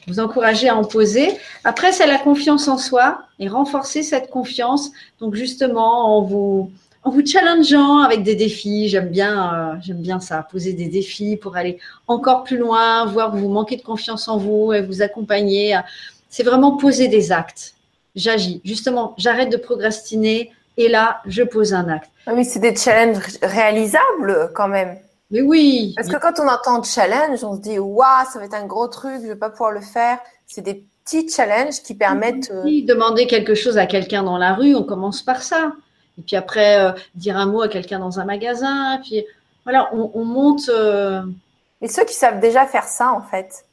vous 0.07 0.21
encourager 0.21 0.69
à 0.69 0.77
en 0.77 0.85
poser. 0.85 1.29
Après, 1.65 1.93
c'est 1.93 2.07
la 2.07 2.19
confiance 2.19 2.69
en 2.69 2.79
soi 2.79 3.23
et 3.39 3.49
renforcer 3.49 4.03
cette 4.03 4.31
confiance. 4.31 4.93
Donc, 5.21 5.35
justement, 5.35 6.19
en 6.19 6.23
vous, 6.23 6.71
en 7.03 7.11
vous 7.11 7.25
challengeant 7.25 7.99
avec 7.99 8.23
des 8.23 8.35
défis. 8.35 8.89
J'aime 8.89 9.09
bien, 9.09 9.55
euh, 9.55 9.77
j'aime 9.81 10.01
bien 10.01 10.21
ça, 10.21 10.43
poser 10.43 10.73
des 10.73 10.89
défis 10.89 11.37
pour 11.37 11.57
aller 11.57 11.79
encore 12.07 12.45
plus 12.45 12.59
loin, 12.59 13.07
voir 13.07 13.33
que 13.33 13.37
vous 13.37 13.49
manquez 13.49 13.77
de 13.77 13.83
confiance 13.83 14.29
en 14.29 14.39
vous 14.39 14.73
et 14.73 14.83
vous 14.83 15.03
accompagner. 15.03 15.79
C'est 16.29 16.43
vraiment 16.43 16.77
poser 16.77 17.09
des 17.09 17.33
actes. 17.33 17.75
j'agis. 18.15 18.61
Justement, 18.65 19.15
j'arrête 19.19 19.51
de 19.51 19.57
procrastiner 19.57 20.53
et 20.77 20.89
là, 20.89 21.21
je 21.27 21.43
pose 21.43 21.75
un 21.75 21.89
acte. 21.89 22.11
Ah 22.27 22.33
oui, 22.35 22.45
c'est 22.45 22.59
des 22.59 22.75
challenges 22.75 23.23
réalisables 23.43 24.51
quand 24.55 24.69
même. 24.69 24.99
Mais 25.31 25.43
oui. 25.43 25.93
Parce 25.97 26.09
que 26.09 26.19
quand 26.19 26.39
on 26.39 26.49
entend 26.49 26.83
challenge, 26.83 27.43
on 27.43 27.57
se 27.57 27.61
dit 27.61 27.79
waouh, 27.79 28.27
ça 28.33 28.39
va 28.39 28.45
être 28.45 28.55
un 28.55 28.67
gros 28.67 28.89
truc, 28.89 29.21
je 29.23 29.29
vais 29.29 29.37
pas 29.37 29.51
pouvoir 29.51 29.73
le 29.73 29.81
faire. 29.81 30.19
C'est 30.47 30.63
des 30.63 30.87
petits 31.05 31.29
challenges 31.29 31.83
qui 31.83 31.95
permettent. 31.95 32.53
Oui, 32.65 32.85
euh, 32.85 32.95
demander 32.95 33.27
quelque 33.27 33.55
chose 33.55 33.79
à 33.79 33.87
quelqu'un 33.87 34.23
dans 34.23 34.39
la 34.39 34.55
rue, 34.55 34.75
on 34.75 34.85
commence 34.85 35.23
par 35.23 35.43
ça. 35.43 35.73
Et 36.19 36.23
puis 36.23 36.37
après, 36.37 36.81
euh, 36.81 36.93
dire 37.15 37.37
un 37.37 37.47
mot 37.47 37.63
à 37.63 37.69
quelqu'un 37.69 37.99
dans 37.99 38.21
un 38.21 38.25
magasin. 38.25 39.01
Puis 39.03 39.25
voilà, 39.65 39.91
on, 39.93 40.25
monte. 40.25 40.69
Euh, 40.69 41.23
Et 41.83 41.89
ceux 41.89 42.05
qui 42.05 42.15
savent 42.15 42.41
déjà 42.41 42.67
faire 42.67 42.85
ça, 42.85 43.13
en 43.13 43.23
fait. 43.23 43.65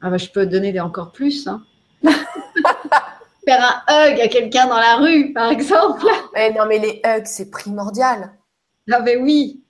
Ah 0.00 0.10
bah, 0.10 0.18
je 0.18 0.28
peux 0.28 0.46
donner 0.46 0.78
encore 0.78 1.10
plus. 1.10 1.48
Hein. 1.48 1.62
faire 3.44 3.82
un 3.88 4.10
hug 4.10 4.20
à 4.20 4.28
quelqu'un 4.28 4.66
dans 4.66 4.76
la 4.76 4.96
rue, 4.96 5.32
par 5.32 5.50
exemple. 5.50 6.06
Mais 6.34 6.52
non, 6.52 6.66
mais 6.66 6.78
les 6.78 7.00
hugs, 7.04 7.26
c'est 7.26 7.50
primordial. 7.50 8.30
Ah 8.92 9.00
ben 9.00 9.22
oui. 9.22 9.62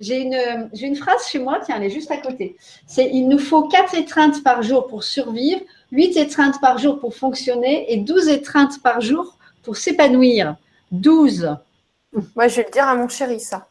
J'ai 0.00 0.20
une, 0.20 0.70
une 0.80 0.96
phrase 0.96 1.26
chez 1.26 1.40
moi, 1.40 1.60
tiens, 1.64 1.76
elle 1.76 1.84
est 1.84 1.90
juste 1.90 2.10
à 2.10 2.18
côté. 2.18 2.56
C'est 2.86 3.10
il 3.10 3.28
nous 3.28 3.38
faut 3.38 3.66
4 3.66 3.94
étreintes 3.94 4.44
par 4.44 4.62
jour 4.62 4.86
pour 4.86 5.02
survivre, 5.02 5.60
8 5.90 6.16
étreintes 6.16 6.60
par 6.60 6.78
jour 6.78 7.00
pour 7.00 7.16
fonctionner 7.16 7.92
et 7.92 7.96
12 7.96 8.28
étreintes 8.28 8.80
par 8.82 9.00
jour 9.00 9.36
pour 9.62 9.76
s'épanouir. 9.76 10.56
12. 10.92 11.56
Moi, 12.36 12.48
je 12.48 12.56
vais 12.56 12.64
le 12.64 12.70
dire 12.70 12.86
à 12.86 12.94
mon 12.94 13.08
chéri, 13.08 13.40
ça. 13.40 13.66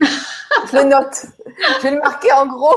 je 0.00 0.76
le 0.76 0.84
note. 0.84 1.26
Je 1.78 1.82
vais 1.82 1.90
le 1.92 2.00
marquer 2.00 2.32
en 2.32 2.46
gros 2.46 2.76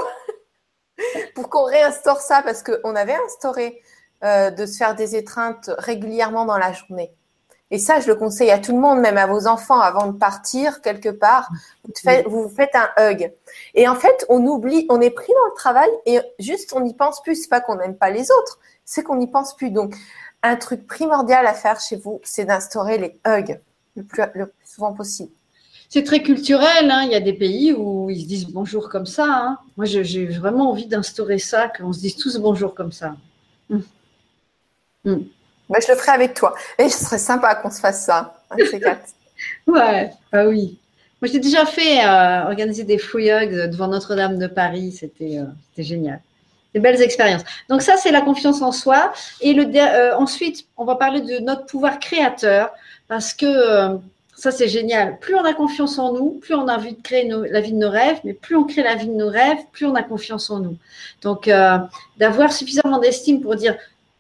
pour 1.36 1.50
qu'on 1.50 1.66
réinstaure 1.66 2.22
ça 2.22 2.42
parce 2.42 2.64
qu'on 2.64 2.96
avait 2.96 3.18
instauré 3.26 3.82
euh, 4.24 4.50
de 4.50 4.66
se 4.66 4.78
faire 4.78 4.96
des 4.96 5.16
étreintes 5.16 5.70
régulièrement 5.78 6.46
dans 6.46 6.58
la 6.58 6.72
journée. 6.72 7.12
Et 7.74 7.80
ça, 7.80 8.00
je 8.00 8.08
le 8.08 8.14
conseille 8.14 8.52
à 8.52 8.60
tout 8.60 8.72
le 8.72 8.80
monde, 8.80 9.00
même 9.00 9.18
à 9.18 9.26
vos 9.26 9.48
enfants, 9.48 9.80
avant 9.80 10.06
de 10.06 10.16
partir 10.16 10.80
quelque 10.82 11.10
part, 11.10 11.50
vous, 12.28 12.48
faites 12.48 12.76
un 12.76 12.88
hug. 13.00 13.34
Et 13.74 13.88
en 13.88 13.96
fait, 13.96 14.28
on 14.30 14.46
oublie, 14.46 14.86
on 14.90 15.02
est 15.02 15.10
pris 15.10 15.34
dans 15.34 15.50
le 15.50 15.56
travail 15.56 15.90
et 16.06 16.20
juste 16.38 16.74
on 16.76 16.82
n'y 16.82 16.94
pense 16.94 17.24
plus. 17.24 17.36
C'est 17.36 17.50
pas 17.50 17.62
qu'on 17.62 17.78
n'aime 17.78 17.98
pas 17.98 18.12
les 18.12 18.30
autres, 18.30 18.60
c'est 18.86 19.02
qu'on 19.02 19.16
n'y 19.16 19.26
pense 19.26 19.56
plus. 19.56 19.72
Donc, 19.72 19.96
un 20.44 20.56
truc 20.56 20.86
primordial 20.86 21.48
à 21.48 21.54
faire 21.56 21.80
chez 21.80 21.96
vous, 21.96 22.22
c'est 22.24 22.46
d'instaurer 22.46 23.00
les 23.00 23.20
hugs 23.26 23.60
le 23.96 24.04
plus, 24.04 24.22
souvent 24.64 24.94
possible. 24.94 25.32
C'est 25.90 26.04
très 26.04 26.22
culturel. 26.22 26.92
Hein. 26.92 27.06
Il 27.06 27.12
y 27.12 27.16
a 27.16 27.22
des 27.22 27.34
pays 27.34 27.74
où 27.74 28.08
ils 28.12 28.22
se 28.22 28.28
disent 28.28 28.50
bonjour 28.50 28.88
comme 28.88 29.08
ça. 29.08 29.26
Hein. 29.26 29.58
Moi, 29.78 29.88
j'ai 29.88 30.28
vraiment 30.28 30.70
envie 30.70 30.86
d'instaurer 30.86 31.40
ça, 31.40 31.70
qu'on 31.70 31.92
se 31.92 32.02
dise 32.02 32.18
tous 32.18 32.38
bonjour 32.38 32.76
comme 32.76 32.92
ça. 32.92 33.16
Hum. 33.72 33.84
Hum. 35.06 35.26
Bah, 35.74 35.80
je 35.84 35.92
le 35.92 35.98
ferai 35.98 36.12
avec 36.12 36.36
toi. 36.36 36.54
Et 36.78 36.88
ce 36.88 37.04
serait 37.04 37.18
sympa 37.18 37.56
qu'on 37.56 37.72
se 37.72 37.80
fasse 37.80 38.06
ça, 38.06 38.36
quatre. 38.80 39.10
ouais, 39.68 40.12
bah 40.32 40.46
oui. 40.46 40.78
Moi, 41.20 41.32
j'ai 41.32 41.40
déjà 41.40 41.66
fait 41.66 42.06
euh, 42.06 42.44
organiser 42.44 42.84
des 42.84 43.00
fouillogues 43.00 43.72
devant 43.72 43.88
Notre-Dame 43.88 44.38
de 44.38 44.46
Paris. 44.46 44.92
C'était 44.92 45.40
euh, 45.40 45.46
génial. 45.82 46.22
Des 46.76 46.80
belles 46.80 47.02
expériences. 47.02 47.42
Donc 47.70 47.82
ça, 47.82 47.98
c'est 47.98 48.12
la 48.12 48.22
confiance 48.22 48.62
en 48.62 48.72
soi. 48.72 49.14
Et 49.42 49.58
euh, 49.58 50.16
ensuite, 50.16 50.68
on 50.78 50.86
va 50.86 50.96
parler 50.96 51.22
de 51.22 51.40
notre 51.40 51.66
pouvoir 51.66 51.98
créateur 51.98 52.70
parce 53.08 53.34
que 53.34 53.98
ça, 54.36 54.52
c'est 54.52 54.68
génial. 54.68 55.18
Plus 55.18 55.34
on 55.34 55.44
a 55.44 55.56
confiance 55.56 55.98
en 55.98 56.14
nous, 56.14 56.40
plus 56.40 56.54
on 56.54 56.68
a 56.68 56.76
envie 56.76 56.94
de 56.94 57.02
créer 57.02 57.28
la 57.50 57.62
vie 57.62 57.74
de 57.74 57.78
nos 57.78 57.90
rêves, 57.90 58.20
mais 58.24 58.34
plus 58.34 58.56
on 58.56 58.66
crée 58.66 58.84
la 58.84 58.94
vie 58.94 59.08
de 59.08 59.14
nos 59.14 59.30
rêves, 59.30 59.60
plus 59.72 59.88
on 59.88 59.96
a 59.96 60.04
confiance 60.04 60.52
en 60.52 60.60
nous. 60.60 60.78
Donc, 61.22 61.50
d'avoir 62.18 62.52
suffisamment 62.52 63.00
d'estime 63.00 63.42
pour 63.42 63.56
dire 63.56 63.76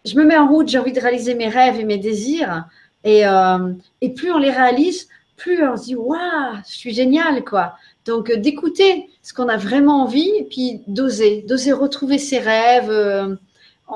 je 0.05 0.15
me 0.15 0.25
mets 0.25 0.37
en 0.37 0.47
route, 0.47 0.67
j'ai 0.67 0.79
envie 0.79 0.91
de 0.91 0.99
réaliser 0.99 1.35
mes 1.35 1.47
rêves 1.47 1.79
et 1.79 1.85
mes 1.85 1.97
désirs. 1.97 2.65
Et, 3.03 3.25
euh, 3.25 3.73
plus 4.15 4.31
on 4.31 4.37
les 4.37 4.51
réalise, 4.51 5.07
plus 5.37 5.65
on 5.65 5.77
se 5.77 5.83
dit 5.85 5.95
waouh, 5.95 6.55
je 6.67 6.75
suis 6.75 6.93
génial 6.93 7.43
quoi. 7.43 7.75
Donc 8.05 8.29
euh, 8.29 8.37
d'écouter 8.37 9.09
ce 9.21 9.33
qu'on 9.33 9.47
a 9.47 9.57
vraiment 9.57 10.03
envie 10.03 10.31
et 10.37 10.43
puis 10.43 10.81
d'oser, 10.87 11.43
d'oser 11.47 11.71
retrouver 11.71 12.17
ses 12.17 12.39
rêves. 12.39 12.89
Euh, 12.89 13.35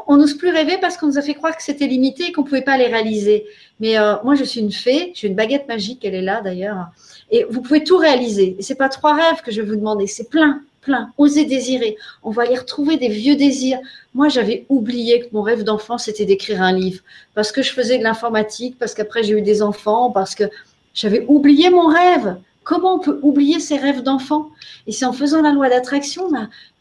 on 0.08 0.18
n'ose 0.18 0.38
plus 0.38 0.50
rêver 0.50 0.78
parce 0.80 0.98
qu'on 0.98 1.08
nous 1.08 1.18
a 1.18 1.22
fait 1.22 1.34
croire 1.34 1.56
que 1.56 1.64
c'était 1.64 1.88
limité 1.88 2.26
et 2.26 2.32
qu'on 2.32 2.42
ne 2.42 2.48
pouvait 2.48 2.62
pas 2.62 2.78
les 2.78 2.88
réaliser. 2.88 3.46
Mais 3.80 3.96
moi, 4.24 4.36
je 4.36 4.44
suis 4.44 4.60
une 4.60 4.72
fée, 4.72 5.12
j'ai 5.16 5.28
une 5.28 5.34
baguette 5.34 5.68
magique, 5.68 6.04
elle 6.04 6.14
est 6.14 6.22
là 6.22 6.42
d'ailleurs. 6.42 6.90
Et 7.32 7.46
vous 7.50 7.62
pouvez 7.62 7.84
tout 7.84 7.98
réaliser. 7.98 8.58
Et 8.60 8.62
c'est 8.62 8.76
pas 8.76 8.90
trois 8.90 9.16
rêves 9.16 9.42
que 9.44 9.52
je 9.52 9.62
vais 9.62 9.68
vous 9.68 9.78
demander, 9.78 10.06
c'est 10.06 10.30
plein 10.30 10.62
plein. 10.88 11.12
Oser 11.18 11.46
désirer. 11.46 11.98
On 12.24 12.32
va 12.32 12.44
aller 12.44 12.58
retrouver 12.58 12.98
des 12.98 13.10
vieux 13.10 13.36
désirs. 13.36 13.80
Moi, 14.14 14.30
j'avais 14.30 14.66
oublié 14.70 15.14
que 15.22 15.28
mon 15.34 15.44
rêve 15.44 15.64
d'enfant, 15.64 15.98
c'était 15.98 16.26
d'écrire 16.26 16.62
un 16.62 16.72
livre. 16.72 17.02
Parce 17.36 17.52
que 17.52 17.62
je 17.62 17.72
faisais 17.72 17.98
de 18.00 18.04
l'informatique, 18.04 18.78
parce 18.80 18.94
qu'après, 18.96 19.24
j'ai 19.24 19.34
eu 19.34 19.42
des 19.42 19.62
enfants, 19.62 20.10
parce 20.12 20.34
que 20.34 20.46
j'avais 20.94 21.26
oublié 21.28 21.70
mon 21.70 21.88
rêve. 21.88 22.38
Comment 22.64 22.96
on 22.96 23.00
peut 23.00 23.20
oublier 23.22 23.60
ses 23.60 23.78
rêves 23.78 24.02
d'enfant? 24.02 24.50
Et 24.88 24.92
c'est 24.92 25.06
en 25.06 25.14
faisant 25.14 25.42
la 25.42 25.52
loi 25.52 25.70
d'attraction, 25.70 26.24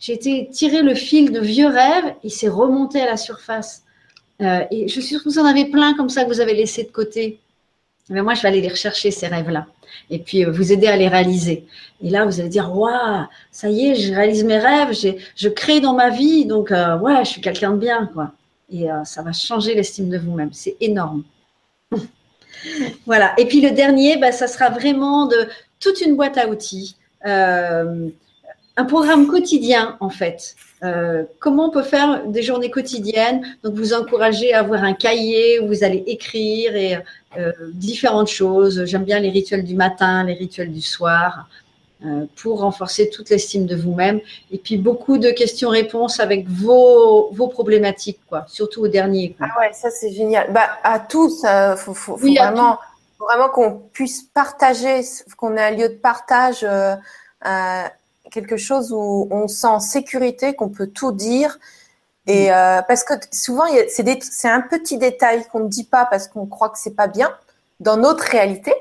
j'ai 0.01 0.15
été 0.15 0.49
tirer 0.51 0.83
le 0.83 0.95
fil 0.95 1.33
de 1.33 1.41
vieux 1.41 1.69
rêves 1.69 2.15
et 2.25 2.29
c'est 2.29 2.49
remonté 2.49 3.01
à 3.01 3.07
la 3.07 3.17
surface. 3.17 3.83
Euh, 4.43 4.65
et 4.71 4.89
je 4.89 4.93
suis 4.95 5.03
sûre 5.03 5.23
que 5.23 5.29
vous 5.29 5.39
en 5.39 5.45
avez 5.45 5.67
plein 5.67 5.95
comme 5.95 6.09
ça 6.09 6.25
que 6.25 6.29
vous 6.29 6.41
avez 6.41 6.55
laissé 6.55 6.83
de 6.85 6.91
côté. 6.91 7.39
Mais 8.09 8.23
moi, 8.23 8.35
je 8.35 8.43
vais 8.43 8.49
aller 8.49 8.61
les 8.61 8.69
rechercher, 8.69 9.11
ces 9.11 9.29
rêves-là 9.29 9.67
et 10.11 10.19
puis 10.19 10.45
euh, 10.45 10.51
vous 10.51 10.73
aider 10.73 10.87
à 10.87 10.97
les 10.97 11.09
réaliser. 11.09 11.67
Et 12.03 12.11
là, 12.11 12.25
vous 12.25 12.41
allez 12.41 12.49
dire, 12.49 12.75
waouh, 12.77 13.27
ça 13.51 13.69
y 13.71 13.89
est, 13.89 13.95
je 13.95 14.13
réalise 14.13 14.45
mes 14.45 14.59
rêves, 14.59 14.93
je 15.37 15.49
crée 15.49 15.81
dans 15.81 15.95
ma 15.95 16.11
vie, 16.11 16.45
donc 16.45 16.73
euh, 16.73 16.99
ouais, 16.99 17.25
je 17.25 17.31
suis 17.31 17.41
quelqu'un 17.41 17.73
de 17.73 17.79
bien, 17.79 18.11
quoi. 18.13 18.33
Et 18.71 18.91
euh, 18.91 19.05
ça 19.05 19.23
va 19.23 19.33
changer 19.33 19.75
l'estime 19.75 20.09
de 20.09 20.19
vous-même. 20.19 20.51
C'est 20.53 20.77
énorme. 20.81 21.23
voilà. 23.07 23.33
Et 23.39 23.47
puis 23.47 23.61
le 23.61 23.71
dernier, 23.71 24.17
bah, 24.17 24.33
ça 24.33 24.49
sera 24.49 24.71
vraiment 24.71 25.27
de 25.27 25.49
toute 25.81 26.01
une 26.01 26.17
boîte 26.17 26.39
à 26.39 26.49
outils, 26.49 26.97
un 28.77 28.85
programme 28.85 29.27
quotidien 29.27 29.97
en 30.01 30.11
fait. 30.11 30.55
comment 31.39 31.67
on 31.67 31.71
peut 31.71 31.83
faire 31.83 32.27
des 32.27 32.43
journées 32.43 32.71
quotidiennes? 32.71 33.43
Donc, 33.65 33.75
vous 33.75 33.95
encouragez 33.95 34.53
à 34.53 34.61
avoir 34.61 34.85
un 34.85 34.93
cahier 34.93 35.59
où 35.61 35.67
vous 35.69 35.83
allez 35.83 36.05
écrire 36.07 36.77
et 36.77 36.99
euh, 37.39 37.53
différentes 37.75 38.29
choses. 38.29 38.85
J'aime 38.87 39.05
bien 39.05 39.19
les 39.19 39.29
rituels 39.29 39.65
du 39.65 39.75
matin, 39.75 40.25
les 40.25 40.33
rituels 40.33 40.73
du 40.73 40.81
soir, 40.81 41.49
euh, 42.05 42.25
pour 42.37 42.61
renforcer 42.61 43.11
toute 43.11 43.29
l'estime 43.29 43.67
de 43.67 43.77
vous-même. 43.77 44.21
Et 44.51 44.59
puis 44.59 44.79
beaucoup 44.79 45.19
de 45.19 45.31
questions-réponses 45.31 46.21
avec 46.21 46.49
vos, 46.49 47.31
vos 47.33 47.49
problématiques, 47.49 48.21
quoi, 48.29 48.45
surtout 48.49 48.83
au 48.83 48.89
dernier. 48.89 49.37
Ah 49.41 49.49
ouais, 49.59 49.73
ça 49.73 49.91
c'est 49.91 50.13
génial. 50.13 50.51
Bah, 50.53 50.69
à 50.83 50.99
tous, 50.99 51.43
il 51.43 51.47
euh, 51.47 51.77
faut, 51.77 51.93
faut, 51.93 52.17
vraiment, 52.17 52.79
vraiment 53.19 53.51
qu'on 53.51 53.83
puisse 53.93 54.23
partager, 54.23 55.01
qu'on 55.37 55.57
ait 55.57 55.63
un 55.63 55.71
lieu 55.73 55.89
de 55.91 55.95
partage, 55.95 56.67
quelque 58.31 58.57
chose 58.57 58.93
où 58.93 59.29
on 59.31 59.49
sent 59.49 59.67
en 59.67 59.81
sécurité, 59.81 60.55
qu'on 60.55 60.69
peut 60.69 60.87
tout 60.87 61.13
dire 61.13 61.59
et 62.27 62.53
euh, 62.53 62.83
parce 62.83 63.05
que 63.05 63.15
souvent, 63.33 63.65
c'est 63.89 64.49
un 64.49 64.61
petit 64.61 64.99
détail 64.99 65.47
qu'on 65.51 65.61
ne 65.61 65.69
dit 65.69 65.85
pas 65.85 66.07
parce 66.07 66.27
qu'on 66.29 66.47
croit 66.47 66.71
que 66.71 66.79
c'est 66.79 66.97
pas 66.97 67.07
bien 67.07 67.33
dans 67.79 67.97
notre 67.97 68.25
réalité, 68.25 68.75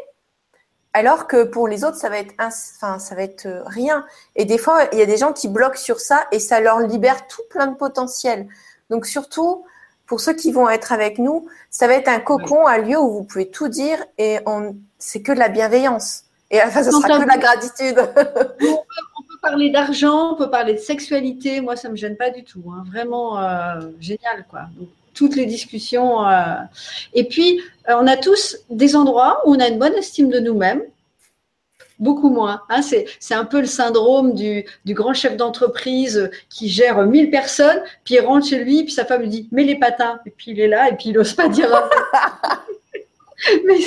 alors 0.94 1.28
que 1.28 1.44
pour 1.44 1.68
les 1.68 1.84
autres, 1.84 1.98
ça 1.98 2.10
va 2.10 2.18
être, 2.20 2.34
enfin, 2.40 2.98
ça 2.98 3.14
va 3.14 3.22
être 3.22 3.46
euh, 3.46 3.62
rien. 3.66 4.06
Et 4.36 4.46
des 4.46 4.58
fois, 4.58 4.88
il 4.94 5.00
y 5.00 5.02
a 5.02 5.06
des 5.06 5.18
gens 5.18 5.34
qui 5.34 5.48
bloquent 5.48 5.78
sur 5.78 6.00
ça 6.00 6.26
et 6.32 6.40
ça 6.40 6.60
leur 6.60 6.80
libère 6.80 7.28
tout 7.28 7.42
plein 7.50 7.68
de 7.68 7.76
potentiel. 7.76 8.48
Donc 8.90 9.06
surtout, 9.06 9.66
pour 10.08 10.22
ceux 10.22 10.34
qui 10.34 10.52
vont 10.52 10.70
être 10.70 10.92
avec 10.92 11.20
nous, 11.20 11.48
ça 11.70 11.88
va 11.88 11.94
être 11.94 12.08
un 12.08 12.20
cocon, 12.20 12.66
un 12.66 12.78
lieu 12.78 12.98
où 12.98 13.12
vous 13.12 13.24
pouvez 13.24 13.52
tout 13.52 13.68
dire 13.68 14.04
et 14.18 14.40
on, 14.46 14.76
c'est 14.98 15.22
que 15.22 15.34
de 15.34 15.40
la 15.40 15.50
bienveillance. 15.50 16.24
Et 16.50 16.62
enfin, 16.64 16.84
ça 16.84 16.92
sera 16.92 17.20
que 17.20 17.24
de 17.24 17.28
la 17.28 17.38
gratitude. 17.38 17.98
parler 19.46 19.70
d'argent, 19.70 20.34
on 20.34 20.36
peut 20.36 20.50
parler 20.50 20.74
de 20.74 20.80
sexualité. 20.80 21.62
Moi, 21.62 21.76
ça 21.76 21.90
me 21.90 21.96
gêne 21.96 22.18
pas 22.18 22.32
du 22.32 22.44
tout. 22.44 22.64
Hein. 22.72 22.84
Vraiment 22.88 23.40
euh, 23.40 23.80
génial, 24.00 24.46
quoi. 24.50 24.64
toutes 25.14 25.36
les 25.36 25.46
discussions. 25.46 26.28
Euh. 26.28 26.56
Et 27.14 27.26
puis, 27.26 27.62
euh, 27.90 27.94
on 28.00 28.08
a 28.08 28.18
tous 28.18 28.58
des 28.72 28.96
endroits 28.96 29.42
où 29.46 29.56
on 29.56 29.60
a 29.60 29.68
une 29.68 29.78
bonne 29.78 29.94
estime 29.94 30.30
de 30.30 30.40
nous-mêmes. 30.40 30.82
Beaucoup 32.00 32.30
moins. 32.30 32.64
Hein. 32.70 32.82
C'est 32.82 33.36
un 33.36 33.46
peu 33.46 33.62
le 33.62 33.68
syndrome 33.68 34.34
du, 34.34 34.66
grand 34.88 35.14
chef 35.14 35.38
d'entreprise 35.38 36.30
qui 36.50 36.68
gère 36.68 37.06
1000 37.06 37.30
personnes, 37.30 37.82
puis 38.04 38.16
il 38.16 38.22
rentre 38.22 38.48
chez 38.48 38.62
lui, 38.62 38.84
puis 38.84 38.92
sa 38.92 39.06
femme 39.06 39.22
lui 39.22 39.30
dit 39.30 39.48
Mets 39.52 39.64
les 39.64 39.78
patins. 39.78 40.20
Et 40.26 40.32
puis 40.32 40.52
il 40.52 40.60
est 40.60 40.68
là, 40.68 40.90
et 40.90 40.96
puis 40.96 41.10
il 41.10 41.14
n'ose 41.14 41.34
pas 41.34 41.48
dire. 41.48 41.70
Mais 43.66 43.80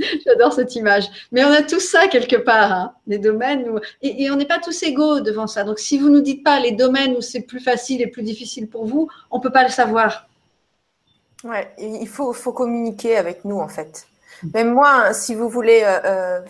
J'adore 0.26 0.52
cette 0.52 0.74
image. 0.76 1.08
Mais 1.32 1.44
on 1.44 1.50
a 1.50 1.62
tous 1.62 1.80
ça 1.80 2.08
quelque 2.08 2.36
part, 2.36 2.72
hein, 2.72 2.94
les 3.06 3.18
domaines 3.18 3.68
où... 3.68 3.78
et, 4.02 4.30
on 4.30 4.36
n'est 4.36 4.46
pas 4.46 4.58
tous 4.58 4.82
égaux 4.82 5.20
devant 5.20 5.46
ça. 5.46 5.64
Donc, 5.64 5.78
si 5.78 5.98
vous 5.98 6.08
ne 6.08 6.16
nous 6.16 6.22
dites 6.22 6.44
pas 6.44 6.60
les 6.60 6.72
domaines 6.72 7.16
où 7.16 7.20
c'est 7.20 7.42
plus 7.42 7.60
facile 7.60 8.02
et 8.02 8.06
plus 8.06 8.22
difficile 8.22 8.68
pour 8.68 8.86
vous, 8.86 9.08
on 9.30 9.38
ne 9.38 9.42
peut 9.42 9.52
pas 9.52 9.64
le 9.64 9.70
savoir. 9.70 10.26
Ouais, 11.44 11.72
il 11.78 12.08
faut, 12.08 12.32
faut 12.32 12.52
communiquer 12.52 13.16
avec 13.16 13.44
nous 13.44 13.58
en 13.58 13.68
fait. 13.68 14.06
Même 14.54 14.72
moi, 14.72 15.12
si 15.14 15.34
vous 15.34 15.48
voulez 15.48 15.82
euh, 15.84 16.00
euh, 16.04 16.40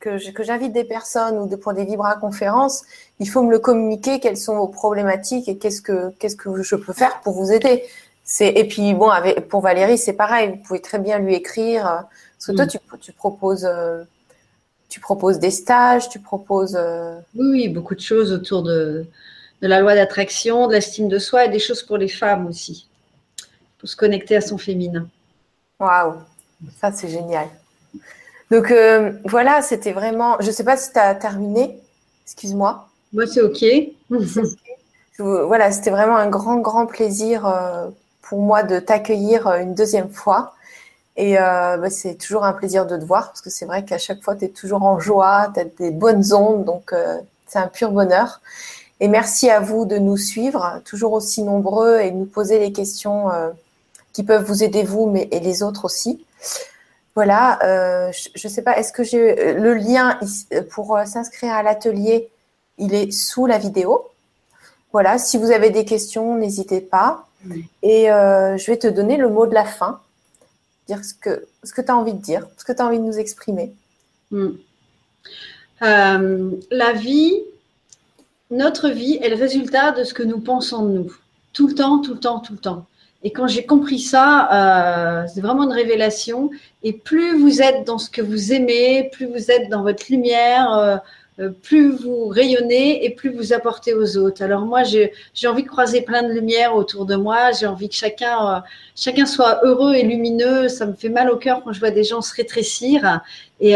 que, 0.00 0.18
j'invite 0.42 0.72
des 0.72 0.84
personnes 0.84 1.38
ou 1.38 1.46
de, 1.46 1.56
pour 1.56 1.72
des 1.72 1.84
vibra-conférences, 1.84 2.84
il 3.18 3.28
faut 3.28 3.42
me 3.42 3.50
le 3.50 3.58
communiquer, 3.58 4.20
quelles 4.20 4.36
sont 4.36 4.56
vos 4.56 4.68
problématiques 4.68 5.48
et 5.48 5.58
qu'est-ce 5.58 5.82
que, 5.82 6.10
qu'est-ce 6.18 6.36
que 6.36 6.62
je 6.62 6.76
peux 6.76 6.92
faire 6.92 7.20
pour 7.20 7.34
vous 7.34 7.52
aider. 7.52 7.84
C'est 8.24 8.48
et 8.48 8.68
puis 8.68 8.94
bon, 8.94 9.08
avec, 9.08 9.48
pour 9.48 9.60
Valérie, 9.60 9.98
c'est 9.98 10.12
pareil. 10.12 10.50
Vous 10.50 10.56
pouvez 10.56 10.80
très 10.80 10.98
bien 10.98 11.18
lui 11.18 11.34
écrire. 11.34 12.04
Parce 12.38 12.46
que 12.46 12.52
toi, 12.52 12.66
mm. 12.66 12.68
tu, 12.68 12.78
tu 13.00 13.12
proposes, 13.12 13.64
euh, 13.64 14.04
tu 14.88 15.00
proposes 15.00 15.38
des 15.38 15.50
stages, 15.50 16.08
tu 16.08 16.20
proposes. 16.20 16.76
Euh, 16.76 17.18
oui, 17.34 17.48
oui, 17.50 17.68
beaucoup 17.68 17.96
de 17.96 18.00
choses 18.00 18.32
autour 18.32 18.62
de, 18.62 19.06
de 19.60 19.66
la 19.66 19.80
loi 19.80 19.96
d'attraction, 19.96 20.68
de 20.68 20.74
l'estime 20.74 21.08
de 21.08 21.18
soi 21.18 21.46
et 21.46 21.48
des 21.48 21.58
choses 21.58 21.82
pour 21.82 21.96
les 21.96 22.08
femmes 22.08 22.46
aussi, 22.46 22.86
pour 23.78 23.88
se 23.88 23.96
connecter 23.96 24.36
à 24.36 24.40
son 24.40 24.56
féminin. 24.56 25.08
Waouh, 25.80 26.14
ça 26.80 26.92
c'est 26.92 27.08
génial. 27.08 27.48
Donc 28.52 28.70
euh, 28.70 29.12
voilà, 29.24 29.60
c'était 29.60 29.92
vraiment. 29.92 30.36
Je 30.40 30.46
ne 30.46 30.52
sais 30.52 30.64
pas 30.64 30.76
si 30.76 30.92
tu 30.92 30.98
as 30.98 31.14
terminé. 31.16 31.80
Excuse-moi. 32.24 32.88
Moi, 33.12 33.26
c'est 33.26 33.40
OK. 33.40 33.64
voilà, 35.18 35.72
c'était 35.72 35.90
vraiment 35.90 36.16
un 36.16 36.28
grand, 36.28 36.58
grand 36.58 36.86
plaisir 36.86 37.50
pour 38.20 38.40
moi 38.42 38.62
de 38.62 38.78
t'accueillir 38.78 39.48
une 39.54 39.74
deuxième 39.74 40.10
fois. 40.10 40.54
Et 41.20 41.34
bah, 41.34 41.90
c'est 41.90 42.14
toujours 42.14 42.44
un 42.44 42.52
plaisir 42.52 42.86
de 42.86 42.96
te 42.96 43.04
voir 43.04 43.26
parce 43.26 43.40
que 43.40 43.50
c'est 43.50 43.66
vrai 43.66 43.84
qu'à 43.84 43.98
chaque 43.98 44.22
fois, 44.22 44.36
tu 44.36 44.44
es 44.44 44.48
toujours 44.48 44.84
en 44.84 45.00
joie, 45.00 45.50
tu 45.52 45.60
as 45.60 45.64
des 45.64 45.90
bonnes 45.90 46.32
ondes, 46.32 46.64
donc 46.64 46.94
c'est 47.46 47.58
un 47.58 47.66
pur 47.66 47.90
bonheur. 47.90 48.40
Et 49.00 49.08
merci 49.08 49.50
à 49.50 49.58
vous 49.58 49.84
de 49.84 49.98
nous 49.98 50.16
suivre, 50.16 50.80
toujours 50.84 51.12
aussi 51.12 51.42
nombreux 51.42 51.98
et 51.98 52.12
de 52.12 52.16
nous 52.16 52.24
poser 52.24 52.60
les 52.60 52.70
questions 52.70 53.26
qui 54.12 54.22
peuvent 54.22 54.44
vous 54.44 54.62
aider 54.62 54.84
vous, 54.84 55.10
mais 55.10 55.28
et 55.32 55.40
les 55.40 55.64
autres 55.64 55.84
aussi. 55.84 56.24
Voilà, 57.18 57.58
euh, 57.64 58.12
je 58.36 58.46
ne 58.46 58.52
sais 58.52 58.62
pas, 58.62 58.78
est-ce 58.78 58.92
que 58.92 59.02
j'ai 59.02 59.40
euh, 59.40 59.54
le 59.54 59.74
lien 59.74 60.20
euh, 60.52 60.62
pour 60.70 60.96
s'inscrire 61.04 61.52
à 61.52 61.64
l'atelier, 61.64 62.28
il 62.78 62.94
est 62.94 63.10
sous 63.10 63.46
la 63.46 63.58
vidéo. 63.58 64.06
Voilà, 64.92 65.18
si 65.18 65.36
vous 65.36 65.50
avez 65.50 65.70
des 65.70 65.84
questions, 65.84 66.36
n'hésitez 66.36 66.80
pas. 66.80 67.26
Et 67.82 68.06
je 68.06 68.66
vais 68.70 68.76
te 68.76 68.86
donner 68.86 69.16
le 69.16 69.28
mot 69.28 69.46
de 69.46 69.54
la 69.54 69.64
fin, 69.64 70.00
dire 70.88 71.04
ce 71.04 71.14
que, 71.14 71.46
ce 71.62 71.72
que 71.72 71.82
tu 71.82 71.90
as 71.90 71.96
envie 71.96 72.14
de 72.14 72.22
dire, 72.22 72.46
ce 72.56 72.64
que 72.64 72.72
tu 72.72 72.82
as 72.82 72.86
envie 72.86 72.98
de 72.98 73.04
nous 73.04 73.18
exprimer. 73.18 73.72
Hmm. 74.30 74.50
la 75.80 76.92
vie, 76.92 77.34
notre 78.50 78.88
vie 78.88 79.18
est 79.22 79.28
le 79.28 79.36
résultat 79.36 79.92
de 79.92 80.04
ce 80.04 80.12
que 80.12 80.22
nous 80.22 80.40
pensons 80.40 80.84
de 80.84 80.98
nous. 80.98 81.16
Tout 81.52 81.68
le 81.68 81.74
temps, 81.74 82.00
tout 82.00 82.14
le 82.14 82.20
temps, 82.20 82.40
tout 82.40 82.52
le 82.52 82.58
temps. 82.58 82.86
Et 83.22 83.32
quand 83.32 83.48
j'ai 83.48 83.66
compris 83.66 83.98
ça, 83.98 84.48
euh, 84.52 85.26
c'est 85.32 85.40
vraiment 85.40 85.64
une 85.64 85.72
révélation. 85.72 86.50
Et 86.82 86.92
plus 86.92 87.36
vous 87.36 87.60
êtes 87.60 87.84
dans 87.84 87.98
ce 87.98 88.10
que 88.10 88.22
vous 88.22 88.52
aimez, 88.52 89.10
plus 89.12 89.26
vous 89.26 89.50
êtes 89.50 89.68
dans 89.68 89.82
votre 89.82 90.04
lumière, 90.08 90.72
euh, 90.72 90.96
euh, 90.96 90.98
plus 91.62 91.90
vous 91.90 92.26
rayonnez 92.28 93.04
et 93.04 93.10
plus 93.10 93.30
vous 93.30 93.52
apportez 93.52 93.94
aux 93.94 94.16
autres. 94.16 94.42
Alors 94.42 94.62
moi, 94.62 94.82
j'ai 94.82 95.12
envie 95.46 95.62
de 95.62 95.68
croiser 95.68 96.02
plein 96.02 96.22
de 96.22 96.32
lumière 96.32 96.74
autour 96.74 97.06
de 97.06 97.16
moi. 97.16 97.52
J'ai 97.52 97.66
envie 97.66 97.88
que 97.88 97.94
chacun, 97.94 98.62
chacun 98.96 99.26
soit 99.26 99.60
heureux 99.64 99.94
et 99.94 100.02
lumineux. 100.02 100.68
Ça 100.68 100.86
me 100.86 100.94
fait 100.94 101.08
mal 101.08 101.30
au 101.30 101.36
cœur 101.36 101.62
quand 101.62 101.72
je 101.72 101.80
vois 101.80 101.90
des 101.90 102.04
gens 102.04 102.20
se 102.22 102.34
rétrécir. 102.34 103.20
Et 103.60 103.74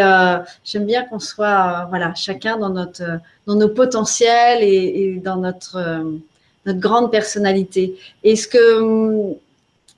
j'aime 0.64 0.86
bien 0.86 1.04
qu'on 1.04 1.20
soit, 1.20 1.86
voilà, 1.90 2.14
chacun 2.14 2.56
dans 2.56 2.70
notre, 2.70 3.20
dans 3.46 3.54
nos 3.54 3.68
potentiels 3.68 4.62
et, 4.62 5.14
et 5.14 5.20
dans 5.22 5.36
notre 5.36 6.04
notre 6.66 6.80
grande 6.80 7.10
personnalité. 7.10 7.96
Et 8.22 8.36
ce 8.36 8.46
que 8.48 8.80
hum, 8.80 9.34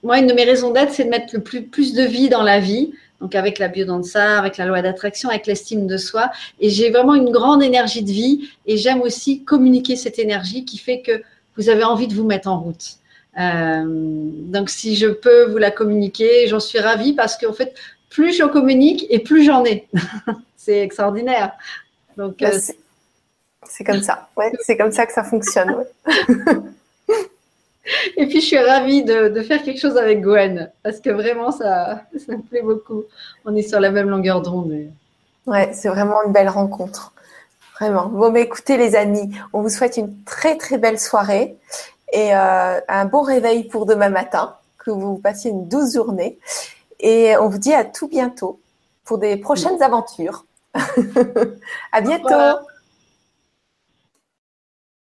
moi, 0.02 0.18
une 0.18 0.26
de 0.26 0.34
mes 0.34 0.44
raisons 0.44 0.70
d'être, 0.70 0.92
c'est 0.92 1.04
de 1.04 1.08
mettre 1.08 1.34
le 1.34 1.40
plus, 1.40 1.62
plus 1.62 1.94
de 1.94 2.02
vie 2.02 2.28
dans 2.28 2.42
la 2.42 2.60
vie. 2.60 2.92
Donc 3.24 3.34
avec 3.36 3.58
la 3.58 3.68
biodanza, 3.68 4.38
avec 4.38 4.58
la 4.58 4.66
loi 4.66 4.82
d'attraction, 4.82 5.30
avec 5.30 5.46
l'estime 5.46 5.86
de 5.86 5.96
soi. 5.96 6.30
Et 6.60 6.68
j'ai 6.68 6.90
vraiment 6.90 7.14
une 7.14 7.30
grande 7.30 7.62
énergie 7.62 8.02
de 8.02 8.10
vie. 8.10 8.50
Et 8.66 8.76
j'aime 8.76 9.00
aussi 9.00 9.44
communiquer 9.44 9.96
cette 9.96 10.18
énergie 10.18 10.66
qui 10.66 10.76
fait 10.76 11.00
que 11.00 11.22
vous 11.56 11.70
avez 11.70 11.84
envie 11.84 12.06
de 12.06 12.12
vous 12.12 12.26
mettre 12.26 12.48
en 12.48 12.60
route. 12.60 12.98
Euh, 13.40 13.84
donc 13.86 14.68
si 14.68 14.94
je 14.94 15.06
peux 15.06 15.50
vous 15.50 15.56
la 15.56 15.70
communiquer, 15.70 16.46
j'en 16.48 16.60
suis 16.60 16.78
ravie 16.78 17.14
parce 17.14 17.38
qu'en 17.38 17.54
fait, 17.54 17.74
plus 18.10 18.36
j'en 18.36 18.50
communique 18.50 19.06
et 19.08 19.20
plus 19.20 19.42
j'en 19.42 19.64
ai. 19.64 19.88
c'est 20.58 20.80
extraordinaire. 20.80 21.52
Donc, 22.18 22.40
bah, 22.40 22.50
euh, 22.52 22.72
c'est 23.66 23.84
comme 23.84 24.02
ça. 24.02 24.28
Ouais, 24.36 24.52
c'est 24.60 24.76
comme 24.76 24.92
ça 24.92 25.06
que 25.06 25.14
ça 25.14 25.24
fonctionne. 25.24 25.74
Et 28.16 28.26
puis, 28.26 28.40
je 28.40 28.46
suis 28.46 28.58
ravie 28.58 29.04
de, 29.04 29.40
faire 29.42 29.62
quelque 29.62 29.80
chose 29.80 29.96
avec 29.96 30.20
Gwen 30.22 30.70
parce 30.82 31.00
que 31.00 31.10
vraiment, 31.10 31.50
ça, 31.50 32.02
ça 32.26 32.32
me 32.36 32.42
plaît 32.42 32.62
beaucoup. 32.62 33.04
On 33.44 33.54
est 33.54 33.62
sur 33.62 33.80
la 33.80 33.90
même 33.90 34.08
longueur 34.08 34.42
d'onde. 34.42 34.72
Ouais, 35.46 35.70
c'est 35.72 35.88
vraiment 35.88 36.22
une 36.24 36.32
belle 36.32 36.48
rencontre. 36.48 37.12
Vraiment. 37.78 38.06
Bon, 38.06 38.30
mais 38.30 38.42
écoutez, 38.42 38.76
les 38.76 38.94
amis, 38.94 39.30
on 39.52 39.60
vous 39.60 39.68
souhaite 39.68 39.96
une 39.96 40.22
très, 40.24 40.56
très 40.56 40.78
belle 40.78 40.98
soirée 40.98 41.56
et 42.12 42.34
euh, 42.34 42.80
un 42.88 43.04
bon 43.04 43.22
réveil 43.22 43.64
pour 43.64 43.84
demain 43.86 44.10
matin. 44.10 44.56
Que 44.78 44.90
vous 44.90 45.16
passiez 45.16 45.50
une 45.50 45.66
douce 45.66 45.94
journée. 45.94 46.38
Et 47.00 47.36
on 47.38 47.48
vous 47.48 47.58
dit 47.58 47.74
à 47.74 47.84
tout 47.84 48.08
bientôt 48.08 48.60
pour 49.04 49.18
des 49.18 49.36
prochaines 49.36 49.82
aventures. 49.82 50.44
à 51.92 52.00
bientôt. 52.00 52.58